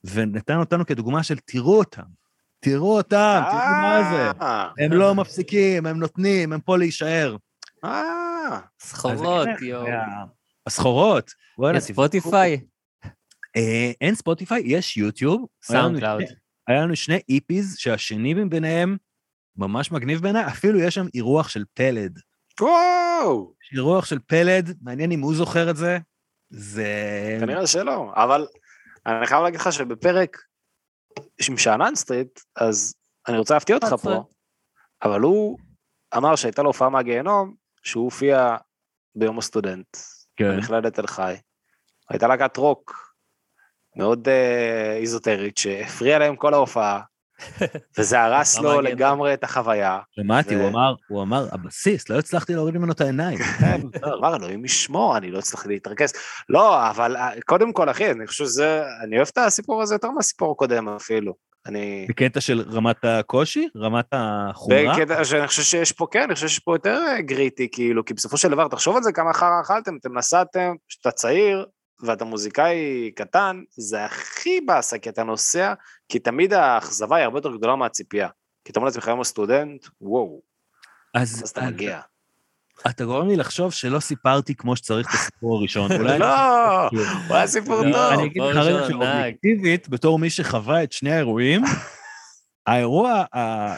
ונתן 0.04 0.58
אותנו 0.58 0.86
כדוגמה 0.86 1.24
של 1.24 1.38
תראו 1.46 1.78
אותם, 1.78 2.04
תראו 2.60 2.98
אותם, 2.98 3.42
תראו 3.52 3.82
מה 3.82 4.00
זה. 4.12 4.32
אה. 4.42 4.70
הם 4.80 4.94
לא 4.94 5.16
מפסיקים, 5.16 5.86
הם 5.86 6.00
נותנים, 6.00 6.54
הם 6.54 6.60
פה 6.60 6.78
להישאר. 6.78 7.36
אה, 7.86 8.60
סחורות, 8.80 9.48
יואו. 9.62 9.88
הסחורות. 10.68 11.32
יש 11.76 11.84
Spotify? 11.84 12.62
אה, 13.56 13.92
אין 14.02 14.16
Spotify, 14.16 14.62
יש 14.66 14.98
YouTube. 14.98 15.46
SoundCloud. 15.64 16.24
היה 16.70 16.82
לנו 16.82 16.96
שני 16.96 17.20
EPs 17.30 17.78
שהשני 17.78 18.34
מביניהם 18.34 18.98
ממש 19.56 19.92
מגניב 19.92 20.22
בעיניי, 20.22 20.48
אפילו 20.48 20.80
יש 20.80 20.96
שם 20.96 21.06
אירוח 21.14 21.50
של 21.50 21.64
פלד. 21.74 22.20
וואו, 22.62 23.54
יש 23.64 23.78
אירוח 23.78 24.06
של 24.06 24.20
פלד, 24.28 24.78
מעניין 24.82 25.12
אם 25.12 25.20
הוא 25.20 25.36
זוכר 25.36 25.70
את 25.70 25.76
זה. 25.76 25.98
זה... 26.50 27.38
כנראה 27.40 27.68
שלא, 27.68 28.12
אבל 28.16 28.48
אני 29.06 29.28
חייב 29.28 29.44
להגיד 29.44 29.60
לך 29.60 29.74
שבפרק 29.74 30.38
עם 31.50 31.58
שאנן 31.58 31.96
סטריט, 31.96 32.40
אז 32.56 32.96
אני 33.28 33.38
רוצה 33.38 33.54
להפתיע 33.54 33.76
אותך. 33.76 33.94
פה, 34.04 34.24
אבל 35.04 35.22
הוא 35.22 35.60
אמר 36.18 36.36
שהייתה 36.36 36.62
לו 36.62 36.70
הופעה 36.70 36.90
מהגיהנום, 36.90 37.56
שהוא 37.84 38.04
הופיע 38.04 38.56
ביום 39.16 39.40
הסטודנט, 39.40 39.98
כן. 40.36 40.56
במכללת 40.56 40.94
תל 40.94 41.08
חי. 41.08 41.36
הייתה 42.10 42.28
להקת 42.28 42.58
רוק 42.58 43.09
מאוד 43.96 44.28
אה, 44.28 44.98
איזוטרית, 44.98 45.58
שהפריע 45.58 46.20
להם 46.20 46.36
כל 46.36 46.54
ההופעה, 46.54 47.00
וזה 47.98 48.22
הרס 48.22 48.60
לו. 48.60 48.82
לגמרי 48.82 49.34
את 49.34 49.44
החוויה. 49.44 50.00
שמעתי, 50.16 50.56
ו- 50.56 50.60
הוא 50.60 50.70
אמר, 50.70 50.94
הוא 51.10 51.22
אמר, 51.22 51.48
הבסיס, 51.52 52.10
לא 52.10 52.20
הצלחתי 52.20 52.54
להוריד 52.54 52.78
ממנו 52.78 52.92
את 52.92 53.02
העיניים. 53.02 53.38
כן, 53.60 53.82
אמר, 54.20 54.36
אלוהים 54.36 54.66
ישמור, 54.66 55.18
אני 55.18 55.32
לא 55.32 55.40
הצלחתי 55.40 55.70
להתרכז. 55.70 56.14
לא, 56.50 56.90
אבל 56.90 57.18
אה, 57.18 57.30
קודם 57.46 57.74
כל, 57.74 57.90
אחי, 57.90 58.12
אני 58.12 58.28
חושב 58.28 58.44
שזה, 58.44 58.84
אני 59.04 59.16
אוהב 59.16 59.28
את 59.32 59.38
הסיפור 59.38 59.82
הזה 59.82 59.96
יותר 59.96 60.12
מהסיפור 60.12 60.52
הקודם 60.52 60.90
אפילו. 60.90 61.34
אני... 61.66 62.06
בקטע 62.10 62.42
של 62.42 62.64
רמת 62.72 63.06
הקושי? 63.06 63.68
רמת 63.78 64.06
החומרה? 64.12 64.94
בקטע 64.96 65.26
שאני 65.26 65.48
חושב 65.48 65.64
שיש 65.64 65.92
פה, 65.92 66.08
כן, 66.12 66.22
אני 66.22 66.34
חושב 66.34 66.48
שיש 66.48 66.60
פה 66.60 66.76
יותר 66.76 67.02
אה, 67.08 67.22
גריטי, 67.22 67.68
כאילו, 67.72 68.06
כי 68.06 68.14
בסופו 68.14 68.38
של 68.38 68.50
דבר, 68.50 68.68
תחשוב 68.68 68.96
על 68.96 69.04
זה 69.04 69.12
כמה 69.12 69.34
חרא 69.34 69.62
אכלתם, 69.62 69.98
אתם 70.02 70.18
נסעתם, 70.18 70.74
כשאתה 70.90 71.12
צעיר 71.12 71.66
ואתה 72.02 72.26
מוזיקאי 72.26 73.12
קטן, 73.16 73.62
זה 73.70 74.06
הכי 74.06 74.62
באסה, 74.62 74.98
כי 74.98 75.10
אתה 75.10 75.24
נוסע, 75.24 75.74
כי 76.10 76.20
תמיד 76.20 76.54
האכזבה 76.54 77.16
היא 77.16 77.24
הרבה 77.24 77.38
יותר 77.38 77.56
גדולה 77.56 77.76
מהציפייה. 77.76 78.28
כי 78.66 78.72
אתה 78.72 78.80
אומר 78.80 78.88
לעצמך, 78.88 79.08
היום 79.08 79.22
הסטודנט, 79.22 79.86
וואו, 80.02 80.42
אז 81.14 81.42
אז 81.44 81.50
אתה 81.50 81.62
מגיע. 81.62 82.00
אתה 82.90 83.06
גורם 83.06 83.28
לי 83.28 83.36
לחשוב 83.36 83.74
שלא 83.74 84.00
סיפרתי 84.00 84.56
כמו 84.56 84.76
שצריך 84.76 85.08
את 85.10 85.14
הסיפור 85.14 85.58
הראשון. 85.58 85.92
אולי... 85.92 86.20
לא, 86.20 86.88
הוא 87.28 87.36
היה 87.36 87.48
סיפור 87.48 87.82
לא, 87.82 87.92
טוב. 87.92 88.20
אני 88.20 88.26
אגיד 88.26 88.42
לך 88.42 88.58
רגע 88.58 88.88
שאובייקטיבית, 88.88 89.90
בתור 89.90 90.20
מי 90.20 90.30
שחווה 90.30 90.84
את 90.84 90.92
שני 90.92 91.12
האירועים, 91.12 91.62
האירוע 92.68 93.24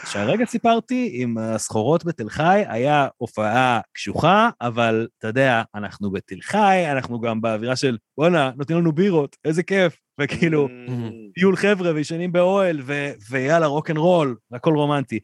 שהרגע 0.06 0.44
סיפרתי 0.44 1.10
עם 1.14 1.38
הסחורות 1.38 2.04
בתל 2.04 2.28
חי 2.28 2.64
היה 2.68 3.08
הופעה 3.16 3.80
קשוחה, 3.92 4.50
אבל 4.60 5.08
אתה 5.18 5.26
יודע, 5.28 5.62
אנחנו 5.74 6.10
בתל 6.10 6.40
חי, 6.40 6.84
אנחנו 6.92 7.20
גם 7.20 7.40
באווירה 7.40 7.76
של 7.76 7.98
בואנה, 8.18 8.50
נותנים 8.56 8.78
לנו 8.78 8.92
בירות, 8.92 9.36
איזה 9.44 9.62
כיף, 9.62 9.96
וכאילו, 10.20 10.68
Mm, 10.68 10.90
טיול 11.34 11.56
חבר'ה 11.56 11.92
וישנים 11.94 12.32
באוהל, 12.32 12.80
ו- 12.84 13.12
ויאללה, 13.30 13.66
rock 13.66 13.90
and 13.90 13.98
roll, 13.98 14.36
והכל 14.50 14.74
רומנטי. 14.74 15.20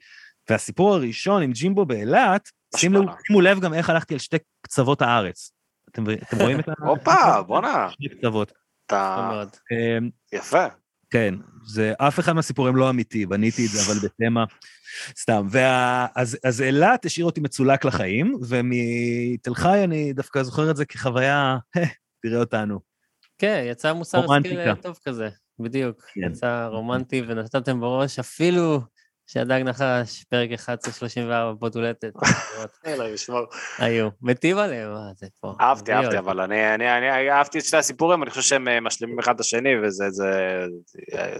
והסיפור 0.50 0.94
הראשון 0.94 1.42
עם 1.42 1.52
ג'ימבו 1.52 1.86
באילת, 1.86 2.48
שימו 2.76 3.40
לב 3.40 3.60
גם 3.60 3.74
איך 3.74 3.90
הלכתי 3.90 4.14
על 4.14 4.20
שתי 4.20 4.36
קצוות 4.62 5.02
הארץ. 5.02 5.52
אתם 5.90 6.04
אתם 6.10 6.36
רואים 6.40 6.60
את 6.60 6.68
ה... 6.68 6.72
הופה, 6.78 7.42
בואנה, 7.46 7.88
שני 7.90 8.08
קצוות. 8.08 8.52
אתה... 8.86 9.42
אמ, 9.72 10.10
יפה. 10.32 10.66
כן, 11.10 11.34
זה, 11.66 11.92
אף 11.98 12.20
אחד 12.20 12.32
מהסיפורים 12.32 12.76
לא 12.76 12.90
אמיתי, 12.90 13.26
בניתי 13.26 13.66
את 13.66 13.70
זה, 13.70 13.78
אבל 13.86 14.08
בתמה, 14.08 14.44
סתם. 15.18 15.46
וה, 15.50 16.06
אז, 16.14 16.38
אז 16.44 16.62
אילת 16.62 17.04
השאיר 17.04 17.26
אותי 17.26 17.40
מצולק 17.40 17.84
לחיים, 17.84 18.38
ומתל 18.48 19.54
חי 19.54 19.84
אני 19.84 20.12
דווקא 20.12 20.42
זוכר 20.42 20.70
את 20.70 20.76
זה 20.76 20.84
כחוויה, 20.84 21.58
תראה 22.22 22.40
אותנו. 22.40 22.80
כן, 23.38 23.64
יצא 23.66 23.92
מוסר. 23.92 24.18
השכל 24.18 24.74
טוב 24.74 24.98
כזה, 25.04 25.28
בדיוק. 25.58 26.02
כן. 26.14 26.20
יצא 26.20 26.66
רומנטי 26.66 27.22
ונתתם 27.28 27.80
בראש 27.80 28.18
אפילו 28.18 28.80
שהדג 29.28 29.62
נחש, 29.64 30.24
פרק 30.24 30.50
11-34 30.50 31.52
בודולטת. 31.58 32.12
אלוהים 32.86 33.14
ישמור. 33.14 33.46
היו, 33.78 34.08
מתים 34.22 34.58
עליהם, 34.58 34.92
מה 34.92 35.10
זה 35.16 35.26
פה. 35.40 35.54
אהבתי, 35.60 35.92
אהבתי? 35.92 36.18
אבל 36.18 36.40
אני, 36.40 36.74
אני, 36.74 36.98
אני 36.98 37.30
אהבתי 37.30 37.58
את 37.58 37.64
שני 37.64 37.78
הסיפורים, 37.78 38.22
אני 38.22 38.30
חושב 38.30 38.42
שהם 38.42 38.68
אה, 38.68 38.80
משלימים 38.80 39.18
אחד 39.18 39.34
את 39.34 39.40
השני, 39.40 39.70
וזה, 39.82 40.10
זה... 40.10 40.64
אה, 41.14 41.36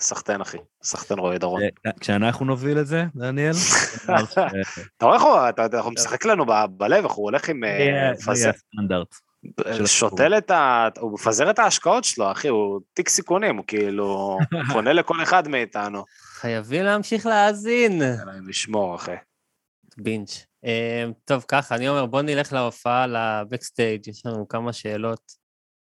סחטיין, 0.00 0.40
אחי. 0.40 0.58
סחטיין 0.82 1.18
רועי 1.18 1.38
דרון. 1.38 1.62
אה, 1.62 1.92
כשאנחנו 2.00 2.44
נוביל 2.44 2.78
את 2.78 2.86
זה, 2.86 3.04
דניאל, 3.16 3.52
אתה 4.96 5.06
רואה 5.06 5.14
איך 5.14 5.22
הוא, 5.22 5.48
אתה 5.48 5.62
יודע, 5.62 5.80
הוא 5.80 5.92
משחק 5.92 6.24
לנו 6.24 6.44
בלב, 6.70 7.04
איך 7.04 7.12
הוא 7.12 7.24
הולך 7.24 7.48
עם... 7.48 7.64
אה, 7.64 8.34
זה 8.34 8.50
הסטנדרט. 8.50 9.14
שותל 9.84 10.38
את 10.38 10.50
ה... 10.50 10.88
הוא 11.00 11.12
מפזר 11.12 11.50
את 11.50 11.58
ההשקעות 11.58 12.04
שלו, 12.04 12.32
אחי, 12.32 12.48
הוא 12.48 12.80
תיק 12.94 13.08
סיכונים, 13.08 13.56
הוא 13.56 13.64
כאילו 13.66 14.38
פונה 14.72 14.92
לכל 14.92 15.22
אחד 15.22 15.48
מאיתנו. 15.48 16.04
חייבים 16.36 16.84
להמשיך 16.84 17.26
להאזין. 17.26 18.02
אלוהים 18.22 18.48
ישמור, 18.48 18.96
אחי. 18.96 19.14
בינץ'. 19.96 20.46
אה, 20.64 21.04
טוב, 21.24 21.44
ככה, 21.48 21.74
אני 21.74 21.88
אומר, 21.88 22.06
בוא 22.06 22.22
נלך 22.22 22.52
להופעה, 22.52 23.06
לבקסטייג', 23.06 24.08
יש 24.08 24.26
לנו 24.26 24.48
כמה 24.48 24.72
שאלות. 24.72 25.32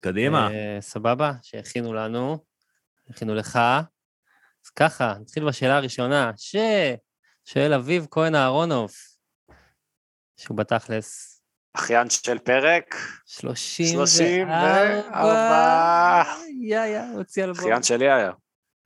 קדימה. 0.00 0.50
אה, 0.50 0.78
סבבה? 0.80 1.32
שהכינו 1.42 1.94
לנו, 1.94 2.44
הכינו 3.10 3.34
לך. 3.34 3.56
אז 4.64 4.70
ככה, 4.76 5.14
נתחיל 5.20 5.48
בשאלה 5.48 5.76
הראשונה, 5.76 6.30
ששואל 6.36 7.72
אביב 7.72 8.06
כהן 8.10 8.34
אהרונוב, 8.34 8.90
שהוא 10.36 10.56
בתכלס 10.56 11.40
אחיין 11.74 12.10
של 12.10 12.38
פרק, 12.38 12.94
34. 13.26 14.06
34. 14.06 16.24
יא, 16.60 16.78
יא, 16.78 17.02
הוציא 17.14 17.44
אלבום. 17.44 17.60
אחיין 17.60 17.82
שלי 17.82 18.10
היה. 18.10 18.30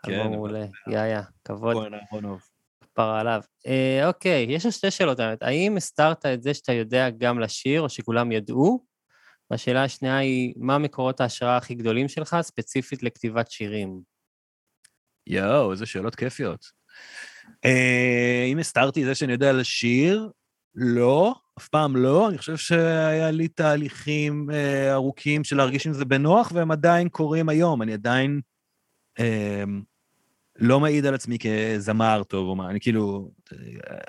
אלבום 0.09 0.27
כן, 0.27 0.31
מעולה, 0.31 0.65
יא, 0.89 0.99
יא, 0.99 1.21
כבוד. 1.45 1.77
כהן 1.77 1.95
אהרונוב. 1.95 2.43
כפרה 2.81 3.21
עליו. 3.21 3.41
אה, 3.67 4.09
אוקיי, 4.09 4.47
יש 4.49 4.67
לו 4.67 4.73
שתי 4.73 4.91
שאלות 4.91 5.21
האמת. 5.21 5.43
האם 5.43 5.77
הסתרת 5.77 6.27
את 6.27 6.43
זה 6.43 6.55
שאתה 6.55 6.73
יודע 6.73 7.11
גם 7.11 7.41
לשיר, 7.41 7.81
או 7.83 7.89
שכולם 7.89 8.33
ידעו? 8.33 8.85
והשאלה 9.51 9.85
השנייה 9.85 10.19
היא, 10.19 10.55
מה 10.57 10.79
מקורות 10.79 11.21
ההשראה 11.21 11.57
הכי 11.57 11.75
גדולים 11.75 12.09
שלך, 12.09 12.37
ספציפית 12.43 13.03
לכתיבת 13.03 13.51
שירים? 13.51 14.01
יואו, 15.27 15.73
איזה 15.73 15.87
שאלות 15.87 16.15
כיפיות. 16.15 16.67
אה, 17.65 18.45
אם 18.53 18.59
הסתרתי 18.59 19.03
את 19.03 19.07
זה 19.07 19.15
שאני 19.15 19.33
יודע 19.33 19.53
לשיר, 19.53 20.31
לא, 20.75 21.35
אף 21.59 21.69
פעם 21.69 21.97
לא. 21.97 22.29
אני 22.29 22.39
חושב 22.39 22.57
שהיה 22.57 23.31
לי 23.31 23.49
תהליכים 23.49 24.51
אה, 24.53 24.93
ארוכים 24.93 25.45
של 25.45 25.57
להרגיש 25.57 25.87
עם 25.87 25.93
זה 25.93 26.05
בנוח, 26.05 26.53
והם 26.55 26.71
עדיין 26.71 27.09
קורים 27.09 27.49
היום. 27.49 27.83
אני 27.83 27.93
עדיין 27.93 28.41
אה, 29.21 29.65
לא 30.61 30.81
מעיד 30.81 31.07
על 31.07 31.15
עצמי 31.15 31.39
כזמר 31.39 32.23
טוב 32.23 32.49
או 32.49 32.57
מה, 32.57 32.71
אני 32.71 32.81
כאילו... 32.81 33.31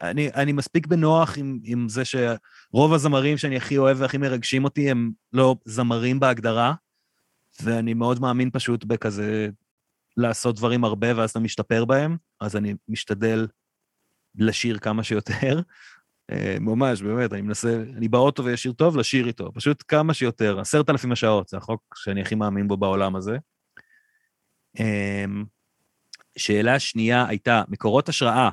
אני, 0.02 0.30
אני 0.34 0.52
מספיק 0.52 0.88
בנוח 0.88 1.38
עם, 1.38 1.60
עם 1.64 1.90
זה 1.90 2.04
שרוב 2.06 2.94
הזמרים 2.94 3.38
שאני 3.38 3.58
הכי 3.58 3.78
אוהב 3.78 3.98
והכי 4.00 4.18
מרגשים 4.18 4.64
אותי 4.64 4.92
הם 4.92 5.12
לא 5.34 5.56
זמרים 5.66 6.20
בהגדרה, 6.20 6.74
ואני 7.64 7.94
מאוד 7.94 8.20
מאמין 8.20 8.50
פשוט 8.54 8.86
בכזה 8.86 9.50
לעשות 10.18 10.56
דברים 10.56 10.84
הרבה 10.84 11.18
ואז 11.18 11.30
אתה 11.30 11.40
משתפר 11.40 11.86
בהם, 11.86 12.18
אז 12.40 12.56
אני 12.56 12.76
משתדל 12.88 13.48
לשיר 14.36 14.78
כמה 14.78 15.04
שיותר. 15.04 15.62
אה, 16.32 16.58
ממש, 16.60 17.02
באמת, 17.02 17.34
אני 17.34 17.42
מנסה, 17.42 17.84
אני 17.98 18.08
באוטו 18.08 18.46
ויש 18.46 18.64
שיר 18.64 18.72
טוב, 18.72 18.98
לשיר 18.98 19.28
איתו. 19.28 19.52
פשוט 19.54 19.84
כמה 19.88 20.14
שיותר, 20.14 20.60
עשרת 20.60 20.90
אלפים 20.90 21.12
השעות, 21.12 21.48
זה 21.48 21.58
החוק 21.58 21.96
שאני 21.98 22.22
הכי 22.22 22.36
מאמין 22.36 22.68
בו 22.68 22.78
בעולם 22.78 23.16
הזה. 23.16 23.38
שאלה 26.38 26.80
שנייה 26.80 27.26
הייתה, 27.28 27.64
מקורות 27.68 28.10
השראה 28.10 28.50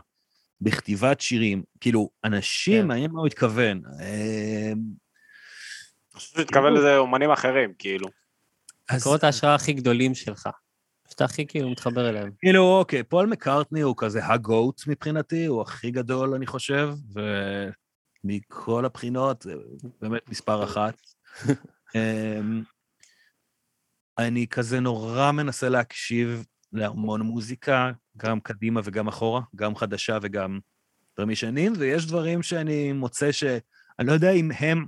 בכתיבת 0.60 1.20
שירים, 1.20 1.62
כאילו, 1.80 2.10
אנשים, 2.24 2.82
כן. 2.82 2.88
מעניין 2.88 3.10
מה 3.10 3.18
הוא 3.20 3.26
התכוון. 3.26 3.82
אמ, 3.86 4.78
אני 6.12 6.20
חושב 6.20 6.36
שהתכוון 6.36 6.72
לזה 6.74 6.96
אומנים 6.96 7.30
אחרים, 7.30 7.72
כאילו. 7.78 8.08
אז- 8.88 9.00
מקורות 9.00 9.24
ההשראה 9.24 9.54
הכי 9.54 9.72
גדולים 9.72 10.14
שלך. 10.14 10.48
שאתה 11.10 11.24
הכי 11.24 11.46
כאילו 11.46 11.70
מתחבר 11.70 12.08
אליהם. 12.08 12.30
כאילו, 12.38 12.78
אוקיי, 12.78 13.02
פול 13.02 13.26
מקארטני 13.26 13.80
הוא 13.80 13.94
כזה 13.98 14.26
הגוט 14.26 14.82
מבחינתי, 14.86 15.46
הוא 15.46 15.62
הכי 15.62 15.90
גדול, 15.90 16.34
אני 16.34 16.46
חושב, 16.46 16.90
ומכל 18.24 18.84
הבחינות, 18.84 19.42
זה 19.42 19.54
באמת 20.00 20.28
מספר 20.28 20.64
אחת. 20.64 21.00
אמ, 21.94 22.62
אני 24.18 24.46
כזה 24.46 24.80
נורא 24.80 25.32
מנסה 25.32 25.68
להקשיב 25.68 26.44
להמון 26.72 27.20
מוזיקה, 27.20 27.92
גם 28.16 28.40
קדימה 28.40 28.80
וגם 28.84 29.08
אחורה, 29.08 29.40
גם 29.56 29.76
חדשה 29.76 30.18
וגם 30.22 30.58
דברים 31.14 31.30
ישנים, 31.30 31.72
ויש 31.78 32.06
דברים 32.06 32.42
שאני 32.42 32.92
מוצא 32.92 33.32
ש... 33.32 33.44
אני 33.98 34.06
לא 34.06 34.12
יודע 34.12 34.30
אם 34.30 34.50
הם 34.58 34.86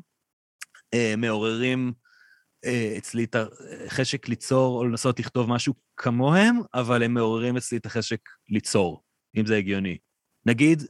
אה, 0.94 1.14
מעוררים 1.16 1.92
אה, 2.64 2.94
אצלי 2.98 3.24
את 3.24 3.36
החשק 3.86 4.28
ליצור 4.28 4.78
או 4.78 4.84
לנסות 4.84 5.20
לכתוב 5.20 5.48
משהו 5.48 5.74
כמוהם, 5.96 6.56
אבל 6.74 7.02
הם 7.02 7.14
מעוררים 7.14 7.56
אצלי 7.56 7.78
את 7.78 7.86
החשק 7.86 8.20
ליצור, 8.48 9.02
אם 9.36 9.46
זה 9.46 9.56
הגיוני. 9.56 9.98
נגיד, 10.46 10.82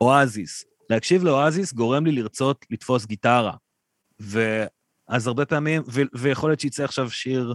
אואזיס. 0.00 0.64
להקשיב 0.90 1.24
לאואזיס 1.24 1.72
גורם 1.72 2.06
לי 2.06 2.12
לרצות 2.12 2.66
לתפוס 2.70 3.06
גיטרה. 3.06 3.56
ואז 4.20 5.26
הרבה 5.26 5.46
פעמים, 5.46 5.82
ו- 5.92 6.18
ויכול 6.18 6.50
להיות 6.50 6.60
שיצא 6.60 6.84
עכשיו 6.84 7.10
שיר 7.10 7.54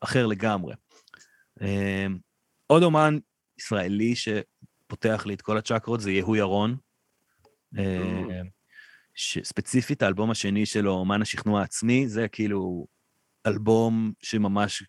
אחר 0.00 0.26
לגמרי. 0.26 0.74
אה, 1.62 2.06
עוד 2.66 2.82
אומן 2.82 3.18
ישראלי 3.58 4.14
שפותח 4.16 5.26
לי 5.26 5.34
את 5.34 5.42
כל 5.42 5.58
הצ'קרות 5.58 6.00
זה 6.00 6.10
יהוא 6.10 6.36
ירון. 6.36 6.76
אה, 7.78 8.40
שספציפית 9.14 10.02
האלבום 10.02 10.30
השני 10.30 10.66
שלו, 10.66 10.92
אומן 10.92 11.22
השכנוע 11.22 11.60
העצמי, 11.60 12.08
זה 12.08 12.28
כאילו 12.28 12.86
אלבום 13.46 14.12
שממש 14.22 14.82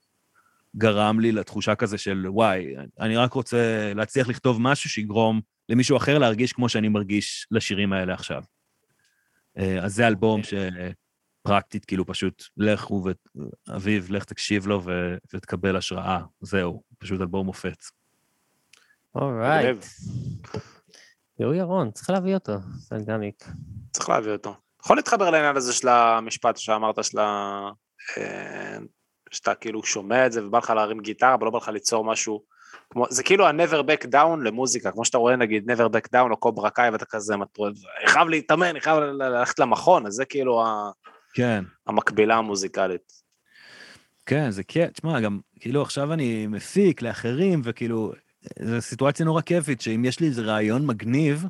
גרם 0.76 1.20
לי 1.20 1.32
לתחושה 1.32 1.76
כזה 1.76 1.98
של 1.98 2.26
וואי, 2.28 2.76
אני 3.00 3.18
רק 3.18 3.34
רוצה 3.34 3.94
להצליח 3.96 4.28
לכתוב 4.28 4.62
משהו 4.62 4.90
שיגרום 4.90 5.42
למישהו 5.70 5.98
אחר 5.98 6.18
להרגיש 6.18 6.54
כמו 6.54 6.70
שאני 6.70 6.88
מרגיש 6.90 7.48
לשירים 7.52 7.94
האלה 7.94 8.14
עכשיו. 8.14 8.44
אה, 9.58 9.84
אז 9.84 9.96
זה 9.96 10.08
אלבום 10.08 10.42
שפרקטית, 11.44 11.86
כאילו 11.86 12.06
פשוט 12.06 12.44
לכו 12.58 13.04
ואביב, 13.68 14.12
לך 14.12 14.24
תקשיב 14.24 14.68
לו 14.68 14.82
ו- 14.84 15.16
ותקבל 15.34 15.76
השראה, 15.76 16.20
זהו, 16.42 16.84
פשוט 16.98 17.22
אלבום 17.22 17.46
מופת. 17.46 17.84
אורייט. 19.16 19.66
מגניב. 19.66 19.84
יהוא 21.40 21.54
ירון, 21.54 21.92
צריך 21.92 22.10
להביא 22.10 22.34
אותו, 22.34 22.54
סלגניק. 22.80 23.46
צריך 23.92 24.10
להביא 24.10 24.32
אותו. 24.32 24.56
יכול 24.84 24.96
להתחבר 24.98 25.30
לעניין 25.30 25.56
הזה 25.56 25.74
של 25.74 25.88
המשפט 25.88 26.58
שאמרת, 26.58 27.04
של 27.04 27.20
ה... 27.20 27.70
אה, 28.18 28.78
שאתה 29.32 29.56
כאילו 29.56 29.84
שומע 29.84 30.26
את 30.26 30.32
זה 30.32 30.46
ובא 30.46 30.58
לך 30.58 30.70
להרים 30.70 31.00
גיטרה, 31.00 31.34
אבל 31.34 31.46
לא 31.46 31.52
בא 31.52 31.58
לך 31.58 31.68
ליצור 31.68 32.06
משהו 32.06 32.44
כמו, 32.90 33.06
זה 33.10 33.24
כאילו 33.24 33.48
ה-never 33.48 33.84
back 33.84 34.08
down 34.08 34.44
למוזיקה, 34.44 34.92
כמו 34.92 35.06
שאתה 35.06 35.18
רואה 35.18 35.36
נגיד 35.36 35.72
never 35.72 35.86
back 35.86 36.08
down 36.16 36.32
או 36.32 36.38
קוברה 36.38 36.70
קאי 36.70 36.90
ואתה 36.90 37.06
כזה, 37.06 37.34
אני 37.34 38.08
חייב 38.08 38.28
להתאמן, 38.28 38.68
אני 38.68 38.82
חייב 38.82 38.98
ללכת 39.00 39.60
למכון, 39.60 40.06
אז 40.06 40.14
זה 40.14 40.26
כאילו 40.26 40.66
ה- 40.66 40.92
כן. 41.40 41.64
המקבילה 41.88 42.36
המוזיקלית. 42.36 43.14
כן, 44.26 44.52
זה 44.52 44.64
כיף, 44.64 44.92
תשמע, 44.92 45.20
גם, 45.20 45.40
כאילו, 45.60 45.82
עכשיו 45.82 46.14
אני 46.14 46.48
מפיק 46.48 47.02
לאחרים, 47.02 47.62
וכאילו, 47.64 48.14
זו 48.62 48.82
סיטואציה 48.82 49.26
נורא 49.26 49.42
כיפית, 49.42 49.82
שאם 49.82 50.06
יש 50.06 50.20
לי 50.20 50.28
איזה 50.28 50.42
רעיון 50.42 50.86
מגניב, 50.86 51.46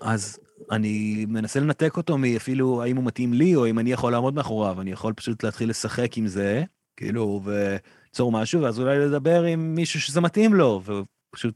אז 0.00 0.38
אני 0.70 1.26
מנסה 1.28 1.60
לנתק 1.60 1.96
אותו 1.96 2.18
מאפילו 2.18 2.82
האם 2.82 2.96
הוא 2.96 3.04
מתאים 3.04 3.32
לי, 3.32 3.56
או 3.56 3.66
אם 3.66 3.78
אני 3.78 3.92
יכול 3.92 4.12
לעמוד 4.12 4.34
מאחוריו, 4.34 4.80
אני 4.80 4.92
יכול 4.92 5.12
פשוט 5.12 5.44
להתחיל 5.44 5.70
לשחק 5.70 6.16
עם 6.16 6.26
זה, 6.26 6.64
כאילו, 6.96 7.42
וליצור 7.44 8.32
משהו, 8.32 8.62
ואז 8.62 8.80
אולי 8.80 8.98
לדבר 8.98 9.42
עם 9.42 9.74
מישהו 9.74 10.00
שזה 10.00 10.20
מתאים 10.20 10.54
לו, 10.54 10.82
ופשוט 10.84 11.54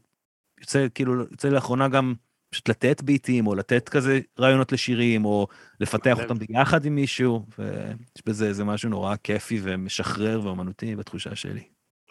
יוצא, 0.59 0.87
כאילו, 0.95 1.21
יוצא 1.31 1.49
לאחרונה 1.49 1.87
גם 1.87 2.13
פשוט 2.49 2.69
לתת 2.69 3.01
ביטים, 3.01 3.47
או 3.47 3.55
לתת 3.55 3.89
כזה 3.89 4.19
רעיונות 4.39 4.71
לשירים, 4.71 5.25
או 5.25 5.47
לפתח 5.79 6.11
מגניב. 6.11 6.31
אותם 6.31 6.45
ביחד 6.45 6.85
עם 6.85 6.95
מישהו, 6.95 7.45
ויש 7.59 8.25
בזה 8.25 8.47
איזה 8.47 8.63
משהו 8.63 8.89
נורא 8.89 9.15
כיפי 9.23 9.59
ומשחרר 9.63 10.41
ואומנותי 10.43 10.95
בתחושה 10.95 11.35
שלי. 11.35 11.63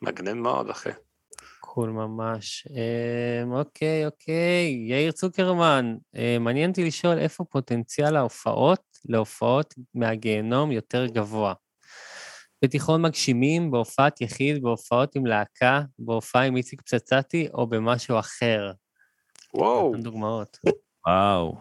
מגניב 0.03 0.35
מאוד, 0.35 0.71
אחי. 0.71 0.91
קול 1.61 1.91
ממש. 1.91 2.69
אמ, 2.71 3.53
אוקיי, 3.53 4.07
אוקיי, 4.07 4.87
יאיר 4.89 5.13
צוקרמן, 5.13 5.95
אה, 6.17 6.37
מעניין 6.41 6.71
אותי 6.71 6.85
לשאול 6.85 7.19
איפה 7.19 7.45
פוטנציאל 7.45 8.17
ההופעות 8.17 8.83
להופעות 9.09 9.75
מהגיהנום 9.95 10.73
יותר 10.73 11.07
גבוה. 11.07 11.55
בתיכון 12.65 13.03
מגשימים, 13.03 13.71
בהופעת 13.71 14.21
יחיד, 14.21 14.63
בהופעות 14.63 15.17
עם 15.17 15.27
להקה, 15.27 15.83
בהופעה 15.99 16.43
עם 16.43 16.57
איציק 16.57 16.83
פצצתי, 16.83 17.49
או 17.55 17.67
במשהו 17.67 18.19
אחר. 18.19 18.73
וואו, 19.59 19.95
דוגמאות. 19.97 20.59
וואו. 21.07 21.57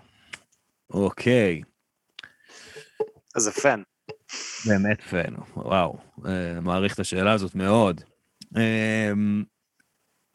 אוקיי, 0.89 1.61
איזה 3.35 3.51
פן. 3.51 3.81
באמת 4.65 5.01
פן, 5.01 5.33
וואו. 5.55 5.97
אה, 6.25 6.61
מעריך 6.61 6.93
את 6.93 6.99
השאלה 6.99 7.31
הזאת 7.33 7.55
מאוד. 7.55 8.01
אמ, 8.55 9.43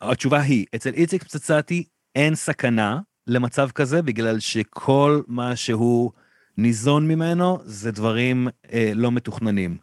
התשובה 0.01 0.41
היא, 0.41 0.67
אצל 0.75 0.91
איציק 0.95 1.23
פצצתי 1.23 1.85
אין 2.15 2.35
סכנה 2.35 3.01
למצב 3.27 3.71
כזה, 3.71 4.03
בגלל 4.03 4.41
שכל 4.41 5.23
מה 5.27 5.57
שהוא 5.57 6.11
ניזון 6.59 7.09
ממנו 7.09 7.59
זה 7.65 7.93
דברים 7.93 8.49
אה, 8.73 8.93
לא 8.95 9.13
מתוכננים. 9.13 9.77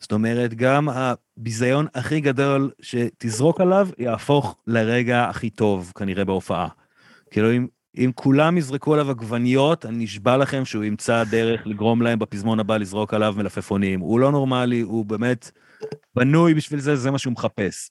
זאת 0.00 0.12
אומרת, 0.12 0.54
גם 0.54 0.88
הביזיון 0.88 1.86
הכי 1.94 2.20
גדול 2.20 2.70
שתזרוק 2.82 3.60
עליו, 3.60 3.88
יהפוך 3.98 4.56
לרגע 4.66 5.24
הכי 5.28 5.50
טוב, 5.50 5.92
כנראה, 5.96 6.24
בהופעה. 6.24 6.68
כאילו, 7.32 7.52
אם, 7.52 7.66
אם 7.96 8.10
כולם 8.14 8.58
יזרקו 8.58 8.94
עליו 8.94 9.10
עגבניות, 9.10 9.86
אני 9.86 10.04
נשבע 10.04 10.36
לכם 10.36 10.64
שהוא 10.64 10.84
ימצא 10.84 11.24
דרך 11.24 11.66
לגרום 11.66 12.02
להם 12.02 12.18
בפזמון 12.18 12.60
הבא 12.60 12.76
לזרוק 12.76 13.14
עליו 13.14 13.34
מלפפונים. 13.36 14.00
הוא 14.00 14.20
לא 14.20 14.32
נורמלי, 14.32 14.80
הוא 14.80 15.04
באמת 15.06 15.50
בנוי 16.14 16.54
בשביל 16.54 16.80
זה, 16.80 16.96
זה 16.96 17.10
מה 17.10 17.18
שהוא 17.18 17.32
מחפש. 17.32 17.90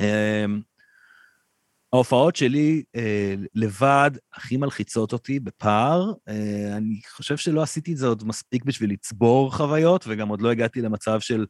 אמ, 0.00 0.60
ההופעות 1.92 2.36
שלי 2.36 2.82
אה, 2.96 3.34
לבד 3.54 4.10
הכי 4.34 4.56
מלחיצות 4.56 5.12
אותי 5.12 5.40
בפער. 5.40 6.12
אה, 6.28 6.76
אני 6.76 7.00
חושב 7.10 7.36
שלא 7.36 7.62
עשיתי 7.62 7.92
את 7.92 7.96
זה 7.96 8.06
עוד 8.06 8.26
מספיק 8.26 8.64
בשביל 8.64 8.90
לצבור 8.90 9.56
חוויות, 9.56 10.04
וגם 10.08 10.28
עוד 10.28 10.42
לא 10.42 10.50
הגעתי 10.50 10.80
למצב 10.80 11.20
של 11.20 11.46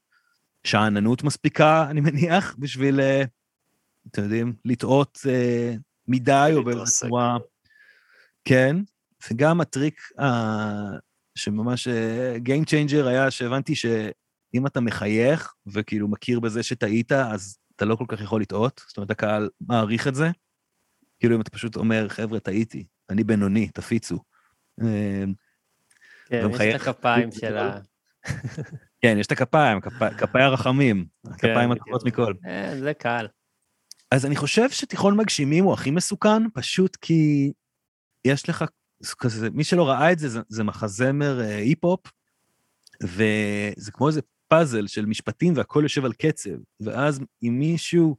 שאננות 0.65 1.23
מספיקה, 1.23 1.87
אני 1.91 2.01
מניח, 2.01 2.57
בשביל, 2.59 3.01
אה, 3.01 3.25
אתם 4.11 4.23
יודעים, 4.23 4.55
לטעות 4.65 5.19
אה, 5.29 5.75
מדי 6.09 6.51
או 6.55 6.65
באיזו 6.65 6.79
להתרסק. 6.79 7.07
צורה... 7.07 7.37
כן, 8.45 8.77
וגם 9.31 9.61
הטריק 9.61 10.01
אה, 10.21 10.91
שממש 11.35 11.89
אה, 11.89 12.37
Game 12.37 12.65
Changer 12.67 13.07
היה 13.07 13.31
שהבנתי 13.31 13.75
שאם 13.75 14.67
אתה 14.67 14.81
מחייך 14.81 15.55
וכאילו 15.67 16.09
מכיר 16.09 16.41
בזה 16.41 16.63
שטעית, 16.63 17.13
אז 17.13 17.59
אתה 17.77 17.85
לא 17.85 17.97
כל 17.97 18.05
כך 18.09 18.21
יכול 18.21 18.41
לטעות, 18.41 18.81
זאת 18.89 18.97
אומרת, 18.97 19.11
הקהל 19.11 19.49
מעריך 19.61 20.09
את 20.09 20.15
זה. 20.15 20.31
כאילו 21.21 21.37
אם 21.37 21.41
אתה 21.41 21.51
פשוט 21.51 21.77
אומר, 21.77 22.09
חבר'ה, 22.09 22.41
טעיתי, 22.41 22.85
אני 23.11 23.25
בינוני, 23.25 23.69
תפיצו. 23.69 24.19
אה, 24.81 25.25
כן, 26.27 26.37
יש 26.39 26.45
ומחייך. 26.45 26.83
את 26.83 26.89
הכפיים 26.89 27.33
של 27.41 27.57
ה... 27.57 27.79
כן, 29.01 29.17
יש 29.19 29.27
את 29.27 29.33
הכפיים, 29.33 29.79
כפ- 29.79 30.15
כפי 30.19 30.39
הרחמים, 30.39 31.07
הכפיים 31.27 31.71
בדיוק. 31.71 31.87
הטובות 31.87 32.05
מכל. 32.05 32.35
זה 32.79 32.95
קל. 32.95 33.27
אז 34.13 34.27
אני 34.27 34.37
חושב 34.37 34.71
שתיכון 34.71 35.17
מגשימים 35.17 35.65
הוא 35.65 35.73
הכי 35.73 35.91
מסוכן, 35.91 36.51
פשוט 36.55 36.97
כי 36.97 37.53
יש 38.25 38.49
לך 38.49 38.65
כזה, 39.19 39.51
מי 39.51 39.65
שלא 39.65 39.89
ראה 39.89 40.13
את 40.13 40.19
זה, 40.19 40.29
זה, 40.29 40.41
זה 40.49 40.65
מחזמר 40.65 41.41
אה, 41.41 41.57
היפ-הופ, 41.57 42.01
וזה 43.03 43.93
כמו 43.93 44.09
איזה 44.09 44.21
פאזל 44.49 44.87
של 44.87 45.07
משפטים 45.07 45.57
והכל 45.57 45.81
יושב 45.83 46.05
על 46.05 46.13
קצב, 46.13 46.51
ואז 46.81 47.21
אם 47.43 47.57
מישהו 47.59 48.17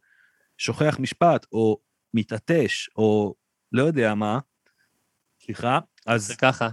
שוכח 0.58 0.98
משפט, 1.00 1.46
או 1.52 1.78
מתעטש, 2.14 2.90
או 2.96 3.36
לא 3.72 3.84
יודע 3.84 4.16
מה, 4.16 4.40
סליחה, 5.46 5.80
אז 6.06 6.28
זה 6.28 6.36
ככה. 6.36 6.70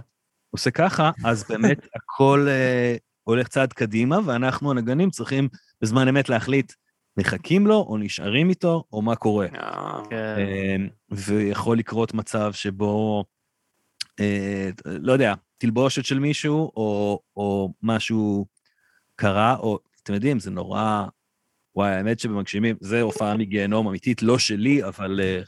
עושה 0.49 0.71
ככה, 0.71 1.11
אז 1.25 1.43
באמת 1.49 1.87
הכל 1.95 2.47
אה, 2.49 2.95
הולך 3.23 3.47
צעד 3.47 3.73
קדימה, 3.73 4.19
ואנחנו 4.25 4.71
הנגנים 4.71 5.09
צריכים 5.09 5.49
בזמן 5.81 6.07
אמת 6.07 6.29
להחליט, 6.29 6.73
מחכים 7.17 7.67
לו, 7.67 7.75
או 7.75 7.97
נשארים 7.97 8.49
איתו, 8.49 8.83
או 8.93 9.01
מה 9.01 9.15
קורה. 9.15 9.47
אה, 9.55 10.01
כן. 10.09 10.35
אמ, 10.39 10.87
ויכול 11.09 11.77
לקרות 11.77 12.13
מצב 12.13 12.53
שבו, 12.53 13.23
אה, 14.19 14.69
לא 14.85 15.13
יודע, 15.13 15.33
תלבושת 15.57 16.05
של 16.05 16.19
מישהו, 16.19 16.71
או, 16.75 17.19
או 17.35 17.73
משהו 17.81 18.45
קרה, 19.15 19.55
או, 19.55 19.79
אתם 20.03 20.13
יודעים, 20.13 20.39
זה 20.39 20.51
נורא... 20.51 21.05
וואי, 21.75 21.91
האמת 21.91 22.19
שבמגשימים, 22.19 22.75
זה 22.81 23.01
הופעה 23.01 23.37
מגיהנום 23.37 23.87
אמיתית, 23.87 24.23
לא 24.23 24.39
שלי, 24.39 24.83
אבל 24.83 25.19
אה, 25.23 25.41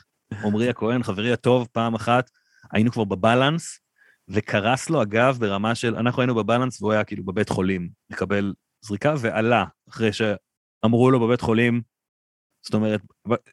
עמרי 0.44 0.70
הכהן, 0.70 1.04
חברי 1.04 1.34
הטוב, 1.34 1.68
פעם 1.72 1.96
אחת, 1.96 2.30
היינו 2.72 2.92
כבר 2.92 3.04
בבלנס, 3.04 3.80
וקרס 4.28 4.90
לו, 4.90 5.02
אגב, 5.02 5.38
ברמה 5.40 5.76
של, 5.76 5.96
אנחנו 5.96 6.22
היינו 6.22 6.36
בבלנס, 6.36 6.82
והוא 6.82 6.94
היה 6.94 7.04
כאילו 7.04 7.24
בבית 7.24 7.50
חולים, 7.50 7.90
לקבל 8.10 8.54
זריקה, 8.82 9.14
ועלה, 9.20 9.66
אחרי 9.90 10.14
שאמרו 10.84 11.12
לו 11.12 11.20
בבית 11.20 11.42
חולים, 11.42 11.82
זאת 12.66 12.74
אומרת, 12.74 13.02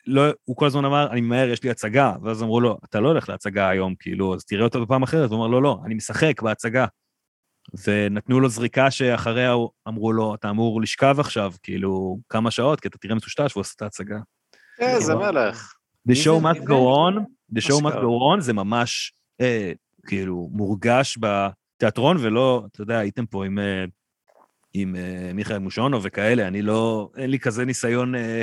לא, 0.06 0.22
הוא 0.44 0.56
כל 0.56 0.66
הזמן 0.66 0.84
אמר, 0.84 1.10
אני 1.10 1.20
ממהר, 1.20 1.48
יש 1.48 1.62
לי 1.62 1.70
הצגה, 1.70 2.12
ואז 2.22 2.42
אמרו 2.42 2.60
לו, 2.60 2.78
אתה 2.84 3.00
לא 3.00 3.08
הולך 3.08 3.28
להצגה 3.28 3.68
היום, 3.68 3.94
כאילו, 3.98 4.34
אז 4.34 4.44
תראה 4.44 4.64
אותה 4.64 4.78
בפעם 4.80 5.02
אחרת. 5.02 5.30
הוא 5.30 5.38
אמר, 5.38 5.46
לא, 5.46 5.62
לא, 5.62 5.78
אני 5.84 5.94
משחק 5.94 6.42
בהצגה. 6.42 6.86
ונתנו 7.86 8.40
לו 8.40 8.48
זריקה 8.48 8.90
שאחריה 8.90 9.54
אמרו 9.88 10.12
לו, 10.12 10.34
אתה 10.34 10.50
אמור 10.50 10.80
לשכב 10.82 11.16
עכשיו, 11.20 11.52
כאילו, 11.62 12.18
כמה 12.28 12.50
שעות, 12.50 12.80
כי 12.80 12.88
אתה 12.88 12.98
תראה 12.98 13.14
מטושטש, 13.14 13.52
והוא 13.56 13.60
עשה 13.60 13.72
את 13.76 13.82
ההצגה. 13.82 14.18
איזה 14.78 15.16
וואו. 15.16 15.32
מלך. 15.32 15.72
The 16.08 16.12
show 16.12 16.40
זה- 16.40 16.50
must 16.50 16.64
go 16.64 16.72
on, 16.72 17.20
the 17.54 17.60
show 17.60 17.82
must 17.82 17.94
go 17.94 18.36
on, 18.36 18.40
זה 18.40 18.52
ממש, 18.52 19.12
אה, 19.40 19.72
כאילו, 20.06 20.48
מורגש 20.52 21.18
בתיאטרון, 21.20 22.16
ולא, 22.20 22.62
אתה 22.72 22.82
יודע, 22.82 22.98
הייתם 22.98 23.26
פה 23.26 23.46
עם, 23.46 23.58
אה, 23.58 23.84
עם 24.74 24.96
אה, 24.96 25.30
מיכאל 25.34 25.58
מושונו 25.58 26.02
וכאלה, 26.02 26.48
אני 26.48 26.62
לא, 26.62 27.10
אין 27.16 27.30
לי 27.30 27.38
כזה 27.38 27.64
ניסיון 27.64 28.14
אה, 28.14 28.42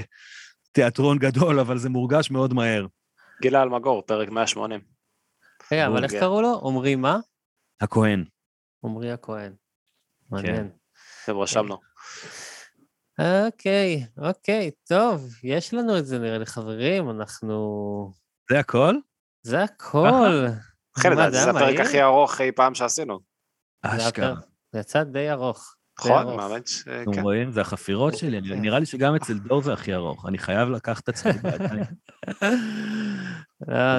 תיאטרון 0.72 1.18
גדול, 1.18 1.60
אבל 1.60 1.78
זה 1.78 1.90
מורגש 1.90 2.32
מאוד 2.32 2.54
מהר. 2.54 2.86
גילה 3.42 3.64
אלמגור, 3.64 4.02
פרק 4.02 4.30
180. 4.30 4.80
רגע, 5.72 5.88
אבל 5.88 6.04
איך 6.04 6.12
כן. 6.12 6.20
קראו 6.20 6.42
לו? 6.42 6.62
עמרי 6.68 6.96
מה? 6.96 7.20
הכהן. 7.82 8.26
עמרי 8.84 9.12
הכהן. 9.12 9.54
מעניין. 10.32 10.70
חבר'ה, 11.26 11.44
רשמנו. 11.44 11.78
אוקיי, 13.20 14.06
אוקיי, 14.18 14.72
טוב, 14.88 15.36
יש 15.44 15.74
לנו 15.74 15.98
את 15.98 16.06
זה 16.06 16.20
נראה 16.20 16.38
לי, 16.38 16.46
חברים, 16.46 17.10
אנחנו... 17.10 18.14
זה 18.52 18.60
הכל? 18.60 18.96
זה 19.42 19.64
הכל. 19.64 20.46
אחי, 20.98 21.08
היה 21.08 21.32
זה 21.32 21.50
הפרק? 21.50 21.80
הכי 21.80 22.02
ארוך 22.02 22.42
אי 22.42 22.52
פעם 22.52 22.76
שעשינו. 22.76 23.20
אשכרה. 23.82 24.34
זה 24.74 24.80
יצא 24.80 25.04
די 25.04 25.32
ארוך. 25.32 25.77
נכון? 26.00 26.12
ארוך. 26.22 26.36
מאמין 26.42 26.62
ש... 26.66 26.84
אתם 26.88 27.14
כן. 27.14 27.22
רואים? 27.22 27.52
זה 27.52 27.62
החפירות 27.62 28.18
שלי, 28.18 28.38
אני- 28.38 28.56
נראה 28.56 28.80
לי 28.80 28.86
שגם 28.86 29.16
אצל 29.16 29.34
דור 29.34 29.62
זה 29.62 29.74
הכי 29.74 29.94
ארוך, 29.94 30.26
אני 30.26 30.38
חייב 30.38 30.70
לקחת 30.70 31.04
את 31.04 31.10
עצמי 31.10 31.32
בידיים. 31.32 31.84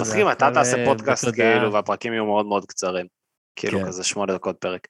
מצחיק 0.00 0.20
אם 0.22 0.32
אתה 0.32 0.50
תעשה 0.54 0.76
אה, 0.78 0.84
פודקאסט. 0.84 1.28
כאילו 1.34 1.72
והפרקים 1.72 2.12
יהיו 2.12 2.26
מאוד 2.26 2.46
מאוד 2.46 2.64
קצרים. 2.66 3.06
כאילו 3.56 3.78
כן. 3.78 3.86
כזה 3.86 4.04
שמונה 4.04 4.34
דקות 4.34 4.56
פרק. 4.60 4.86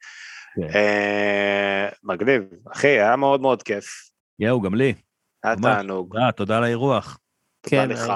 כן. 0.55 0.77
אה, 0.77 1.89
מגניב. 2.03 2.43
אחי, 2.71 2.87
היה 2.87 3.15
מאוד 3.15 3.41
מאוד 3.41 3.63
כיף. 3.63 3.85
יואו, 4.39 4.61
גם 4.61 4.75
לי. 4.75 4.93
היה. 5.43 5.55
תענוג. 5.55 6.13
תודה, 6.13 6.31
תודה 6.31 6.57
על 6.57 6.63
האירוח. 6.63 7.17
תודה 7.61 7.83
כן, 7.83 7.89
לך. 7.89 8.13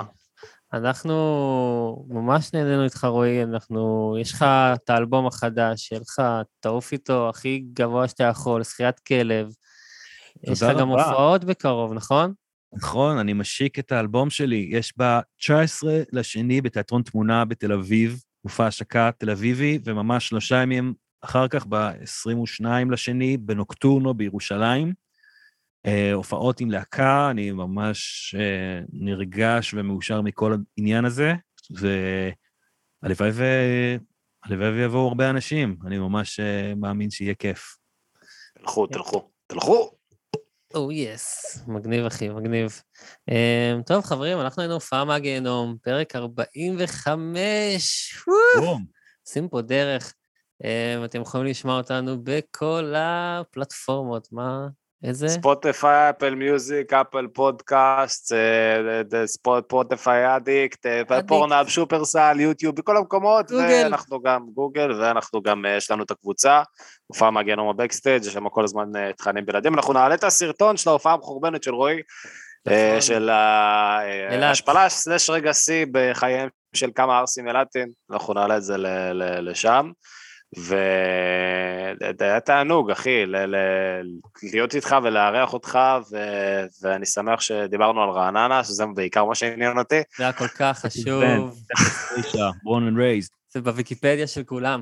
אנחנו 0.74 2.06
ממש 2.10 2.54
נהנינו 2.54 2.84
איתך, 2.84 3.04
רועי, 3.04 3.44
אנחנו, 3.44 4.16
יש 4.22 4.32
לך 4.34 4.46
את 4.74 4.90
האלבום 4.90 5.28
החדש, 5.28 5.82
שיהיה 5.82 6.02
לך, 6.02 6.22
תעוף 6.60 6.92
איתו 6.92 7.30
הכי 7.30 7.64
גבוה 7.74 8.08
שאתה 8.08 8.24
יכול, 8.24 8.64
שחיית 8.64 9.00
כלב. 9.00 9.48
יש 10.44 10.64
לך 10.64 10.78
גם. 10.80 10.90
הופעות 10.90 11.44
בקרוב, 11.44 11.94
נכון? 11.94 12.34
נכון, 12.74 13.18
אני 13.18 13.34
משיק 13.34 13.80
את 13.80 13.92
האלבום 13.92 14.30
שלי. 14.30 14.70
יש 14.72 14.94
ב-19 14.98 15.84
לשני 16.12 16.62
בתיאטרון 16.62 17.02
תמונה 17.02 17.46
בתל 17.46 17.74
אביב, 17.74 18.22
מופע 18.46 18.68
השקה 18.68 19.10
תל 19.18 19.30
אביבי, 19.30 19.80
וממש 19.86 20.28
שלושה 20.28 20.56
ימים 20.56 20.94
אחר 21.22 21.48
כך, 21.48 21.66
ב-22 21.70 22.66
לשני, 22.92 23.38
בנוקטורנו 23.38 24.14
בירושלים. 24.14 25.03
אה, 25.86 26.14
הופעות 26.14 26.60
עם 26.60 26.72
להקה, 26.72 27.30
אני 27.32 27.52
ממש 27.52 28.36
אה, 28.40 28.80
נרגש 28.94 29.74
ומאושר 29.74 30.22
מכל 30.22 30.56
העניין 30.78 31.06
הזה, 31.06 31.34
והלוואי 31.72 33.30
ו... 33.34 33.44
הלוואי 34.46 34.70
ויבואו 34.70 35.08
הרבה 35.08 35.30
אנשים, 35.30 35.78
אני 35.86 35.98
ממש 35.98 36.40
אה, 36.40 36.74
מאמין 36.76 37.10
שיהיה 37.10 37.36
כיף. 37.36 37.78
תלכו, 38.60 38.88
תלכו, 38.88 39.30
תלכו. 39.48 39.92
או 40.74 40.92
יס, 40.92 41.58
מגניב 41.68 42.06
אחי, 42.06 42.30
מגניב. 42.30 42.82
Um, 43.30 43.84
טוב 43.86 44.04
חברים, 44.04 44.40
אנחנו 44.40 44.62
היינו 44.62 44.74
הופעה 44.74 45.06
מהגיהנום, 45.06 45.78
פרק 45.84 46.16
45, 46.16 48.24
וואו, 48.28 48.66
בום. 48.66 48.86
עושים 49.28 49.50
פה 49.50 49.62
דרך. 49.62 50.14
Um, 50.64 51.06
אתם 51.06 51.22
יכולים 51.22 51.48
לשמוע 51.48 51.78
אותנו 51.78 52.24
בכל 52.24 52.94
הפלטפורמות, 52.98 54.28
מה? 54.32 54.68
איזה? 55.04 55.28
Spotify, 55.28 56.10
Apple 56.10 56.36
Music, 56.36 56.94
Apple 56.94 57.28
Podcast, 57.28 58.34
Spotify 59.26 60.36
addict. 60.36 60.86
Pornhub, 61.28 61.68
שופרסל, 61.68 62.40
YouTube, 62.40 62.76
בכל 62.76 62.98
המקומות, 62.98 63.52
גוגל. 63.52 63.82
ואנחנו 63.84 64.22
גם 64.22 64.46
גוגל, 64.54 64.92
ואנחנו 65.02 65.42
גם, 65.42 65.66
אה, 65.66 65.78
יש 65.78 65.92
לנו 65.92 66.04
את 66.04 66.12
הקבוצה, 66.12 66.62
הופעה 67.08 67.32
מהגיהנום 67.32 67.70
ה 67.70 67.75
backstage, 67.75 68.26
יש 68.26 68.34
שם 68.34 68.50
כל 68.50 68.64
הזמן 68.64 68.96
אה, 68.96 69.14
תכנים 69.14 69.46
בלעדים, 69.46 69.74
אנחנו 69.74 69.94
נעלה 69.94 70.16
את 70.16 70.24
הסרטון 70.24 70.78
של 70.78 70.90
ההופעה 70.90 71.14
המחורבנת 71.14 71.64
של 71.64 71.74
רועי, 71.74 72.02
אה, 72.68 72.88
נכון. 72.90 73.02
של. 73.02 73.30
ההשפלה 74.44 74.90
סלש 74.90 75.30
רגע 75.30 75.54
שיא 75.54 75.86
בחייהם 75.92 76.50
של 76.76 76.90
כמה 76.96 77.18
ערסים 77.18 77.48
אילתים, 77.48 77.88
אנחנו 78.12 78.34
נעלה 78.34 78.58
את 78.58 78.64
זה 78.64 78.78
ל- 78.78 79.12
ל- 79.14 79.50
לשם. 79.50 79.92
וזה 80.58 82.24
היה 82.24 82.40
תענוג, 82.40 82.92
אחי, 82.92 83.26
ל- 83.26 83.56
ל- 83.56 84.04
להיות 84.54 84.76
איתך 84.76 84.96
ולארח 85.04 85.54
אותך, 85.54 85.80
ו- 86.12 86.66
ואני 86.82 87.06
שמח 87.06 87.42
שדיברנו 87.42 88.04
על 88.04 88.10
רעננה, 88.10 88.64
שזה 88.64 88.86
בעיקר 88.96 89.26
מה 89.26 89.36
שעניין 89.36 89.80
אותי. 89.80 90.02
זה 90.18 90.24
היה 90.24 90.34
כל 90.34 90.48
כך 90.48 90.80
חשוב. 90.80 91.24
זה 93.50 93.62
בוויקיפדיה 93.62 94.28
של 94.28 94.44
כולם. 94.44 94.82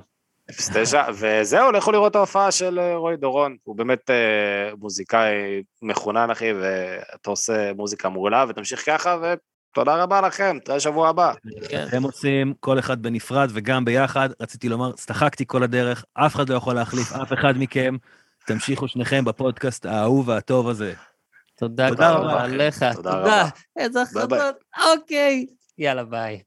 09, 0.51 1.03
וזהו, 1.13 1.71
לכו 1.71 1.91
לראות 1.91 2.11
את 2.11 2.15
ההופעה 2.15 2.51
של 2.51 2.79
אה, 2.79 2.95
רועי 2.95 3.17
דורון, 3.17 3.55
הוא 3.63 3.75
באמת 3.75 4.09
אה, 4.09 4.75
מוזיקאי 4.79 5.63
מחונן, 5.81 6.29
אחי, 6.31 6.53
ואתה 6.53 7.29
עושה 7.29 7.73
מוזיקה 7.73 8.09
מעולה, 8.09 8.45
ותמשיך 8.49 8.85
ככה, 8.85 9.17
ותודה 9.71 10.03
רבה 10.03 10.21
לכם, 10.21 10.57
תראה 10.65 10.79
שבוע 10.79 11.09
הבא. 11.09 11.33
כן. 11.69 11.85
אתם 11.87 12.03
עושים 12.03 12.53
כל 12.59 12.79
אחד 12.79 13.01
בנפרד 13.01 13.49
וגם 13.53 13.85
ביחד. 13.85 14.29
רציתי 14.41 14.69
לומר, 14.69 14.91
צחקתי 14.91 15.43
כל 15.47 15.63
הדרך, 15.63 16.05
אף 16.13 16.35
אחד 16.35 16.49
לא 16.49 16.55
יכול 16.55 16.75
להחליף 16.75 17.13
אף 17.13 17.33
אחד 17.33 17.53
מכם. 17.57 17.95
תמשיכו 18.45 18.87
שניכם 18.87 19.25
בפודקאסט 19.25 19.85
האהוב 19.85 20.27
והטוב 20.27 20.69
הזה. 20.69 20.93
תודה 21.57 21.89
תודה 21.89 22.11
רבה 22.11 22.43
עליך, 22.43 22.83
תודה 22.83 22.93
תודה. 22.93 23.11
רבה. 23.17 23.49
איזה. 23.77 24.01
החלטות, 24.01 24.55
אוקיי. 24.87 25.45
יאללה, 25.77 26.03
ביי. 26.03 26.41